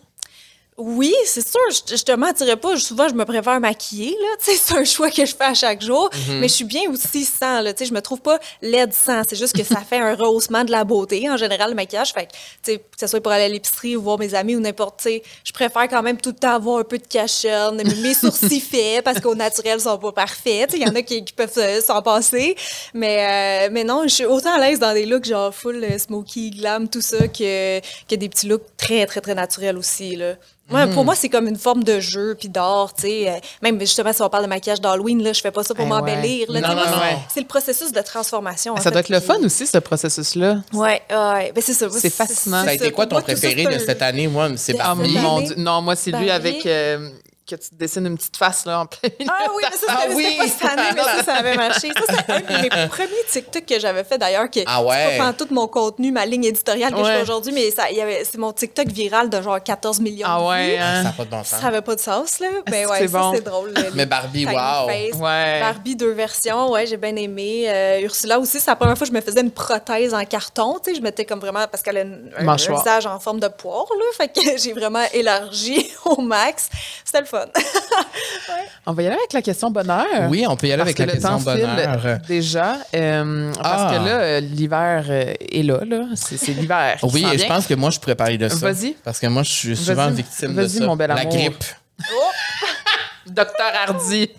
Oui, 0.80 1.14
c'est 1.26 1.46
sûr, 1.46 1.60
je, 1.70 1.96
je 1.96 2.02
te 2.02 2.12
mentirais 2.12 2.56
pas. 2.56 2.76
Souvent, 2.78 3.08
je 3.08 3.14
me 3.14 3.24
préfère 3.24 3.60
maquiller, 3.60 4.16
là. 4.20 4.28
C'est 4.38 4.74
un 4.76 4.84
choix 4.84 5.10
que 5.10 5.24
je 5.24 5.34
fais 5.34 5.44
à 5.44 5.54
chaque 5.54 5.82
jour. 5.82 6.08
Mais 6.40 6.48
je 6.48 6.54
suis 6.54 6.64
bien 6.64 6.82
aussi 6.90 7.24
sans, 7.24 7.60
là. 7.60 7.72
Tu 7.72 7.80
sais, 7.84 7.88
je 7.90 7.94
me 7.94 8.00
trouve 8.00 8.20
pas 8.20 8.38
laide 8.62 8.92
sans. 8.92 9.22
C'est 9.28 9.36
juste 9.36 9.54
que 9.56 9.62
ça 9.64 9.80
fait 9.88 9.98
un 9.98 10.14
rehaussement 10.14 10.64
de 10.64 10.70
la 10.70 10.84
beauté, 10.84 11.28
en 11.30 11.36
général, 11.36 11.70
le 11.70 11.76
maquillage. 11.76 12.12
Fait 12.12 12.26
que, 12.66 12.76
que 12.76 12.80
ce 12.98 13.06
soit 13.06 13.20
pour 13.20 13.32
aller 13.32 13.44
à 13.44 13.48
l'épicerie 13.48 13.96
ou 13.96 14.02
voir 14.02 14.18
mes 14.18 14.34
amis 14.34 14.56
ou 14.56 14.60
n'importe, 14.60 15.06
je 15.44 15.52
préfère 15.52 15.88
quand 15.88 16.02
même 16.02 16.16
tout 16.20 16.30
le 16.30 16.36
temps 16.36 16.54
avoir 16.54 16.78
un 16.80 16.84
peu 16.84 16.98
de 16.98 17.06
cachette, 17.06 17.72
mes 17.74 18.14
sourcils 18.14 18.60
faits, 18.70 19.04
parce 19.04 19.20
qu'au 19.20 19.34
naturel, 19.34 19.76
ils 19.78 19.82
sont 19.82 19.98
pas 19.98 20.12
parfaits. 20.12 20.70
Il 20.74 20.82
y 20.82 20.86
en 20.88 20.94
a 20.94 21.02
qui, 21.02 21.24
qui 21.24 21.32
peuvent 21.32 21.52
se- 21.52 21.82
s'en 21.84 22.00
passer. 22.02 22.56
Mais, 22.94 23.66
euh, 23.66 23.68
mais 23.72 23.84
non, 23.84 24.02
je 24.04 24.14
suis 24.14 24.24
autant 24.24 24.54
à 24.54 24.58
l'aise 24.58 24.78
dans 24.78 24.94
des 24.94 25.06
looks 25.06 25.24
genre 25.26 25.54
full 25.54 25.82
euh, 25.84 25.98
smoky, 25.98 26.50
glam, 26.50 26.88
tout 26.88 27.00
ça, 27.02 27.28
que, 27.28 27.80
que 27.80 28.14
des 28.14 28.28
petits 28.28 28.46
looks 28.46 28.64
très, 28.76 29.06
très, 29.06 29.20
très 29.20 29.34
naturels 29.34 29.76
aussi, 29.76 30.16
là. 30.16 30.34
Ouais, 30.70 30.86
Hmm. 30.86 30.94
Pour 30.94 31.04
moi, 31.04 31.14
c'est 31.14 31.28
comme 31.28 31.48
une 31.48 31.56
forme 31.58 31.82
de 31.84 32.00
jeu 32.00 32.36
puis 32.38 32.48
d'art, 32.48 32.92
tu 32.94 33.02
sais. 33.02 33.28
Euh, 33.28 33.32
Même 33.62 33.78
justement, 33.80 34.12
si 34.12 34.22
on 34.22 34.28
parle 34.28 34.44
de 34.44 34.48
maquillage 34.48 34.80
d'Halloween, 34.80 35.22
là, 35.22 35.32
je 35.32 35.40
fais 35.40 35.50
pas 35.50 35.62
ça 35.62 35.74
pour 35.74 35.86
m'embellir. 35.86 36.50
là, 36.50 36.60
Non, 36.60 36.68
tu 36.68 36.74
sais. 36.74 36.80
non, 36.90 36.96
Moi, 36.96 37.10
non. 37.12 37.18
c'est- 37.32 37.40
le 37.40 37.46
processus 37.46 37.92
de 37.92 38.00
transformation. 38.00 38.72
en 38.74 38.76
Ça 38.76 38.84
fait, 38.84 38.90
doit 38.90 39.00
être 39.00 39.08
le 39.08 39.20
qui- 39.20 39.26
fun 39.26 39.38
aussi, 39.44 39.66
ce 39.66 39.78
processus-là. 39.78 40.58
Ouais, 40.72 41.02
ouais. 41.10 41.52
Ben, 41.54 41.62
c'est 41.62 41.74
ça. 41.74 41.86
C'est 41.90 42.10
fascinant. 42.10 42.64
Ça 42.64 42.70
a 42.70 42.74
été 42.74 42.90
quoi 42.92 43.06
ton 43.06 43.16
moi, 43.16 43.22
tout 43.22 43.30
ça, 43.30 43.36
préféré 43.36 43.72
de 43.74 43.78
cette 43.78 44.02
année? 44.02 44.28
Moi, 44.28 44.50
c'est 44.56 44.74
Barbie. 44.74 45.12
cette 45.12 45.22
mon? 45.22 45.40
Dieu. 45.40 45.54
Non, 45.58 45.82
moi, 45.82 45.96
c'est 45.96 46.10
lui 46.12 46.30
avec. 46.30 46.64
euh, 46.66 47.08
que 47.50 47.56
tu 47.56 47.68
dessines 47.72 48.06
une 48.06 48.16
petite 48.16 48.36
face 48.36 48.64
là, 48.64 48.80
en 48.80 48.86
plein 48.86 49.10
milieu. 49.18 49.30
Ah 49.32 49.46
oui, 49.54 49.62
mais 49.70 49.76
ça, 49.76 49.86
Ah 49.88 50.02
oui! 50.14 50.36
pas 50.38 50.46
cette 50.48 50.64
année, 50.70 50.90
mais 50.94 51.02
ça, 51.02 51.24
ça 51.24 51.34
avait 51.34 51.56
marché. 51.56 51.88
Ça, 51.94 52.14
c'est 52.26 52.32
un 52.32 52.40
de 52.40 52.62
mes 52.62 52.88
premiers 52.88 53.24
TikTok 53.30 53.64
que 53.66 53.78
j'avais 53.80 54.04
fait 54.04 54.18
d'ailleurs, 54.18 54.50
que 54.50 54.60
Ah 54.66 54.82
ouais? 54.82 55.08
c'est 55.12 55.18
pas 55.18 55.32
tout 55.32 55.48
mon 55.50 55.66
contenu, 55.68 56.12
ma 56.12 56.24
ligne 56.26 56.44
éditoriale 56.44 56.92
que 56.92 56.98
je 56.98 57.04
fais 57.04 57.22
aujourd'hui, 57.22 57.52
mais 57.52 57.70
ça, 57.70 57.90
il 57.90 57.96
y 57.96 58.00
avait, 58.00 58.24
c'est 58.24 58.38
mon 58.38 58.52
TikTok 58.52 58.86
viral 58.88 59.28
de 59.30 59.40
genre 59.42 59.62
14 59.62 60.00
millions 60.00 60.26
Ah 60.30 60.38
de 60.40 60.46
ouais, 60.48 60.70
vues. 60.76 60.82
hein? 60.82 60.94
Ça 60.96 61.02
n'a 61.04 61.12
pas 61.12 61.24
de 61.24 61.30
bon 61.30 61.44
sens. 61.44 61.60
Ça 61.60 61.66
avait 61.66 61.82
pas 61.82 61.94
de 61.94 62.00
sens, 62.00 62.38
là. 62.40 62.48
Mais 62.70 62.84
que 62.84 62.88
ouais, 62.90 62.98
c'est 63.00 63.08
ça, 63.08 63.18
bon? 63.18 63.32
c'est 63.34 63.44
drôle. 63.44 63.72
le- 63.74 63.90
Mais 63.94 64.06
Barbie, 64.06 64.46
wow. 64.46 64.86
Ouais. 64.86 65.60
Barbie, 65.60 65.96
deux 65.96 66.12
versions, 66.12 66.70
ouais, 66.70 66.86
j'ai 66.86 66.96
bien 66.96 67.14
aimé. 67.16 67.64
Euh, 67.68 68.00
Ursula 68.02 68.38
aussi, 68.38 68.60
c'est 68.60 68.70
la 68.70 68.76
première 68.76 68.96
fois 68.96 69.06
que 69.06 69.12
je 69.12 69.16
me 69.16 69.20
faisais 69.22 69.40
une 69.40 69.50
prothèse 69.50 70.14
en 70.14 70.24
carton, 70.24 70.78
tu 70.82 70.90
sais, 70.90 70.96
je 70.96 71.02
mettais 71.02 71.24
comme 71.24 71.40
vraiment, 71.40 71.66
parce 71.68 71.82
qu'elle 71.82 71.96
a 71.98 72.02
une- 72.02 72.30
un, 72.38 72.48
un 72.48 72.56
visage 72.56 73.06
en 73.06 73.18
forme 73.20 73.40
de 73.40 73.48
poire, 73.48 73.86
là, 73.98 74.04
fait 74.16 74.28
que 74.28 74.40
j'ai 74.58 74.72
vraiment 74.72 75.04
élargi 75.12 75.90
au 76.04 76.20
max. 76.20 76.68
C'était 77.04 77.20
le 77.20 77.26
fun. 77.26 77.39
On 78.86 78.92
va 78.92 79.02
y 79.02 79.06
aller 79.06 79.16
avec 79.16 79.32
la 79.32 79.42
question 79.42 79.70
bonheur. 79.70 80.06
Oui, 80.28 80.44
on 80.48 80.56
peut 80.56 80.66
y 80.66 80.72
aller 80.72 80.78
Parce 80.82 80.88
avec 80.88 80.96
que 80.96 81.02
la 81.02 81.06
le 81.06 81.12
question 81.12 81.38
file 81.38 81.66
bonheur. 81.66 82.18
déjà. 82.26 82.76
euh, 82.94 83.52
Parce 83.62 83.82
Ah. 83.82 83.90
que 83.90 84.04
là, 84.04 84.10
euh, 84.20 84.40
l'hiver 84.40 85.04
euh, 85.08 85.34
est 85.52 85.62
là. 85.62 85.80
là. 85.86 86.04
C'est 86.14 86.52
l'hiver. 86.52 86.98
Oui, 87.02 87.24
et 87.32 87.38
je 87.38 87.46
pense 87.46 87.66
que 87.66 87.74
moi, 87.74 87.90
je 87.90 88.00
pourrais 88.00 88.14
parler 88.16 88.38
de 88.38 88.48
ça. 88.48 88.56
Vas-y. 88.56 88.92
Parce 89.04 89.20
que 89.20 89.26
moi, 89.26 89.42
je 89.42 89.50
suis 89.52 89.76
souvent 89.76 90.08
victime 90.10 90.54
de 90.54 90.62
Vas-y, 90.62 90.78
ça. 90.78 90.86
mon 90.86 90.96
bel 90.96 91.08
La 91.08 91.24
grippe. 91.24 91.64
Docteur 93.26 93.72
Hardy. 93.86 94.30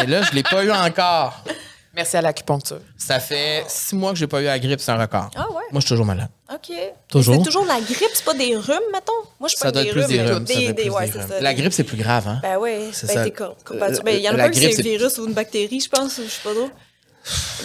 Et 0.00 0.06
là, 0.06 0.22
je 0.22 0.34
l'ai 0.34 0.42
pas 0.42 0.64
eu 0.64 0.70
encore. 0.72 1.42
Merci 1.98 2.16
à 2.16 2.22
l'acupuncture. 2.22 2.78
Ça 2.96 3.18
fait 3.18 3.64
six 3.66 3.96
mois 3.96 4.12
que 4.12 4.18
j'ai 4.18 4.28
pas 4.28 4.40
eu 4.40 4.44
la 4.44 4.56
grippe, 4.60 4.78
c'est 4.78 4.92
un 4.92 4.98
record. 5.00 5.30
Ah 5.34 5.48
ouais? 5.50 5.64
Moi, 5.72 5.80
je 5.80 5.80
suis 5.80 5.88
toujours 5.88 6.06
malade. 6.06 6.28
OK. 6.54 6.72
Toujours? 7.08 7.34
C'est 7.34 7.42
toujours 7.42 7.64
la 7.64 7.80
grippe, 7.80 8.10
c'est 8.14 8.24
pas 8.24 8.34
des 8.34 8.54
rhumes, 8.56 8.78
mettons? 8.92 9.12
Moi, 9.40 9.48
je 9.48 9.56
suis 9.56 9.58
Ça 9.58 9.64
pas 9.66 9.72
doit 9.72 9.82
être 9.82 9.90
plus 9.90 10.06
des 10.06 10.20
rhumes. 10.22 10.28
ça 10.28 10.32
doit 10.38 10.40
Des, 10.44 10.64
être 10.66 10.76
des, 10.76 10.82
plus 10.82 10.90
ouais, 10.92 11.06
des 11.06 11.12
c'est 11.12 11.18
rhumes. 11.18 11.28
ça. 11.28 11.40
La 11.40 11.54
grippe, 11.54 11.72
c'est 11.72 11.82
plus 11.82 11.96
grave, 11.96 12.28
hein? 12.28 12.38
Ben 12.40 12.56
oui, 12.60 12.70
C'est 12.92 13.08
ben 13.12 13.24
ça. 13.24 13.30
courbature. 13.64 14.04
Ben, 14.04 14.14
il 14.16 14.22
y 14.22 14.28
en 14.28 14.34
a 14.34 14.36
La 14.36 14.42
pas 14.44 14.48
un 14.48 14.52
qui 14.52 14.60
grippe, 14.60 14.72
c'est 14.74 14.80
un 14.80 14.84
virus 14.84 15.18
ou 15.18 15.26
une 15.26 15.32
bactérie, 15.32 15.80
je 15.80 15.88
pense, 15.88 16.18
ou 16.18 16.22
je 16.22 16.28
sais 16.28 16.40
pas 16.44 16.54
trop. 16.54 16.70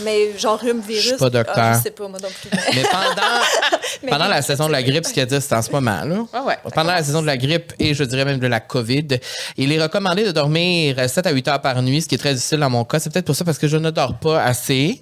Mais 0.04 0.38
genre 0.38 0.60
rhume, 0.60 0.82
virus. 0.82 1.04
Je 1.04 1.08
suis 1.10 1.18
pas 1.18 1.30
docteur. 1.30 1.54
Ah, 1.58 1.74
je 1.78 1.84
sais 1.84 1.92
pas, 1.92 2.08
moi 2.08 2.20
non 2.22 2.30
plus. 2.30 2.50
mais- 2.52 2.62
Mais 2.76 2.84
pendant, 2.84 3.22
Mais 4.04 4.10
pendant 4.10 4.28
la 4.28 4.42
saison 4.42 4.68
de 4.68 4.72
la 4.72 4.82
grippe, 4.84 5.06
ce 5.06 5.14
qu'il 5.14 5.22
a 5.22 5.26
dit, 5.26 5.38
c'est 5.40 5.56
en 5.56 5.62
ce 5.62 5.72
moment, 5.72 6.04
là. 6.04 6.16
Ouais, 6.34 6.40
ouais. 6.48 6.58
Pendant 6.74 6.94
la 6.94 7.04
saison 7.04 7.22
de 7.22 7.28
la 7.28 7.38
grippe 7.38 7.74
et 7.80 7.94
je 7.94 8.04
dirais 8.04 8.26
même 8.26 8.40
de 8.40 8.48
la 8.48 8.60
COVID, 8.60 9.08
il 9.58 9.72
est 9.72 9.82
recommandé 9.82 10.24
de 10.26 10.32
dormir 10.32 10.98
7 11.10 11.28
à 11.28 11.32
8 11.32 11.48
heures 11.48 11.62
par 11.62 11.82
nuit, 11.82 12.02
ce 12.02 12.08
qui 12.08 12.16
est 12.16 12.18
très 12.18 12.34
difficile 12.34 12.60
dans 12.60 12.70
mon 12.70 12.86
cas. 12.86 13.00
C'est 13.00 13.12
peut-être 13.12 13.26
pour 13.26 13.36
ça 13.36 13.44
parce 13.46 13.58
que 13.58 13.68
je 13.68 13.78
ne 13.78 13.90
dors 13.92 14.18
pas 14.18 14.42
assez. 14.44 15.02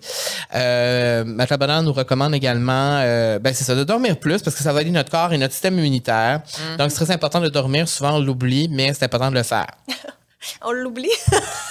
Euh, 0.56 1.24
Labonneur 1.52 1.84
nous 1.84 1.92
recommande 1.94 2.34
également, 2.34 3.00
euh, 3.04 3.38
ben 3.38 3.54
c'est 3.54 3.66
ça, 3.66 3.76
de 3.76 3.84
dormir 3.84 4.18
plus 4.18 4.42
parce 4.42 4.56
que 4.56 4.64
ça 4.64 4.72
va 4.72 4.82
aider 4.82 4.90
notre 4.92 5.12
corps 5.12 5.34
et 5.34 5.38
notre 5.38 5.52
système 5.54 5.78
immunitaire. 5.78 6.42
Donc, 6.78 6.92
c'est 6.92 7.04
très 7.04 7.14
important 7.14 7.42
de 7.42 7.50
dormir. 7.50 7.90
Souvent, 7.90 8.16
on 8.16 8.20
l'oublie, 8.22 8.70
mais 8.72 8.94
c'est 8.94 9.04
important 9.04 9.30
de 9.30 9.36
le 9.36 9.44
faire. 9.44 9.68
On 10.64 10.72
l'oublie. 10.72 11.10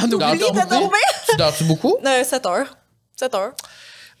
Tu 0.00 0.08
dors 0.08 0.30
oublie 0.32 0.38
de 0.50 0.68
dormir? 0.68 0.90
Tu 1.28 1.36
dors-tu 1.36 1.64
beaucoup? 1.64 1.96
Euh, 2.04 2.24
7 2.24 2.46
heures. 2.46 2.76
7 3.16 3.34
heures. 3.34 3.52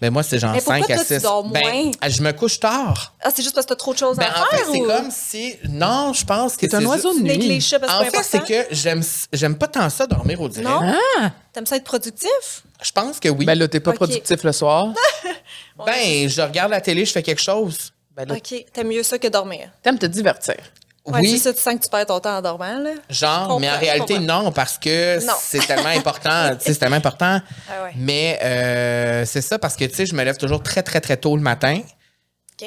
Ben 0.00 0.12
moi, 0.12 0.24
c'est 0.24 0.38
genre 0.40 0.52
Mais 0.52 0.58
pourquoi 0.60 0.80
5 0.80 0.90
à 0.90 0.94
toi, 0.96 1.04
tu 1.04 1.14
6. 1.14 1.22
dors 1.22 1.44
Ben, 1.44 1.60
moins? 1.62 1.90
je 2.08 2.22
me 2.22 2.32
couche 2.32 2.58
tard. 2.58 3.14
Ah, 3.22 3.30
c'est 3.34 3.42
juste 3.42 3.54
parce 3.54 3.64
que 3.64 3.70
t'as 3.70 3.76
trop 3.76 3.92
de 3.94 3.98
choses 3.98 4.16
Ben, 4.16 4.26
à 4.26 4.42
en 4.42 4.46
fait, 4.46 4.56
faire 4.56 4.66
c'est 4.72 4.80
ou? 4.80 4.86
comme 4.86 5.10
si. 5.10 5.54
Non, 5.68 6.12
je 6.12 6.24
pense 6.24 6.56
que 6.56 6.68
C'est 6.68 6.74
un 6.74 6.84
oiseau 6.84 7.14
de 7.14 7.20
nuit. 7.22 7.64
parce 7.80 7.92
En 7.92 8.04
c'est 8.04 8.10
fait, 8.10 8.22
c'est 8.24 8.44
que 8.44 8.74
j'aime 8.74 9.02
j'aime 9.32 9.56
pas 9.56 9.68
tant 9.68 9.88
ça 9.88 10.06
dormir 10.06 10.40
au 10.40 10.48
direct. 10.48 10.68
Non? 10.68 10.94
Ah! 11.20 11.30
T'aimes 11.52 11.64
ça 11.66 11.76
être 11.76 11.84
productif? 11.84 12.28
Je 12.82 12.90
pense 12.90 13.20
que 13.20 13.28
oui. 13.28 13.44
Ben 13.46 13.56
là, 13.56 13.68
t'es 13.68 13.80
pas 13.80 13.92
productif 13.92 14.42
le 14.42 14.52
soir. 14.52 14.86
Ben, 15.86 16.28
je 16.28 16.40
regarde 16.42 16.70
la 16.70 16.80
télé, 16.80 17.04
je 17.04 17.12
fais 17.12 17.22
quelque 17.22 17.42
chose. 17.42 17.92
Ben 18.16 18.28
là, 18.28 18.34
OK. 18.36 18.64
T'aimes 18.72 18.88
mieux 18.88 19.02
ça 19.02 19.18
que 19.18 19.26
dormir. 19.28 19.70
t'aimes 19.82 19.98
te 19.98 20.06
divertir. 20.06 20.56
Ouais, 21.06 21.20
oui, 21.20 21.32
tu 21.32 21.38
sens 21.38 21.74
que 21.74 21.82
tu 21.82 21.88
perds 21.90 22.06
ton 22.06 22.18
temps 22.18 22.38
en 22.38 22.40
dormant, 22.40 22.78
là. 22.78 22.92
genre, 23.10 23.60
mais 23.60 23.70
en 23.70 23.78
réalité, 23.78 24.18
non, 24.18 24.50
parce 24.52 24.78
que 24.78 25.18
c'est 25.40 25.66
tellement 25.66 25.88
important. 25.96 26.58
sais, 26.58 26.72
c'est 26.72 26.78
tellement 26.78 26.96
important. 26.96 27.40
Ah 27.68 27.82
ouais. 27.84 27.92
Mais 27.96 28.38
euh, 28.42 29.24
c'est 29.26 29.42
ça 29.42 29.58
parce 29.58 29.76
que, 29.76 29.84
tu 29.84 29.94
sais, 29.94 30.06
je 30.06 30.14
me 30.14 30.22
lève 30.24 30.38
toujours 30.38 30.62
très, 30.62 30.82
très, 30.82 31.00
très 31.02 31.18
tôt 31.18 31.36
le 31.36 31.42
matin. 31.42 31.80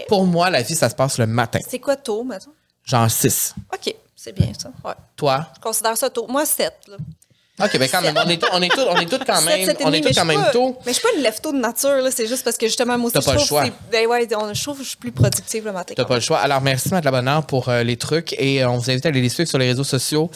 Pour 0.08 0.26
moi, 0.26 0.50
la 0.52 0.62
vie, 0.62 0.76
ça 0.76 0.90
se 0.90 0.96
passe 0.96 1.18
le 1.18 1.26
matin. 1.26 1.60
C'est 1.68 1.80
quoi 1.80 1.96
tôt, 1.96 2.24
maintenant? 2.24 2.54
Genre 2.84 3.10
6. 3.10 3.56
OK, 3.74 3.96
c'est 4.16 4.34
bien 4.34 4.52
ça. 4.58 4.70
Ouais. 4.86 4.94
Toi? 5.16 5.48
Je 5.56 5.60
considère 5.62 5.98
ça 5.98 6.10
tôt. 6.10 6.28
Moi, 6.28 6.46
7. 6.46 6.74
Là. 6.90 6.98
OK, 7.60 7.78
ben 7.80 7.90
quand 7.92 8.02
même, 8.02 8.16
on 8.24 8.30
est 8.30 8.38
tous 8.38 8.48
on 8.54 8.62
est 8.62 8.70
tous- 8.70 8.86
on 8.88 8.96
est 8.98 9.06
tous 9.06 9.20
quand 9.26 9.42
même, 9.42 9.68
on 9.84 9.92
est 9.92 10.02
mais 10.06 10.14
quand 10.14 10.26
même 10.26 10.40
pas- 10.44 10.52
tôt. 10.52 10.78
Mais 10.86 10.94
je 10.94 11.00
suis 11.00 11.08
pas 11.08 11.16
une 11.16 11.24
lève-tôt 11.24 11.52
de 11.52 11.58
nature, 11.58 11.90
là. 12.04 12.10
C'est 12.12 12.28
juste 12.28 12.44
parce 12.44 12.56
que 12.58 12.68
justement, 12.68 12.98
moi 13.00 13.08
aussi, 13.10 13.18
je 13.20 13.26
pas 13.26 13.32
le 13.32 13.38
trouve 13.38 13.48
choix. 13.48 13.62
que 13.64 13.68
c'est- 13.68 13.92
ben 13.92 14.08
ouais, 14.08 14.28
on- 14.36 14.54
je 14.54 14.62
trouve 14.64 14.78
que 14.78 14.84
je 14.84 14.90
suis 14.90 14.98
plus 14.98 15.12
productive 15.12 15.66
le 15.66 15.72
matin. 15.72 15.94
T'as 15.98 16.06
pas 16.06 16.16
le 16.16 16.22
choix. 16.22 16.38
Alors, 16.40 16.62
merci, 16.62 16.90
Matt 16.92 17.04
Labonneur, 17.04 17.46
pour 17.48 17.70
euh, 17.70 17.82
les 17.84 17.98
trucs. 17.98 18.34
Et 18.34 18.64
euh, 18.64 18.70
on 18.70 18.78
vous 18.78 18.92
invite 18.92 19.06
à 19.08 19.10
aller 19.10 19.22
les 19.22 19.30
suivre 19.30 19.50
sur 19.50 19.58
les 19.58 19.68
réseaux 19.68 19.84
sociaux, 19.84 20.30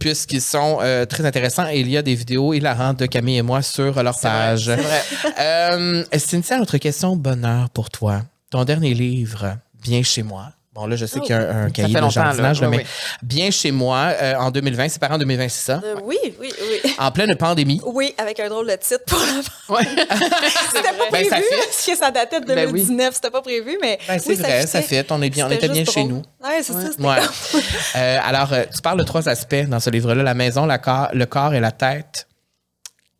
puisqu'ils 0.00 0.40
sont 0.42 0.78
euh, 0.82 1.04
très 1.06 1.24
intéressants. 1.24 1.68
Et 1.68 1.78
il 1.80 1.88
y 1.90 1.96
a 1.96 2.02
des 2.02 2.14
vidéos 2.16 2.52
hilarantes 2.54 2.98
de 2.98 3.06
Camille 3.06 3.36
et 3.38 3.42
moi 3.42 3.62
sur 3.62 4.02
leur 4.02 4.18
page. 4.18 4.64
C'est 4.64 4.76
vrai. 4.76 5.02
Euh, 5.38 6.04
Cynthia, 6.16 6.60
autre 6.60 6.78
question 6.78 7.16
bonheur 7.16 7.70
pour 7.70 7.90
toi. 7.90 8.22
Ton 8.50 8.64
dernier 8.64 8.94
livre, 8.94 9.56
Bien 9.82 10.02
chez 10.02 10.22
moi. 10.22 10.46
Bon, 10.74 10.86
là, 10.86 10.96
je 10.96 11.06
sais 11.06 11.20
qu'il 11.20 11.30
y 11.30 11.32
a 11.32 11.38
un, 11.38 11.66
un 11.66 11.70
cahier 11.70 11.94
fait 11.96 12.04
de 12.04 12.10
jardinage, 12.10 12.60
là, 12.60 12.68
Oui, 12.68 12.78
mais 12.78 12.82
oui. 12.82 12.88
Bien 13.22 13.50
chez 13.52 13.70
moi, 13.70 14.08
euh, 14.20 14.34
en 14.34 14.50
2020, 14.50 14.88
c'est 14.88 14.98
paru 14.98 15.14
en 15.14 15.18
2020, 15.18 15.48
c'est 15.48 15.64
ça? 15.66 15.80
Euh, 15.84 15.94
oui, 16.02 16.18
oui, 16.40 16.52
oui. 16.60 16.94
En 16.98 17.12
pleine 17.12 17.36
pandémie. 17.36 17.80
Oui, 17.84 18.12
avec 18.18 18.40
un 18.40 18.48
drôle 18.48 18.66
de 18.66 18.74
titre 18.74 19.04
pour 19.06 19.18
la 19.20 19.24
Ouais. 19.76 19.84
C'était 19.86 20.82
pas 20.82 21.10
Ben, 21.12 21.28
prévu, 21.28 21.28
ça 21.30 21.36
fit. 21.36 21.44
parce 21.64 21.86
que 21.86 21.96
ça 21.96 22.10
datait 22.10 22.40
de 22.40 22.46
Ben 22.46 22.66
oui. 22.66 22.82
2019, 22.82 23.14
c'était 23.14 23.30
pas 23.30 23.40
prévu, 23.42 23.78
mais 23.80 24.00
Ben, 24.08 24.18
c'est 24.18 24.30
oui, 24.30 24.34
vrai, 24.34 24.66
ça 24.66 24.82
fit. 24.82 25.02
On, 25.10 25.22
est 25.22 25.30
bien, 25.30 25.46
on 25.46 25.50
était 25.52 25.68
bien 25.68 25.84
chez 25.84 26.02
nous. 26.02 26.22
Ouais, 26.42 26.60
c'est 26.62 26.72
ça, 26.72 26.78
Ouais. 26.98 27.20
comme- 27.52 27.60
Euh, 27.94 28.18
alors, 28.24 28.52
euh, 28.52 28.64
tu 28.74 28.80
parles 28.82 28.98
de 28.98 29.04
trois 29.04 29.28
aspects 29.28 29.54
dans 29.68 29.78
ce 29.78 29.90
livre-là 29.90 30.24
la 30.24 30.34
maison, 30.34 30.66
la 30.66 30.78
corps, 30.78 31.10
le 31.12 31.26
corps 31.26 31.54
et 31.54 31.60
la 31.60 31.70
tête. 31.70 32.26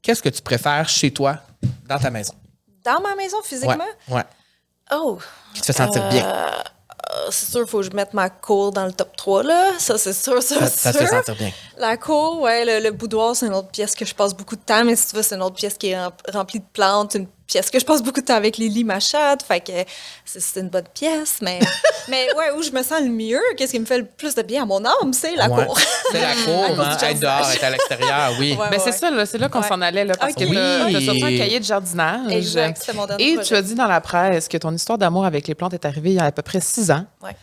Qu'est-ce 0.03 0.23
que 0.25 0.29
tu 0.29 0.43
préfères 0.43 0.89
chez 0.89 1.13
toi, 1.13 1.37
dans 1.89 1.99
ta 2.01 2.11
maison? 2.11 2.35
Dans 2.85 3.01
ma 3.01 3.15
maison, 3.15 3.37
physiquement? 3.45 3.79
ouais. 4.09 4.23
Oh! 4.93 5.19
Qui 5.55 5.61
te 5.61 5.67
fait 5.67 5.73
sentir 5.73 6.07
bien. 6.11 6.27
Euh, 7.13 7.27
c'est 7.31 7.51
sûr, 7.51 7.61
il 7.61 7.67
faut 7.67 7.79
que 7.79 7.85
je 7.85 7.91
mette 7.91 8.15
ma 8.15 8.31
cour 8.31 8.73
dans 8.73 8.87
le 8.87 8.93
top 8.93 9.15
3, 9.17 9.43
là. 9.43 9.73
Ça, 9.79 9.99
c'est 9.99 10.13
sûr, 10.13 10.43
ça, 10.43 10.67
Ça, 10.67 10.93
te 10.93 10.99
fait 10.99 11.07
sûr. 11.07 11.17
sentir 11.17 11.37
bien. 11.37 11.51
La 11.77 11.97
cour, 11.97 12.41
ouais, 12.41 12.65
le, 12.65 12.83
le 12.85 12.91
boudoir, 12.93 13.35
c'est 13.37 13.47
une 13.47 13.55
autre 13.55 13.69
pièce 13.69 13.95
que 13.95 14.05
je 14.05 14.15
passe 14.15 14.35
beaucoup 14.35 14.57
de 14.57 14.63
temps, 14.63 14.85
mais 14.85 14.97
si 14.97 15.09
tu 15.09 15.17
veux, 15.17 15.23
c'est 15.23 15.35
une 15.35 15.43
autre 15.43 15.57
pièce 15.57 15.75
qui 15.75 15.89
est 15.91 15.99
rem- 16.03 16.13
remplie 16.33 16.61
de 16.61 16.65
plantes, 16.73 17.15
une 17.15 17.27
pièce 17.55 17.71
que 17.71 17.79
je 17.79 17.85
passe 17.85 18.03
beaucoup 18.03 18.21
de 18.21 18.27
temps 18.27 18.35
avec 18.35 18.57
Lily, 18.57 18.83
ma 18.83 18.99
chatte, 18.99 19.45
fait 19.45 19.61
que 19.61 19.73
c'est 20.25 20.61
une 20.61 20.69
bonne 20.71 20.89
pièce, 20.93 21.37
mais, 21.41 21.61
mais 22.09 22.27
ouais, 22.37 22.51
où 22.57 22.63
je 22.63 22.73
me 22.73 22.83
sens 22.83 23.01
le 23.01 23.09
mieux, 23.11 23.41
qu'est-ce 23.57 23.71
qui 23.73 23.79
me 23.79 23.85
fait 23.85 23.99
le 23.99 24.05
plus 24.07 24.35
de 24.35 24.43
bien 24.43 24.65
à 24.65 24.67
mon 24.67 24.85
âme, 24.85 25.13
c'est 25.13 25.37
la 25.37 25.49
Ouais. 25.49 25.65
cour. 25.65 25.79
C'est 26.11 26.21
la 26.21 26.35
cour, 26.45 26.81
hein, 26.81 26.97
être 27.01 27.21
dehors, 27.21 27.49
être 27.51 27.63
à 27.65 27.71
l'extérieur, 27.71 28.33
oui. 28.41 28.57
Ouais. 28.59 28.71
Ben, 28.71 28.81
c'est 28.83 28.91
ça, 28.93 29.09
là, 29.13 29.25
c'est 29.25 29.39
là 29.39 29.49
qu'on 29.49 29.61
Ouais. 29.61 29.69
s'en 29.69 29.81
allait, 29.83 30.05
là, 30.05 30.15
parce 30.19 30.35
que 30.35 30.43
Oui. 30.45 30.57
t'as 30.57 31.01
sorti 31.01 31.23
un 31.25 31.39
cahier 31.39 31.61
de 31.61 31.65
jardinage. 31.65 32.33
Exact, 32.33 32.91
mon 32.95 33.07
dernier 33.07 33.25
Et 33.31 33.35
projet. 33.35 33.49
tu 33.49 33.55
as 33.55 33.63
dit 33.63 33.75
dans 33.77 33.87
la 33.87 34.01
presse 34.01 34.49
que 34.49 34.57
ton 34.57 34.73
histoire 34.75 34.99
d'amour 34.99 35.25
avec 35.25 35.47
les 35.47 35.55
plantes 35.55 35.75
est 35.75 35.85
arrivée 35.85 36.11
il 36.11 36.17
y 36.17 36.19
a 36.21 36.25
à 36.25 36.33
peu 36.33 36.43
près 36.43 36.61
six 36.61 36.91
ans. 36.91 37.05
Ouais. 37.23 37.37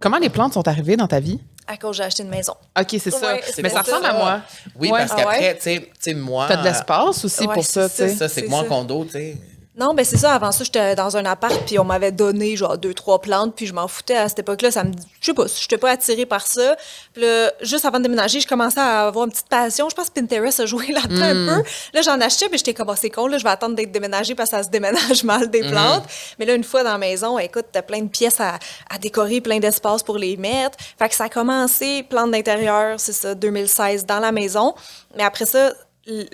Comment 0.00 0.18
les 0.18 0.30
plantes 0.30 0.54
sont 0.54 0.66
arrivées 0.66 0.96
dans 0.96 1.08
ta 1.08 1.20
vie? 1.20 1.40
À 1.68 1.76
cause 1.76 1.96
j'ai 1.96 2.04
acheté 2.04 2.22
une 2.22 2.28
maison. 2.28 2.54
OK, 2.78 2.86
c'est 2.90 3.10
ça. 3.10 3.34
Ouais, 3.34 3.42
Mais 3.62 3.68
ça 3.70 3.82
ressemble 3.82 4.06
à 4.06 4.12
moi. 4.12 4.40
Oui, 4.78 4.90
Ouais. 4.90 5.00
parce 5.06 5.14
qu'après, 5.20 5.56
tu 5.56 5.80
sais- 5.98 6.14
moi. 6.14 6.46
T'as 6.48 6.58
de 6.58 6.64
l'espace 6.64 7.24
aussi 7.24 7.46
Ouais, 7.46 7.54
pour 7.54 7.64
ça, 7.64 7.88
c'est 7.88 8.04
tu 8.06 8.10
sais. 8.12 8.16
Ça, 8.16 8.28
c'est 8.28 8.42
que 8.42 8.46
C'est 8.46 8.50
moi, 8.50 8.60
en 8.60 8.64
condo, 8.64 9.04
tu 9.04 9.10
sais. 9.12 9.36
Non, 9.78 9.92
ben 9.92 10.06
c'est 10.06 10.16
ça. 10.16 10.32
Avant 10.32 10.52
ça, 10.52 10.64
j'étais 10.64 10.94
dans 10.94 11.18
un 11.18 11.26
appart, 11.26 11.54
puis 11.66 11.78
on 11.78 11.84
m'avait 11.84 12.10
donné 12.10 12.56
genre 12.56 12.78
deux, 12.78 12.94
trois 12.94 13.20
plantes, 13.20 13.54
puis 13.54 13.66
je 13.66 13.74
m'en 13.74 13.88
foutais 13.88 14.16
à 14.16 14.26
cette 14.26 14.38
époque-là. 14.38 14.70
Ça 14.70 14.84
me, 14.84 14.92
je 15.20 15.26
sais 15.26 15.34
pas, 15.34 15.46
je 15.46 15.62
n'étais 15.62 15.76
pas 15.76 15.90
attirée 15.90 16.24
par 16.24 16.46
ça. 16.46 16.76
Puis 17.12 17.22
là, 17.22 17.52
juste 17.60 17.84
avant 17.84 17.98
de 17.98 18.04
déménager, 18.04 18.40
je 18.40 18.48
commençais 18.48 18.80
à 18.80 19.06
avoir 19.06 19.26
une 19.26 19.32
petite 19.32 19.48
passion. 19.48 19.88
Je 19.90 19.94
pense 19.94 20.08
que 20.08 20.14
Pinterest 20.14 20.60
a 20.60 20.66
joué 20.66 20.86
là-dedans 20.92 21.24
un 21.24 21.56
peu. 21.56 21.68
Là, 21.92 22.02
j'en 22.02 22.18
achetais, 22.22 22.48
mais 22.50 22.56
j'étais 22.56 22.72
comme, 22.72 22.88
Ah, 22.88 22.96
c'est 22.96 23.10
con, 23.10 23.26
là, 23.26 23.36
je 23.36 23.44
vais 23.44 23.50
attendre 23.50 23.74
d'être 23.76 23.92
déménagée 23.92 24.34
parce 24.34 24.48
que 24.50 24.56
ça 24.56 24.62
se 24.62 24.70
déménage 24.70 25.24
mal 25.24 25.50
des 25.50 25.60
plantes. 25.60 26.04
Mais 26.38 26.46
là, 26.46 26.54
une 26.54 26.64
fois 26.64 26.82
dans 26.82 26.92
la 26.92 26.98
maison, 26.98 27.38
écoute, 27.38 27.66
t'as 27.70 27.82
plein 27.82 28.00
de 28.00 28.08
pièces 28.08 28.40
à, 28.40 28.58
à 28.88 28.96
décorer, 28.98 29.42
plein 29.42 29.58
d'espace 29.58 30.02
pour 30.02 30.16
les 30.16 30.38
mettre. 30.38 30.78
Fait 30.98 31.08
que 31.10 31.14
ça 31.14 31.24
a 31.24 31.28
commencé, 31.28 32.02
plantes 32.02 32.30
d'intérieur, 32.30 32.98
c'est 32.98 33.12
ça, 33.12 33.34
2016, 33.34 34.06
dans 34.06 34.20
la 34.20 34.32
maison. 34.32 34.74
Mais 35.16 35.22
après 35.22 35.44
ça, 35.44 35.74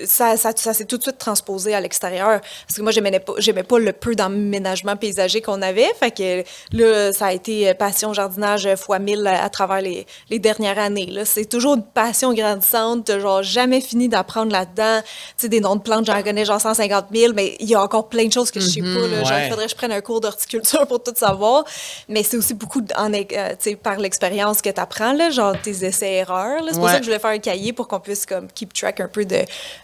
ça, 0.04 0.36
ça, 0.36 0.52
ça 0.54 0.74
s'est 0.74 0.84
tout 0.84 0.98
de 0.98 1.02
suite 1.02 1.18
transposé 1.18 1.74
à 1.74 1.80
l'extérieur. 1.80 2.40
Parce 2.40 2.76
que 2.76 2.82
moi, 2.82 2.92
j'aimais 2.92 3.18
pas, 3.20 3.32
j'aimais 3.38 3.62
pas 3.62 3.78
le 3.78 3.92
peu 3.92 4.14
d'aménagement 4.14 4.96
paysager 4.96 5.40
qu'on 5.40 5.62
avait. 5.62 5.90
Fait 5.98 6.10
que 6.10 6.44
là, 6.72 7.12
ça 7.12 7.26
a 7.26 7.32
été 7.32 7.68
euh, 7.68 7.74
passion 7.74 8.12
jardinage 8.12 8.68
fois 8.76 8.98
mille 8.98 9.26
à, 9.26 9.44
à 9.44 9.48
travers 9.48 9.80
les, 9.80 10.06
les 10.30 10.38
dernières 10.38 10.78
années. 10.78 11.06
Là. 11.06 11.24
C'est 11.24 11.46
toujours 11.46 11.74
une 11.74 11.84
passion 11.84 12.34
grandissante. 12.34 13.18
Genre 13.18 13.42
jamais 13.42 13.80
fini 13.80 14.08
d'apprendre 14.08 14.52
là-dedans. 14.52 15.00
Tu 15.02 15.08
sais, 15.36 15.48
des 15.48 15.60
noms 15.60 15.76
de 15.76 15.82
plantes, 15.82 16.06
j'en 16.06 16.22
connais 16.22 16.44
genre 16.44 16.60
150 16.60 17.06
000, 17.12 17.32
mais 17.34 17.56
il 17.60 17.68
y 17.68 17.74
a 17.74 17.82
encore 17.82 18.08
plein 18.08 18.26
de 18.26 18.32
choses 18.32 18.50
que 18.50 18.60
je 18.60 18.66
sais 18.66 18.80
pas. 18.80 18.86
Là. 18.86 19.24
Genre, 19.24 19.38
il 19.38 19.50
faudrait 19.50 19.64
que 19.64 19.70
je 19.70 19.76
prenne 19.76 19.92
un 19.92 20.00
cours 20.00 20.20
d'horticulture 20.20 20.86
pour 20.86 21.02
tout 21.02 21.14
savoir. 21.16 21.64
Mais 22.08 22.22
c'est 22.22 22.36
aussi 22.36 22.54
beaucoup 22.54 22.82
en, 22.96 23.12
euh, 23.12 23.76
par 23.82 23.98
l'expérience 23.98 24.60
que 24.60 24.70
tu 24.70 24.80
apprends, 24.80 25.12
là, 25.12 25.30
genre 25.30 25.54
tes 25.62 25.84
essais-erreurs. 25.84 26.62
C'est 26.70 26.78
pour 26.78 26.88
ça 26.88 26.98
que 26.98 27.04
je 27.04 27.08
voulais 27.08 27.18
faire 27.18 27.30
un 27.30 27.38
cahier 27.38 27.72
pour 27.72 27.88
qu'on 27.88 28.00
puisse 28.00 28.26
comme 28.26 28.48
keep 28.48 28.74
track 28.74 29.00
un 29.00 29.08
peu 29.08 29.24
de 29.24 29.38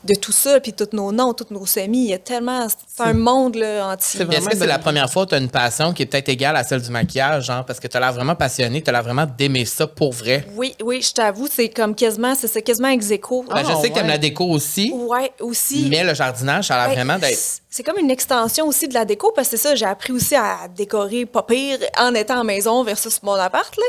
de 0.04 0.14
tout 0.14 0.32
ça, 0.32 0.60
puis 0.60 0.72
tous 0.72 0.88
nos 0.92 1.12
noms, 1.12 1.32
tous 1.34 1.46
nos 1.52 1.66
semis. 1.66 2.04
Il 2.04 2.10
y 2.10 2.14
a 2.14 2.18
tellement. 2.18 2.66
C'est 2.68 3.02
un 3.04 3.12
monde 3.12 3.56
là, 3.56 3.88
entier. 3.92 4.20
Est-ce 4.22 4.48
que 4.48 4.56
c'est 4.56 4.62
une 4.64 4.68
la 4.68 4.78
première 4.78 5.10
fois 5.10 5.24
que 5.24 5.30
tu 5.30 5.34
as 5.36 5.38
une 5.38 5.50
passion 5.50 5.92
qui 5.92 6.02
est 6.02 6.06
peut-être 6.06 6.28
égale 6.28 6.56
à 6.56 6.64
celle 6.64 6.82
du 6.82 6.90
maquillage, 6.90 7.46
genre, 7.46 7.64
parce 7.64 7.80
que 7.80 7.86
tu 7.88 7.96
as 7.96 8.00
l'air 8.00 8.12
vraiment 8.12 8.34
passionné, 8.34 8.82
tu 8.82 8.90
as 8.90 8.92
l'air 8.92 9.02
vraiment 9.02 9.26
d'aimer 9.26 9.64
ça 9.64 9.86
pour 9.86 10.12
vrai? 10.12 10.46
Oui, 10.54 10.74
oui, 10.82 11.02
je 11.02 11.12
t'avoue, 11.12 11.48
c'est 11.50 11.68
comme 11.68 11.94
quasiment, 11.94 12.34
c'est 12.34 12.48
ça, 12.48 12.60
quasiment 12.60 12.88
ex 12.88 13.10
aequo. 13.10 13.44
Ben, 13.48 13.64
je 13.64 13.70
Ah, 13.72 13.80
sais 13.80 13.88
que 13.90 13.94
tu 13.94 14.00
ouais. 14.00 14.06
la 14.08 14.18
déco 14.18 14.44
aussi, 14.44 14.92
Ouais, 14.94 15.32
aussi. 15.40 15.86
mais 15.90 16.04
le 16.04 16.14
jardinage, 16.14 16.66
ça 16.68 16.74
a 16.74 16.78
l'air 16.80 16.88
Ouais, 16.88 16.94
vraiment 17.02 17.18
d'être. 17.18 17.38
C'est- 17.78 17.82
comme 17.82 17.98
une 17.98 18.10
extension 18.10 18.66
aussi 18.66 18.88
de 18.88 18.94
la 18.94 19.04
déco 19.04 19.32
parce 19.34 19.48
que 19.48 19.56
c'est 19.56 19.68
ça, 19.68 19.74
j'ai 19.74 19.84
appris 19.86 20.12
aussi 20.12 20.34
à 20.34 20.68
décorer 20.76 21.24
pas 21.26 21.42
pire 21.42 21.78
en 21.98 22.14
étant 22.14 22.40
en 22.40 22.44
maison 22.44 22.82
versus 22.82 23.22
mon 23.22 23.34
appart. 23.34 23.74
Là. 23.76 23.82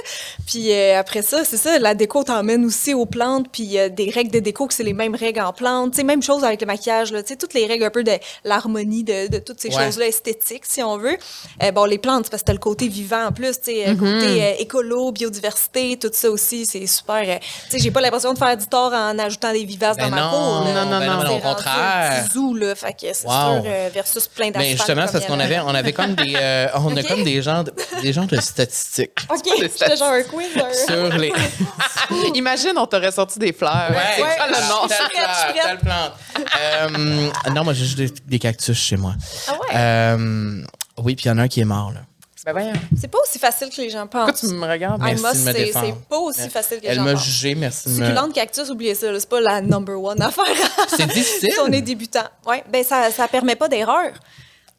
Puis 0.48 0.72
euh, 0.72 1.00
après 1.00 1.22
ça, 1.22 1.44
c'est 1.44 1.58
ça, 1.58 1.78
la 1.80 1.94
déco 1.96 2.24
t'emmène 2.24 2.64
aussi 2.66 2.94
aux 2.94 3.06
plantes, 3.06 3.48
puis 3.52 3.78
a 3.78 3.90
des 3.90 4.10
règles 4.10 4.32
de 4.32 4.40
déco 4.40 4.68
que 4.68 4.74
c'est 4.74 4.84
les 4.84 4.94
mêmes 4.94 5.16
règles 5.16 5.42
en 5.42 5.54
plantes. 5.54 5.96
Sais, 5.96 6.04
même 6.04 6.22
chose 6.24 6.44
avec 6.44 6.62
le 6.62 6.68
maquillage, 6.68 7.12
là, 7.12 7.22
toutes 7.24 7.54
les 7.54 7.66
règles 7.66 7.84
un 7.86 7.90
peu 7.90 8.04
de 8.04 8.14
l'harmonie 8.44 9.04
de, 9.04 9.28
de 9.28 9.40
toutes 9.40 9.60
ces 9.60 9.70
Ouais. 9.76 9.86
choses-là 9.86 10.08
esthétiques, 10.08 10.66
si 10.66 10.82
on 10.84 10.98
veut. 10.98 11.18
Euh, 11.64 11.72
bon, 11.72 11.86
les 11.86 11.98
plantes, 11.98 12.30
parce 12.30 12.42
que 12.44 12.48
t'as 12.48 12.54
le 12.54 12.60
côté 12.60 12.88
vivant 12.88 13.26
en 13.28 13.32
plus, 13.32 13.60
tu 13.62 13.72
sais, 13.72 13.88
euh, 13.90 13.96
côté 13.96 14.44
euh, 14.44 14.54
écolo, 14.60 15.12
biodiversité, 15.12 15.98
tout 15.98 16.10
ça 16.14 16.30
aussi, 16.30 16.66
c'est 16.66 16.86
super. 16.88 17.24
euh, 17.28 17.38
tu 17.40 17.72
sais, 17.72 17.80
j'ai 17.80 17.92
pas 17.92 18.02
l'impression 18.02 18.34
de 18.34 18.38
faire 18.38 18.56
du 18.58 18.66
tort 18.68 18.94
en 18.94 19.18
ajoutant 19.20 19.52
des 19.52 19.64
vivaces 19.66 19.98
Ben 19.98 20.10
dans 20.10 20.16
ma 20.16 20.22
non, 20.22 20.30
cour. 20.30 20.64
là. 20.66 20.86
non, 20.86 20.92
non, 20.92 21.00
ben 21.00 21.06
non, 21.08 21.24
non, 21.24 21.38
au 21.38 21.40
contraire. 21.40 22.26
zoo, 22.34 22.54
là. 22.56 22.76
Fait 22.76 22.94
que 22.94 23.14
c'est 23.14 23.26
Wow. 23.28 23.62
sûr, 23.64 23.72
euh, 23.80 23.90
versus 23.94 24.28
plein 24.28 24.48
d'asphalte. 24.52 24.66
Mais 24.70 24.78
justement, 24.78 25.06
c'est 25.08 25.14
parce 25.14 25.26
qu'on 25.26 25.40
avait, 25.40 25.56
a. 25.56 25.66
on 25.66 25.74
avait 25.74 25.94
comme 25.94 26.14
des, 26.16 26.36
euh, 26.36 26.68
on 26.76 26.96
a 26.96 27.02
Ok. 27.02 27.08
comme 27.08 27.24
des 27.24 27.42
gens, 27.42 27.64
de, 27.64 27.74
des 28.02 28.14
gens 28.14 28.26
de 28.26 28.40
statistiques 28.40 29.20
OK, 29.30 29.42
j'étais 29.60 29.96
genre 29.98 30.10
un 30.12 30.24
quiz. 30.24 30.48
sur 30.88 31.18
les. 31.18 31.32
Imagine, 32.36 32.74
on 32.78 32.86
t'aurait 32.86 33.12
sorti 33.12 33.40
des 33.40 33.54
fleurs. 33.54 33.90
Ouais, 33.92 34.24
Ouais, 34.24 34.36
le 34.48 34.68
nom. 34.70 34.88
je 34.88 34.94
suis 34.94 35.04
telle 35.14 35.24
prête, 35.24 35.30
je 35.32 35.40
suis 35.40 35.54
plante, 35.54 35.66
telle 35.68 35.80
plante. 35.80 37.30
Euh, 37.46 37.52
non, 37.54 37.64
moi, 37.64 37.74
j'ai 37.74 37.86
juste 37.86 37.98
des, 37.98 38.10
des 38.28 38.40
cactus 38.40 38.78
chez 38.78 38.98
moi. 38.98 39.14
Ah 39.48 39.52
ouais? 39.54 39.68
Euh, 39.76 40.62
oui, 40.98 41.16
puis 41.16 41.26
il 41.26 41.28
y 41.30 41.32
en 41.32 41.38
a 41.38 41.44
un 41.44 41.48
qui 41.48 41.62
est 41.62 41.66
mort, 41.66 41.92
là. 41.94 42.02
Ben 42.46 42.52
voyons. 42.54 42.74
C'est 43.00 43.08
pas 43.10 43.18
aussi 43.22 43.38
facile 43.40 43.70
que 43.70 43.82
les 43.82 43.90
gens 43.90 44.08
Pourquoi 44.08 44.32
pensent. 44.32 44.42
tu 44.42 44.48
me 44.54 44.66
regardes? 44.68 45.02
Merci 45.02 45.24
must 45.24 45.34
de 45.36 45.40
me 45.50 45.54
défendre. 45.54 45.86
c'est 45.88 46.08
pas 46.08 46.18
aussi 46.20 46.50
facile 46.50 46.78
que 46.78 46.84
les 46.84 46.88
Elle 46.90 46.96
gens 46.96 47.04
m'a 47.04 47.14
pensent. 47.14 47.26
jugé, 47.26 47.56
merci 47.56 47.90
de 47.90 47.94
me. 47.94 48.06
Succulente 48.06 48.34
cactus, 48.34 48.70
oubliez 48.70 48.96
ça, 48.96 49.08
c'est 49.20 49.30
pas 49.30 49.42
la 49.42 49.62
number 49.62 50.02
one 50.02 50.22
affaire. 50.22 50.46
C'est 50.98 51.08
difficile. 51.08 51.52
si 51.52 51.60
on 51.64 51.72
est 51.72 51.82
débutant. 51.82 52.24
Ouais, 52.48 52.64
ben 52.72 52.84
ça, 52.84 53.12
ça 53.12 53.28
permet 53.28 53.56
pas 53.56 53.68
d'erreur. 53.68 54.12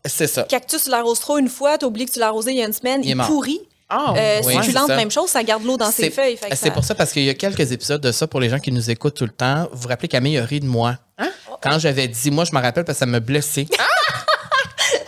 C'est 0.05 0.27
ça. 0.27 0.45
Cactus, 0.45 0.85
tu 0.85 0.91
l'arroses 0.91 1.21
trop 1.21 1.37
une 1.39 1.49
fois, 1.49 1.77
t'as 1.77 1.87
oublié 1.87 2.07
que 2.07 2.13
tu 2.13 2.19
l'as 2.19 2.29
arrosé 2.29 2.53
il 2.53 2.59
y 2.59 2.63
a 2.63 2.67
une 2.67 2.73
semaine, 2.73 3.03
Il 3.05 3.11
est 3.11 3.13
il, 3.13 3.19
pourrit. 3.19 3.61
Ah, 3.91 4.15
Euh, 4.17 4.41
Oui, 4.47 4.55
succulente, 4.63 4.89
même 4.89 5.11
chose, 5.11 5.29
ça 5.29 5.43
garde 5.43 5.65
l'eau 5.65 5.77
dans 5.77 5.91
ses 5.91 6.11
feuilles. 6.11 6.39
C'est 6.41 6.55
ça- 6.57 6.71
pour 6.71 6.85
ça, 6.85 6.95
parce 6.95 7.13
qu'il 7.13 7.25
y 7.25 7.29
a 7.29 7.35
quelques 7.35 7.73
épisodes 7.73 8.01
de 8.01 8.13
ça 8.13 8.27
pour 8.27 8.41
les 8.41 8.49
gens 8.49 8.59
qui 8.61 8.73
nous 8.73 8.89
écoutent 8.91 9.17
tout 9.17 9.25
le 9.25 9.33
temps. 9.33 9.69
Vous 9.73 9.83
vous 9.83 9.89
rappelez 9.89 10.09
Camille 10.09 10.39
a 10.39 10.45
ri 10.45 10.61
de 10.61 10.67
moi. 10.67 10.97
Hein? 11.19 11.29
Quand 11.61 11.79
j'avais 11.79 12.09
dit, 12.09 12.31
moi, 12.31 12.45
je 12.45 12.55
me 12.55 12.61
rappelle 12.63 12.85
parce 12.85 12.97
que 12.97 13.01
ça 13.01 13.07
me 13.07 13.19
blessait. 13.21 13.67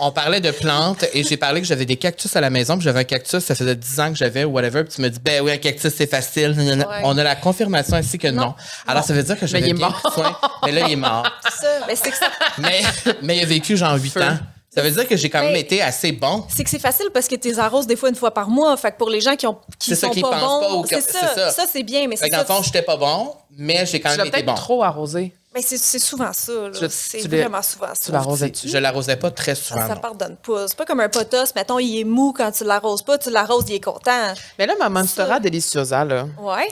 On 0.04 0.10
parlait 0.10 0.40
de 0.40 0.50
plantes 0.50 1.04
et 1.14 1.22
j'ai 1.22 1.36
parlé 1.36 1.60
que 1.60 1.66
j'avais 1.66 1.84
des 1.84 1.94
cactus 1.96 2.34
à 2.34 2.40
la 2.40 2.50
maison. 2.50 2.74
Puis 2.76 2.82
j'avais 2.84 3.00
un 3.00 3.04
cactus, 3.04 3.38
ça 3.44 3.54
faisait 3.54 3.76
10 3.76 4.00
ans 4.00 4.10
que 4.10 4.16
j'avais 4.18 4.42
ou 4.44 4.50
whatever. 4.50 4.82
Puis 4.82 4.94
tu 4.96 5.00
me 5.00 5.08
dis, 5.08 5.20
ben 5.24 5.40
oui, 5.42 5.52
un 5.52 5.58
cactus, 5.58 5.92
c'est 5.96 6.10
facile. 6.10 6.56
Ouais. 6.58 6.84
On 7.04 7.16
a 7.16 7.22
la 7.22 7.36
confirmation 7.36 7.96
ici 7.98 8.18
que 8.18 8.26
non. 8.28 8.42
Non. 8.46 8.54
Alors, 8.88 9.04
ça 9.04 9.14
veut 9.14 9.22
dire 9.22 9.38
que 9.38 9.46
j'avais 9.46 9.64
il 9.66 9.70
est 9.70 9.74
bien 9.74 9.94
soin. 10.12 10.36
Mais 10.66 10.72
là, 10.72 10.86
il 10.88 10.92
est 10.92 10.96
mort. 10.96 11.24
ça. 11.48 11.66
Ben, 11.86 11.94
c'est 11.94 12.10
que 12.10 12.16
ça- 12.16 12.26
Mais, 12.58 12.82
mais 13.22 13.36
il 13.38 13.42
a 13.44 13.46
vécu 13.46 13.76
genre 13.76 13.94
8 13.96 14.10
Feu. 14.10 14.22
ans. 14.22 14.38
Ça 14.74 14.80
veut 14.82 14.90
dire 14.90 15.06
que 15.06 15.16
j'ai 15.16 15.28
quand 15.28 15.42
même 15.42 15.52
Mais- 15.52 15.60
été 15.60 15.82
assez 15.82 16.12
bon. 16.12 16.44
C'est 16.48 16.64
que 16.64 16.70
c'est 16.70 16.78
facile 16.78 17.08
parce 17.12 17.28
que 17.28 17.34
tu 17.36 17.58
arroses 17.58 17.86
des 17.86 17.96
fois 17.96 18.08
une 18.08 18.14
fois 18.14 18.32
par 18.32 18.48
mois. 18.48 18.74
Fait 18.78 18.90
que 18.92 18.96
pour 18.96 19.10
les 19.10 19.20
gens 19.20 19.36
qui 19.36 19.46
ont 19.46 19.58
qui 19.78 19.90
C'est 19.90 19.96
ça, 19.96 20.06
sont 20.06 20.12
qui 20.14 20.22
pas 20.22 20.30
pensent 20.30 20.40
bons, 20.40 20.60
pas 20.60 20.72
au 20.74 20.86
c'est 20.86 21.00
ça. 21.02 21.34
ça. 21.34 21.50
Ça, 21.50 21.64
c'est 21.70 21.82
bien, 21.82 22.08
mais 22.08 22.16
Fait 22.16 22.24
c'est 22.24 22.30
que 22.30 22.36
dans 22.36 22.40
le 22.42 22.46
ça. 22.46 22.54
fond, 22.54 22.62
j'étais 22.62 22.80
pas 22.82 22.96
bon, 22.96 23.34
mais 23.56 23.84
j'ai 23.84 24.00
quand 24.00 24.10
Tu 24.12 24.16
même 24.16 24.28
été 24.28 24.36
peut-être 24.38 24.46
bon. 24.46 24.54
trop 24.54 24.82
arrosé. 24.82 25.32
Mais 25.54 25.60
c'est 25.60 25.76
c'est 25.76 25.98
souvent 25.98 26.32
ça. 26.32 26.52
là. 26.52 26.70
Tu- 26.72 26.86
C'est 26.88 27.18
tu 27.18 27.28
l'as- 27.28 27.40
vraiment 27.42 27.60
souvent 27.60 27.88
ça. 27.88 28.06
Tu 28.06 28.10
l'arrosais-tu? 28.12 28.68
Je 28.70 28.78
l'arrosais 28.78 29.16
pas 29.16 29.30
très 29.30 29.54
souvent. 29.54 29.80
Ça, 29.82 29.88
ça 29.88 29.94
non. 29.96 30.00
pardonne 30.00 30.36
pas. 30.36 30.66
C'est 30.66 30.76
pas 30.78 30.86
comme 30.86 31.00
un 31.00 31.10
potos. 31.10 31.54
Mettons, 31.54 31.78
il 31.78 32.00
est 32.00 32.04
mou 32.04 32.32
quand 32.34 32.50
tu 32.52 32.64
l'arroses 32.64 33.02
pas. 33.02 33.18
Tu 33.18 33.28
l'arroses, 33.28 33.64
il 33.68 33.74
est 33.74 33.80
content. 33.84 34.32
Mais 34.58 34.64
là, 34.64 34.72
ma 34.78 34.88
Monstera 34.88 35.34
Ça. 35.34 35.40
Deliciosa, 35.40 36.06
là, 36.06 36.26
Ouais. 36.40 36.66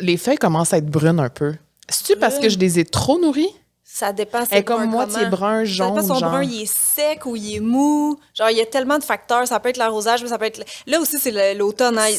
les 0.00 0.16
feuilles 0.16 0.38
commencent 0.38 0.72
à 0.72 0.78
être 0.78 0.86
brunes 0.90 1.20
un 1.20 1.28
peu. 1.28 1.54
C'est-tu 1.88 2.16
parce 2.18 2.40
que 2.40 2.48
je 2.48 2.58
les 2.58 2.80
ai 2.80 2.84
trop 2.84 3.20
nourries? 3.20 3.54
Ça 3.98 4.12
dépend. 4.12 4.44
C'est 4.44 4.58
est 4.58 4.62
comme 4.62 4.76
brun 4.76 4.86
moitié 4.86 5.24
brun, 5.24 5.58
Ça 5.60 5.64
jaune, 5.64 5.94
dépend 5.94 6.06
son 6.06 6.14
genre. 6.16 6.30
brun, 6.30 6.42
il 6.42 6.62
est 6.64 6.66
sec 6.70 7.24
ou 7.24 7.34
il 7.34 7.56
est 7.56 7.60
mou. 7.60 8.18
Genre, 8.34 8.50
il 8.50 8.58
y 8.58 8.60
a 8.60 8.66
tellement 8.66 8.98
de 8.98 9.04
facteurs. 9.04 9.46
Ça 9.48 9.58
peut 9.58 9.70
être 9.70 9.78
l'arrosage, 9.78 10.22
mais 10.22 10.28
ça 10.28 10.36
peut 10.36 10.44
être. 10.44 10.62
Là 10.86 11.00
aussi, 11.00 11.18
c'est 11.18 11.54
l'automne. 11.54 11.98
hein. 11.98 12.10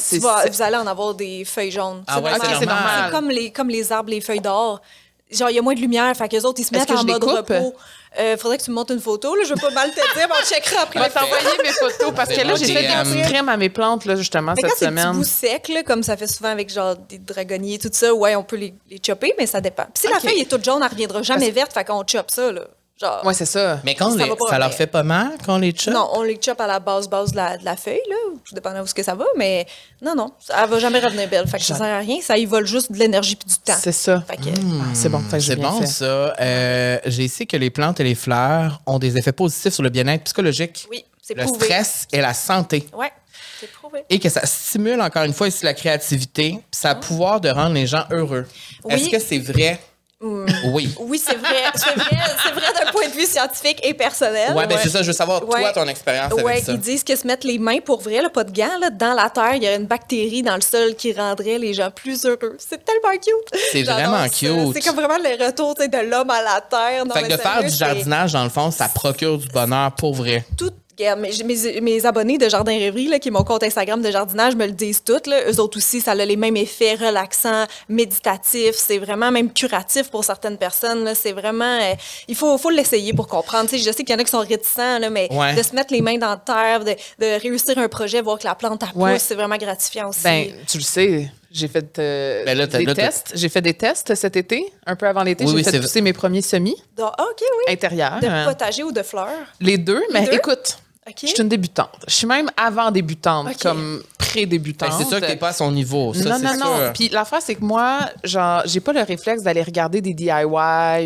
Vous 0.49 0.61
allez 0.63 0.78
en 0.78 0.88
avoir 0.88 1.13
des 1.13 1.45
feuilles 1.45 1.69
jaunes. 1.69 2.03
Ah 2.07 2.15
c'est 2.15 2.32
c'est 2.32 2.65
normal. 2.65 2.67
normal. 2.67 3.03
C'est 3.05 3.11
comme 3.11 3.30
les, 3.30 3.51
comme 3.51 3.69
les 3.69 3.91
arbres, 3.91 4.09
les 4.09 4.21
feuilles 4.21 4.39
d'or. 4.39 4.82
Genre, 5.30 5.49
il 5.51 5.55
y 5.57 5.59
a 5.59 5.61
moins 5.61 5.75
de 5.75 5.80
lumière, 5.82 6.15
fait 6.15 6.30
qu'eux 6.30 6.41
autres, 6.45 6.61
ils 6.61 6.63
se 6.63 6.73
mettent 6.73 6.88
que 6.88 6.93
en 6.93 7.03
les 7.03 7.13
mode 7.13 7.23
repos. 7.25 7.75
Euh, 8.20 8.36
faudrait 8.38 8.57
que 8.57 8.63
tu 8.63 8.72
me 8.72 8.76
montres 8.76 8.93
une 8.93 8.99
photo, 8.99 9.36
là. 9.36 9.43
Je 9.43 9.49
veux 9.53 9.59
pas 9.59 9.70
mal 9.70 9.89
te 9.91 9.95
dire, 9.95 10.28
mais 10.28 10.36
on 10.41 10.45
checkera 10.45 10.82
après. 10.84 10.99
Je 10.99 11.03
vais 11.05 11.09
t'envoyer 11.11 11.57
mes 11.63 11.70
photos 11.70 12.13
parce 12.15 12.30
que 12.30 12.41
là, 12.41 12.55
j'ai 12.55 12.65
Des, 12.68 12.74
fait 12.74 12.82
des 12.88 13.03
petites 13.03 13.32
crèmes 13.32 13.49
à 13.49 13.57
mes 13.57 13.70
plantes, 13.70 14.05
là, 14.05 14.15
justement, 14.15 14.53
Mais 14.55 14.61
quand 14.63 14.70
cette 14.70 14.78
c'est 14.80 14.86
des 14.88 14.91
petits 14.91 15.01
semaine. 15.01 15.18
bouts 15.18 15.24
secs, 15.24 15.68
là, 15.70 15.84
comme 15.84 16.03
ça 16.03 16.18
fait 16.18 16.28
souvent 16.28 16.49
avec 16.49 16.70
genre 16.72 16.95
des 16.95 17.20
dragonniers, 17.20 17.78
tout 17.80 17.89
ça, 17.91 18.13
ouais, 18.13 18.36
on 18.36 18.43
peut 18.43 18.55
les, 18.55 18.74
les 18.89 18.99
chopper, 19.05 19.34
mais 19.38 19.45
ça 19.45 19.61
dépend. 19.61 19.84
Puis 19.93 20.03
si 20.05 20.07
la 20.07 20.20
feuille 20.20 20.41
est 20.41 20.49
toute 20.49 20.63
jaune, 20.65 20.82
elle 20.84 20.89
reviendra 20.89 21.22
jamais 21.22 21.51
verte, 21.51 21.74
fait 21.74 21.86
qu'on 21.86 22.03
choppe 22.07 22.32
ça, 22.32 22.51
là. 22.51 22.61
Genre. 22.99 23.23
Ouais, 23.25 23.33
c'est 23.35 23.45
ça. 23.45 23.79
Mais 23.83 23.93
quand 23.93 24.09
Ça 24.09 24.25
les- 24.25 24.31
ça 24.49 24.57
leur 24.57 24.73
fait 24.73 24.87
pas 24.87 25.03
mal 25.03 25.33
quand 25.45 25.55
on 25.55 25.59
les 25.59 25.75
chope? 25.77 25.93
Non, 25.93 26.09
on 26.13 26.23
les 26.23 26.39
choppe 26.43 26.59
à 26.61 26.65
la 26.65 26.79
base 26.79 27.07
base 27.07 27.31
de 27.31 27.35
la, 27.35 27.55
de 27.57 27.63
la 27.63 27.75
feuille, 27.75 28.01
là. 28.09 28.15
Ça 28.49 28.55
dépend 28.55 28.71
où 28.81 28.87
ce 28.87 28.93
que 28.95 29.03
ça 29.03 29.13
va, 29.13 29.25
mais 29.35 29.67
non, 30.01 30.15
non, 30.15 30.31
ça, 30.39 30.63
elle 30.63 30.69
va 30.69 30.79
jamais 30.79 30.99
revenir 30.99 31.29
belle. 31.29 31.47
Fait 31.47 31.59
que 31.59 31.63
ça 31.63 31.75
sert 31.75 31.85
à 31.85 31.99
rien, 31.99 32.19
ça 32.21 32.37
y 32.37 32.45
vole 32.45 32.65
juste 32.65 32.91
de 32.91 32.97
l'énergie 32.97 33.35
puis 33.35 33.47
du 33.47 33.55
temps. 33.59 33.77
C'est 33.79 33.91
ça. 33.91 34.21
Fait 34.27 34.37
que, 34.37 34.49
Ah, 34.49 34.83
C'est 34.93 35.09
bon, 35.09 35.19
fait 35.19 35.37
que 35.37 35.43
j'ai 35.43 35.53
C'est 35.53 35.61
bon, 35.61 35.79
fait. 35.81 35.85
ça. 35.85 36.05
Euh, 36.39 36.99
J'ai 37.05 37.25
ici 37.25 37.45
que 37.45 37.55
les 37.57 37.69
plantes 37.69 37.99
et 37.99 38.03
les 38.03 38.15
fleurs 38.15 38.81
ont 38.87 38.97
des 38.97 39.15
effets 39.17 39.31
positifs 39.31 39.73
sur 39.73 39.83
le 39.83 39.89
bien-être 39.89 40.23
psychologique, 40.23 40.87
oui, 40.89 41.05
c'est 41.21 41.35
le 41.35 41.43
prouvé. 41.43 41.65
stress 41.65 42.07
et 42.11 42.19
la 42.21 42.33
santé. 42.33 42.87
Ouais, 42.93 43.11
c'est 43.59 43.71
prouvé. 43.71 44.05
Et 44.09 44.17
que 44.17 44.29
ça 44.29 44.43
stimule 44.45 45.01
encore 45.01 45.23
une 45.23 45.33
fois 45.33 45.47
ici 45.49 45.65
la 45.65 45.73
créativité, 45.75 46.51
puis 46.51 46.61
ça 46.71 46.91
a 46.91 46.93
le 46.95 46.99
pouvoir 46.99 47.41
de 47.41 47.49
rendre 47.49 47.73
les 47.75 47.85
gens 47.85 48.05
heureux. 48.09 48.47
Oui. 48.83 48.93
Est-ce 48.95 49.09
que 49.09 49.19
c'est 49.19 49.39
vrai? 49.39 49.79
Oui. 50.20 50.89
Oui, 50.99 51.22
c'est 51.24 51.36
vrai. 51.36 51.63
C'est 51.76 51.93
vrai, 51.95 52.18
c'est 52.43 52.51
vrai 52.51 52.65
d'un 52.84 52.91
point 52.91 53.07
de 53.07 53.13
vue 53.13 53.26
scientifique 53.26 53.80
et 53.84 53.93
personnel. 53.93 54.53
Ouais, 54.55 54.65
ben 54.65 54.78
c'est 54.82 54.89
ça, 54.89 55.01
je 55.03 55.07
veux 55.07 55.13
savoir, 55.13 55.41
toi, 55.41 55.59
Ouais. 55.59 55.72
ton 55.74 55.88
expérience 55.88 56.34
Ouais, 56.34 56.53
avec 56.53 56.63
ça. 56.65 56.72
ils 56.72 56.80
disent 56.80 57.03
que 57.03 57.15
se 57.15 57.28
mettre 57.28 57.45
les 57.45 57.59
mains 57.59 57.80
pour 57.86 58.01
vrai, 58.01 58.22
là, 58.22 58.30
pas 58.30 58.43
de 58.43 58.51
gants, 58.51 58.80
là, 58.82 58.89
dans 58.89 59.13
la 59.13 59.30
terre, 59.30 59.53
il 59.55 59.63
y 59.63 59.68
aurait 59.68 59.78
une 59.78 59.86
bactérie 59.86 60.41
dans 60.41 60.55
le 60.55 60.61
sol 60.61 60.95
qui 60.95 61.13
rendrait 61.13 61.59
les 61.59 61.74
gens 61.76 61.91
plus 61.91 62.26
heureux. 62.26 62.57
C'est 62.57 62.84
tellement 62.84 63.11
cute. 63.13 63.61
C'est 63.72 63.84
vraiment 63.84 64.24
cute. 64.28 64.74
C'est 64.74 64.82
comme 64.82 64.95
vraiment 64.95 65.18
le 65.24 65.45
retour 65.45 65.76
tu 65.76 65.84
sais, 65.84 65.88
de 65.88 65.97
l'homme 66.09 66.32
à 66.32 66.41
la 66.41 66.61
terre. 66.61 67.05
Non, 67.05 67.13
Fait 67.13 67.22
que 67.24 67.28
mais 67.28 67.38
de 67.38 67.41
faire 67.41 67.61
du 67.63 67.70
jardinage, 67.70 68.34
dans 68.34 68.43
le 68.43 68.49
fond, 68.49 68.72
ça 68.72 68.88
procure 68.89 69.38
du 69.38 69.47
bonheur 69.49 69.91
pour 69.91 70.15
vrai. 70.15 70.43
Tout, 70.57 70.72
regarde, 70.97 71.19
mes, 71.19 71.31
mes, 71.43 71.81
mes 71.81 72.05
abonnés 72.05 72.37
de 72.37 72.49
Jardin 72.49 72.77
Rêverie, 72.77 73.07
là, 73.07 73.19
qui 73.19 73.27
est 73.27 73.31
mon 73.31 73.43
compte 73.43 73.63
Instagram 73.63 74.01
de 74.01 74.09
jardinage, 74.11 74.55
me 74.55 74.65
le 74.65 74.71
disent 74.71 75.03
toutes. 75.03 75.27
Là. 75.27 75.41
Eux 75.49 75.59
autres 75.59 75.77
aussi, 75.77 76.01
ça 76.01 76.11
a 76.11 76.15
les 76.15 76.35
mêmes 76.35 76.57
effets 76.57 76.95
relaxants, 76.95 77.65
méditatifs. 77.89 78.75
C'est 78.75 78.97
vraiment 78.97 79.31
même 79.31 79.51
curatif 79.53 80.09
pour 80.09 80.23
certaines 80.23 80.57
personnes. 80.57 81.03
là. 81.03 81.13
C'est 81.15 81.33
vraiment... 81.33 81.79
euh, 81.81 81.93
il 82.27 82.35
faut, 82.35 82.57
faut 82.57 82.69
l'essayer 82.69 83.13
pour 83.13 83.27
comprendre. 83.27 83.69
Tu 83.69 83.77
sais, 83.77 83.83
je 83.89 83.95
sais 83.95 84.03
qu'il 84.03 84.13
y 84.13 84.15
en 84.15 84.19
a 84.19 84.23
qui 84.23 84.31
sont 84.31 84.39
réticents, 84.39 84.99
là, 84.99 85.09
mais 85.09 85.27
Ouais. 85.31 85.55
de 85.55 85.61
se 85.63 85.75
mettre 85.75 85.93
les 85.93 86.01
mains 86.01 86.17
dans 86.17 86.29
la 86.29 86.37
terre, 86.37 86.83
de, 86.83 86.91
de 87.19 87.39
réussir 87.41 87.77
un 87.77 87.87
projet, 87.87 88.21
voir 88.21 88.39
que 88.39 88.45
la 88.47 88.55
plante 88.55 88.81
a 88.83 88.87
pousse, 88.87 88.95
Ouais. 88.95 89.19
c'est 89.19 89.35
vraiment 89.35 89.57
gratifiant 89.57 90.09
aussi. 90.09 90.23
Ben, 90.23 90.47
tu 90.67 90.77
le 90.77 90.83
sais, 90.83 91.29
j'ai 91.51 91.67
fait 91.67 91.99
euh, 91.99 92.43
Ben 92.45 92.57
là, 92.57 92.65
des 92.65 92.83
là, 92.85 92.95
tests. 92.95 93.31
J'ai 93.35 93.49
fait 93.49 93.61
des 93.61 93.73
tests 93.73 94.15
cet 94.15 94.35
été, 94.35 94.65
un 94.85 94.95
peu 94.95 95.05
avant 95.07 95.23
l'été. 95.23 95.43
Oui, 95.43 95.51
j'ai 95.51 95.55
oui, 95.57 95.63
fait 95.63 95.71
c'est- 95.71 95.79
pousser 95.79 96.01
mes 96.01 96.13
premiers 96.13 96.41
semis 96.41 96.75
Donc, 96.97 97.11
ah, 97.17 97.23
OK, 97.23 97.41
oui. 97.41 97.73
intérieurs. 97.73 98.19
De 98.19 98.45
potager 98.45 98.83
ou 98.83 98.91
de 98.91 99.03
fleurs? 99.03 99.27
Les 99.59 99.77
deux, 99.77 100.01
mais 100.13 100.25
deux? 100.25 100.33
écoute, 100.33 100.77
Je 101.22 101.28
suis 101.28 101.41
une 101.41 101.49
débutante. 101.49 101.89
Je 102.08 102.14
suis 102.14 102.28
même 102.28 102.49
avant 102.58 102.91
débutante, 102.91 103.58
comme 103.62 104.01
Fait 104.20 104.28
pré-débutante. 104.28 104.91
c'est 104.97 105.05
sûr 105.05 105.22
que 105.22 105.26
t'es 105.26 105.36
pas 105.36 105.49
à 105.49 105.53
son 105.53 105.72
niveau. 105.72 106.14
Ça, 106.14 106.30
non, 106.30 106.38
c'est 106.38 106.43
non, 106.43 106.53
sûr. 106.53 106.66
non. 106.66 106.91
Puis 106.93 107.10
l'affaire, 107.10 107.39
c'est 107.41 107.55
que 107.55 107.64
moi, 107.64 107.99
genre, 108.24 108.62
j'ai 108.66 108.80
pas 108.80 108.93
le 108.93 109.01
réflexe 109.01 109.43
d'aller 109.43 109.64
regarder 109.64 110.01
des 110.01 110.14
DIY 110.14 110.32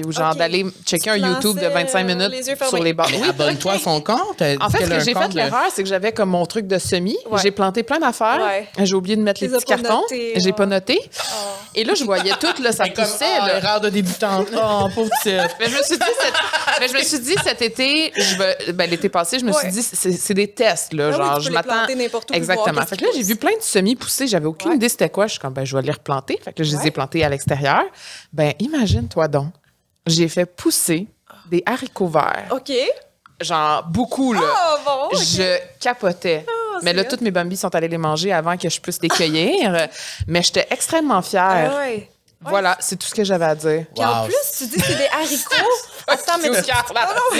ou 0.05 0.11
genre 0.11 0.35
d'aller 0.35 0.65
checker 0.85 1.11
un 1.11 1.17
YouTube 1.17 1.57
de 1.57 1.65
lançais, 1.67 1.83
25 1.85 1.99
euh, 1.99 2.03
minutes 2.15 2.47
les 2.47 2.67
sur 2.67 2.83
les 2.83 2.93
bords. 2.93 3.07
Oui, 3.11 3.29
abonne-toi 3.29 3.73
à 3.73 3.79
son 3.79 4.01
compte. 4.01 4.41
En 4.59 4.69
fait, 4.69 4.85
ce 4.85 4.89
que 4.89 4.99
j'ai 4.99 5.13
fait 5.13 5.33
l'erreur, 5.33 5.67
c'est 5.73 5.83
que 5.83 5.89
j'avais 5.89 6.11
comme 6.11 6.29
mon 6.29 6.45
truc 6.45 6.67
de 6.67 6.77
semis. 6.77 7.17
Ouais. 7.29 7.39
J'ai 7.41 7.51
planté 7.51 7.83
plein 7.83 7.99
d'affaires. 7.99 8.41
Ouais. 8.41 8.67
J'ai 8.85 8.95
oublié 8.95 9.15
de 9.15 9.21
mettre 9.21 9.41
les 9.41 9.49
petits 9.49 9.65
cartons. 9.65 10.03
J'ai 10.09 10.53
pas 10.53 10.65
noté. 10.65 10.99
Et 11.75 11.83
là, 11.83 11.93
je 11.93 12.03
voyais 12.03 12.33
tout, 12.39 12.61
là, 12.61 12.71
ça 12.71 12.85
poussait. 12.95 13.25
ah, 13.39 13.47
là. 13.47 13.57
erreur 13.57 13.81
de 13.81 13.89
débutante. 13.89 14.47
Oh, 14.63 14.87
pauvre. 14.93 15.09
Mais 15.25 15.67
je 15.67 15.77
me 15.77 15.83
suis 15.83 15.97
dit, 15.97 16.03
cet, 16.19 16.33
mais 16.79 16.87
je 16.87 16.93
me 16.93 17.01
suis 17.01 17.19
dit 17.19 17.35
cet 17.43 17.61
été, 17.61 18.13
ben, 18.73 18.89
l'été 18.89 19.09
passé, 19.09 19.39
je 19.39 19.45
me 19.45 19.51
suis 19.51 19.69
dit, 19.69 19.81
c'est 19.93 20.11
c'est 20.13 20.33
des 20.33 20.47
tests, 20.51 20.93
là. 20.93 21.07
Ah 21.07 21.09
oui, 21.11 21.17
genre, 21.17 21.33
tu 21.33 21.35
peux 21.39 21.47
je 21.47 21.51
m'attends. 21.51 21.69
planter 21.69 21.95
n'importe 21.95 22.29
où 22.29 22.33
puis 22.33 22.41
voir 22.41 22.57
Exactement. 22.57 22.85
Fait 22.85 22.97
que 22.97 23.03
là, 23.05 23.09
j'ai 23.15 23.23
vu 23.23 23.35
plein 23.35 23.55
de 23.55 23.61
semis 23.61 23.95
pousser. 23.95 24.27
J'avais 24.27 24.45
aucune 24.45 24.69
Ouais. 24.71 24.75
idée 24.77 24.89
c'était 24.89 25.09
quoi. 25.09 25.27
Je 25.27 25.31
suis 25.33 25.39
comme, 25.39 25.53
ben, 25.53 25.65
je 25.65 25.75
vais 25.75 25.81
les 25.83 25.91
replanter. 25.91 26.39
Fait 26.43 26.53
que 26.53 26.61
là, 26.61 26.69
je 26.69 26.75
les 26.77 26.87
ai 26.87 26.91
plantés 26.91 27.23
à 27.23 27.29
l'extérieur. 27.29 27.83
Ben, 28.33 28.53
imagine-toi 28.59 29.27
donc. 29.27 29.53
J'ai 30.07 30.27
fait 30.27 30.45
pousser 30.45 31.07
des 31.49 31.61
haricots 31.65 32.07
verts. 32.07 32.47
OK. 32.51 32.71
Genre, 33.39 33.83
beaucoup, 33.89 34.33
là. 34.33 34.41
Ah, 34.43 34.75
bon. 34.85 35.17
Je 35.17 35.57
capotais. 35.79 36.45
mais 36.83 36.91
c'est 36.91 36.97
là, 36.97 37.03
toutes 37.05 37.21
mes 37.21 37.31
bambis 37.31 37.57
sont 37.57 37.73
allés 37.75 37.87
les 37.87 37.97
manger 37.97 38.31
avant 38.31 38.55
que 38.57 38.69
je 38.69 38.79
puisse 38.79 39.01
les 39.01 39.09
cueillir. 39.09 39.87
mais 40.27 40.41
j'étais 40.43 40.67
extrêmement 40.69 41.21
fière. 41.21 41.71
Ah 41.73 41.79
ouais. 41.79 42.09
Voilà, 42.43 42.75
c'est 42.79 42.97
tout 42.97 43.05
ce 43.07 43.13
que 43.13 43.23
j'avais 43.23 43.45
à 43.45 43.53
dire. 43.55 43.85
Puis 43.95 44.03
en 44.03 44.25
plus, 44.25 44.35
tu 44.57 44.65
dis 44.65 44.77
que 44.77 44.83
c'est 44.85 44.95
des 44.95 45.07
haricots. 45.13 45.55
Attends, 46.07 46.37
mais 46.41 46.49
tu... 46.49 46.71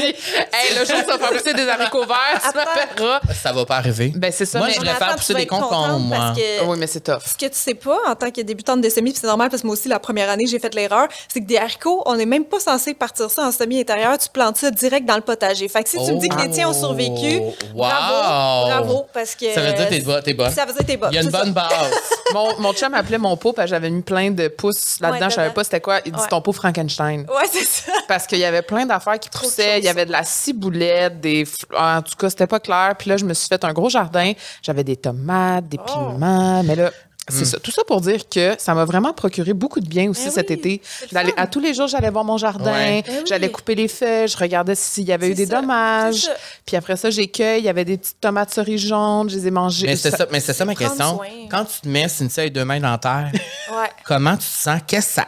hey, 0.53 0.77
le 0.79 0.85
jour 0.85 0.95
où 1.03 1.09
ça 1.09 1.17
va 1.17 1.27
pousser 1.27 1.53
des 1.53 1.67
haricots 1.67 2.05
verts, 2.05 2.17
tu 2.41 2.47
Attends. 2.49 2.59
m'appelleras. 2.75 3.19
Ça 3.41 3.51
va 3.53 3.65
pas 3.65 3.77
arriver. 3.77 4.11
Ben, 4.15 4.31
c'est 4.31 4.45
ça, 4.45 4.59
Moi, 4.59 4.67
mais- 4.67 4.73
je 4.73 4.79
voulais 4.79 4.93
faire 4.93 5.15
pousser 5.15 5.33
des 5.33 5.47
concombres, 5.47 5.99
moi. 5.99 6.17
parce 6.17 6.37
que- 6.39 6.59
Ah 6.61 6.63
Oui, 6.67 6.77
mais 6.79 6.87
c'est 6.87 7.01
tough. 7.01 7.21
Ce 7.25 7.33
que 7.33 7.45
tu 7.51 7.57
sais 7.57 7.73
pas 7.73 7.97
en 8.07 8.15
tant 8.15 8.31
que 8.31 8.41
débutante 8.41 8.81
de 8.81 8.89
semis, 8.89 9.11
puis 9.11 9.19
c'est 9.21 9.27
normal 9.27 9.49
parce 9.49 9.61
que 9.61 9.67
moi 9.67 9.73
aussi, 9.73 9.87
la 9.87 9.99
première 9.99 10.29
année, 10.29 10.45
j'ai 10.47 10.59
fait 10.59 10.73
l'erreur, 10.75 11.07
c'est 11.31 11.41
que 11.41 11.45
des 11.45 11.57
haricots, 11.57 12.03
on 12.05 12.15
n'est 12.15 12.25
même 12.25 12.45
pas 12.45 12.59
censé 12.59 12.93
partir 12.93 13.29
ça 13.29 13.43
en 13.43 13.51
semis 13.51 13.79
intérieur. 13.81 14.17
Tu 14.17 14.29
plantes 14.29 14.57
ça 14.57 14.71
direct 14.71 15.05
dans 15.05 15.15
le 15.15 15.21
potager. 15.21 15.67
Fait 15.67 15.83
que 15.83 15.89
si 15.89 15.97
tu 15.97 16.11
me 16.13 16.19
dis 16.19 16.29
que 16.29 16.37
les 16.41 16.49
tiens 16.51 16.69
ont 16.69 16.73
survécu, 16.73 17.39
Oh, 17.41 17.53
bravo, 17.75 18.67
bravo, 18.67 19.05
parce 19.13 19.35
que... 19.35 19.51
Ça 19.53 19.61
veut 19.61 19.73
dire 19.73 19.85
que 19.85 19.93
t'es 19.93 19.99
bo- 20.01 20.21
t'es 20.21 20.33
bonne. 20.33 20.51
Ça 20.51 20.65
veut 20.65 20.73
dire 20.73 20.81
que 20.81 20.85
t'es 20.87 20.97
bonne. 20.97 21.11
Il 21.11 21.15
y 21.15 21.19
a 21.19 21.21
une 21.21 21.29
bonne 21.29 21.51
base. 21.53 21.69
Mon, 22.33 22.57
mon 22.59 22.71
chum 22.73 22.93
appelait 22.93 23.17
mon 23.17 23.35
pot 23.35 23.51
parce 23.51 23.65
que 23.65 23.71
j'avais 23.75 23.89
mis 23.89 24.01
plein 24.03 24.31
de 24.31 24.47
pouces 24.47 25.01
là-dedans. 25.01 25.25
Ouais, 25.25 25.29
je 25.29 25.35
savais 25.35 25.49
pas 25.49 25.65
c'était 25.65 25.81
quoi. 25.81 25.99
Il 26.05 26.13
dit 26.13 26.21
ton 26.29 26.41
pot 26.41 26.53
Frankenstein. 26.53 27.25
Ouais, 27.27 27.43
c'est 27.51 27.65
ça. 27.65 27.91
Parce 28.07 28.25
qu'il 28.25 28.37
y 28.37 28.45
avait 28.45 28.60
plein 28.61 28.85
d'affaires 28.85 29.19
qui 29.19 29.29
poussaient. 29.29 29.79
Il 29.79 29.85
y 29.85 29.89
avait 29.89 30.05
de 30.05 30.11
la 30.11 30.23
ciboulette, 30.23 31.19
des. 31.21 31.45
En 31.77 32.01
tout 32.01 32.15
cas, 32.17 32.29
c'était 32.29 32.47
pas 32.47 32.59
clair. 32.59 32.95
Puis 32.97 33.09
là, 33.09 33.17
je 33.17 33.25
me 33.25 33.33
suis 33.33 33.47
fait 33.47 33.63
un 33.63 33.73
gros 33.73 33.89
jardin. 33.89 34.33
J'avais 34.61 34.83
des 34.83 34.95
tomates, 34.97 35.67
des 35.67 35.79
Oh. 35.79 35.85
piments. 36.13 36.63
Mais 36.63 36.75
là. 36.75 36.91
C'est 37.29 37.45
ça. 37.45 37.59
Tout 37.59 37.71
ça 37.71 37.83
pour 37.85 38.01
dire 38.01 38.27
que 38.27 38.55
ça 38.57 38.73
m'a 38.73 38.83
vraiment 38.83 39.13
procuré 39.13 39.53
beaucoup 39.53 39.79
de 39.79 39.87
bien 39.87 40.09
aussi 40.09 40.25
Ben 40.25 40.31
cet 40.31 40.49
oui, 40.49 40.55
été. 40.55 40.81
D'aller-. 41.13 41.31
À 41.37 41.47
tous 41.47 41.61
les 41.61 41.73
jours, 41.73 41.87
j'allais 41.87 42.09
voir 42.09 42.25
mon 42.25 42.35
jardin, 42.37 42.73
Ouais. 42.73 43.03
Oui. 43.07 43.13
j'allais 43.29 43.49
couper 43.49 43.75
les 43.75 43.87
feuilles, 43.87 44.27
je 44.27 44.35
regardais 44.35 44.75
s'il 44.75 45.05
y 45.05 45.13
avait 45.13 45.29
eu 45.29 45.33
des 45.35 45.45
ça, 45.45 45.61
dommages. 45.61 46.29
Puis 46.65 46.75
après 46.75 46.97
ça, 46.97 47.09
j'ai 47.09 47.27
cueilli, 47.29 47.59
il 47.61 47.65
y 47.65 47.69
avait 47.69 47.85
des 47.85 47.97
petites 47.99 48.19
tomates 48.19 48.51
cerises 48.53 48.85
jaunes, 48.85 49.29
je 49.29 49.37
les 49.37 49.47
ai 49.47 49.51
mangées. 49.51 49.85
Mais 49.87 49.95
c'est 49.95 50.09
Ça- 50.11 50.17
ça, 50.17 50.27
mais 50.29 50.39
c'est 50.41 50.51
ça 50.51 50.65
ma 50.65 50.75
question. 50.75 51.15
soin. 51.17 51.27
Quand 51.49 51.63
tu 51.63 51.79
te 51.81 51.87
mets 51.87 52.07
une 52.19 52.29
feuille 52.29 52.51
de 52.51 52.63
main 52.63 52.79
dans 52.81 52.91
la 52.91 52.97
terre, 52.97 53.31
Ouais. 53.33 53.89
comment 54.03 54.33
tu 54.33 54.39
te 54.39 54.43
sens? 54.63 54.81
Qu'est-ce 54.85 55.07
que 55.07 55.13
ça. 55.21 55.27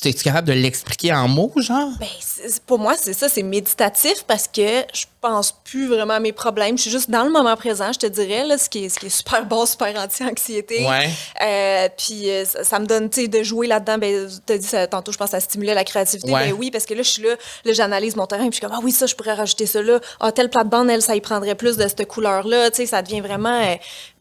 Tu 0.00 0.08
es 0.08 0.12
capable 0.12 0.46
de 0.46 0.52
l'expliquer 0.52 1.12
en 1.12 1.26
mots, 1.26 1.52
genre? 1.56 1.90
Ben, 1.98 2.06
pour 2.66 2.78
moi, 2.78 2.94
c'est 2.96 3.12
ça, 3.14 3.28
c'est 3.28 3.42
méditatif 3.42 4.22
parce 4.28 4.46
que 4.46 4.84
je 4.94 5.06
pense 5.20 5.50
plus 5.64 5.88
vraiment 5.88 6.14
à 6.14 6.20
mes 6.20 6.32
problèmes. 6.32 6.76
Je 6.76 6.82
suis 6.82 6.90
juste 6.92 7.10
dans 7.10 7.24
le 7.24 7.30
moment 7.30 7.56
présent, 7.56 7.92
je 7.92 7.98
te 7.98 8.06
dirais, 8.06 8.46
là, 8.46 8.58
ce, 8.58 8.68
qui 8.68 8.84
est, 8.84 8.88
ce 8.90 9.00
qui 9.00 9.06
est 9.06 9.08
super 9.08 9.44
bon, 9.44 9.66
super 9.66 9.92
anti-anxiété. 10.00 10.86
Ouais. 10.86 11.10
Euh, 11.42 11.88
puis 11.98 12.30
euh, 12.30 12.44
ça, 12.44 12.62
ça 12.62 12.78
me 12.78 12.86
donne, 12.86 13.10
tu 13.10 13.22
sais, 13.22 13.28
de 13.28 13.42
jouer 13.42 13.66
là-dedans. 13.66 13.98
Ben, 13.98 14.28
tu 14.46 14.52
as 14.52 14.58
dit 14.58 14.66
ça, 14.66 14.86
tantôt, 14.86 15.10
je 15.10 15.18
pense 15.18 15.30
que 15.30 15.32
ça 15.32 15.40
stimulait 15.40 15.74
la 15.74 15.82
créativité. 15.82 16.30
Ouais. 16.32 16.50
Ben 16.50 16.56
oui, 16.56 16.70
parce 16.70 16.86
que 16.86 16.94
là, 16.94 17.02
je 17.02 17.08
suis 17.10 17.22
là, 17.22 17.34
là, 17.64 17.72
j'analyse 17.72 18.14
mon 18.14 18.26
terrain, 18.26 18.42
puis 18.42 18.50
je 18.52 18.56
suis 18.58 18.66
comme, 18.66 18.76
ah 18.76 18.80
oui, 18.84 18.92
ça, 18.92 19.06
je 19.06 19.16
pourrais 19.16 19.34
rajouter 19.34 19.66
ça 19.66 19.82
là. 19.82 19.98
Ah, 20.20 20.30
telle 20.30 20.48
plate-bande, 20.48 20.88
elle, 20.90 21.02
ça 21.02 21.16
y 21.16 21.20
prendrait 21.20 21.56
plus 21.56 21.76
de 21.76 21.88
cette 21.88 22.06
couleur-là. 22.06 22.70
Tu 22.70 22.76
sais, 22.76 22.86
ça 22.86 23.02
devient 23.02 23.20
vraiment. 23.20 23.60
euh, 23.62 23.74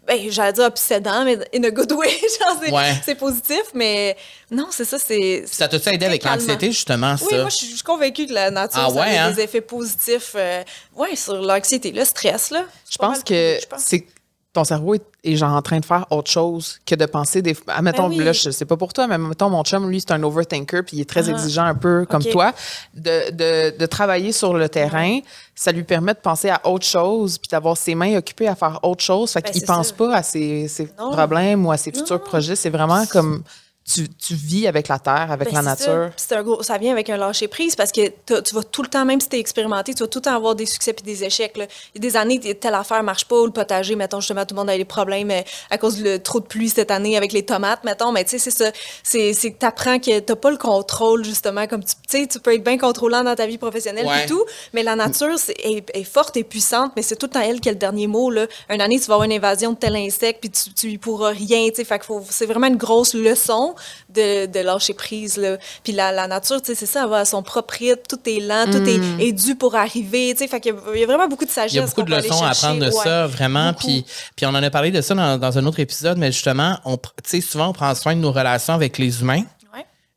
ben, 0.08 0.18
j'allais 0.32 0.54
dire 0.54 0.66
obsédant, 0.66 1.26
mais 1.26 1.38
in 1.54 1.64
a 1.64 1.70
good 1.70 1.92
way. 1.92 2.10
C'est, 2.62 2.72
Ouais. 2.72 3.16
positif, 3.16 3.62
mais 3.74 4.16
non, 4.50 4.68
c'est 4.72 4.86
ça, 4.86 4.98
c'est. 4.98 5.44
Ça 5.46 5.68
t'a-tu 5.68 5.90
aidé 5.90 6.06
avec 6.06 6.24
l'anxiété, 6.24 6.68
justement, 6.72 7.16
Oui, 7.22 7.28
ça? 7.30 7.38
moi, 7.42 7.50
je 7.50 7.66
suis 7.66 7.82
convaincue 7.84 8.26
que 8.28 8.34
la 8.34 8.50
nature, 8.50 8.80
Ah 8.84 8.90
ça 8.90 8.96
ouais, 8.96 9.18
a 9.18 9.26
hein? 9.26 9.32
des 9.32 9.42
effets 9.42 9.62
positifs 9.62 10.32
euh, 10.36 10.64
ouais, 10.96 11.16
sur 11.16 11.36
l'anxiété, 11.36 11.92
le 11.92 12.06
stress. 12.06 12.52
Là. 12.52 12.64
Je 12.90 12.98
pense 12.98 13.24
que 13.24 13.60
c'est 13.78 14.06
ton 14.54 14.64
cerveau 14.64 14.96
est, 14.96 15.04
est 15.24 15.36
genre 15.36 15.54
en 15.54 15.62
train 15.62 15.80
de 15.80 15.86
faire 15.86 16.06
autre 16.10 16.32
chose 16.32 16.80
que 16.86 16.96
de 16.96 17.06
penser 17.06 17.42
des 17.44 17.56
ah, 17.68 17.82
mettons 17.84 18.10
Ben 18.10 18.18
oui. 18.18 18.24
là 18.24 18.32
je 18.32 18.50
sais 18.50 18.66
pas 18.66 18.76
pour 18.78 18.92
toi 18.94 19.06
mais 19.06 19.18
mettons 19.20 19.50
mon 19.50 19.64
chum 19.64 19.88
lui 19.90 20.00
c'est 20.02 20.12
un 20.12 20.24
overthinker 20.24 20.84
puis 20.84 20.98
il 20.98 21.02
est 21.02 21.10
très 21.10 21.28
Ah. 21.30 21.32
exigeant 21.34 21.66
un 21.66 21.76
peu 21.76 22.06
comme 22.10 22.24
toi. 22.24 22.54
De, 22.96 23.32
de, 23.32 23.78
de 23.78 23.86
travailler 23.86 24.32
sur 24.32 24.54
le 24.56 24.68
terrain 24.70 25.20
ça 25.54 25.72
lui 25.72 25.84
permet 25.84 26.14
de 26.14 26.20
penser 26.20 26.50
à 26.50 26.60
autre 26.66 26.86
chose 26.86 27.38
puis 27.38 27.50
d'avoir 27.50 27.78
ses 27.78 27.94
mains 27.94 28.16
occupées 28.18 28.48
à 28.48 28.56
faire 28.56 28.80
autre 28.84 29.04
chose. 29.04 29.32
Fait 29.32 29.42
Ben, 29.44 29.52
qu'il 29.52 29.64
pense 29.66 29.90
ça. 29.90 29.94
pas 29.96 30.16
à 30.16 30.24
ses, 30.24 30.68
ses 30.68 30.88
problèmes 30.88 31.66
ou 31.66 31.72
à 31.72 31.78
ses 31.78 31.92
futurs 31.92 32.22
projets. 32.24 32.56
C'est 32.56 32.70
vraiment 32.70 33.06
comme 33.08 33.44
tu, 33.92 34.10
tu 34.10 34.36
vis 34.36 34.68
avec 34.68 34.88
la 34.90 35.00
terre 35.00 35.32
avec 35.32 35.50
Ben, 35.52 35.62
la 35.62 35.76
ça. 35.76 35.92
nature 35.92 36.12
c'est 36.18 36.36
un 36.36 36.44
gros, 36.44 36.62
ça 36.62 36.78
vient 36.78 36.92
avec 36.92 37.10
un 37.10 37.16
lâcher 37.18 37.48
prise 37.48 37.76
parce 37.76 37.92
que 37.92 38.08
tu 38.26 38.54
vas 38.56 38.64
tout 38.64 38.82
le 38.84 38.90
temps, 38.90 39.06
même 39.06 39.22
si 39.22 39.30
tu 39.30 39.38
es 39.38 39.40
expérimenté, 39.40 39.94
tu 39.94 40.04
vas 40.04 40.08
tout 40.08 40.20
le 40.20 40.24
temps 40.24 40.36
avoir 40.36 40.56
des 40.56 40.66
succès 40.66 40.92
puis 40.94 41.04
des 41.04 41.24
échecs. 41.24 41.56
Là. 41.58 41.66
Il 41.96 42.04
y 42.04 42.06
a 42.06 42.10
des 42.12 42.18
années, 42.18 42.40
telle 42.56 42.74
affaire 42.76 43.02
marche 43.04 43.26
pas, 43.26 43.38
ou 43.40 43.46
le 43.46 43.52
potager, 43.52 43.96
mettons, 43.96 44.20
justement, 44.20 44.46
tout 44.46 44.56
le 44.56 44.60
monde 44.60 44.70
a 44.70 44.78
des 44.78 44.84
problèmes 44.86 45.32
euh, 45.32 45.42
à 45.70 45.78
cause 45.78 46.02
de 46.02 46.18
trop 46.18 46.40
de 46.42 46.46
pluie 46.46 46.70
cette 46.70 46.92
année 46.92 47.16
avec 47.16 47.32
les 47.32 47.46
tomates, 47.46 47.84
mettons. 47.86 48.12
Mais 48.12 48.26
tu 48.26 48.32
sais, 48.32 48.40
c'est 48.40 48.52
ça. 48.52 48.72
C'est 49.04 49.34
c'est 49.34 49.52
que 49.54 49.60
tu 49.60 49.66
apprends 49.66 50.00
que 50.00 50.20
tu 50.20 50.36
pas 50.36 50.52
le 50.52 50.58
contrôle, 50.58 51.24
justement. 51.24 51.66
Comme 51.68 51.84
tu 51.84 51.94
tu 52.10 52.20
sais, 52.20 52.28
tu 52.28 52.40
peux 52.40 52.54
être 52.54 52.64
bien 52.64 52.78
contrôlant 52.78 53.24
dans 53.24 53.36
ta 53.36 53.46
vie 53.46 53.58
professionnelle 53.58 54.06
Ouais. 54.06 54.24
et 54.24 54.28
tout, 54.28 54.44
mais 54.74 54.84
la 54.84 54.96
nature 54.96 55.38
c'est, 55.38 55.56
est, 55.64 55.90
est 55.94 56.04
forte 56.04 56.36
et 56.38 56.44
puissante, 56.44 56.92
mais 56.96 57.02
c'est 57.02 57.16
tout 57.16 57.26
le 57.28 57.32
temps 57.32 57.42
elle 57.42 57.60
qui 57.62 57.70
a 57.70 57.72
le 57.72 57.78
dernier 57.78 58.08
mot. 58.08 58.30
Là. 58.30 58.48
Une 58.70 58.82
année, 58.82 59.00
tu 59.00 59.06
vas 59.08 59.16
avoir 59.16 59.24
une 59.26 59.32
invasion 59.34 59.72
de 59.72 59.78
tel 59.78 59.96
insecte 59.96 60.42
puis 60.42 60.50
tu, 60.50 60.74
tu 60.74 60.92
y 60.92 60.98
pourras 60.98 61.30
rien. 61.32 61.68
tu 61.70 61.76
sais. 61.76 61.84
Fait 61.86 62.00
que 62.00 62.06
faut- 62.06 62.24
c'est 62.30 62.46
vraiment 62.46 62.68
une 62.68 62.76
grosse 62.78 63.14
leçon 63.14 63.76
de, 64.10 64.46
de 64.46 64.60
lâcher 64.60 64.94
prise. 64.94 65.38
Là. 65.38 65.58
Puis 65.84 65.94
la, 65.94 66.12
la 66.12 66.28
nature, 66.28 66.62
tu 66.62 66.68
sais, 66.68 66.76
c'est 66.76 66.86
ça, 66.86 67.04
elle 67.04 67.10
va 67.10 67.18
à 67.20 67.26
son 67.26 67.44
propre 67.44 67.74
rythme, 67.76 68.02
tout 68.10 68.20
est 68.30 68.40
lent, 68.40 68.66
tout 68.72 68.84
est, 68.88 69.00
est 69.28 69.32
dû 69.32 69.56
pour 69.56 69.76
arriver. 69.76 70.34
tu 70.34 70.40
sais. 70.44 70.48
Fait 70.48 70.60
qu'il 70.60 70.74
y 70.74 70.78
a- 70.78 70.94
il 70.96 71.00
y 71.02 71.04
a 71.04 71.08
vraiment 71.08 71.28
beaucoup 71.28 71.46
de 71.46 71.50
sagesse. 71.50 71.74
Il 71.74 71.78
y 71.78 71.80
a 71.80 71.86
beaucoup 71.86 72.04
de 72.04 72.16
leçons 72.16 72.44
à 72.44 72.50
apprendre 72.50 72.80
de 72.80 72.86
Ouais. 72.88 73.04
ça, 73.04 73.28
vraiment. 73.28 73.72
Beaucoup. 73.72 73.88
Puis, 73.88 74.06
puis 74.36 74.46
on 74.46 74.50
en 74.50 74.64
a 74.64 74.70
parlé 74.70 74.92
de 74.92 75.02
ça 75.02 75.14
dans, 75.16 75.38
dans 75.38 75.58
un 75.58 75.66
autre 75.66 75.80
épisode, 75.80 76.18
mais 76.18 76.32
justement, 76.32 76.80
on, 76.86 76.98
souvent, 77.42 77.70
on 77.70 77.74
prend 77.74 77.94
soin 77.96 78.16
de 78.16 78.22
nos 78.22 78.32
relations 78.32 78.74
avec 78.74 78.98
les 78.98 79.22
humains. 79.22 79.44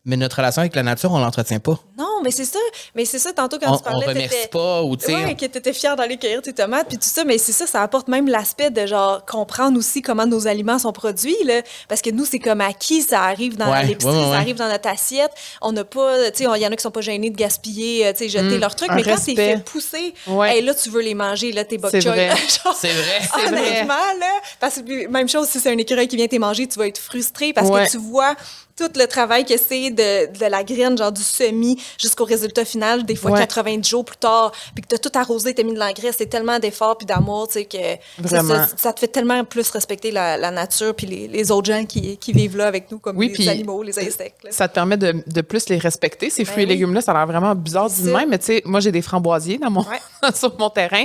Mais 0.05 0.17
notre 0.17 0.37
relation 0.37 0.61
avec 0.61 0.75
la 0.75 0.83
nature, 0.83 1.13
on 1.13 1.19
l'entretient 1.19 1.59
pas. 1.61 1.79
Non, 1.99 2.21
mais 2.25 2.31
c'est 2.31 2.45
ça. 2.47 2.59
Mais 2.95 3.05
c'est 3.05 3.19
ça, 3.19 3.33
tantôt, 3.33 3.59
quand 3.59 3.73
On, 3.73 3.77
tu 3.77 3.83
parlais, 3.83 4.07
on 4.07 4.09
remercie 4.09 4.49
pas 4.51 4.83
ou, 4.83 4.97
tu 4.97 5.05
sais, 5.07 5.15
Ouais, 5.15 5.35
que 5.35 5.45
t'étais 5.47 5.73
fière 5.75 5.95
d'aller 5.97 6.17
cueillir 6.17 6.41
tes 6.43 6.53
tomates 6.55 6.89
puis 6.89 6.97
tout 6.99 7.09
ça, 7.09 7.25
mais 7.25 7.37
c'est 7.39 7.53
ça, 7.53 7.67
ça 7.67 7.83
apporte 7.83 8.09
même 8.09 8.27
l'aspect 8.29 8.71
de 8.71 8.87
genre 8.87 9.25
comprendre 9.27 9.79
aussi 9.79 10.01
comment 10.03 10.27
nos 10.27 10.47
aliments 10.47 10.79
sont 10.79 10.93
produits 10.93 11.37
là, 11.45 11.61
parce 11.89 12.01
que 12.03 12.11
nous 12.11 12.25
c'est 12.25 12.39
comme 12.39 12.61
acquis, 12.63 13.03
ça 13.03 13.23
arrive 13.23 13.57
dans 13.59 13.71
Ouais, 13.71 13.85
l'épicerie, 13.85 14.13
ouais, 14.15 14.19
ouais, 14.21 14.27
ouais. 14.29 14.33
ça 14.35 14.39
arrive 14.41 14.57
dans 14.57 14.69
notre 14.69 14.89
assiette, 14.89 15.33
on 15.61 15.73
n'a 15.73 15.85
pas, 15.85 16.31
tu 16.31 16.45
sais, 16.45 16.51
il 16.57 16.63
y 16.63 16.67
en 16.67 16.73
a 16.73 16.77
qui 16.77 16.83
sont 16.83 16.91
pas 16.91 17.01
gênés 17.03 17.31
de 17.31 17.37
gaspiller, 17.37 18.07
euh, 18.07 18.13
tu 18.13 18.21
sais, 18.21 18.29
jeter 18.31 18.59
leurs 18.59 18.75
trucs, 18.77 18.91
mais 18.93 19.03
quand 19.03 19.19
c'est 19.19 19.35
fait 19.35 19.63
pousser, 19.65 20.15
Ouais. 20.27 20.57
hey, 20.59 20.63
là 20.63 20.75
tu 20.75 20.89
veux 20.91 21.03
les 21.03 21.15
manger, 21.15 21.53
là 21.53 21.65
t'es 21.65 21.77
bok 21.79 21.91
C'est 21.91 22.01
choy, 22.01 22.13
c'est 22.81 22.89
vrai. 22.93 23.21
C'est 23.35 23.47
vrai. 23.51 23.59
Honnêtement, 23.61 23.95
là, 24.19 24.33
parce 24.61 24.77
que 24.77 25.09
même 25.09 25.29
chose, 25.29 25.49
si 25.49 25.61
c'est 25.61 25.71
un 25.71 25.79
écureuil 25.79 26.09
qui 26.09 26.17
vient 26.17 26.27
te 26.27 26.37
manger, 26.37 26.67
tu 26.67 26.79
vas 26.79 26.87
être 26.87 26.99
frustré 26.99 27.53
parce 27.53 27.69
Ouais. 27.69 27.87
que 27.87 27.91
tu 27.91 27.99
vois 27.99 28.35
tout 28.77 28.89
le 28.97 29.05
travail 29.07 29.45
que 29.45 29.57
c'est 29.59 29.90
de, 29.95 30.39
de 30.39 30.47
la 30.47 30.63
graine, 30.65 30.97
genre 30.97 31.13
du 31.13 31.23
semis, 31.23 31.81
jusqu'au 31.99 32.25
résultat 32.25 32.65
final, 32.65 33.05
des 33.05 33.17
fois 33.17 33.31
Ouais. 33.33 33.41
90 33.41 33.89
jours 33.89 34.05
plus 34.05 34.17
tard, 34.17 34.53
puis 34.75 34.83
que 34.83 34.89
tu 34.89 34.95
as 34.95 34.99
tout 34.99 35.11
arrosé, 35.19 35.55
tu 35.55 35.61
as 35.61 35.65
mis 35.65 35.75
de 35.75 35.79
l'engrais, 35.79 36.11
c'est 36.17 36.27
tellement 36.27 36.59
d'efforts 36.59 36.99
puis 36.99 37.07
d'amour, 37.07 37.47
tu 37.49 37.55
sais, 37.55 37.65
que 37.65 38.29
ça, 38.29 38.69
ça 38.77 38.93
te 38.93 39.01
fait 39.01 39.09
tellement 39.09 39.45
plus 39.45 39.69
respecter 39.71 40.11
la, 40.11 40.37
la 40.37 40.51
nature 40.51 40.95
puis 40.95 41.07
les, 41.07 41.29
les 41.29 41.51
autres 41.51 41.67
gens 41.73 41.85
qui, 41.85 42.17
qui 42.17 42.33
vivent 42.33 42.57
là 42.57 42.67
avec 42.67 42.91
nous, 42.91 42.99
comme 42.99 43.17
Oui, 43.17 43.33
les 43.37 43.49
animaux, 43.49 43.83
les 43.83 43.99
insectes. 43.99 44.45
là. 44.45 44.51
ça 44.53 44.69
te 44.69 44.75
permet 44.75 44.97
de, 44.97 45.23
de 45.27 45.41
plus 45.41 45.69
les 45.69 45.79
respecter. 45.79 46.31
Ces 46.31 46.45
Ben 46.45 46.51
fruits 46.51 46.63
et 46.65 46.67
légumes-là, 46.67 47.01
ça 47.01 47.13
a 47.13 47.15
l'air 47.15 47.27
vraiment 47.27 47.55
bizarre 47.55 47.89
du 47.91 48.03
même, 48.03 48.29
mais 48.31 48.39
tu 48.39 48.47
sais, 48.47 48.63
moi, 48.65 48.81
j'ai 48.81 48.93
des 48.93 49.03
framboisiers 49.03 49.59
dans 49.59 49.71
mon, 49.71 49.81
Ouais. 49.83 50.31
sur 50.35 50.57
mon 50.59 50.71
terrain. 50.71 51.05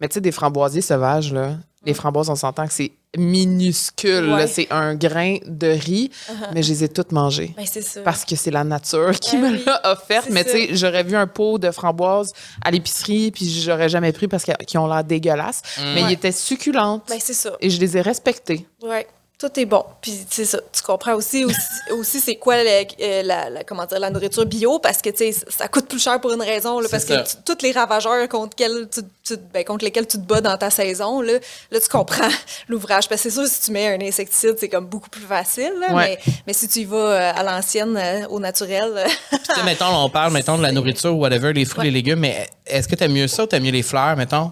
Mais 0.00 0.08
tu 0.08 0.14
sais, 0.14 0.20
des 0.20 0.32
framboisiers 0.32 0.80
sauvages, 0.82 1.32
là, 1.32 1.52
les 1.88 1.94
framboises, 1.94 2.28
on 2.30 2.36
s'entend 2.36 2.66
que 2.66 2.72
c'est 2.72 2.92
minuscule. 3.16 4.28
Ouais. 4.32 4.46
C'est 4.46 4.68
un 4.70 4.94
grain 4.94 5.38
de 5.46 5.68
riz, 5.68 6.10
mais 6.52 6.62
je 6.62 6.68
les 6.70 6.84
ai 6.84 6.88
toutes 6.88 7.12
mangées. 7.12 7.54
Ben, 7.56 7.64
c'est 7.70 7.82
ça. 7.82 8.00
Parce 8.02 8.24
que 8.24 8.36
c'est 8.36 8.50
la 8.50 8.62
nature 8.64 9.10
qui 9.18 9.36
Ben 9.38 9.52
me 9.52 9.64
l'a 9.64 9.80
offerte. 9.92 10.28
Mais 10.30 10.44
tu 10.44 10.50
sais, 10.50 10.68
j'aurais 10.76 11.02
vu 11.02 11.16
un 11.16 11.26
pot 11.26 11.58
de 11.58 11.70
framboises 11.70 12.32
à 12.64 12.70
l'épicerie, 12.70 13.30
puis 13.30 13.48
j'aurais 13.48 13.88
jamais 13.88 14.12
pris 14.12 14.28
parce 14.28 14.44
qu'ils 14.44 14.78
ont 14.78 14.86
l'air 14.86 15.02
dégueulasses. 15.04 15.62
Mais 15.78 16.00
ils 16.00 16.04
Ouais. 16.04 16.12
étaient 16.12 16.32
succulentes. 16.32 17.04
Ben, 17.08 17.18
c'est 17.20 17.32
ça. 17.34 17.52
et 17.60 17.70
je 17.70 17.80
les 17.80 17.96
ai 17.96 18.00
respectées. 18.02 18.66
Ouais. 18.82 19.06
Tout 19.38 19.60
est 19.60 19.66
bon. 19.66 19.84
Puis, 20.02 20.26
c'est 20.28 20.44
ça. 20.44 20.58
Tu 20.72 20.82
comprends 20.82 21.14
aussi, 21.14 21.44
aussi, 21.44 21.56
aussi 21.92 22.18
c'est 22.18 22.34
quoi 22.34 22.56
le- 22.56 22.68
euh, 23.00 23.22
la, 23.22 23.48
la- 23.50 23.62
comment 23.62 23.86
dire, 23.86 24.00
la 24.00 24.10
nourriture 24.10 24.44
bio? 24.44 24.80
Parce 24.80 25.00
que, 25.00 25.10
tu 25.10 25.32
sais, 25.32 25.32
ça 25.48 25.68
coûte 25.68 25.86
plus 25.86 26.02
cher 26.02 26.20
pour 26.20 26.32
une 26.32 26.42
raison. 26.42 26.80
Là, 26.80 26.88
parce 26.90 27.04
ça. 27.04 27.18
que 27.22 27.28
tu- 27.28 27.36
tous 27.44 27.62
les 27.62 27.70
ravageurs 27.70 28.28
contre, 28.28 28.56
tu, 28.56 29.00
tu- 29.22 29.36
ben, 29.54 29.62
contre 29.64 29.84
lesquels 29.84 30.08
tu 30.08 30.16
te 30.18 30.22
bats 30.26 30.40
dans 30.40 30.56
ta 30.58 30.70
saison, 30.70 31.20
là, 31.20 31.34
là 31.70 31.80
tu 31.80 31.88
comprends 31.88 32.28
l'ouvrage. 32.68 33.08
Parce 33.08 33.22
que 33.22 33.30
c'est 33.30 33.34
sûr, 33.40 33.46
si 33.46 33.60
tu 33.66 33.70
mets 33.70 33.86
un 33.94 34.00
insecticide, 34.04 34.56
c'est 34.58 34.68
comme 34.68 34.86
beaucoup 34.86 35.08
plus 35.08 35.22
facile. 35.22 35.72
là, 35.80 35.94
Ouais. 35.94 36.18
mais, 36.26 36.32
mais 36.48 36.52
si 36.52 36.66
tu 36.66 36.80
y 36.80 36.84
vas 36.84 36.96
euh, 36.96 37.32
à 37.32 37.44
l'ancienne, 37.44 37.96
euh, 37.96 38.26
au 38.30 38.40
naturel, 38.40 38.92
Puis, 39.30 39.38
tu 39.54 39.62
mettons, 39.62 39.86
on 40.04 40.10
parle, 40.10 40.32
mettons, 40.32 40.58
de 40.58 40.62
la 40.62 40.72
nourriture 40.72 41.14
ou 41.14 41.20
whatever, 41.20 41.52
les 41.52 41.64
fruits, 41.64 41.78
Ouais. 41.82 41.84
les 41.84 41.90
légumes, 41.92 42.18
mais 42.18 42.48
est-ce 42.66 42.88
que 42.88 42.96
t'aimes 42.96 43.12
mieux 43.12 43.28
ça 43.28 43.44
ou 43.44 43.46
t'aimes 43.46 43.62
mieux 43.62 43.70
les 43.70 43.84
fleurs, 43.84 44.16
mettons? 44.16 44.50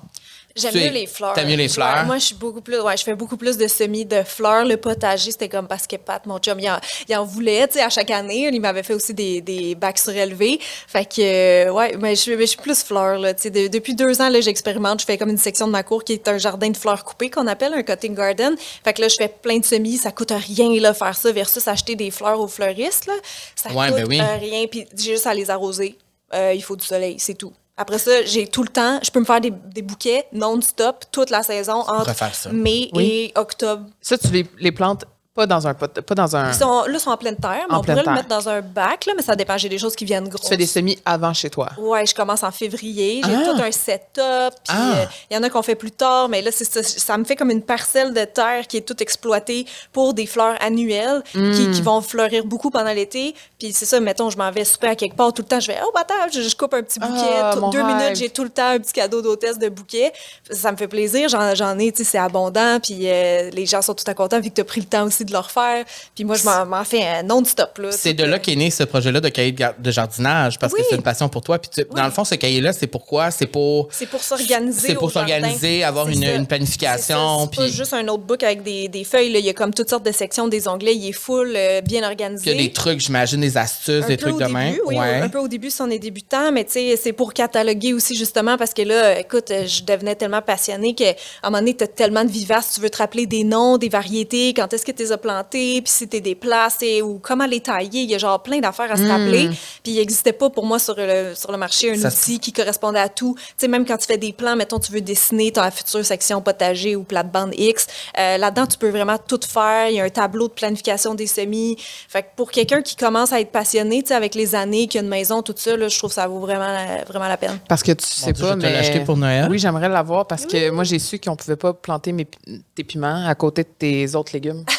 J'aime 0.57 0.75
mieux 0.75 0.91
les 0.91 1.07
fleurs. 1.07 1.35
t'aimes 1.35 1.49
mieux 1.49 1.57
les 1.57 1.69
fleurs? 1.69 1.97
Ouais, 1.99 2.05
moi, 2.05 2.19
je 2.19 2.25
suis 2.27 2.35
beaucoup 2.35 2.61
plus. 2.63 2.81
Ouais, 2.81 2.97
je 2.97 3.03
fais 3.05 3.15
beaucoup 3.15 3.37
plus 3.37 3.57
de 3.59 3.69
semis 3.69 4.05
de 4.07 4.23
fleurs. 4.23 4.65
Le 4.65 4.77
potager, 4.77 5.31
c'était 5.31 5.49
comme 5.49 5.69
parce 5.69 5.87
que 5.87 5.97
Pat, 5.97 6.25
mon 6.27 6.39
chum, 6.39 6.59
il 6.59 6.69
en, 6.71 6.79
il 7.09 7.15
en 7.17 7.25
voulait, 7.25 7.67
tu 7.69 7.75
sais, 7.75 7.83
à 7.83 7.91
chaque 7.91 8.11
année. 8.11 8.49
Il 8.53 8.61
m'avait 8.61 8.83
fait 8.83 8.95
aussi 8.95 9.13
des, 9.15 9.41
des 9.41 9.75
bacs 9.75 9.99
surélevés. 9.99 10.59
Fait 10.89 11.05
que, 11.05 11.21
euh, 11.69 11.71
ouais, 11.73 11.95
mais 11.99 12.17
je, 12.17 12.21
suis- 12.23 12.37
mais 12.37 12.47
je 12.47 12.51
suis 12.53 12.59
plus 12.61 12.83
fleurs, 12.83 13.19
là. 13.19 13.35
Tu 13.35 13.43
sais, 13.43 13.51
de- 13.51 13.69
depuis 13.69 13.95
deux 13.95 14.21
ans, 14.23 14.29
là, 14.29 14.41
j'expérimente. 14.41 15.01
Je 15.01 15.07
fais 15.07 15.19
comme 15.19 15.31
une 15.31 15.37
section 15.39 15.67
de 15.67 15.73
ma 15.73 15.83
cour 15.83 16.03
qui 16.05 16.15
est 16.15 16.27
un 16.29 16.39
jardin 16.39 16.71
de 16.71 16.77
fleurs 16.77 17.05
coupées 17.05 17.29
qu'on 17.31 17.47
appelle 17.47 17.75
un 17.75 17.83
cutting 17.83 18.15
garden. 18.15 18.57
Fait 18.85 18.93
que 18.95 19.03
là, 19.03 19.09
je 19.09 19.17
fais 19.19 19.29
plein 19.29 19.59
de 19.59 19.65
semis. 19.65 19.99
Ça 19.99 20.11
coûte 20.11 20.33
rien, 20.33 20.81
là, 20.81 20.95
faire 20.95 21.17
ça 21.17 21.31
versus 21.33 21.69
acheter 21.69 21.97
des 21.97 22.11
fleurs 22.11 22.41
aux 22.41 22.49
fleuristes, 22.49 23.07
là. 23.07 23.15
Ça 23.55 23.71
Ouais, 23.73 23.89
coûte 23.89 23.97
ben 23.97 24.07
oui. 24.09 24.21
rien. 24.21 24.67
Puis 24.67 24.87
j'ai 24.97 25.13
juste 25.13 25.27
à 25.27 25.35
les 25.35 25.51
arroser. 25.51 25.97
Euh, 26.35 26.53
il 26.55 26.63
faut 26.63 26.77
du 26.77 26.85
soleil, 26.85 27.17
c'est 27.19 27.35
tout. 27.35 27.53
Après 27.77 27.99
ça, 27.99 28.25
j'ai 28.25 28.47
tout 28.47 28.63
le 28.63 28.69
temps, 28.71 28.99
je 29.03 29.11
peux 29.11 29.21
me 29.21 29.25
faire 29.27 29.41
des, 29.41 29.51
des 29.51 29.83
bouquets 29.83 30.27
non-stop 30.33 31.05
toute 31.13 31.31
la 31.31 31.43
saison 31.43 31.81
entre 31.87 32.15
ça. 32.35 32.51
mai 32.51 32.89
Oui. 32.95 33.05
et 33.35 33.39
octobre. 33.39 33.85
Ça, 34.01 34.17
tu 34.17 34.29
les, 34.29 34.47
les 34.59 34.73
plantes 34.73 35.05
Pas 35.35 35.47
dans 35.47 35.67
un 35.67 35.75
pot, 35.75 36.01
pas 36.01 36.15
dans 36.15 36.35
un. 36.35 36.49
Ils 36.49 36.55
sont, 36.55 36.85
là, 36.85 36.95
ils 36.95 36.99
sont 36.99 37.11
en 37.11 37.17
pleine 37.19 37.37
terre, 37.37 37.67
mais 37.69 37.75
En 37.75 37.81
on 37.81 37.83
pourrait 37.83 37.97
le 37.97 38.05
terre. 38.05 38.15
mettre 38.15 38.29
dans 38.29 38.49
un 38.49 38.63
bac, 38.63 39.05
là, 39.05 39.13
mais 39.15 39.23
ça 39.23 39.37
dépend. 39.37 39.59
J'ai 39.59 39.69
des 39.69 39.77
choses 39.77 39.95
qui 39.95 40.07
viennent 40.07 40.27
grosses. 40.31 40.41
Tu 40.41 40.49
fais 40.49 40.57
des 40.57 40.65
semis 40.65 40.99
avant 41.05 41.35
chez 41.35 41.51
toi. 41.51 41.69
Ouais, 41.77 42.07
je 42.07 42.15
commence 42.15 42.43
en 42.43 42.51
février. 42.51 43.21
J'ai 43.23 43.35
Ah. 43.35 43.43
tout 43.45 43.63
un 43.63 43.71
setup. 43.71 44.55
Puis 44.65 44.69
Ah. 44.79 44.93
euh, 45.01 45.05
il 45.31 45.35
y 45.35 45.39
en 45.39 45.43
a 45.43 45.51
qu'on 45.51 45.61
fait 45.61 45.75
plus 45.75 45.91
tard, 45.91 46.31
mais 46.31 46.41
là, 46.41 46.51
c'est 46.51 46.65
ça, 46.65 46.83
ça 46.83 47.19
me 47.19 47.25
fait 47.25 47.37
comme 47.37 47.51
une 47.51 47.61
parcelle 47.61 48.15
de 48.15 48.25
terre 48.25 48.67
qui 48.67 48.79
est 48.79 48.81
toute 48.89 49.03
exploitée 49.03 49.67
pour 49.93 50.15
des 50.15 50.25
fleurs 50.25 50.57
annuelles 50.63 51.23
Hmm. 51.35 51.53
qui, 51.53 51.71
qui 51.71 51.83
vont 51.83 52.01
fleurir 52.01 52.47
beaucoup 52.47 52.71
pendant 52.71 52.95
l'été. 52.95 53.35
Puis 53.59 53.73
c'est 53.73 53.87
ça, 53.87 54.01
mettons, 54.01 54.29
je 54.29 54.37
m'en 54.37 54.51
vais 54.51 54.65
super 54.67 54.91
à 54.91 54.95
quelque 54.97 55.17
part 55.17 55.33
tout 55.33 55.41
le 55.41 55.49
temps. 55.49 55.61
Je 55.61 55.69
vais, 55.69 55.79
oh, 55.83 55.91
bah, 55.95 56.03
attends, 56.03 56.31
je, 56.31 56.43
je 56.43 56.55
coupe 56.55 56.75
un 56.75 56.83
petit 56.83 56.99
bouquet. 56.99 57.13
Ah, 57.43 57.53
Tout- 57.55 57.61
mon 57.61 57.71
deux 57.71 57.83
rêve. 57.83 57.97
minutes, 57.97 58.17
j'ai 58.17 58.29
tout 58.29 58.45
le 58.45 58.51
temps 58.51 58.69
un 58.69 58.79
petit 58.79 58.93
cadeau 58.93 59.23
d'hôtesse 59.23 59.59
de 59.59 59.69
bouquet. 59.71 60.13
Ça 60.51 60.73
me 60.73 60.77
fait 60.77 60.89
plaisir. 60.89 61.29
J'en, 61.31 61.79
ai, 61.79 61.91
tu 61.91 61.99
sais, 62.05 62.11
c'est 62.11 62.19
abondant. 62.19 62.79
Puis 62.83 63.09
euh, 63.09 63.49
les 63.51 63.65
gens 63.65 63.81
sont 63.81 63.95
tout 63.95 64.05
à 64.09 64.13
contents 64.15 64.41
vu 64.41 64.51
que 64.51 64.55
tu 64.57 64.61
as 64.61 64.65
pris 64.65 64.81
le 64.83 64.87
temps 64.87 65.05
aussi 65.05 65.25
de 65.25 65.33
le 65.33 65.39
refaire. 65.39 65.85
Puis 66.15 66.25
moi, 66.25 66.37
je 66.37 66.45
m'en, 66.45 66.85
fais 66.85 67.03
un 67.07 67.23
non-stop. 67.23 67.79
là. 67.79 67.93
C'est 67.93 68.13
de 68.13 68.25
là 68.25 68.39
qu'est 68.39 68.57
né 68.57 68.71
ce 68.71 68.83
projet-là 68.85 69.21
de 69.21 69.29
cahier 69.31 69.53
de, 69.53 69.91
jardinage, 69.91 70.59
parce 70.59 70.75
Oui. 70.75 70.81
que 70.83 70.87
c'est 70.91 70.97
une 70.97 71.03
passion 71.03 71.29
pour 71.31 71.41
toi. 71.43 71.59
Puis 71.59 71.71
tu- 71.75 71.87
dans 71.97 72.05
le 72.05 72.11
fond, 72.11 72.25
ce 72.25 72.35
cahier-là, 72.35 72.73
c'est 72.75 72.87
pourquoi? 72.87 73.31
C'est 73.31 73.47
pour. 73.47 73.89
C'est 73.91 74.07
pour 74.07 74.23
s'organiser. 74.23 74.89
C'est 74.89 74.95
pour 74.95 75.11
s'organiser, 75.11 75.83
avoir 75.83 76.09
une- 76.09 76.47
planification, 76.47 77.49
C'est 77.53 77.61
puis- 77.63 77.73
juste 77.73 77.93
un 77.95 78.03
notebook 78.03 78.43
avec 78.43 78.63
des, 78.63 78.89
des 78.89 79.05
feuilles. 79.05 79.33
là. 79.33 79.39
Il 79.39 79.45
y 79.45 79.51
a 79.51 79.55
comme 79.55 79.73
toutes 79.73 79.89
sortes 79.91 80.05
de 80.05 80.13
sections, 80.13 80.47
des 80.49 80.69
onglets. 80.69 80.95
Il 80.95 81.09
est 81.09 81.13
full, 81.13 81.55
euh, 81.57 81.81
bien 81.81 82.07
organisé. 82.07 82.43
Puis 82.43 82.51
il 82.53 82.57
y 82.57 82.65
a 82.65 82.69
des 82.69 82.73
trucs, 82.73 83.01
j'imagine, 83.01 83.46
astuces, 83.57 84.05
Un 84.05 84.09
des 84.09 84.17
trucs 84.17 84.35
de 84.35 84.39
début, 84.41 84.53
même. 84.53 84.77
Oui, 84.87 84.97
ouais. 84.99 85.21
un 85.21 85.29
peu 85.29 85.39
au 85.39 85.49
début 85.49 85.71
si 85.71 85.81
on 85.83 85.91
est 85.91 85.99
débutant, 85.99 86.51
mais 86.53 86.65
tu 86.65 86.73
sais, 86.73 86.97
c'est 86.97 87.13
pour 87.13 87.33
cataloguer 87.33 87.93
aussi 87.95 88.17
justement 88.17 88.57
parce 88.57 88.73
que 88.75 88.83
là, 88.83 89.19
écoute, 89.21 89.51
euh, 89.51 89.67
je 89.67 89.83
devenais 89.85 90.15
tellement 90.15 90.43
passionnée 90.43 90.95
qu'à 90.95 91.11
un 91.43 91.51
moment 91.51 91.59
donné, 91.61 91.77
tu 91.77 91.85
as 91.85 91.89
tellement 91.89 92.25
de 92.25 92.31
vivaces, 92.31 92.73
tu 92.75 92.81
veux 92.81 92.91
te 92.91 92.99
rappeler 92.99 93.27
des 93.27 93.45
noms, 93.45 93.79
des 93.79 93.89
variétés, 93.89 94.55
quand 94.55 94.73
est-ce 94.73 94.85
que 94.85 94.93
tu 94.93 95.03
les 95.03 95.13
as 95.13 95.19
plantées, 95.19 95.83
puis 95.83 95.93
si 95.93 96.09
tu 96.09 96.21
des 96.21 96.35
places 96.35 96.79
et- 96.83 97.03
ou 97.03 97.19
comment 97.23 97.47
les 97.47 97.61
tailler. 97.61 98.01
Il 98.03 98.11
y 98.11 98.15
a 98.15 98.19
genre 98.19 98.43
plein 98.43 98.59
d'affaires 98.61 98.91
à 98.91 98.97
se 98.97 99.07
rappeler. 99.07 99.49
Puis 99.83 99.93
il 99.93 99.97
n'existait 99.97 100.33
pas 100.33 100.49
pour 100.51 100.65
moi 100.65 100.79
sur 100.79 100.95
le, 100.97 101.35
sur 101.35 101.53
le 101.53 101.59
marché 101.59 101.93
un 101.93 101.97
Ça 101.97 102.09
outil 102.09 102.39
qui 102.41 102.53
correspondait 102.53 102.99
à 103.01 103.09
tout. 103.09 103.35
Tu 103.37 103.43
sais, 103.59 103.69
même 103.69 103.85
quand 103.85 103.99
tu 103.99 104.07
fais 104.07 104.17
des 104.17 104.33
plans, 104.33 104.57
mettons, 104.57 104.79
tu 104.79 104.93
veux 104.93 105.01
dessiner 105.03 105.53
ta 105.53 105.71
future 105.71 106.05
section 106.05 106.41
potager 106.41 106.97
ou 106.97 107.03
plate-bande 107.03 107.53
X, 107.57 107.87
euh, 108.19 108.39
là-dedans, 108.39 108.67
tu 108.67 108.79
peux 108.79 108.89
vraiment 108.89 109.19
tout 109.19 109.41
faire. 109.47 109.89
Il 109.91 109.97
y 109.97 110.01
a 110.01 110.05
un 110.05 110.09
tableau 110.09 110.49
de 110.49 110.53
planification 110.55 111.15
des 111.15 111.27
semis. 111.27 111.77
Fait 112.09 112.23
que 112.23 112.29
pour 112.37 112.51
quelqu'un 112.51 112.81
qui 112.83 112.97
commence 112.97 113.33
à 113.33 113.36
être 113.41 113.53
passionné, 113.53 114.03
tu 114.03 114.09
sais, 114.09 114.15
avec 114.15 114.35
les 114.35 114.55
années, 114.55 114.87
qui 114.89 114.99
a 114.99 115.03
une 115.03 115.09
maison, 115.09 115.43
tout 115.43 115.55
ça, 115.57 115.77
là, 115.77 115.89
je 115.89 115.97
trouve 115.99 116.11
que 116.11 116.15
ça 116.15 116.27
vaut 116.27 116.41
vraiment, 116.41 116.67
la- 116.73 117.05
vraiment 117.05 117.29
la 117.29 117.37
peine. 117.37 117.59
Parce 117.69 117.83
que 117.83 117.93
tu 117.93 118.05
sais 118.07 118.33
Dieu, 118.33 118.45
pas, 118.45 118.53
je 118.53 118.57
mais. 118.59 118.73
l'acheter 118.73 119.01
pour 119.01 119.17
Noël. 119.17 119.49
Oui, 119.51 119.59
j'aimerais 119.59 119.89
l'avoir 119.89 120.27
parce 120.27 120.47
que 120.47 120.71
moi, 120.71 120.85
j'ai 120.85 120.99
su 120.99 121.19
qu'on 121.19 121.37
pouvait 121.37 121.57
pas 121.57 121.73
planter 121.73 122.13
mes, 122.13 122.27
tes 122.75 122.85
piments 122.85 123.27
à 123.27 123.35
côté 123.35 123.63
de 123.65 123.69
tes 123.79 124.15
autres 124.15 124.33
légumes. 124.33 124.65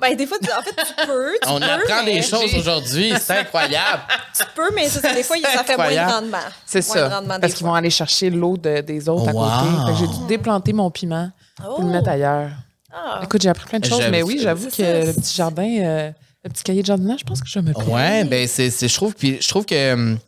Ben, 0.00 0.14
des 0.16 0.26
fois, 0.26 0.38
tu- 0.40 0.48
en 0.52 0.62
fait, 0.62 0.70
tu 0.76 1.06
peux. 1.06 1.32
Tu 1.42 1.48
On 1.48 1.58
peux, 1.58 1.64
apprend 1.64 2.04
mais- 2.04 2.14
des 2.14 2.22
choses 2.22 2.54
aujourd'hui, 2.54 3.12
c'est 3.20 3.32
incroyable. 3.40 4.02
Tu 4.34 4.44
peux, 4.54 4.70
mais 4.76 4.88
ça, 4.88 5.12
des 5.12 5.24
fois, 5.24 5.36
ça 5.42 5.64
fait 5.64 5.76
moins 5.76 5.90
de 5.90 6.12
rendement. 6.12 6.38
C'est 6.64 6.78
de 6.78 6.84
ça. 6.84 7.08
rendement 7.08 7.38
Parce 7.40 7.54
qu'ils 7.54 7.66
vont 7.66 7.74
aller 7.74 7.90
chercher 7.90 8.30
l'eau 8.30 8.56
de- 8.56 8.80
des 8.80 9.08
autres 9.08 9.28
à 9.28 9.32
côté. 9.32 9.96
J'ai 9.98 10.06
dû 10.06 10.26
déplanter 10.28 10.72
mon 10.72 10.88
piment 10.92 11.30
pour 11.56 11.80
Oh. 11.80 11.82
le 11.82 11.88
mettre 11.88 12.10
ailleurs. 12.10 12.50
Ah. 12.92 13.20
Écoute, 13.24 13.42
j'ai 13.42 13.48
appris 13.48 13.66
plein 13.68 13.80
de 13.80 13.84
choses, 13.86 14.04
mais 14.10 14.22
oui, 14.22 14.38
j'avoue 14.40 14.68
que 14.68 15.06
le 15.06 15.12
petit 15.12 15.34
jardin, 15.34 15.68
euh, 15.80 16.10
le 16.44 16.50
petit 16.50 16.62
cahier 16.62 16.80
de 16.82 16.86
jardinage, 16.86 17.20
je 17.20 17.24
pense 17.24 17.40
que 17.42 17.48
je 17.48 17.58
me 17.58 17.72
plaire. 17.72 17.88
Ouais, 17.90 18.24
ben 18.24 18.48
c'est, 18.48 18.70
c'est- 18.70 18.88
je 18.88 18.94
trouve, 18.94 19.14
puis 19.14 19.38
je 19.40 19.48
trouve 19.48 19.66
que 19.66 19.92
hum, 19.92 20.18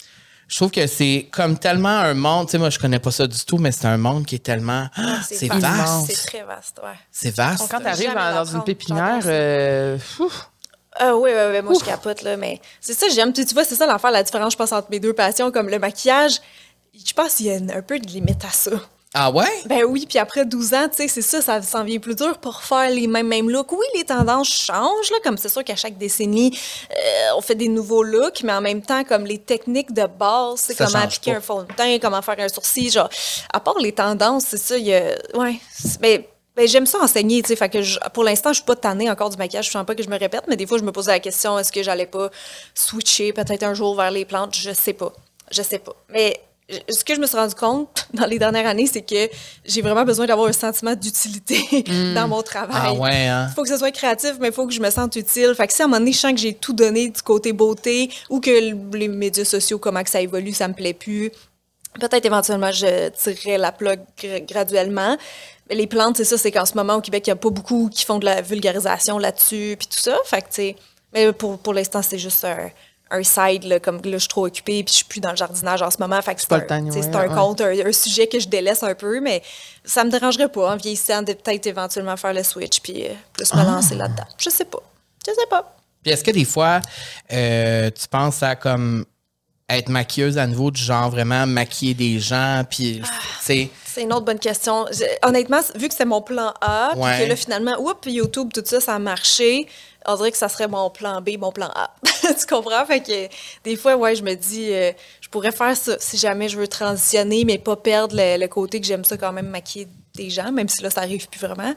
je 0.48 0.56
trouve 0.56 0.70
que 0.70 0.86
c'est 0.86 1.28
comme 1.32 1.58
tellement 1.58 1.88
un 1.88 2.12
monde. 2.14 2.46
Tu 2.46 2.52
sais, 2.52 2.58
moi 2.58 2.68
je 2.70 2.78
connais 2.78 2.98
pas 2.98 3.10
ça 3.10 3.26
du 3.26 3.38
tout, 3.44 3.56
mais 3.58 3.72
c'est 3.72 3.86
un 3.86 3.96
monde 3.96 4.26
qui 4.26 4.34
est 4.34 4.42
tellement, 4.44 4.88
ah, 4.94 5.20
c'est 5.26 5.48
vaste. 5.48 5.62
vaste, 5.62 6.06
C'est 6.08 6.26
très 6.26 6.44
vaste, 6.44 6.80
ouais. 6.84 6.90
c'est 7.10 7.34
vaste. 7.34 7.70
Quand 7.70 7.80
tu 7.80 7.86
arrives 7.86 8.14
dans, 8.14 8.44
une 8.44 8.64
pépinière, 8.64 9.22
euh, 9.24 9.96
ouf, 10.20 10.50
Ah 10.94 11.16
oui, 11.16 11.30
oui, 11.34 11.42
oui, 11.54 11.62
moi 11.62 11.72
je 11.80 11.84
capote, 11.84 12.20
là, 12.22 12.36
mais 12.36 12.60
c'est 12.80 12.92
ça, 12.92 13.06
j'aime. 13.14 13.32
Tu, 13.32 13.46
tu 13.46 13.54
vois, 13.54 13.64
c'est 13.64 13.76
ça 13.76 13.86
l'affaire, 13.86 14.10
la 14.10 14.22
différence, 14.22 14.52
je 14.52 14.58
pense, 14.58 14.72
entre 14.72 14.88
mes 14.90 15.00
deux 15.00 15.14
passions, 15.14 15.50
comme 15.50 15.70
le 15.70 15.78
maquillage. 15.78 16.34
Je 16.94 17.12
pense 17.14 17.36
qu'il 17.36 17.46
y 17.46 17.50
a 17.50 17.56
une- 17.56 17.70
un 17.70 17.80
peu 17.80 17.98
de 17.98 18.06
limite 18.06 18.44
à 18.44 18.50
ça. 18.50 18.72
Ah 19.14 19.30
ouais? 19.30 19.44
Ben 19.66 19.84
oui, 19.84 20.06
puis 20.08 20.18
après 20.18 20.46
12 20.46 20.72
ans, 20.72 20.88
tu 20.88 20.96
sais, 20.96 21.08
c'est 21.08 21.20
ça, 21.22 21.42
ça 21.42 21.60
s'en 21.60 21.84
vient 21.84 21.98
plus 21.98 22.14
dur 22.14 22.38
pour 22.38 22.62
faire 22.62 22.88
les 22.88 23.06
mêmes, 23.06 23.26
mêmes 23.28 23.50
looks. 23.50 23.70
Oui, 23.72 23.84
les 23.94 24.04
tendances 24.04 24.48
changent, 24.48 25.10
là, 25.10 25.18
comme 25.22 25.36
c'est 25.36 25.50
sûr 25.50 25.62
qu'à 25.64 25.76
chaque 25.76 25.98
décennie, 25.98 26.58
euh, 26.92 27.36
on 27.36 27.42
fait 27.42 27.54
des 27.54 27.68
nouveaux 27.68 28.02
looks, 28.02 28.42
mais 28.42 28.52
en 28.54 28.62
même 28.62 28.80
temps, 28.80 29.04
comme 29.04 29.26
les 29.26 29.36
techniques 29.38 29.92
de 29.92 30.06
base, 30.06 30.60
c'est 30.64 30.74
comment 30.76 30.90
appliquer 31.04 31.32
pas. 31.32 31.36
un 31.38 31.40
fond 31.42 31.62
de 31.62 31.72
teint, 31.74 31.98
comment 32.00 32.22
faire 32.22 32.36
un 32.38 32.48
sourcil, 32.48 32.90
genre, 32.90 33.10
à 33.52 33.60
part 33.60 33.78
les 33.78 33.92
tendances, 33.92 34.44
c'est 34.48 34.56
ça, 34.56 34.78
il 34.78 34.86
y 34.86 34.94
a, 34.94 35.02
ouais, 35.34 35.56
ben, 36.00 36.22
ben, 36.56 36.66
j'aime 36.68 36.86
ça 36.86 36.98
enseigner, 37.00 37.42
tu 37.42 37.48
sais, 37.48 37.56
fait 37.56 37.68
que 37.68 37.82
je- 37.82 37.98
pour 38.14 38.24
l'instant, 38.24 38.50
je 38.50 38.56
suis 38.56 38.64
pas 38.64 38.76
tannée 38.76 39.10
encore 39.10 39.28
du 39.28 39.36
maquillage, 39.36 39.66
je 39.66 39.70
sens 39.72 39.84
pas 39.84 39.94
que 39.94 40.02
je 40.02 40.08
me 40.08 40.18
répète, 40.18 40.44
mais 40.48 40.56
des 40.56 40.66
fois, 40.66 40.78
je 40.78 40.84
me 40.84 40.92
posais 40.92 41.10
la 41.12 41.20
question, 41.20 41.58
est-ce 41.58 41.70
que 41.72 41.82
j'allais 41.82 42.06
pas 42.06 42.30
switcher 42.74 43.32
peut-être 43.34 43.62
un 43.62 43.74
jour 43.74 43.94
vers 43.94 44.10
les 44.10 44.24
plantes, 44.24 44.54
je 44.56 44.72
sais 44.72 44.92
pas, 44.94 45.12
je 45.50 45.60
sais 45.62 45.78
pas, 45.78 45.92
mais 46.08 46.40
ce 46.88 47.04
que 47.04 47.14
je 47.14 47.20
me 47.20 47.26
suis 47.26 47.36
rendu 47.36 47.54
compte 47.54 48.06
dans 48.14 48.26
les 48.26 48.38
dernières 48.38 48.66
années, 48.66 48.86
c'est 48.86 49.02
que 49.02 49.28
j'ai 49.64 49.82
vraiment 49.82 50.04
besoin 50.04 50.26
d'avoir 50.26 50.48
un 50.48 50.52
sentiment 50.52 50.94
d'utilité 50.94 51.82
dans 52.14 52.28
mon 52.28 52.42
travail. 52.42 52.76
Ah 52.82 52.92
ouais, 52.94 53.26
hein? 53.26 53.46
Il 53.50 53.54
faut 53.54 53.62
que 53.62 53.68
ce 53.68 53.76
soit 53.78 53.90
créatif, 53.90 54.34
mais 54.40 54.48
il 54.48 54.52
faut 54.52 54.66
que 54.66 54.72
je 54.72 54.80
me 54.80 54.90
sente 54.90 55.16
utile. 55.16 55.54
Fait 55.56 55.66
que 55.66 55.72
si 55.72 55.82
à 55.82 55.84
un 55.84 55.88
moment 55.88 55.98
donné, 56.00 56.12
je 56.12 56.18
sens 56.18 56.32
que 56.32 56.38
j'ai 56.38 56.54
tout 56.54 56.72
donné 56.72 57.08
du 57.08 57.22
côté 57.22 57.52
beauté 57.52 58.10
ou 58.30 58.40
que 58.40 58.50
les 58.96 59.08
médias 59.08 59.44
sociaux, 59.44 59.78
comment 59.78 60.02
que 60.02 60.10
ça 60.10 60.20
évolue, 60.20 60.52
ça 60.52 60.68
me 60.68 60.74
plaît 60.74 60.94
plus, 60.94 61.30
peut-être 62.00 62.24
éventuellement, 62.24 62.72
je 62.72 63.08
tirerai 63.10 63.58
la 63.58 63.72
plug 63.72 64.00
gra- 64.18 64.44
graduellement. 64.46 65.16
Mais 65.68 65.76
les 65.76 65.86
plantes, 65.86 66.16
c'est 66.16 66.24
ça, 66.24 66.36
c'est 66.38 66.50
qu'en 66.50 66.66
ce 66.66 66.74
moment, 66.74 66.94
au 66.96 67.00
Québec, 67.00 67.26
il 67.26 67.30
n'y 67.30 67.34
a 67.34 67.36
pas 67.36 67.50
beaucoup 67.50 67.88
qui 67.88 68.04
font 68.04 68.18
de 68.18 68.24
la 68.24 68.40
vulgarisation 68.42 69.18
là-dessus, 69.18 69.76
puis 69.78 69.86
tout 69.88 70.00
ça. 70.00 70.16
Fait 70.24 70.40
que, 70.42 70.46
tu 70.48 70.54
sais, 70.54 70.76
mais 71.14 71.32
pour, 71.32 71.58
pour 71.58 71.72
l'instant, 71.74 72.00
c'est 72.02 72.18
juste 72.18 72.44
un, 72.44 72.70
un 73.12 73.22
side, 73.22 73.64
là, 73.64 73.78
comme 73.78 73.96
là, 73.96 74.12
je 74.12 74.18
suis 74.18 74.28
trop 74.28 74.46
occupée, 74.46 74.82
puis 74.82 74.92
je 74.92 74.96
suis 74.98 75.04
plus 75.04 75.20
dans 75.20 75.30
le 75.30 75.36
jardinage 75.36 75.82
en 75.82 75.90
ce 75.90 75.98
moment. 75.98 76.20
Fait 76.22 76.34
que 76.34 76.40
c'est 76.40 76.52
un, 76.52 76.58
ouais, 76.58 76.72
un 76.72 77.28
ouais. 77.28 77.34
compte, 77.34 77.60
un, 77.60 77.86
un 77.86 77.92
sujet 77.92 78.26
que 78.26 78.40
je 78.40 78.48
délaisse 78.48 78.82
un 78.82 78.94
peu, 78.94 79.20
mais 79.20 79.42
ça 79.84 80.02
me 80.04 80.10
dérangerait 80.10 80.48
pas, 80.48 80.72
en 80.72 80.76
vieillissant, 80.76 81.22
de 81.22 81.32
peut-être 81.34 81.66
éventuellement 81.66 82.16
faire 82.16 82.32
le 82.34 82.42
switch, 82.42 82.80
puis 82.80 83.04
euh, 83.06 83.10
plus 83.32 83.48
Ah. 83.52 83.56
me 83.58 83.64
lancer 83.64 83.94
là-dedans. 83.94 84.24
Je 84.38 84.50
sais 84.50 84.64
pas. 84.64 84.82
Je 85.26 85.32
sais 85.32 85.46
pas. 85.48 85.76
Puis 86.02 86.12
est-ce 86.12 86.24
que 86.24 86.32
des 86.32 86.44
fois, 86.44 86.80
euh, 87.32 87.90
tu 87.90 88.08
penses 88.08 88.42
à 88.42 88.56
comme 88.56 89.04
être 89.68 89.88
maquilleuse 89.88 90.36
à 90.38 90.46
nouveau, 90.46 90.70
du 90.70 90.82
genre 90.82 91.10
vraiment 91.10 91.46
maquiller 91.46 91.94
des 91.94 92.18
gens, 92.18 92.64
puis 92.68 93.00
Ah. 93.04 93.08
tu 93.38 93.44
sais, 93.44 93.70
C'est 93.92 94.02
une 94.02 94.12
autre 94.12 94.24
bonne 94.24 94.38
question. 94.38 94.86
Je- 94.90 95.04
honnêtement, 95.26 95.60
vu 95.74 95.88
que 95.88 95.94
c'est 95.94 96.04
mon 96.04 96.22
plan 96.22 96.54
A, 96.60 96.92
Ouais. 96.96 97.10
puis 97.16 97.24
que 97.24 97.28
là, 97.30 97.36
finalement, 97.36 97.78
oups, 97.80 98.06
YouTube, 98.06 98.50
tout 98.52 98.62
ça, 98.64 98.80
ça 98.80 98.94
a 98.94 98.98
marché, 98.98 99.66
on 100.06 100.16
dirait 100.16 100.30
que 100.32 100.38
ça 100.38 100.48
serait 100.48 100.68
mon 100.68 100.88
plan 100.90 101.20
B, 101.20 101.30
mon 101.38 101.52
plan 101.52 101.68
A. 101.74 101.90
tu 102.22 102.46
comprends? 102.48 102.84
Fait 102.86 103.00
que 103.02 103.28
des 103.64 103.76
fois, 103.76 103.96
ouais, 103.96 104.16
je 104.16 104.22
me 104.22 104.34
dis, 104.34 104.72
euh, 104.72 104.92
je 105.20 105.28
pourrais 105.28 105.52
faire 105.52 105.76
ça 105.76 105.96
si 105.98 106.16
jamais 106.16 106.48
je 106.48 106.56
veux 106.58 106.68
transitionner, 106.68 107.44
mais 107.44 107.58
pas 107.58 107.76
perdre 107.76 108.16
le, 108.16 108.38
le 108.38 108.48
côté 108.48 108.80
que 108.80 108.86
j'aime 108.86 109.04
ça 109.04 109.16
quand 109.16 109.32
même 109.32 109.48
maquiller 109.48 109.88
des 110.14 110.28
gens, 110.30 110.50
même 110.52 110.68
si 110.68 110.82
là, 110.82 110.90
ça 110.90 111.00
arrive 111.02 111.28
plus 111.28 111.40
vraiment. 111.40 111.74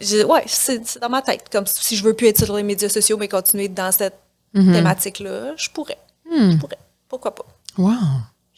Je- 0.00 0.24
ouais, 0.24 0.42
c'est 0.46 0.86
c'est 0.86 0.98
dans 1.00 1.08
ma 1.08 1.22
tête. 1.22 1.44
Comme 1.50 1.66
si 1.66 1.96
je 1.96 2.02
veux 2.04 2.14
plus 2.14 2.28
être 2.28 2.44
sur 2.44 2.54
les 2.56 2.62
médias 2.62 2.88
sociaux, 2.88 3.16
mais 3.18 3.28
continuer 3.28 3.68
dans 3.68 3.92
cette 3.92 4.18
Mhm. 4.54 4.72
thématique-là, 4.72 5.52
je 5.56 5.68
pourrais. 5.70 5.98
Hmm. 6.30 6.52
Je 6.52 6.56
pourrais. 6.56 6.78
Pourquoi 7.08 7.34
pas? 7.34 7.44
wow. 7.78 7.92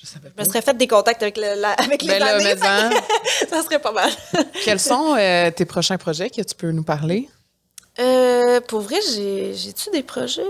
Je 0.00 0.06
savais 0.06 0.30
Je 0.36 0.42
me 0.42 0.48
serais 0.48 0.62
fait 0.62 0.76
des 0.76 0.86
contacts 0.86 1.22
avec, 1.22 1.36
le, 1.36 1.60
la- 1.60 1.72
avec 1.78 2.02
les 2.02 2.08
Ben 2.08 2.18
là, 2.20 2.34
années. 2.36 2.54
mais 2.54 2.66
hein, 2.66 2.90
ça 3.50 3.62
serait 3.62 3.78
pas 3.78 3.92
mal. 3.92 4.10
quels 4.64 4.80
sont 4.80 5.14
euh, 5.18 5.50
tes 5.50 5.64
prochains 5.66 5.98
projets 5.98 6.30
que 6.30 6.40
tu 6.42 6.54
peux 6.54 6.70
nous 6.70 6.84
parler? 6.84 7.28
Euh, 7.98 8.60
pour 8.62 8.80
vrai, 8.80 8.96
j'ai- 9.14 9.52
j'ai-tu 9.54 9.90
des 9.90 10.02
projets? 10.02 10.42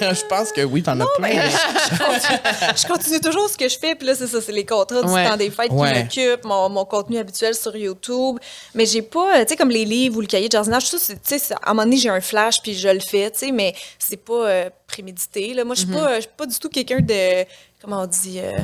je 0.00 0.26
pense 0.26 0.52
que 0.52 0.60
oui, 0.62 0.82
t'en 0.82 1.00
as 1.00 1.06
plein. 1.16 1.28
mais- 1.28 2.76
je 2.76 2.86
continue 2.86 3.20
toujours 3.20 3.48
ce 3.48 3.56
que 3.56 3.68
je 3.68 3.78
fais, 3.78 3.94
puis 3.94 4.06
là, 4.06 4.14
c'est 4.14 4.26
ça, 4.26 4.40
c'est 4.42 4.52
les 4.52 4.66
contrats 4.66 5.00
du 5.02 5.08
Ouais. 5.10 5.26
temps 5.26 5.36
des 5.36 5.50
fêtes 5.50 5.70
Ouais. 5.70 6.06
qui 6.10 6.20
m'occupent, 6.26 6.44
mon, 6.44 6.68
mon 6.68 6.84
contenu 6.84 7.16
habituel 7.16 7.54
sur 7.54 7.74
YouTube. 7.74 8.38
Mais 8.74 8.84
j'ai 8.84 9.00
pas, 9.02 9.38
euh, 9.38 9.42
tu 9.44 9.50
sais, 9.50 9.56
comme 9.56 9.70
les 9.70 9.86
livres 9.86 10.18
ou 10.18 10.20
le 10.20 10.26
cahier 10.26 10.48
de 10.48 10.52
jardinage, 10.52 10.90
tout 10.90 10.98
ça, 10.98 11.04
c'est- 11.06 11.22
tu 11.22 11.38
sais, 11.38 11.54
à 11.54 11.70
un 11.70 11.74
moment 11.74 11.84
donné, 11.84 11.96
j'ai 11.96 12.10
un 12.10 12.20
flash, 12.20 12.60
puis 12.60 12.74
je 12.74 12.88
le 12.88 13.00
fais, 13.00 13.30
tu 13.30 13.38
sais, 13.38 13.52
mais 13.52 13.74
c'est 13.98 14.18
pas 14.18 14.46
euh, 14.48 14.70
prémédité. 14.86 15.54
Là. 15.54 15.64
Moi, 15.64 15.76
je 15.76 15.82
suis 15.82 15.90
pas, 15.90 16.16
je 16.16 16.20
suis 16.22 16.30
pas 16.36 16.44
du 16.46 16.58
tout 16.58 16.68
quelqu'un 16.68 17.00
de, 17.00 17.46
comment 17.80 18.02
on 18.02 18.06
dit, 18.06 18.40
euh, 18.40 18.58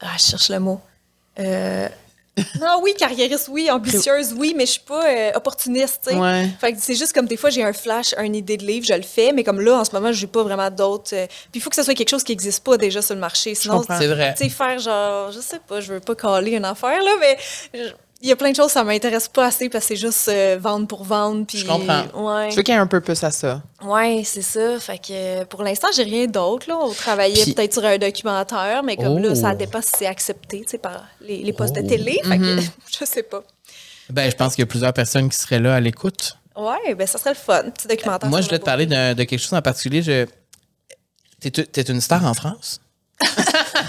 ah, 0.00 0.12
je 0.18 0.22
cherche 0.24 0.48
le 0.50 0.60
mot. 0.60 0.80
Euh, 1.38 1.88
non, 2.60 2.80
oui, 2.82 2.92
carriériste, 2.98 3.48
oui, 3.50 3.70
ambitieuse, 3.70 4.34
oui, 4.36 4.52
mais 4.54 4.66
je 4.66 4.72
suis 4.72 4.80
pas 4.80 5.06
euh, 5.08 5.32
opportuniste, 5.36 6.00
tu 6.06 6.10
sais. 6.12 6.16
Ouais. 6.20 6.48
Fait 6.60 6.72
que 6.74 6.78
c'est 6.80 6.94
juste 6.94 7.14
comme 7.14 7.26
des 7.26 7.36
fois, 7.38 7.48
j'ai 7.48 7.62
un 7.64 7.72
flash, 7.72 8.14
une 8.22 8.34
idée 8.34 8.58
de 8.58 8.64
livre, 8.66 8.84
je 8.86 8.92
le 8.92 9.02
fais, 9.02 9.32
mais 9.32 9.42
comme 9.42 9.58
là, 9.60 9.78
en 9.80 9.84
ce 9.86 9.92
moment, 9.92 10.12
j'ai 10.12 10.26
pas 10.26 10.42
vraiment 10.42 10.70
d'autres. 10.70 11.14
euh, 11.14 11.26
Puis 11.26 11.52
il 11.54 11.60
faut 11.62 11.70
que 11.70 11.76
ce 11.76 11.82
soit 11.82 11.94
quelque 11.94 12.10
chose 12.10 12.24
qui 12.24 12.32
n'existe 12.32 12.62
pas 12.62 12.76
déjà 12.76 13.00
sur 13.00 13.14
le 13.14 13.20
marché. 13.22 13.54
Sinon. 13.54 13.82
C'est 13.88 14.06
vrai. 14.06 14.34
tu 14.36 14.44
sais, 14.44 14.50
faire 14.50 14.78
genre, 14.78 15.32
je 15.32 15.40
sais 15.40 15.60
pas, 15.66 15.80
je 15.80 15.94
veux 15.94 16.00
pas 16.00 16.14
caler 16.14 16.52
une 16.52 16.64
affaire, 16.66 17.02
là, 17.02 17.10
mais 17.20 17.38
je- 17.72 17.92
il 18.22 18.28
y 18.28 18.32
a 18.32 18.36
plein 18.36 18.50
de 18.50 18.56
choses, 18.56 18.70
ça 18.72 18.82
m'intéresse 18.82 19.28
pas 19.28 19.46
assez 19.46 19.68
parce 19.68 19.84
que 19.84 19.88
c'est 19.94 20.00
juste 20.00 20.28
euh, 20.28 20.56
vendre 20.60 20.86
pour 20.86 21.04
vendre. 21.04 21.44
Puis, 21.46 21.58
Je 21.58 21.66
comprends. 21.66 22.04
Ouais, 22.14 22.48
Tu 22.48 22.56
veux 22.56 22.62
qu'il 22.62 22.74
y 22.74 22.76
ait 22.76 22.80
un 22.80 22.86
peu 22.86 23.00
plus 23.00 23.22
à 23.22 23.30
ça? 23.30 23.62
ouais 23.84 24.22
c'est 24.24 24.42
ça. 24.42 24.78
Fait 24.80 24.98
que 24.98 25.04
euh, 25.12 25.44
pour 25.44 25.62
l'instant, 25.62 25.88
j'ai 25.94 26.02
rien 26.04 26.26
d'autre, 26.26 26.68
là. 26.68 26.78
On 26.80 26.92
travaillait 26.92 27.52
peut-être 27.52 27.74
sur 27.74 27.84
un 27.84 27.98
documentaire, 27.98 28.82
mais 28.82 28.96
comme 28.96 29.16
Oh. 29.16 29.18
là, 29.18 29.34
ça 29.34 29.54
dépend 29.54 29.82
si 29.82 29.90
c'est 29.98 30.06
accepté, 30.06 30.64
tu 30.68 30.78
par 30.78 31.04
les, 31.20 31.38
les 31.42 31.52
postes 31.52 31.76
Oh. 31.78 31.82
de 31.82 31.88
télé. 31.88 32.18
Fait 32.24 32.38
que 32.38 32.56
Mhm. 32.56 32.60
je 33.00 33.04
sais 33.04 33.22
pas. 33.22 33.42
Ben, 34.10 34.30
je 34.30 34.36
pense 34.36 34.54
qu'il 34.54 34.62
y 34.62 34.64
a 34.64 34.66
plusieurs 34.66 34.92
personnes 34.92 35.28
qui 35.28 35.36
seraient 35.36 35.58
là 35.60 35.74
à 35.74 35.80
l'écoute. 35.80 36.38
Ouais, 36.56 36.94
ben 36.94 37.06
ça 37.06 37.18
serait 37.18 37.30
le 37.30 37.36
fun. 37.36 37.64
Petit 37.70 37.86
documentaire. 37.88 38.30
Moi, 38.30 38.40
je 38.40 38.46
voulais 38.46 38.54
la 38.56 38.60
te 38.60 38.64
parler 38.64 38.86
de 38.86 39.24
quelque 39.24 39.38
chose 39.38 39.52
en 39.52 39.60
particulier. 39.62 40.00
Je... 40.02 40.26
T'es, 41.40 41.50
t'es 41.50 41.82
une 41.82 42.00
star 42.00 42.24
en 42.24 42.32
France? 42.32 42.80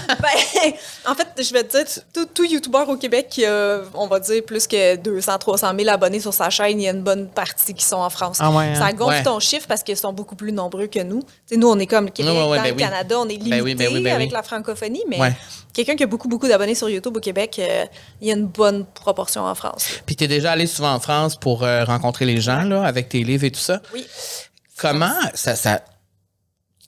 Ben, 0.20 0.72
en 1.06 1.14
fait, 1.14 1.28
je 1.42 1.52
vais 1.52 1.64
te 1.64 1.76
dire, 1.76 1.86
tout, 2.14 2.24
tout 2.26 2.44
YouTuber 2.44 2.84
au 2.88 2.96
Québec 2.96 3.26
qui 3.30 3.44
a, 3.44 3.80
on 3.94 4.06
va 4.06 4.18
dire, 4.20 4.42
plus 4.44 4.66
que 4.66 4.96
200, 4.96 5.38
300 5.38 5.72
000 5.78 5.88
abonnés 5.90 6.20
sur 6.20 6.32
sa 6.32 6.48
chaîne, 6.50 6.80
il 6.80 6.84
y 6.84 6.88
a 6.88 6.92
une 6.92 7.02
bonne 7.02 7.28
partie 7.28 7.74
qui 7.74 7.84
sont 7.84 7.96
en 7.96 8.10
France. 8.10 8.38
Ah 8.40 8.50
ouais, 8.50 8.68
hein? 8.68 8.74
Ça 8.74 8.92
gonfle 8.92 9.08
Ouais. 9.16 9.22
ton 9.22 9.38
chiffre 9.38 9.66
parce 9.68 9.82
qu'ils 9.82 9.96
sont 9.96 10.12
beaucoup 10.12 10.34
plus 10.34 10.52
nombreux 10.52 10.86
que 10.86 11.00
nous. 11.00 11.22
Tu 11.48 11.58
nous, 11.58 11.68
on 11.68 11.78
est 11.78 11.86
comme 11.86 12.06
le 12.06 12.10
Québec, 12.10 12.32
Ouais, 12.32 12.38
ouais, 12.48 12.56
dans 12.56 12.62
ben 12.62 12.68
le 12.70 12.74
oui. 12.76 12.82
Canada, 12.82 13.16
on 13.20 13.24
est 13.26 13.32
limité 13.32 13.50
Ben 13.50 13.62
oui, 13.62 13.74
oui, 13.78 14.02
ben 14.02 14.14
avec 14.14 14.32
la 14.32 14.42
francophonie, 14.42 15.04
mais 15.08 15.20
Ouais. 15.20 15.32
quelqu'un 15.74 15.94
qui 15.96 16.02
a 16.04 16.06
beaucoup, 16.06 16.28
beaucoup 16.28 16.48
d'abonnés 16.48 16.74
sur 16.74 16.88
YouTube 16.88 17.16
au 17.16 17.20
Québec, 17.20 17.56
euh, 17.58 17.84
il 18.20 18.28
y 18.28 18.30
a 18.30 18.34
une 18.34 18.46
bonne 18.46 18.86
proportion 18.86 19.42
en 19.44 19.54
France. 19.54 19.86
Puis 20.06 20.16
t'es 20.16 20.26
déjà 20.28 20.52
allé 20.52 20.66
souvent 20.66 20.92
en 20.94 21.00
France 21.00 21.36
pour 21.36 21.64
euh, 21.64 21.84
rencontrer 21.84 22.24
les 22.24 22.40
gens, 22.40 22.62
là, 22.62 22.82
avec 22.84 23.08
tes 23.10 23.22
livres 23.24 23.44
et 23.44 23.50
tout 23.50 23.60
ça? 23.60 23.80
Oui. 23.94 24.06
Comment 24.78 25.12
ça... 25.34 25.54
ça... 25.56 25.80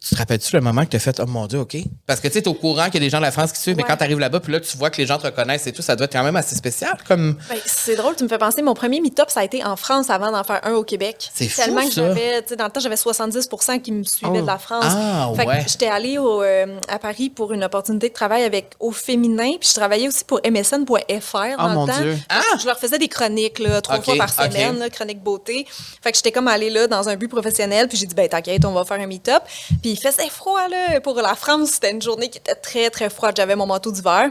Tu 0.03 0.14
te 0.14 0.18
rappelles-tu 0.18 0.55
le 0.57 0.62
moment 0.62 0.82
que 0.84 0.90
tu 0.90 0.96
as 0.96 1.01
fait 1.01 1.20
«Oh 1.22 1.26
mon 1.26 1.46
Dieu, 1.46 1.59
OK». 1.59 1.76
Parce 2.07 2.20
que 2.20 2.28
tu 2.28 2.34
sais, 2.34 2.40
t'es 2.42 2.48
au 2.48 2.55
courant 2.55 2.86
qu'il 2.86 2.94
y 2.94 2.96
a 2.96 3.01
des 3.01 3.11
gens 3.11 3.18
de 3.18 3.22
la 3.24 3.30
France 3.30 3.53
qui 3.53 3.61
suivent, 3.61 3.76
mais 3.76 3.82
quand 3.82 3.98
tu 3.98 4.05
arrives 4.05 4.18
là-bas, 4.18 4.40
puis 4.40 4.51
là, 4.51 4.59
tu 4.61 4.74
vois 4.78 4.88
que 4.88 4.96
les 4.96 5.07
gens 5.07 5.18
te 5.18 5.24
reconnaissent 5.26 5.66
et 5.66 5.72
tout, 5.72 5.82
ça 5.82 5.94
doit 5.94 6.07
être 6.07 6.12
quand 6.14 6.22
même 6.24 6.36
assez 6.36 6.57
spécial. 6.57 6.96
Comme... 7.07 7.36
Ben, 7.51 7.59
c'est 7.66 7.96
drôle, 7.96 8.16
tu 8.16 8.24
me 8.24 8.28
fais 8.30 8.38
penser, 8.38 8.62
mon 8.62 8.72
premier 8.72 9.03
meet-up, 9.03 9.28
ça 9.28 9.40
a 9.40 9.44
été 9.44 9.62
en 9.62 9.76
France 9.76 10.09
avant 10.09 10.32
d'en 10.32 10.42
faire 10.42 10.61
un 10.64 10.72
au 10.72 10.84
Québec. 10.84 11.28
C'est 11.34 11.48
fou, 11.48 11.61
Tellement 11.61 11.86
que 11.86 11.92
j'avais, 11.92 12.40
dans 12.57 12.64
le 12.64 12.70
temps, 12.70 12.80
j'avais 12.80 12.94
70% 12.96 13.82
qui 13.82 13.92
me 13.92 14.03
suivaient 14.05 14.38
Oh. 14.38 14.40
de 14.40 14.46
la 14.46 14.59
France. 14.59 14.84
Ah, 14.88 15.30
fait 15.36 15.46
ouais. 15.46 15.64
j'étais 15.68 15.88
allée 15.88 16.16
au, 16.16 16.42
euh, 16.42 16.78
à 16.88 16.98
Paris 16.98 17.28
pour 17.28 17.53
une 17.53 17.62
opportunité 17.62 18.09
de 18.09 18.14
travail 18.14 18.44
avec 18.44 18.70
Au 18.80 18.92
Féminin, 18.92 19.53
puis 19.61 19.68
je 19.68 19.74
travaillais 19.74 20.09
aussi 20.09 20.24
pour 20.24 20.40
MSN.fr 20.51 21.57
dans 21.59 21.66
Oh, 21.66 21.68
mon 21.74 21.86
le 21.86 21.92
temps. 21.92 22.01
Dieu. 22.01 22.16
Ah! 22.30 22.40
Je 22.59 22.66
leur 22.66 22.78
faisais 22.78 22.96
des 22.98 23.09
chroniques, 23.09 23.59
là, 23.59 23.80
trois 23.82 24.01
fois 24.01 24.16
par 24.16 24.30
semaine, 24.32 24.78
là, 24.78 24.88
chroniques 24.88 25.22
beauté. 25.22 25.66
Fait 26.03 26.11
que 26.11 26.16
j'étais 26.16 26.32
comme 26.32 26.48
allée 26.48 26.70
là 26.70 26.86
dans 26.86 27.09
un 27.11 27.16
but 27.16 27.28
professionnel, 27.28 27.86
puis 27.88 27.98
j'ai 27.98 28.07
dit, 28.07 28.14
ben 28.14 28.28
t'inquiète, 28.28 28.64
on 28.64 28.72
va 28.72 28.84
faire 28.86 28.98
un 29.01 29.07
meet-up. 29.07 29.42
Puis 29.82 29.89
il 29.93 29.99
faisait 29.99 30.28
froid, 30.28 30.68
là, 30.68 31.01
pour 31.01 31.14
la 31.14 31.34
France, 31.34 31.70
c'était 31.72 31.91
une 31.91 32.03
journée 32.03 32.28
qui 32.28 32.38
était 32.38 32.55
très, 32.55 32.91
très 32.91 33.11
froide. 33.11 33.34
J'avais 33.36 33.57
mon 33.57 33.66
manteau 33.66 33.93
d'hiver. 33.93 34.30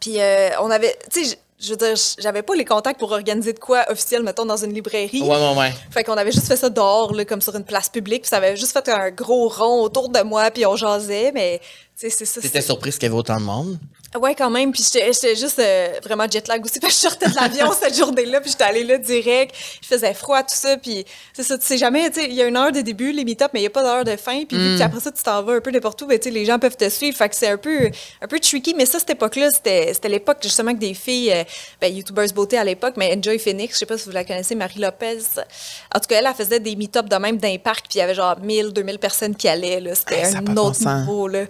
Puis 0.00 0.20
euh, 0.20 0.50
on 0.60 0.70
avait, 0.70 0.96
tu 1.10 1.24
sais, 1.24 1.38
je 1.58 1.70
veux 1.70 1.76
dire, 1.76 1.94
j'avais 2.18 2.42
pas 2.42 2.54
les 2.54 2.64
contacts 2.64 2.98
pour 2.98 3.12
organiser 3.12 3.52
de 3.52 3.58
quoi 3.58 3.84
officiel, 3.90 4.22
mettons, 4.22 4.44
dans 4.44 4.56
une 4.56 4.74
librairie. 4.74 5.22
Ouais, 5.22 5.28
ouais, 5.28 5.56
ouais. 5.56 5.72
Fait 5.90 6.04
qu'on 6.04 6.16
avait 6.16 6.32
juste 6.32 6.46
fait 6.46 6.56
ça 6.56 6.68
dehors, 6.68 7.14
là, 7.14 7.24
comme 7.24 7.40
sur 7.40 7.56
une 7.56 7.64
place 7.64 7.88
publique. 7.88 8.22
Puis 8.22 8.28
ça 8.28 8.36
avait 8.36 8.56
juste 8.56 8.72
fait 8.72 8.88
un 8.90 9.10
gros 9.10 9.48
rond 9.48 9.82
autour 9.82 10.10
de 10.10 10.20
moi, 10.20 10.50
puis 10.50 10.66
on 10.66 10.76
jasait, 10.76 11.32
mais 11.32 11.60
tu 11.98 12.10
sais, 12.10 12.10
c'est 12.10 12.26
ça. 12.26 12.40
T'étais 12.40 12.60
surprise 12.60 12.98
qu'il 12.98 13.04
y 13.04 13.10
avait 13.10 13.18
autant 13.18 13.38
de 13.38 13.44
monde? 13.44 13.78
Ouais, 14.18 14.34
quand 14.34 14.50
même. 14.50 14.72
Puis 14.72 14.82
j'étais 14.92 15.34
juste 15.34 15.58
euh, 15.58 15.88
vraiment 16.04 16.26
jet 16.30 16.46
lag 16.48 16.64
aussi. 16.64 16.80
Parce 16.80 16.94
que 16.94 17.00
je 17.02 17.08
sortais 17.10 17.28
de 17.28 17.34
l'avion 17.34 17.70
cette 17.78 17.96
journée-là, 17.96 18.40
puis 18.40 18.50
j'étais 18.50 18.64
allée 18.64 18.84
là 18.84 18.98
direct. 18.98 19.54
Il 19.82 19.86
faisait 19.86 20.14
froid, 20.14 20.40
tout 20.42 20.54
ça. 20.54 20.76
Puis 20.76 21.04
c'est 21.34 21.42
ça, 21.42 21.58
tu 21.58 21.66
sais 21.66 21.76
jamais, 21.76 22.08
tu 22.10 22.20
sais, 22.20 22.26
il 22.26 22.34
y 22.34 22.42
a 22.42 22.46
une 22.46 22.56
heure 22.56 22.72
de 22.72 22.80
début, 22.80 23.12
les 23.12 23.24
meet-up, 23.24 23.50
mais 23.52 23.60
il 23.60 23.64
n'y 23.64 23.66
a 23.68 23.70
pas 23.70 23.82
d'heure 23.82 24.04
de 24.04 24.16
fin. 24.16 24.44
Puis 24.44 24.56
que 24.56 24.82
après 24.82 25.00
ça, 25.00 25.10
tu 25.12 25.22
t'en 25.22 25.42
vas 25.42 25.54
un 25.54 25.60
peu 25.60 25.70
n'importe 25.70 26.00
où, 26.02 26.06
ben, 26.06 26.18
tu 26.18 26.28
sais, 26.28 26.30
les 26.34 26.44
gens 26.44 26.58
peuvent 26.58 26.76
te 26.76 26.88
suivre. 26.88 27.16
Fait 27.16 27.28
que 27.28 27.34
c'est 27.36 27.48
un 27.48 27.58
peu, 27.58 27.90
un 28.22 28.26
peu 28.26 28.38
tricky. 28.40 28.74
Mais 28.74 28.86
ça, 28.86 28.98
cette 28.98 29.10
époque-là, 29.10 29.50
c'était 29.52 29.92
l'époque 30.08 30.38
justement 30.42 30.72
que 30.72 30.78
des 30.78 30.94
filles, 30.94 31.32
euh, 31.32 31.44
ben, 31.80 31.94
YouTubers 31.94 32.32
beauté 32.34 32.58
à 32.58 32.64
l'époque, 32.64 32.94
mais 32.96 33.14
Enjoy 33.16 33.38
Phoenix, 33.38 33.74
je 33.74 33.78
sais 33.80 33.86
pas 33.86 33.98
si 33.98 34.04
vous 34.06 34.12
la 34.12 34.24
connaissez, 34.24 34.54
Marie 34.54 34.80
Lopez. 34.80 35.18
En 35.94 35.98
tout 36.00 36.06
cas, 36.08 36.16
elle, 36.18 36.26
elle 36.26 36.34
faisait 36.34 36.60
des 36.60 36.76
meet-up 36.76 37.08
de 37.08 37.16
même 37.16 37.36
d'un 37.38 37.56
parc, 37.58 37.86
puis 37.88 37.96
il 37.96 37.98
y 37.98 38.02
avait 38.02 38.14
genre 38.14 38.38
1000, 38.40 38.72
2000 38.72 38.98
personnes 38.98 39.34
qui 39.34 39.48
allaient. 39.48 39.80
là. 39.80 39.94
C'était 39.94 40.20
Hey, 40.20 40.36
un 40.36 40.56
autre 40.56 40.78
bon 40.82 40.94
niveau. 41.00 41.28
Là. 41.28 41.40
Ouais. 41.40 41.46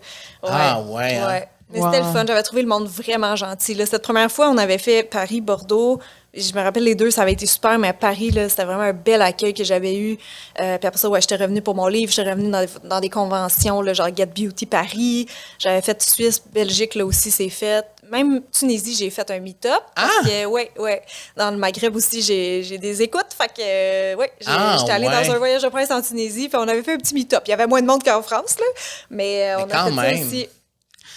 Ah, 0.50 0.80
ouais, 0.82 1.16
hein. 1.16 1.42
Mais 1.72 1.80
c'était 1.82 1.98
le 1.98 2.04
fun. 2.12 2.24
J'avais 2.26 2.42
trouvé 2.42 2.62
le 2.62 2.68
monde 2.68 2.86
vraiment 2.86 3.34
gentil. 3.36 3.74
là. 3.74 3.86
Cette 3.86 4.02
première 4.02 4.30
fois, 4.30 4.48
on 4.50 4.56
avait 4.58 4.78
fait 4.78 5.02
Paris-Bordeaux. 5.02 5.98
Je 6.32 6.52
me 6.52 6.60
rappelle 6.62 6.84
les 6.84 6.94
deux, 6.94 7.10
ça 7.10 7.22
avait 7.22 7.32
été 7.32 7.46
super, 7.46 7.78
mais 7.78 7.88
à 7.88 7.92
Paris, 7.94 8.30
c'était 8.50 8.64
vraiment 8.64 8.82
un 8.82 8.92
bel 8.92 9.22
accueil 9.22 9.54
que 9.54 9.64
j'avais 9.64 9.96
eu. 9.96 10.18
Euh, 10.60 10.76
puis 10.76 10.86
après 10.86 10.98
ça, 11.00 11.08
ouais, 11.08 11.20
j'étais 11.22 11.36
revenue 11.36 11.62
pour 11.62 11.74
mon 11.74 11.86
livre, 11.86 12.12
j'étais 12.12 12.28
revenue 12.30 12.50
dans, 12.50 12.60
des- 12.60 12.88
dans 12.88 13.00
des 13.00 13.08
conventions, 13.08 13.80
là, 13.80 13.94
genre 13.94 14.08
Get 14.14 14.26
Beauty 14.26 14.66
Paris. 14.66 15.26
J'avais 15.58 15.80
fait 15.80 16.00
Suisse, 16.02 16.42
Belgique, 16.52 16.94
là 16.94 17.06
aussi, 17.06 17.30
c'est 17.30 17.48
fait. 17.48 17.86
Même 18.10 18.42
Tunisie, 18.52 18.94
j'ai 18.94 19.08
fait 19.08 19.28
un 19.30 19.40
meet-up. 19.40 19.80
Ah! 19.96 20.08
que, 20.24 20.44
ouais, 20.44 20.70
ouais. 20.78 21.02
Dans 21.38 21.50
le 21.50 21.56
Maghreb 21.56 21.96
aussi, 21.96 22.20
j'ai 22.20 22.76
des 22.78 23.00
écoutes. 23.02 23.32
Fait 23.36 23.48
que, 23.48 23.62
euh, 23.62 24.14
ouais, 24.16 24.30
Ah, 24.46 24.76
j'étais 24.78 24.92
allée 24.92 25.08
ouais. 25.08 25.24
dans 25.26 25.32
un 25.32 25.38
voyage 25.38 25.62
de 25.62 25.68
prince 25.70 25.90
en 25.90 26.02
Tunisie, 26.02 26.48
puis 26.50 26.58
on 26.58 26.68
avait 26.68 26.82
fait 26.82 26.92
un 26.92 26.98
petit 26.98 27.14
meet-up. 27.14 27.42
Il 27.46 27.50
y 27.50 27.54
avait 27.54 27.66
moins 27.66 27.80
de 27.80 27.86
monde 27.86 28.04
qu'en 28.04 28.20
France, 28.22 28.56
là, 28.60 28.66
mais, 29.08 29.52
euh, 29.54 29.56
Mais 29.56 29.62
on 29.64 29.66
quand 29.68 29.78
a 29.78 29.84
fait 29.86 29.90
même. 30.14 30.18
ça 30.18 30.26
aussi. 30.26 30.48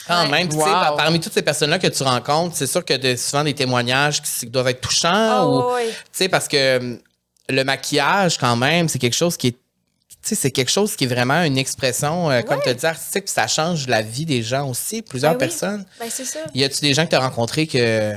Quand 0.09 0.23
Ouais. 0.23 0.29
même, 0.31 0.49
puis 0.49 0.57
tu 0.57 0.63
sais, 0.63 0.69
Wow. 0.69 0.73
par- 0.81 0.95
parmi 0.97 1.19
toutes 1.21 1.33
ces 1.33 1.41
personnes-là 1.43 1.79
que 1.79 1.87
tu 1.87 2.03
rencontres, 2.03 2.55
c'est 2.57 2.67
sûr 2.67 2.83
que 2.83 2.95
de, 2.97 3.15
souvent 3.15 3.43
des 3.45 3.53
témoignages 3.53 4.21
qui, 4.21 4.29
qui 4.39 4.45
doivent 4.47 4.67
être 4.67 4.81
touchants. 4.81 5.09
Ah, 5.13 5.45
ou, 5.45 5.73
ouais. 5.75 5.87
Tu 5.89 5.93
sais, 6.11 6.27
parce 6.29 6.47
que 6.47 6.77
hum, 6.79 6.99
le 7.47 7.63
maquillage, 7.63 8.37
quand 8.37 8.55
même, 8.57 8.89
c'est 8.89 8.99
quelque 8.99 9.15
chose 9.15 9.37
qui 9.37 9.47
est. 9.47 9.51
Tu 10.21 10.29
sais, 10.29 10.35
c'est 10.35 10.51
quelque 10.51 10.69
chose 10.71 10.95
qui 10.97 11.05
est 11.05 11.07
vraiment 11.07 11.43
une 11.43 11.57
expression, 11.57 12.29
euh, 12.29 12.41
comme 12.41 12.59
tu 12.61 12.75
dis, 12.75 12.85
artistique, 12.85 13.23
puis 13.25 13.33
ça 13.33 13.47
change 13.47 13.87
la 13.87 14.01
vie 14.01 14.25
des 14.25 14.43
gens 14.43 14.67
aussi, 14.67 15.01
plusieurs 15.01 15.31
Ben 15.37 15.45
oui. 15.45 15.47
personnes. 15.47 15.85
Ben, 15.97 16.07
c'est 16.11 16.25
ça. 16.25 16.39
Y 16.53 16.63
a-tu 16.65 16.81
des 16.81 16.93
gens 16.93 17.05
que 17.05 17.11
tu 17.11 17.15
as 17.15 17.19
rencontrés 17.21 17.67
que. 17.67 18.15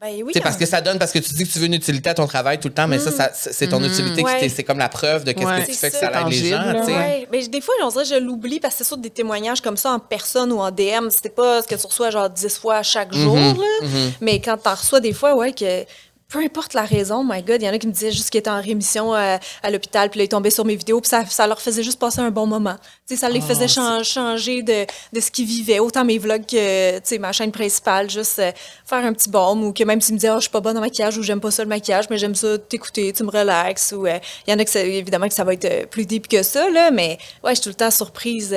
Ben 0.00 0.22
oui. 0.24 0.32
Parce 0.42 0.56
que 0.56 0.64
ça 0.64 0.80
donne, 0.80 0.98
parce 0.98 1.12
que 1.12 1.18
tu 1.18 1.34
dis 1.34 1.44
que 1.46 1.52
tu 1.52 1.58
veux 1.58 1.66
une 1.66 1.74
utilité 1.74 2.08
à 2.10 2.14
ton 2.14 2.26
travail 2.26 2.58
tout 2.58 2.68
le 2.68 2.74
temps, 2.74 2.88
mais 2.88 2.98
ça, 2.98 3.10
ça, 3.10 3.30
c'est 3.34 3.68
ton 3.68 3.84
utilité, 3.84 4.22
qui 4.22 4.24
Ouais. 4.24 4.40
t'est- 4.40 4.48
c'est 4.48 4.64
comme 4.64 4.78
la 4.78 4.88
preuve 4.88 5.24
de 5.24 5.32
qu'est-ce 5.32 5.46
Ouais. 5.46 5.60
que 5.62 5.66
tu 5.70 5.76
fais 5.76 5.90
que 5.90 5.96
ça. 5.98 6.06
aide 6.22 6.28
les 6.30 6.48
gens. 6.50 6.84
Ouais, 6.86 7.28
mais 7.30 7.46
des 7.46 7.60
fois, 7.60 7.74
on 7.82 7.88
dirait 7.88 8.04
je 8.06 8.14
l'oublie 8.14 8.60
parce 8.60 8.74
que 8.74 8.78
c'est 8.78 8.88
sûr 8.88 8.96
des 8.96 9.10
témoignages 9.10 9.60
comme 9.60 9.76
ça 9.76 9.90
en 9.92 9.98
personne 9.98 10.52
ou 10.52 10.58
en 10.60 10.70
DM, 10.70 11.10
c'était 11.10 11.28
pas 11.28 11.60
ce 11.62 11.68
que 11.68 11.74
tu 11.74 11.86
reçois 11.86 12.08
genre 12.10 12.30
10 12.30 12.56
fois 12.58 12.82
chaque 12.82 13.12
jour. 13.14 13.36
Mhm, 13.36 13.56
là. 13.58 13.88
Mais 14.22 14.40
quand 14.40 14.56
t'en 14.56 14.74
reçois 14.74 15.00
des 15.00 15.12
fois, 15.12 15.34
ouais, 15.36 15.52
que 15.52 15.84
peu 16.30 16.38
importe 16.38 16.74
la 16.74 16.84
raison, 16.84 17.24
my 17.24 17.42
God, 17.42 17.60
il 17.60 17.64
y 17.64 17.68
en 17.68 17.72
a 17.72 17.78
qui 17.78 17.88
me 17.88 17.92
disaient 17.92 18.12
juste 18.12 18.30
qu'ils 18.30 18.38
étaient 18.38 18.50
en 18.50 18.60
rémission 18.62 19.14
euh, 19.14 19.36
à 19.62 19.70
l'hôpital, 19.70 20.08
puis 20.10 20.18
là, 20.18 20.24
ils 20.24 20.28
tombaient 20.28 20.50
sur 20.50 20.64
mes 20.64 20.76
vidéos, 20.76 21.00
puis 21.00 21.08
ça, 21.08 21.26
ça 21.26 21.46
leur 21.46 21.60
faisait 21.60 21.82
juste 21.82 21.98
passer 21.98 22.20
un 22.20 22.30
bon 22.30 22.46
moment. 22.46 22.76
Tu 23.08 23.14
sais, 23.14 23.20
ça 23.20 23.28
les 23.28 23.40
faisait 23.40 23.66
chan- 23.68 24.02
changer 24.04 24.62
de, 24.62 24.86
de 25.12 25.20
ce 25.20 25.30
qu'ils 25.30 25.46
vivaient, 25.46 25.80
autant 25.80 26.04
mes 26.04 26.18
vlogs 26.18 26.46
que, 26.46 26.96
tu 26.98 27.02
sais, 27.04 27.18
ma 27.18 27.32
chaîne 27.32 27.50
principale, 27.50 28.08
juste 28.08 28.38
euh, 28.38 28.52
faire 28.86 29.04
un 29.04 29.12
petit 29.12 29.28
baume, 29.28 29.64
ou 29.64 29.72
que 29.72 29.82
même 29.82 30.00
s'ils 30.00 30.14
me 30.14 30.20
disaient, 30.20 30.30
oh, 30.30 30.36
je 30.36 30.42
suis 30.42 30.50
pas 30.50 30.60
bonne 30.60 30.78
en 30.78 30.80
maquillage, 30.80 31.18
ou 31.18 31.22
j'aime 31.22 31.40
pas 31.40 31.50
ça 31.50 31.64
le 31.64 31.68
maquillage, 31.68 32.06
mais 32.10 32.16
j'aime 32.18 32.36
ça 32.36 32.56
t'écouter, 32.58 33.12
tu 33.12 33.24
me 33.24 33.30
relaxes, 33.30 33.92
ou 33.96 34.06
euh, 34.06 34.18
il 34.46 34.50
y 34.52 34.54
en 34.54 34.58
a 34.60 34.64
que, 34.64 34.70
ça- 34.70 34.80
évidemment, 34.84 35.26
que 35.28 35.34
ça 35.34 35.42
va 35.44 35.52
être 35.54 35.64
euh, 35.64 35.84
plus 35.86 36.06
deep 36.06 36.28
que 36.28 36.44
ça, 36.44 36.70
là, 36.70 36.90
mais 36.92 37.18
ouais, 37.42 37.50
je 37.50 37.54
suis 37.56 37.62
tout 37.64 37.68
le 37.70 37.74
temps 37.74 37.90
surprise. 37.90 38.54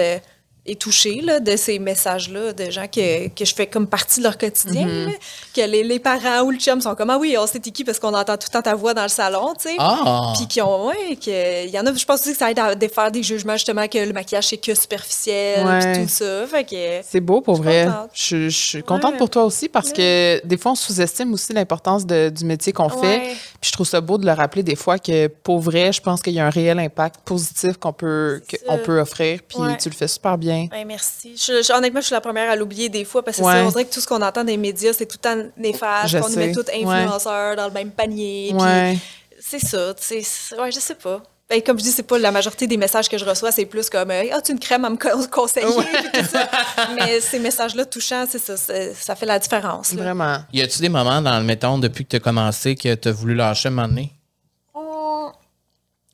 Et 0.65 0.75
touchée 0.77 1.19
là, 1.21 1.41
de 1.41 1.57
ces 1.57 1.77
messages-là 1.77 2.53
de 2.53 2.71
gens 2.71 2.87
que, 2.87 3.27
que 3.27 3.43
je 3.43 3.53
fais 3.53 3.67
comme 3.67 3.85
partie 3.85 4.19
de 4.21 4.23
leur 4.23 4.37
quotidien. 4.37 4.87
Là. 4.87 5.11
Que 5.53 5.61
les, 5.61 5.83
les 5.83 5.99
parents 5.99 6.43
ou 6.43 6.51
le 6.51 6.57
chum 6.57 6.79
sont 6.79 6.95
comme 6.95 7.09
Ah 7.09 7.17
oui, 7.17 7.35
on 7.37 7.45
sait 7.45 7.59
qui 7.59 7.83
parce 7.83 7.99
qu'on 7.99 8.13
entend 8.13 8.37
tout 8.37 8.47
le 8.49 8.53
temps 8.53 8.61
ta 8.61 8.73
voix 8.73 8.93
dans 8.93 9.03
le 9.03 9.09
salon, 9.09 9.53
tu 9.59 9.67
sais. 9.69 9.75
Ah! 9.77 10.31
Puis 10.37 10.47
qui 10.47 10.61
ont, 10.61 10.87
ouais, 10.87 11.17
que, 11.17 11.65
il 11.65 11.69
y 11.69 11.77
en 11.77 11.85
a, 11.85 11.93
je 11.93 12.05
pense 12.05 12.21
aussi 12.21 12.31
que 12.31 12.37
ça 12.37 12.49
aide 12.49 12.59
à 12.59 12.75
défaire 12.75 13.11
des 13.11 13.23
jugements, 13.23 13.53
justement, 13.53 13.87
que 13.89 13.97
le 13.97 14.13
maquillage, 14.13 14.47
c'est 14.47 14.57
que 14.57 14.73
superficiel, 14.73 15.65
puis 15.81 16.03
tout 16.03 16.09
ça. 16.09 16.47
Fait 16.47 16.63
que, 16.63 17.05
C'est 17.09 17.19
beau 17.19 17.41
pour 17.41 17.57
Je 17.57 17.61
vrai. 17.61 17.87
Je, 18.13 18.47
je 18.47 18.57
suis 18.57 18.83
contente 18.83 19.11
Ouais. 19.13 19.17
pour 19.17 19.29
toi 19.29 19.43
aussi 19.43 19.67
parce 19.67 19.91
que 19.91 20.41
des 20.45 20.57
fois, 20.57 20.71
on 20.71 20.75
sous-estime 20.75 21.33
aussi 21.33 21.51
l'importance 21.51 22.05
du 22.05 22.45
métier 22.45 22.71
qu'on 22.71 22.87
fait. 22.89 23.19
Puis 23.59 23.69
je 23.69 23.71
trouve 23.73 23.87
ça 23.87 23.99
beau 23.99 24.17
de 24.17 24.25
le 24.25 24.31
rappeler 24.31 24.63
des 24.63 24.75
fois 24.77 24.97
que 24.97 25.27
pour 25.27 25.59
vrai, 25.59 25.91
je 25.91 26.01
pense 26.01 26.21
qu'il 26.21 26.33
y 26.33 26.39
a 26.39 26.45
un 26.45 26.49
réel 26.49 26.79
impact 26.79 27.17
positif 27.25 27.77
qu'on 27.77 27.91
peut, 27.93 28.41
qu'on 28.67 28.77
peut 28.77 28.99
offrir. 28.99 29.41
Puis 29.47 29.57
tu 29.81 29.89
le 29.89 29.95
fais 29.95 30.07
super 30.07 30.37
bien. 30.37 30.52
Ouais, 30.71 30.85
merci. 30.85 31.35
Je, 31.37 31.61
je- 31.63 31.73
honnêtement, 31.73 31.99
je 32.01 32.05
suis 32.07 32.13
la 32.13 32.21
première 32.21 32.49
à 32.49 32.55
l'oublier 32.55 32.89
des 32.89 33.05
fois 33.05 33.23
parce 33.23 33.37
que 33.37 33.43
Ouais. 33.43 33.53
c'est- 33.53 33.61
on 33.61 33.69
dirait 33.69 33.85
que 33.85 33.93
tout 33.93 34.01
ce 34.01 34.07
qu'on 34.07 34.21
entend 34.21 34.43
des 34.43 34.57
médias, 34.57 34.93
c'est 34.93 35.05
tout 35.05 35.17
le 35.23 35.29
temps 35.29 35.49
néfaste. 35.57 36.09
Je 36.09 36.17
On 36.17 36.29
nous 36.29 36.35
met 36.35 36.53
sais. 36.53 36.63
tous 36.63 36.71
influenceurs 36.71 37.55
dans 37.55 37.65
le 37.67 37.73
même 37.73 37.91
panier. 37.91 38.51
Ouais. 38.53 38.97
C'est 39.39 39.59
ça, 39.59 39.93
tu 39.93 40.03
sais. 40.03 40.21
c'est- 40.23 40.59
Ouais, 40.59 40.71
je 40.71 40.79
sais 40.79 40.95
pas. 40.95 41.21
Ben, 41.49 41.61
comme 41.61 41.77
je 41.77 41.83
dis, 41.83 41.91
c'est 41.91 42.03
pas 42.03 42.17
la 42.17 42.31
majorité 42.31 42.65
des 42.67 42.77
messages 42.77 43.09
que 43.09 43.17
je 43.17 43.25
reçois, 43.25 43.51
c'est 43.51 43.65
plus 43.65 43.89
comme 43.89 44.09
euh, 44.09 44.23
Ah, 44.31 44.41
tu 44.41 44.53
une 44.53 44.59
crème 44.59 44.85
à 44.85 44.89
me 44.89 44.95
co- 44.95 45.09
conseiller, 45.29 45.67
tout 45.67 46.25
ça. 46.31 46.49
Mais 46.95 47.19
ces 47.19 47.37
messages-là 47.37 47.83
touchants, 47.85 48.25
c'est 48.29 48.39
ça, 48.39 48.55
c'est- 48.55 48.93
ça 48.93 49.13
fait 49.15 49.25
la 49.25 49.37
différence. 49.39 49.91
là. 49.93 50.01
Vraiment. 50.03 50.37
Y 50.53 50.61
a-tu 50.61 50.79
des 50.81 50.87
moments 50.89 51.21
dans 51.21 51.37
le 51.37 51.43
mettons 51.43 51.77
depuis 51.77 52.05
que 52.05 52.11
tu 52.11 52.15
as 52.15 52.19
commencé 52.21 52.75
que 52.75 52.95
tu 52.95 53.09
as 53.09 53.11
voulu 53.11 53.35
lâcher 53.35 53.67
un 53.67 53.71
moment 53.71 53.89
donné? 53.89 54.13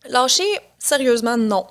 Lâcher, 0.07 0.47
sérieusement, 0.79 1.37
non. 1.37 1.65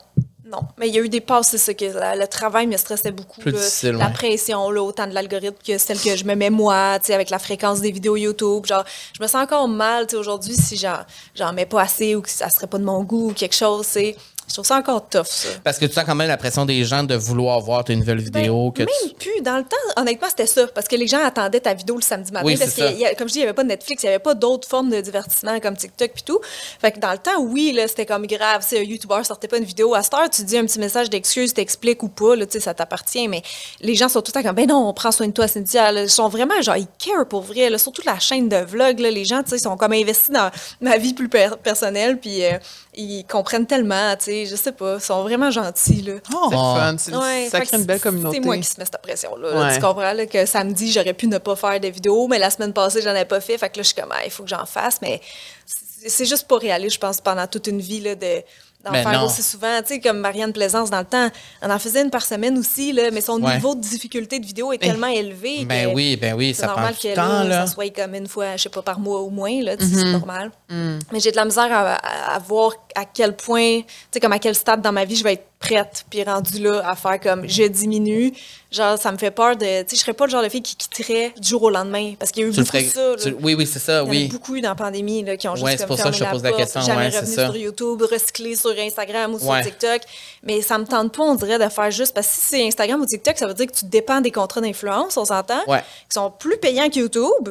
Non. 0.51 0.61
Mais 0.79 0.89
il 0.89 0.95
y 0.95 0.99
a 0.99 1.03
eu 1.03 1.09
des 1.11 1.21
passes, 1.21 1.49
c'est 1.49 1.59
ça, 1.59 1.75
que 1.75 1.85
la- 1.85 2.17
le 2.17 2.27
travail 2.27 2.67
me 2.67 2.77
stressait 2.79 3.11
beaucoup. 3.11 3.41
Plus 3.41 3.51
là. 3.53 3.59
difficile, 3.59 3.91
la 3.93 4.07
ouais. 4.07 4.13
pression, 4.13 4.71
là, 4.71 4.83
autant 4.83 5.07
de 5.07 5.13
l'algorithme 5.13 5.57
que 5.67 5.77
celle 5.77 6.01
que 6.01 6.17
je 6.17 6.25
me 6.25 6.35
mets 6.35 6.49
moi, 6.51 6.99
tu 7.01 7.07
sais, 7.09 7.15
avec 7.15 7.29
la 7.29 7.39
fréquence 7.39 7.81
des 7.83 7.91
vidéos 7.91 8.17
YouTube. 8.17 8.65
Genre, 8.65 8.85
je 9.17 9.23
me 9.23 9.27
sens 9.29 9.43
encore 9.43 9.69
mal, 9.69 10.07
tu 10.07 10.13
sais, 10.13 10.17
aujourd'hui, 10.17 10.55
si 10.57 10.77
j'en, 10.77 11.01
j'en 11.35 11.53
mets 11.53 11.67
pas 11.67 11.83
assez 11.83 12.15
ou 12.15 12.23
que 12.23 12.31
ça 12.31 12.49
serait 12.49 12.67
pas 12.67 12.79
de 12.79 12.85
mon 12.85 13.03
goût 13.05 13.31
ou 13.31 13.35
quelque 13.35 13.55
chose, 13.55 13.85
c'est. 13.87 14.17
Je 14.49 14.55
trouve 14.55 14.65
ça 14.67 14.77
encore 14.77 15.09
tough, 15.09 15.27
ça. 15.27 15.49
Parce 15.63 15.79
que 15.79 15.85
tu 15.87 15.93
sens 15.93 16.05
quand 16.05 16.15
même 16.15 16.27
la 16.29 16.37
pression 16.39 16.65
des 16.65 16.83
gens 16.85 17.03
de 17.05 17.15
vouloir 17.15 17.61
voir 17.61 17.85
tes 17.85 17.95
nouvelles 17.95 18.19
vidéos. 18.21 18.71
que 18.73 18.83
Ben, 18.85 18.87
même 19.03 19.11
tu- 19.11 19.31
plus. 19.31 19.43
Dans 19.43 19.59
le 19.59 19.63
temps, 19.63 19.77
honnêtement, 20.01 20.29
c'était 20.31 20.47
ça. 20.47 20.67
Parce 20.69 20.89
que 20.89 20.97
les 20.97 21.07
gens 21.07 21.23
attendaient 21.25 21.61
ta 21.61 21.75
vidéo 21.75 21.97
le 21.97 22.03
samedi 22.03 22.33
matin. 22.33 22.47
Oui, 22.47 22.57
parce 22.57 22.73
que, 22.75 22.93
y 22.99 23.05
a- 23.05 23.15
comme 23.15 23.29
je 23.29 23.35
dis, 23.35 23.39
il 23.41 23.43
n'y 23.43 23.47
avait 23.49 23.55
pas 23.55 23.63
de 23.63 23.69
Netflix, 23.69 24.03
il 24.03 24.07
n'y 24.07 24.11
avait 24.11 24.19
pas 24.23 24.35
d'autres 24.35 24.67
formes 24.67 24.91
de 24.91 25.01
divertissement 25.01 25.61
comme 25.61 25.77
TikTok 25.77 26.11
puis 26.15 26.23
tout. 26.23 26.41
Fait 26.81 26.93
que 26.93 26.99
dans 26.99 27.13
le 27.13 27.19
temps, 27.19 27.39
oui, 27.41 27.73
là, 27.73 27.87
c'était 27.89 28.07
comme 28.07 28.27
grave. 28.27 28.65
Si 28.67 28.77
un 28.77 28.83
YouTuber 28.83 29.23
sortait 29.25 29.49
pas 29.49 29.59
une 29.59 29.65
vidéo 29.65 29.95
à 29.95 30.03
cette 30.03 30.15
heure, 30.15 30.31
tu 30.31 30.43
dis 30.45 30.57
un 30.59 30.65
petit 30.65 30.79
message 30.79 31.11
d'excuse, 31.11 31.53
t'expliques 31.55 32.03
ou 32.03 32.09
pas, 32.09 32.35
là, 32.37 32.47
tu 32.47 32.53
sais, 32.53 32.61
ça 32.61 32.75
t'appartient. 32.75 33.29
Mais 33.29 33.43
les 33.81 33.95
gens 33.95 34.09
sont 34.09 34.23
tout 34.23 34.33
le 34.35 34.41
temps 34.41 34.47
comme, 34.49 34.57
ben 34.57 34.67
non, 34.67 34.89
on 34.89 34.95
prend 34.95 35.13
soin 35.13 35.27
de 35.29 35.33
toi, 35.33 35.47
Cynthia. 35.47 35.93
là. 35.93 36.03
Ils 36.03 36.11
sont 36.11 36.29
vraiment, 36.29 36.61
genre, 36.63 36.77
ils 36.77 36.87
care 36.99 37.27
pour 37.29 37.43
vrai. 37.43 37.69
Là. 37.71 37.79
Surtout 37.79 38.03
la 38.07 38.19
chaîne 38.19 38.49
de 38.49 38.57
vlog, 38.57 38.99
là, 38.99 39.11
les 39.11 39.25
gens, 39.25 39.43
tu 39.43 39.51
sais, 39.51 39.59
sont 39.59 39.77
comme 39.77 39.93
investis 39.93 40.31
dans 40.31 40.51
ma 40.81 40.97
vie 40.97 41.13
plus 41.15 41.29
per- 41.29 41.51
personnelle. 41.63 42.19
Puis 42.19 42.45
euh, 42.45 42.53
ils 43.01 43.25
comprennent 43.25 43.67
tellement, 43.67 44.17
tu 44.17 44.25
sais, 44.25 44.47
je 44.47 44.57
sais 44.57 44.73
pas. 44.73 44.97
Ils 44.97 45.01
sont 45.01 45.23
vraiment 45.23 45.51
gentils, 45.51 46.03
là. 46.03 46.15
C'est 46.29 46.35
le 46.35 46.51
fun. 46.51 46.97
C'est- 46.99 47.15
Ouais, 47.17 47.49
ça 47.51 47.61
crée 47.61 47.77
une 47.77 47.85
belle 47.85 47.99
c'est- 47.99 48.03
communauté. 48.03 48.39
C'est 48.41 48.45
moi 48.45 48.57
qui 48.57 48.65
se 48.65 48.79
mets 48.79 48.85
cette 48.85 49.01
pression-là. 49.01 49.51
là. 49.55 49.67
Ouais. 49.69 49.75
Tu 49.75 49.81
comprends 49.81 50.13
là, 50.13 50.27
que 50.27 50.45
samedi, 50.47 50.91
j'aurais 50.91 51.15
pu 51.15 51.27
ne 51.29 51.39
pas 51.39 51.55
faire 51.57 51.79
de 51.79 51.89
vidéo, 51.89 52.27
mais 52.29 52.39
la 52.39 52.51
semaine 52.51 52.73
passée, 52.73 53.01
j'en 53.03 53.15
ai 53.15 53.25
pas 53.25 53.41
fait. 53.41 53.57
Fait 53.57 53.71
que 53.71 53.77
là, 53.77 53.83
je 53.83 53.89
suis 53.89 53.95
comme, 53.95 54.13
Ah, 54.13 54.25
il 54.25 54.31
faut 54.31 54.43
que 54.43 54.49
j'en 54.51 54.67
fasse. 54.67 54.99
Mais 55.01 55.21
c'est 55.65 56.09
c'est 56.09 56.27
juste 56.27 56.47
pas 56.47 56.59
réaliste, 56.59 56.95
je 56.95 57.01
pense, 57.01 57.21
pendant 57.21 57.47
toute 57.49 57.67
une 57.67 57.81
vie, 57.81 58.01
là, 58.01 58.15
de 58.15 58.43
d'en 58.85 58.93
faire 58.93 59.13
non. 59.13 59.27
aussi 59.27 59.43
souvent. 59.43 59.81
Tu 59.83 59.95
sais, 59.95 60.01
comme 60.01 60.19
Marianne 60.19 60.53
Plaisance, 60.53 60.89
dans 60.91 61.01
le 61.01 61.05
temps, 61.05 61.29
on 61.63 61.71
en 61.71 61.79
faisait 61.79 62.03
une 62.03 62.11
par 62.11 62.25
semaine 62.25 62.57
aussi, 62.59 62.93
là, 62.93 63.11
mais 63.13 63.21
son 63.21 63.43
Ouais. 63.43 63.55
niveau 63.57 63.75
de 63.75 63.81
difficulté 63.81 64.39
de 64.39 64.47
vidéo 64.47 64.73
est 64.73 64.79
tellement 64.79 65.09
élevé 65.09 65.65
Ben 65.65 65.89
que 65.91 65.95
oui, 65.95 66.17
ben 66.17 66.35
oui, 66.35 66.55
c'est 66.55 66.63
ça 66.63 66.69
prend 66.69 66.77
normal 66.77 66.95
du 66.95 67.09
que 67.09 67.15
temps, 67.15 67.45
là. 67.45 67.67
ça 67.67 67.73
soit 67.73 67.91
comme 67.95 68.15
une 68.15 68.29
fois, 68.29 68.57
je 68.57 68.63
sais 68.63 68.69
pas, 68.69 68.83
par 68.83 69.01
mois 69.01 69.21
au 69.21 69.31
moins, 69.31 69.63
là, 69.63 69.77
tu 69.77 69.85
sais, 69.85 69.91
Mm-hmm. 69.97 69.99
c'est 70.01 70.13
normal. 70.13 70.51
Mm. 70.71 70.99
Mais 71.13 71.21
j'ai 71.21 71.31
de 71.33 71.37
la 71.37 71.45
misère 71.45 71.73
à, 71.73 71.95
à- 71.95 72.35
à 72.37 72.39
voir 72.39 72.73
à 72.95 73.05
quel 73.05 73.35
point, 73.37 73.81
tu 73.81 73.87
sais, 74.13 74.21
comme 74.21 74.33
à 74.33 74.39
quel 74.39 74.55
stade 74.55 74.81
dans 74.81 74.93
ma 74.93 75.05
vie 75.05 75.17
je 75.17 75.25
vais 75.25 75.35
être 75.35 75.45
prête, 75.61 76.05
puis 76.09 76.23
rendue 76.23 76.61
là 76.63 76.83
à 76.89 76.95
faire 76.95 77.19
comme 77.19 77.49
je 77.49 77.65
diminue. 77.65 78.33
Genre, 78.71 78.97
ça 78.97 79.11
me 79.11 79.19
fait 79.19 79.33
peur 79.33 79.57
de. 79.57 79.83
Tu 79.83 79.89
sais, 79.91 79.97
je 79.97 80.01
serais 80.03 80.13
pas 80.13 80.27
le 80.27 80.31
genre 80.31 80.43
de 80.43 80.49
fille 80.49 80.63
qui 80.63 80.77
quitterait 80.77 81.33
du 81.37 81.49
jour 81.49 81.63
au 81.65 81.71
lendemain. 81.71 82.15
Parce 82.19 82.31
qu'il 82.31 82.43
y 82.43 82.47
a 82.47 82.49
eu 82.49 82.53
Tu 82.53 82.59
beaucoup 82.61 82.69
ferais- 82.71 82.85
de 82.85 82.89
ça. 83.21 83.29
tu- 83.31 83.37
oui, 83.43 83.55
oui, 83.55 83.67
c'est 83.67 83.79
ça, 83.81 84.05
Il 84.07 84.15
y 84.15 84.23
en 84.25 84.27
a 84.27 84.33
beaucoup 84.33 84.55
eu 84.55 84.61
dans 84.61 84.69
la 84.69 84.75
pandémie 84.77 85.25
là, 85.25 85.37
qui 85.37 85.49
ont 85.49 85.55
juste 85.57 85.65
Ouais, 85.65 85.73
comme 85.73 85.79
c'est 85.81 85.87
pour 85.87 85.99
ça 85.99 86.11
que 86.11 86.17
je 86.17 86.23
te 86.25 86.31
pose 86.31 86.43
la 86.45 86.53
question, 86.53 86.81
jamais 86.83 87.09
ouais, 87.09 87.19
revenu 87.19 87.35
sur 87.35 87.57
YouTube, 87.57 88.03
recyclé 88.03 88.55
sur 88.55 88.68
Instagram 88.77 89.35
ou 89.35 89.39
Ouais. 89.39 89.63
sur 89.63 89.71
TikTok. 89.71 90.03
Mais 90.43 90.61
ça 90.63 90.77
me 90.79 90.85
tente 90.85 91.15
pas, 91.17 91.23
on 91.23 91.35
dirait, 91.37 91.59
de 91.59 91.69
faire 91.69 91.91
juste. 91.91 92.15
Parce 92.15 92.27
que 92.27 92.33
si 92.35 92.41
c'est 92.41 92.67
Instagram 92.67 93.01
ou 93.01 93.07
TikTok, 93.07 93.39
ça 93.39 93.47
veut 93.47 93.55
dire 93.55 93.67
que 93.67 93.73
tu 93.77 93.85
dépends 93.87 94.21
des 94.21 94.33
contrats 94.33 94.61
d'influence, 94.61 95.17
on 95.17 95.25
s'entend, 95.25 95.63
Ouais. 95.69 95.81
qui 96.09 96.15
sont 96.15 96.31
plus 96.31 96.59
payants 96.59 96.89
que 96.91 96.99
YouTube. 96.99 97.51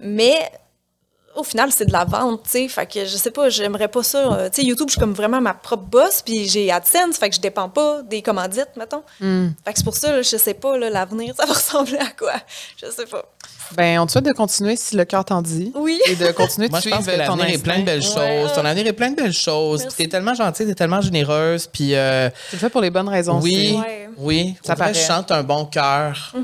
Mais 0.00 0.50
au 1.34 1.42
final, 1.44 1.72
c'est 1.72 1.86
de 1.86 1.92
la 1.92 2.04
vente, 2.04 2.42
tu 2.44 2.50
sais. 2.50 2.68
Fait 2.68 2.84
que 2.86 3.06
je 3.06 3.16
sais 3.16 3.30
pas, 3.30 3.48
j'aimerais 3.48 3.88
pas 3.88 4.02
ça. 4.02 4.18
Euh, 4.34 4.50
Tu 4.50 4.60
sais, 4.60 4.66
YouTube, 4.68 4.88
je 4.88 4.92
suis 4.92 5.00
comme 5.00 5.14
vraiment 5.14 5.40
ma 5.40 5.54
propre 5.54 5.84
boss, 5.84 6.20
puis 6.20 6.46
j'ai 6.46 6.70
AdSense, 6.70 7.16
fait 7.16 7.30
que 7.30 7.36
je 7.36 7.40
dépends 7.40 7.70
pas 7.70 8.02
des 8.02 8.20
commandites, 8.20 8.68
mettons. 8.76 9.02
Fait 9.18 9.72
que 9.72 9.78
c'est 9.78 9.84
pour 9.84 9.96
ça, 9.96 10.12
là, 10.12 10.20
je 10.20 10.36
sais 10.36 10.52
pas, 10.52 10.76
là, 10.76 10.90
l'avenir, 10.90 11.34
ça 11.38 11.46
va 11.46 11.54
ressembler 11.54 11.96
à 11.96 12.10
quoi. 12.10 12.34
Je 12.76 12.90
sais 12.90 13.06
pas. 13.06 13.24
Ben, 13.76 13.98
on 14.00 14.06
te 14.06 14.12
souhaite 14.12 14.24
de 14.26 14.32
continuer 14.32 14.76
si 14.76 14.96
le 14.96 15.04
cœur 15.04 15.24
t'en 15.24 15.42
dit. 15.42 15.72
Oui. 15.74 16.00
Et 16.06 16.16
de 16.16 16.30
continuer 16.32 16.68
de 16.68 16.72
Moi, 16.72 16.80
je 16.80 16.82
suivre 16.82 16.96
pense 16.98 17.06
que 17.06 17.12
ton 17.12 17.36
l'avenir 17.36 17.54
est 17.54 17.62
plein 17.62 17.78
de 17.78 17.84
belles 17.84 18.00
Ouais. 18.02 18.42
choses. 18.42 18.52
Ton 18.54 18.64
avenir 18.64 18.86
est 18.86 18.92
plein 18.92 19.10
de 19.10 19.16
belles 19.16 19.32
choses. 19.32 19.82
Merci. 19.82 19.96
T'es 19.96 20.08
tellement 20.08 20.34
gentille, 20.34 20.66
t'es 20.66 20.74
tellement 20.74 21.00
généreuse. 21.00 21.66
Puis, 21.66 21.94
euh, 21.94 22.28
Tu 22.50 22.56
le 22.56 22.60
fais 22.60 22.70
pour 22.70 22.80
les 22.80 22.90
bonnes 22.90 23.08
raisons 23.08 23.40
oui. 23.40 23.76
Ouais. 23.78 24.08
oui. 24.18 24.54
Ça 24.64 24.76
paraît. 24.76 24.94
Je 24.94 25.00
chante 25.00 25.30
un 25.30 25.42
bon 25.42 25.64
cœur. 25.66 26.34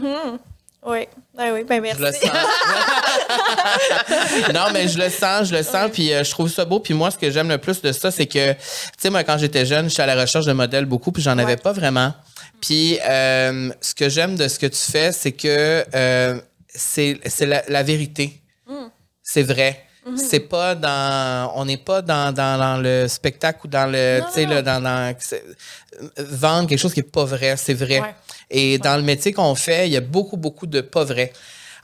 Oui. 0.87 1.07
Ah 1.37 1.47
oui, 1.53 1.65
ben 1.69 1.83
merci. 1.83 2.01
Je 2.01 2.07
le 2.07 2.13
sens. 2.13 2.31
non, 4.55 4.67
mais 4.73 4.89
je 4.89 4.99
le 4.99 5.11
sens, 5.11 5.49
je 5.49 5.55
le 5.57 5.63
sens, 5.63 5.91
puis 5.93 6.13
euh, 6.13 6.25
je 6.25 6.31
trouve 6.31 6.51
ça 6.51 6.65
beau. 6.65 6.81
Puis 6.81 6.95
moi, 6.95 7.11
ce 7.11 7.19
que 7.19 7.31
j'aime 7.31 7.49
le 7.49 7.59
plus 7.59 7.81
de 7.83 7.93
ça, 7.93 8.11
c'est 8.11 8.27
que, 8.27 8.53
tu 8.53 8.59
sais, 8.99 9.11
moi, 9.11 9.23
quand 9.23 9.39
j'étais 9.39 9.67
jeune, 9.67 9.89
j'étais 9.91 10.03
à 10.03 10.07
la 10.07 10.21
recherche 10.21 10.47
de 10.47 10.53
modèles 10.53 10.87
beaucoup, 10.87 11.13
puis 11.13 11.23
j'en 11.23 11.37
avais 11.39 11.57
pas 11.57 11.73
vraiment. 11.73 12.13
Puis 12.61 12.99
euh, 13.09 13.71
ce 13.81 13.95
que 13.95 14.09
j'aime 14.09 14.35
de 14.37 14.49
ce 14.49 14.59
que 14.59 14.67
tu 14.67 14.79
fais, 14.81 15.13
c'est 15.13 15.33
que 15.33 15.85
euh, 15.95 16.41
c'est 16.69 17.19
la, 17.41 17.63
la 17.69 17.83
vérité. 17.83 18.43
C'est 19.23 19.43
vrai. 19.43 19.85
C'est 20.17 20.41
pas 20.41 20.75
dans. 20.75 21.53
On 21.57 21.67
n'est 21.67 21.77
pas 21.77 22.01
dans, 22.01 22.33
dans, 22.33 22.59
dans 22.59 22.79
le 22.81 23.07
spectacle 23.09 23.61
ou 23.65 23.69
dans 23.69 23.85
le. 23.91 24.21
Tu 24.29 24.33
sais, 24.33 24.47
dans. 24.63 24.81
dans 24.81 25.15
vendre 26.19 26.67
quelque 26.69 26.79
chose 26.79 26.95
qui 26.95 27.01
est 27.01 27.03
pas 27.03 27.25
vrai. 27.27 27.57
C'est 27.59 27.75
vrai. 27.75 28.01
Ouais. 28.01 28.15
Et 28.51 28.79
dans 28.79 28.97
le 28.97 29.03
métier 29.03 29.33
qu'on 29.33 29.55
fait, 29.55 29.87
il 29.87 29.93
y 29.93 29.97
a 29.99 30.01
beaucoup, 30.01 30.39
beaucoup 30.39 30.67
de 30.67 30.81
pas 30.81 31.05
vrai. 31.05 31.33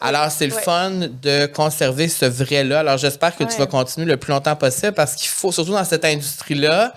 Alors, 0.00 0.30
c'est 0.30 0.46
le 0.46 0.54
Ouais. 0.54 0.62
fun 0.62 0.90
de 0.90 1.46
conserver 1.46 2.08
ce 2.08 2.24
vrai-là. 2.24 2.80
Alors, 2.80 2.96
j'espère 2.98 3.36
que 3.36 3.44
tu 3.44 3.56
vas 3.58 3.66
continuer 3.66 4.06
le 4.06 4.16
plus 4.16 4.30
longtemps 4.32 4.56
possible 4.56 4.92
parce 4.92 5.14
qu'il 5.14 5.28
faut, 5.28 5.52
surtout 5.52 5.72
dans 5.72 5.84
cette 5.84 6.04
industrie-là, 6.04 6.94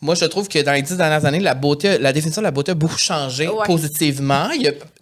moi, 0.00 0.14
je 0.14 0.24
trouve 0.26 0.46
que 0.48 0.58
dans 0.62 0.72
les 0.72 0.82
dix 0.82 0.96
dernières 0.96 1.24
années, 1.24 1.40
la 1.40 1.54
beauté, 1.54 1.98
la 1.98 2.12
définition 2.12 2.42
de 2.42 2.46
la 2.46 2.50
beauté 2.50 2.72
a 2.72 2.74
beaucoup 2.74 2.98
changé 2.98 3.48
Ouais. 3.48 3.64
positivement 3.66 4.48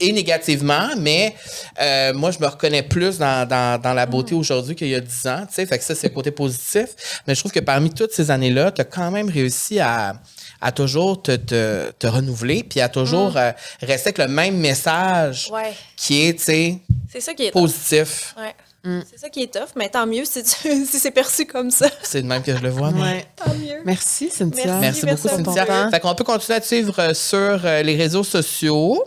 et 0.00 0.12
négativement, 0.12 0.88
mais 0.98 1.34
euh, 1.80 2.12
moi, 2.14 2.30
je 2.30 2.38
me 2.38 2.46
reconnais 2.46 2.82
plus 2.82 3.18
dans, 3.18 3.46
dans, 3.48 3.80
dans 3.80 3.92
la 3.94 4.06
Mm. 4.06 4.10
beauté 4.10 4.34
aujourd'hui 4.34 4.74
qu'il 4.76 4.88
y 4.88 4.94
a 4.94 5.00
dix 5.00 5.26
ans. 5.26 5.44
Tu 5.48 5.54
sais, 5.54 5.66
fait 5.66 5.78
que 5.78 5.84
ça, 5.84 5.94
c'est 5.94 6.08
le 6.08 6.14
côté 6.14 6.30
positif. 6.30 7.20
Mais 7.26 7.34
je 7.34 7.40
trouve 7.40 7.52
que 7.52 7.60
parmi 7.60 7.90
toutes 7.90 8.12
ces 8.12 8.30
années-là, 8.30 8.70
tu 8.72 8.80
as 8.80 8.84
quand 8.84 9.10
même 9.10 9.28
réussi 9.28 9.80
à, 9.80 10.14
à 10.60 10.72
toujours 10.72 11.20
te, 11.22 11.34
te, 11.36 11.90
te 11.98 12.06
renouveler 12.06 12.62
puis 12.62 12.80
à 12.80 12.88
toujours 12.88 13.36
euh, 13.36 13.50
rester 13.82 14.10
avec 14.10 14.18
le 14.18 14.28
même 14.28 14.56
message 14.58 15.48
Mm. 15.50 15.54
Ouais. 15.54 15.72
qui 15.96 16.26
est, 16.28 16.34
tu 16.38 16.44
sais, 16.44 16.78
C'est 17.12 17.20
ça 17.20 17.34
qui 17.34 17.44
est 17.46 17.50
tough. 17.50 17.62
positif. 17.62 18.34
Ouais. 18.38 18.54
C'est 18.84 19.18
ça 19.18 19.28
qui 19.30 19.42
est 19.42 19.52
tough, 19.52 19.70
mais 19.76 19.88
tant 19.88 20.06
mieux 20.06 20.24
si, 20.24 20.42
tu- 20.42 20.84
si 20.86 20.98
c'est 20.98 21.10
perçu 21.10 21.46
comme 21.46 21.70
ça. 21.70 21.86
C'est 22.02 22.22
de 22.22 22.26
même 22.26 22.42
que 22.42 22.54
je 22.56 22.62
le 22.62 22.68
vois. 22.70 22.90
mais- 22.90 23.00
Ouais. 23.00 23.26
Tant 23.36 23.54
mieux. 23.54 23.80
Merci, 23.84 24.28
Cynthia. 24.30 24.78
Merci. 24.78 25.06
Beaucoup, 25.06 25.28
Cynthia. 25.28 25.64
temps. 25.66 25.90
Fait 25.90 26.00
qu'on 26.00 26.14
peut 26.14 26.24
continuer 26.24 26.56
à 26.56 26.60
te 26.60 26.66
suivre 26.66 26.98
euh, 26.98 27.14
sur 27.14 27.38
euh, 27.64 27.82
les 27.82 27.96
réseaux 27.96 28.24
sociaux 28.24 29.02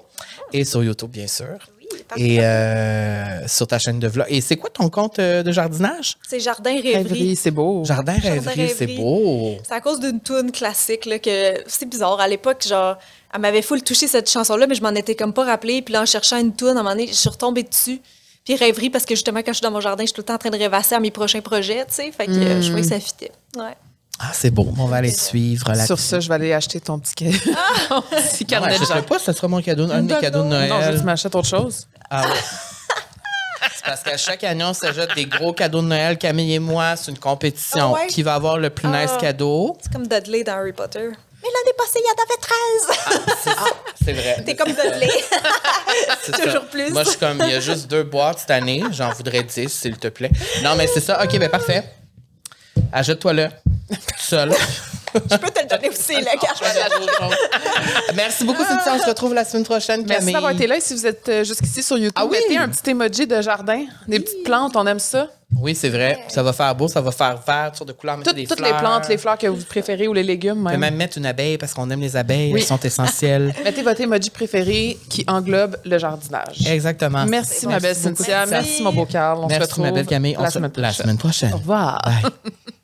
et 0.51 0.65
sur 0.65 0.83
YouTube, 0.83 1.11
bien 1.11 1.27
sûr. 1.27 1.57
Oui, 1.79 2.03
parfait. 2.07 2.23
Et 2.23 2.39
euh, 2.43 3.47
sur 3.47 3.67
ta 3.67 3.79
chaîne 3.79 3.99
de 3.99 4.07
vlog. 4.07 4.25
Et 4.29 4.41
c'est 4.41 4.57
quoi 4.57 4.69
ton 4.69 4.89
compte 4.89 5.19
euh, 5.19 5.41
de 5.43 5.51
jardinage? 5.51 6.15
C'est 6.27 6.39
Jardin 6.39 6.73
Rêverie. 6.73 6.95
Rêverie, 6.95 7.35
c'est 7.35 7.51
beau. 7.51 7.85
Jardin 7.85 8.13
rêverie, 8.13 8.69
c'est 8.75 8.87
beau. 8.87 9.57
C'est 9.65 9.73
à 9.73 9.79
cause 9.79 9.99
d'une 9.99 10.19
tune 10.21 10.51
classique 10.51 11.05
là, 11.05 11.19
que 11.19 11.53
c'est 11.67 11.87
bizarre. 11.87 12.19
À 12.19 12.27
l'époque, 12.27 12.65
genre, 12.67 12.97
elle 13.33 13.41
m'avait 13.41 13.61
full 13.61 13.83
touché 13.83 14.07
cette 14.07 14.29
chanson-là, 14.29 14.67
mais 14.67 14.75
je 14.75 14.81
m'en 14.81 14.89
étais 14.95 15.15
comme 15.15 15.33
pas 15.33 15.45
rappelé. 15.45 15.81
Puis 15.81 15.93
là, 15.93 16.01
en 16.01 16.05
cherchant 16.05 16.37
une 16.39 16.53
tune, 16.55 16.67
à 16.69 16.71
un 16.71 16.73
moment 16.75 16.89
donné, 16.89 17.07
je 17.07 17.13
suis 17.13 17.29
retombée 17.29 17.63
dessus. 17.63 18.01
Puis 18.47 18.55
rêverie, 18.55 18.89
parce 18.89 19.05
que 19.05 19.13
justement, 19.13 19.39
quand 19.39 19.51
je 19.51 19.57
suis 19.57 19.61
dans 19.63 19.71
mon 19.71 19.81
jardin, 19.81 20.03
je 20.03 20.07
suis 20.07 20.13
tout 20.13 20.21
le 20.21 20.25
temps 20.25 20.35
en 20.35 20.37
train 20.37 20.49
de 20.49 20.57
rêvasser 20.57 20.95
à 20.95 20.99
mes 21.01 21.11
prochains 21.11 21.41
projets, 21.41 21.85
tu 21.87 21.95
sais. 21.95 22.11
Fait 22.13 22.27
que 22.27 22.31
euh, 22.31 22.61
je 22.61 22.67
trouvais 22.67 22.81
que 22.81 22.87
ça 22.87 22.99
fitait. 22.99 23.31
Ouais. 23.57 23.75
Ah, 24.19 24.31
c'est 24.33 24.49
beau. 24.51 24.67
On 24.79 24.85
va 24.85 24.95
aller 24.97 25.11
suivre 25.11 25.67
la 25.73 25.85
Sur 25.85 25.99
ça, 25.99 26.19
je 26.21 26.27
vais 26.29 26.35
aller 26.35 26.53
acheter 26.53 26.79
ton 26.79 26.97
petit, 26.97 27.13
ca- 27.19 27.37
ton 27.89 28.01
petit 28.01 28.43
Non, 28.45 28.47
carnet 28.47 28.67
de 28.67 28.71
achète-le 28.75 28.87
jardin. 28.87 29.01
pas, 29.03 29.19
ce 29.19 29.33
sera 29.33 29.47
mon 29.49 29.61
cadeau, 29.61 29.91
un 29.91 30.01
des 30.03 30.13
Non, 30.13 30.21
cadeaux 30.21 30.39
de 30.39 30.43
non. 30.45 30.49
Noël. 30.51 30.69
Non, 30.69 30.91
juste 30.91 31.03
m'achète 31.03 31.35
autre 31.35 31.47
chose. 31.47 31.87
Ah 32.09 32.21
ouais. 32.21 32.33
C'est 33.75 33.85
parce 33.85 34.01
qu'à 34.03 34.17
chaque 34.17 34.43
année, 34.43 34.63
on 34.63 34.73
s'ajoute 34.73 35.13
des 35.15 35.25
gros 35.25 35.53
cadeaux 35.53 35.81
de 35.81 35.87
Noël. 35.87 36.17
Camille 36.17 36.53
et 36.53 36.59
moi, 36.59 36.95
c'est 36.95 37.11
une 37.11 37.19
compétition. 37.19 37.93
Ah 37.95 37.99
ouais? 38.01 38.07
Qui 38.07 38.21
va 38.23 38.35
avoir 38.35 38.57
le 38.57 38.69
plus 38.69 38.87
nice 38.87 39.11
Ah. 39.15 39.17
cadeau? 39.19 39.77
C'est 39.81 39.91
comme 39.91 40.07
Dudley 40.07 40.43
dans 40.43 40.53
Harry 40.53 40.73
Potter. 40.73 41.09
Mais 41.41 41.49
l'année 41.53 41.75
passée, 41.77 41.99
il 41.99 42.07
y 42.07 42.11
en 42.11 42.23
avait 42.23 42.39
13. 42.41 43.27
C'est 43.43 44.05
c'est 44.05 44.13
vrai. 44.13 44.43
T'es 44.45 44.55
comme 44.55 44.69
Dudley. 44.69 45.09
Ça. 46.23 46.37
Toujours 46.43 46.65
plus. 46.65 46.91
Moi, 46.91 47.03
je 47.03 47.09
suis 47.09 47.19
comme, 47.19 47.41
il 47.43 47.51
y 47.51 47.55
a 47.55 47.59
juste 47.59 47.87
deux 47.87 48.03
boîtes 48.03 48.39
cette 48.39 48.51
année. 48.51 48.83
J'en 48.91 49.11
voudrais 49.11 49.43
10, 49.43 49.69
s'il 49.71 49.97
te 49.97 50.07
plaît. 50.07 50.31
Non, 50.63 50.75
mais 50.75 50.87
c'est 50.87 51.01
ça. 51.01 51.23
OK, 51.23 51.37
ben 51.37 51.49
parfait. 51.49 51.83
Achète-toi-le. 52.91 53.47
Tout 53.47 53.76
seul. 54.19 54.51
je 55.13 55.37
peux 55.37 55.49
te 55.49 55.61
le 55.61 55.67
donner 55.67 55.89
aussi, 55.89 56.15
le 56.15 56.39
carte. 56.39 56.63
Merci 58.15 58.43
beaucoup, 58.43 58.63
Cynthia. 58.63 58.93
On 58.95 58.99
se 59.01 59.07
retrouve 59.07 59.33
la 59.33 59.45
semaine 59.45 59.63
prochaine, 59.63 60.01
Merci 60.05 60.19
Camille. 60.19 60.33
d'avoir 60.33 60.51
été 60.51 60.67
là. 60.67 60.77
Et 60.77 60.81
si 60.81 60.93
vous 60.93 61.05
êtes 61.05 61.27
euh, 61.29 61.43
jusqu'ici 61.43 61.81
sur 61.81 61.97
YouTube, 61.97 62.13
Ah 62.15 62.25
oui? 62.25 62.37
mettez 62.41 62.57
un 62.57 62.67
petit 62.69 62.89
emoji 62.91 63.25
de 63.27 63.41
jardin, 63.41 63.85
des 64.07 64.19
petites 64.19 64.43
plantes, 64.43 64.75
on 64.75 64.85
aime 64.85 64.99
ça. 64.99 65.27
Oui, 65.61 65.73
c'est 65.75 65.87
vrai. 65.89 66.19
Ça 66.27 66.43
va 66.43 66.51
faire 66.51 66.75
beau, 66.75 66.89
ça 66.89 66.99
va 66.99 67.09
faire 67.11 67.39
vert, 67.47 67.67
toutes 67.69 67.77
sortes 67.77 67.87
de 67.87 67.93
couleurs. 67.93 68.17
mettez 68.17 68.29
Toutes, 68.31 68.35
des 68.35 68.45
toutes 68.47 68.57
fleurs. 68.59 68.73
les 68.73 68.77
plantes, 68.79 69.07
les 69.07 69.17
fleurs 69.17 69.37
que 69.37 69.47
vous 69.47 69.63
préférez 69.63 70.05
ou 70.09 70.13
les 70.13 70.23
légumes 70.23 70.59
On 70.59 70.65
peut 70.65 70.71
même. 70.71 70.81
même 70.81 70.95
mettre 70.95 71.17
une 71.17 71.25
abeille 71.25 71.57
parce 71.57 71.73
qu'on 71.73 71.89
aime 71.89 72.01
les 72.01 72.17
abeilles. 72.17 72.53
Oui. 72.53 72.59
Elles 72.59 72.67
sont 72.67 72.79
essentielles. 72.79 73.55
Mettez 73.63 73.81
votre 73.81 74.01
emoji 74.01 74.29
préféré 74.29 74.97
qui 75.09 75.23
englobe 75.27 75.77
le 75.85 75.97
jardinage. 75.97 76.67
Exactement. 76.67 77.25
Merci, 77.25 77.65
ma 77.65 77.79
belle 77.79 77.95
Cynthia. 77.95 78.45
Merci, 78.45 78.83
mon 78.83 78.91
beau 78.91 79.05
Carl. 79.05 79.39
On 79.39 79.43
se 79.43 79.47
Merci, 79.53 79.61
retrouve 79.63 79.85
ma 79.85 79.91
belle 79.91 80.05
Camille. 80.05 80.35
On 80.37 80.43
la 80.43 80.49
se- 80.49 80.55
semaine 80.55 80.71
la 80.75 80.89
prochaine. 80.89 81.03
semaine 81.05 81.17
prochaine. 81.17 81.53
Au 81.53 81.57
revoir. 81.57 82.01
Bye. 82.03 82.31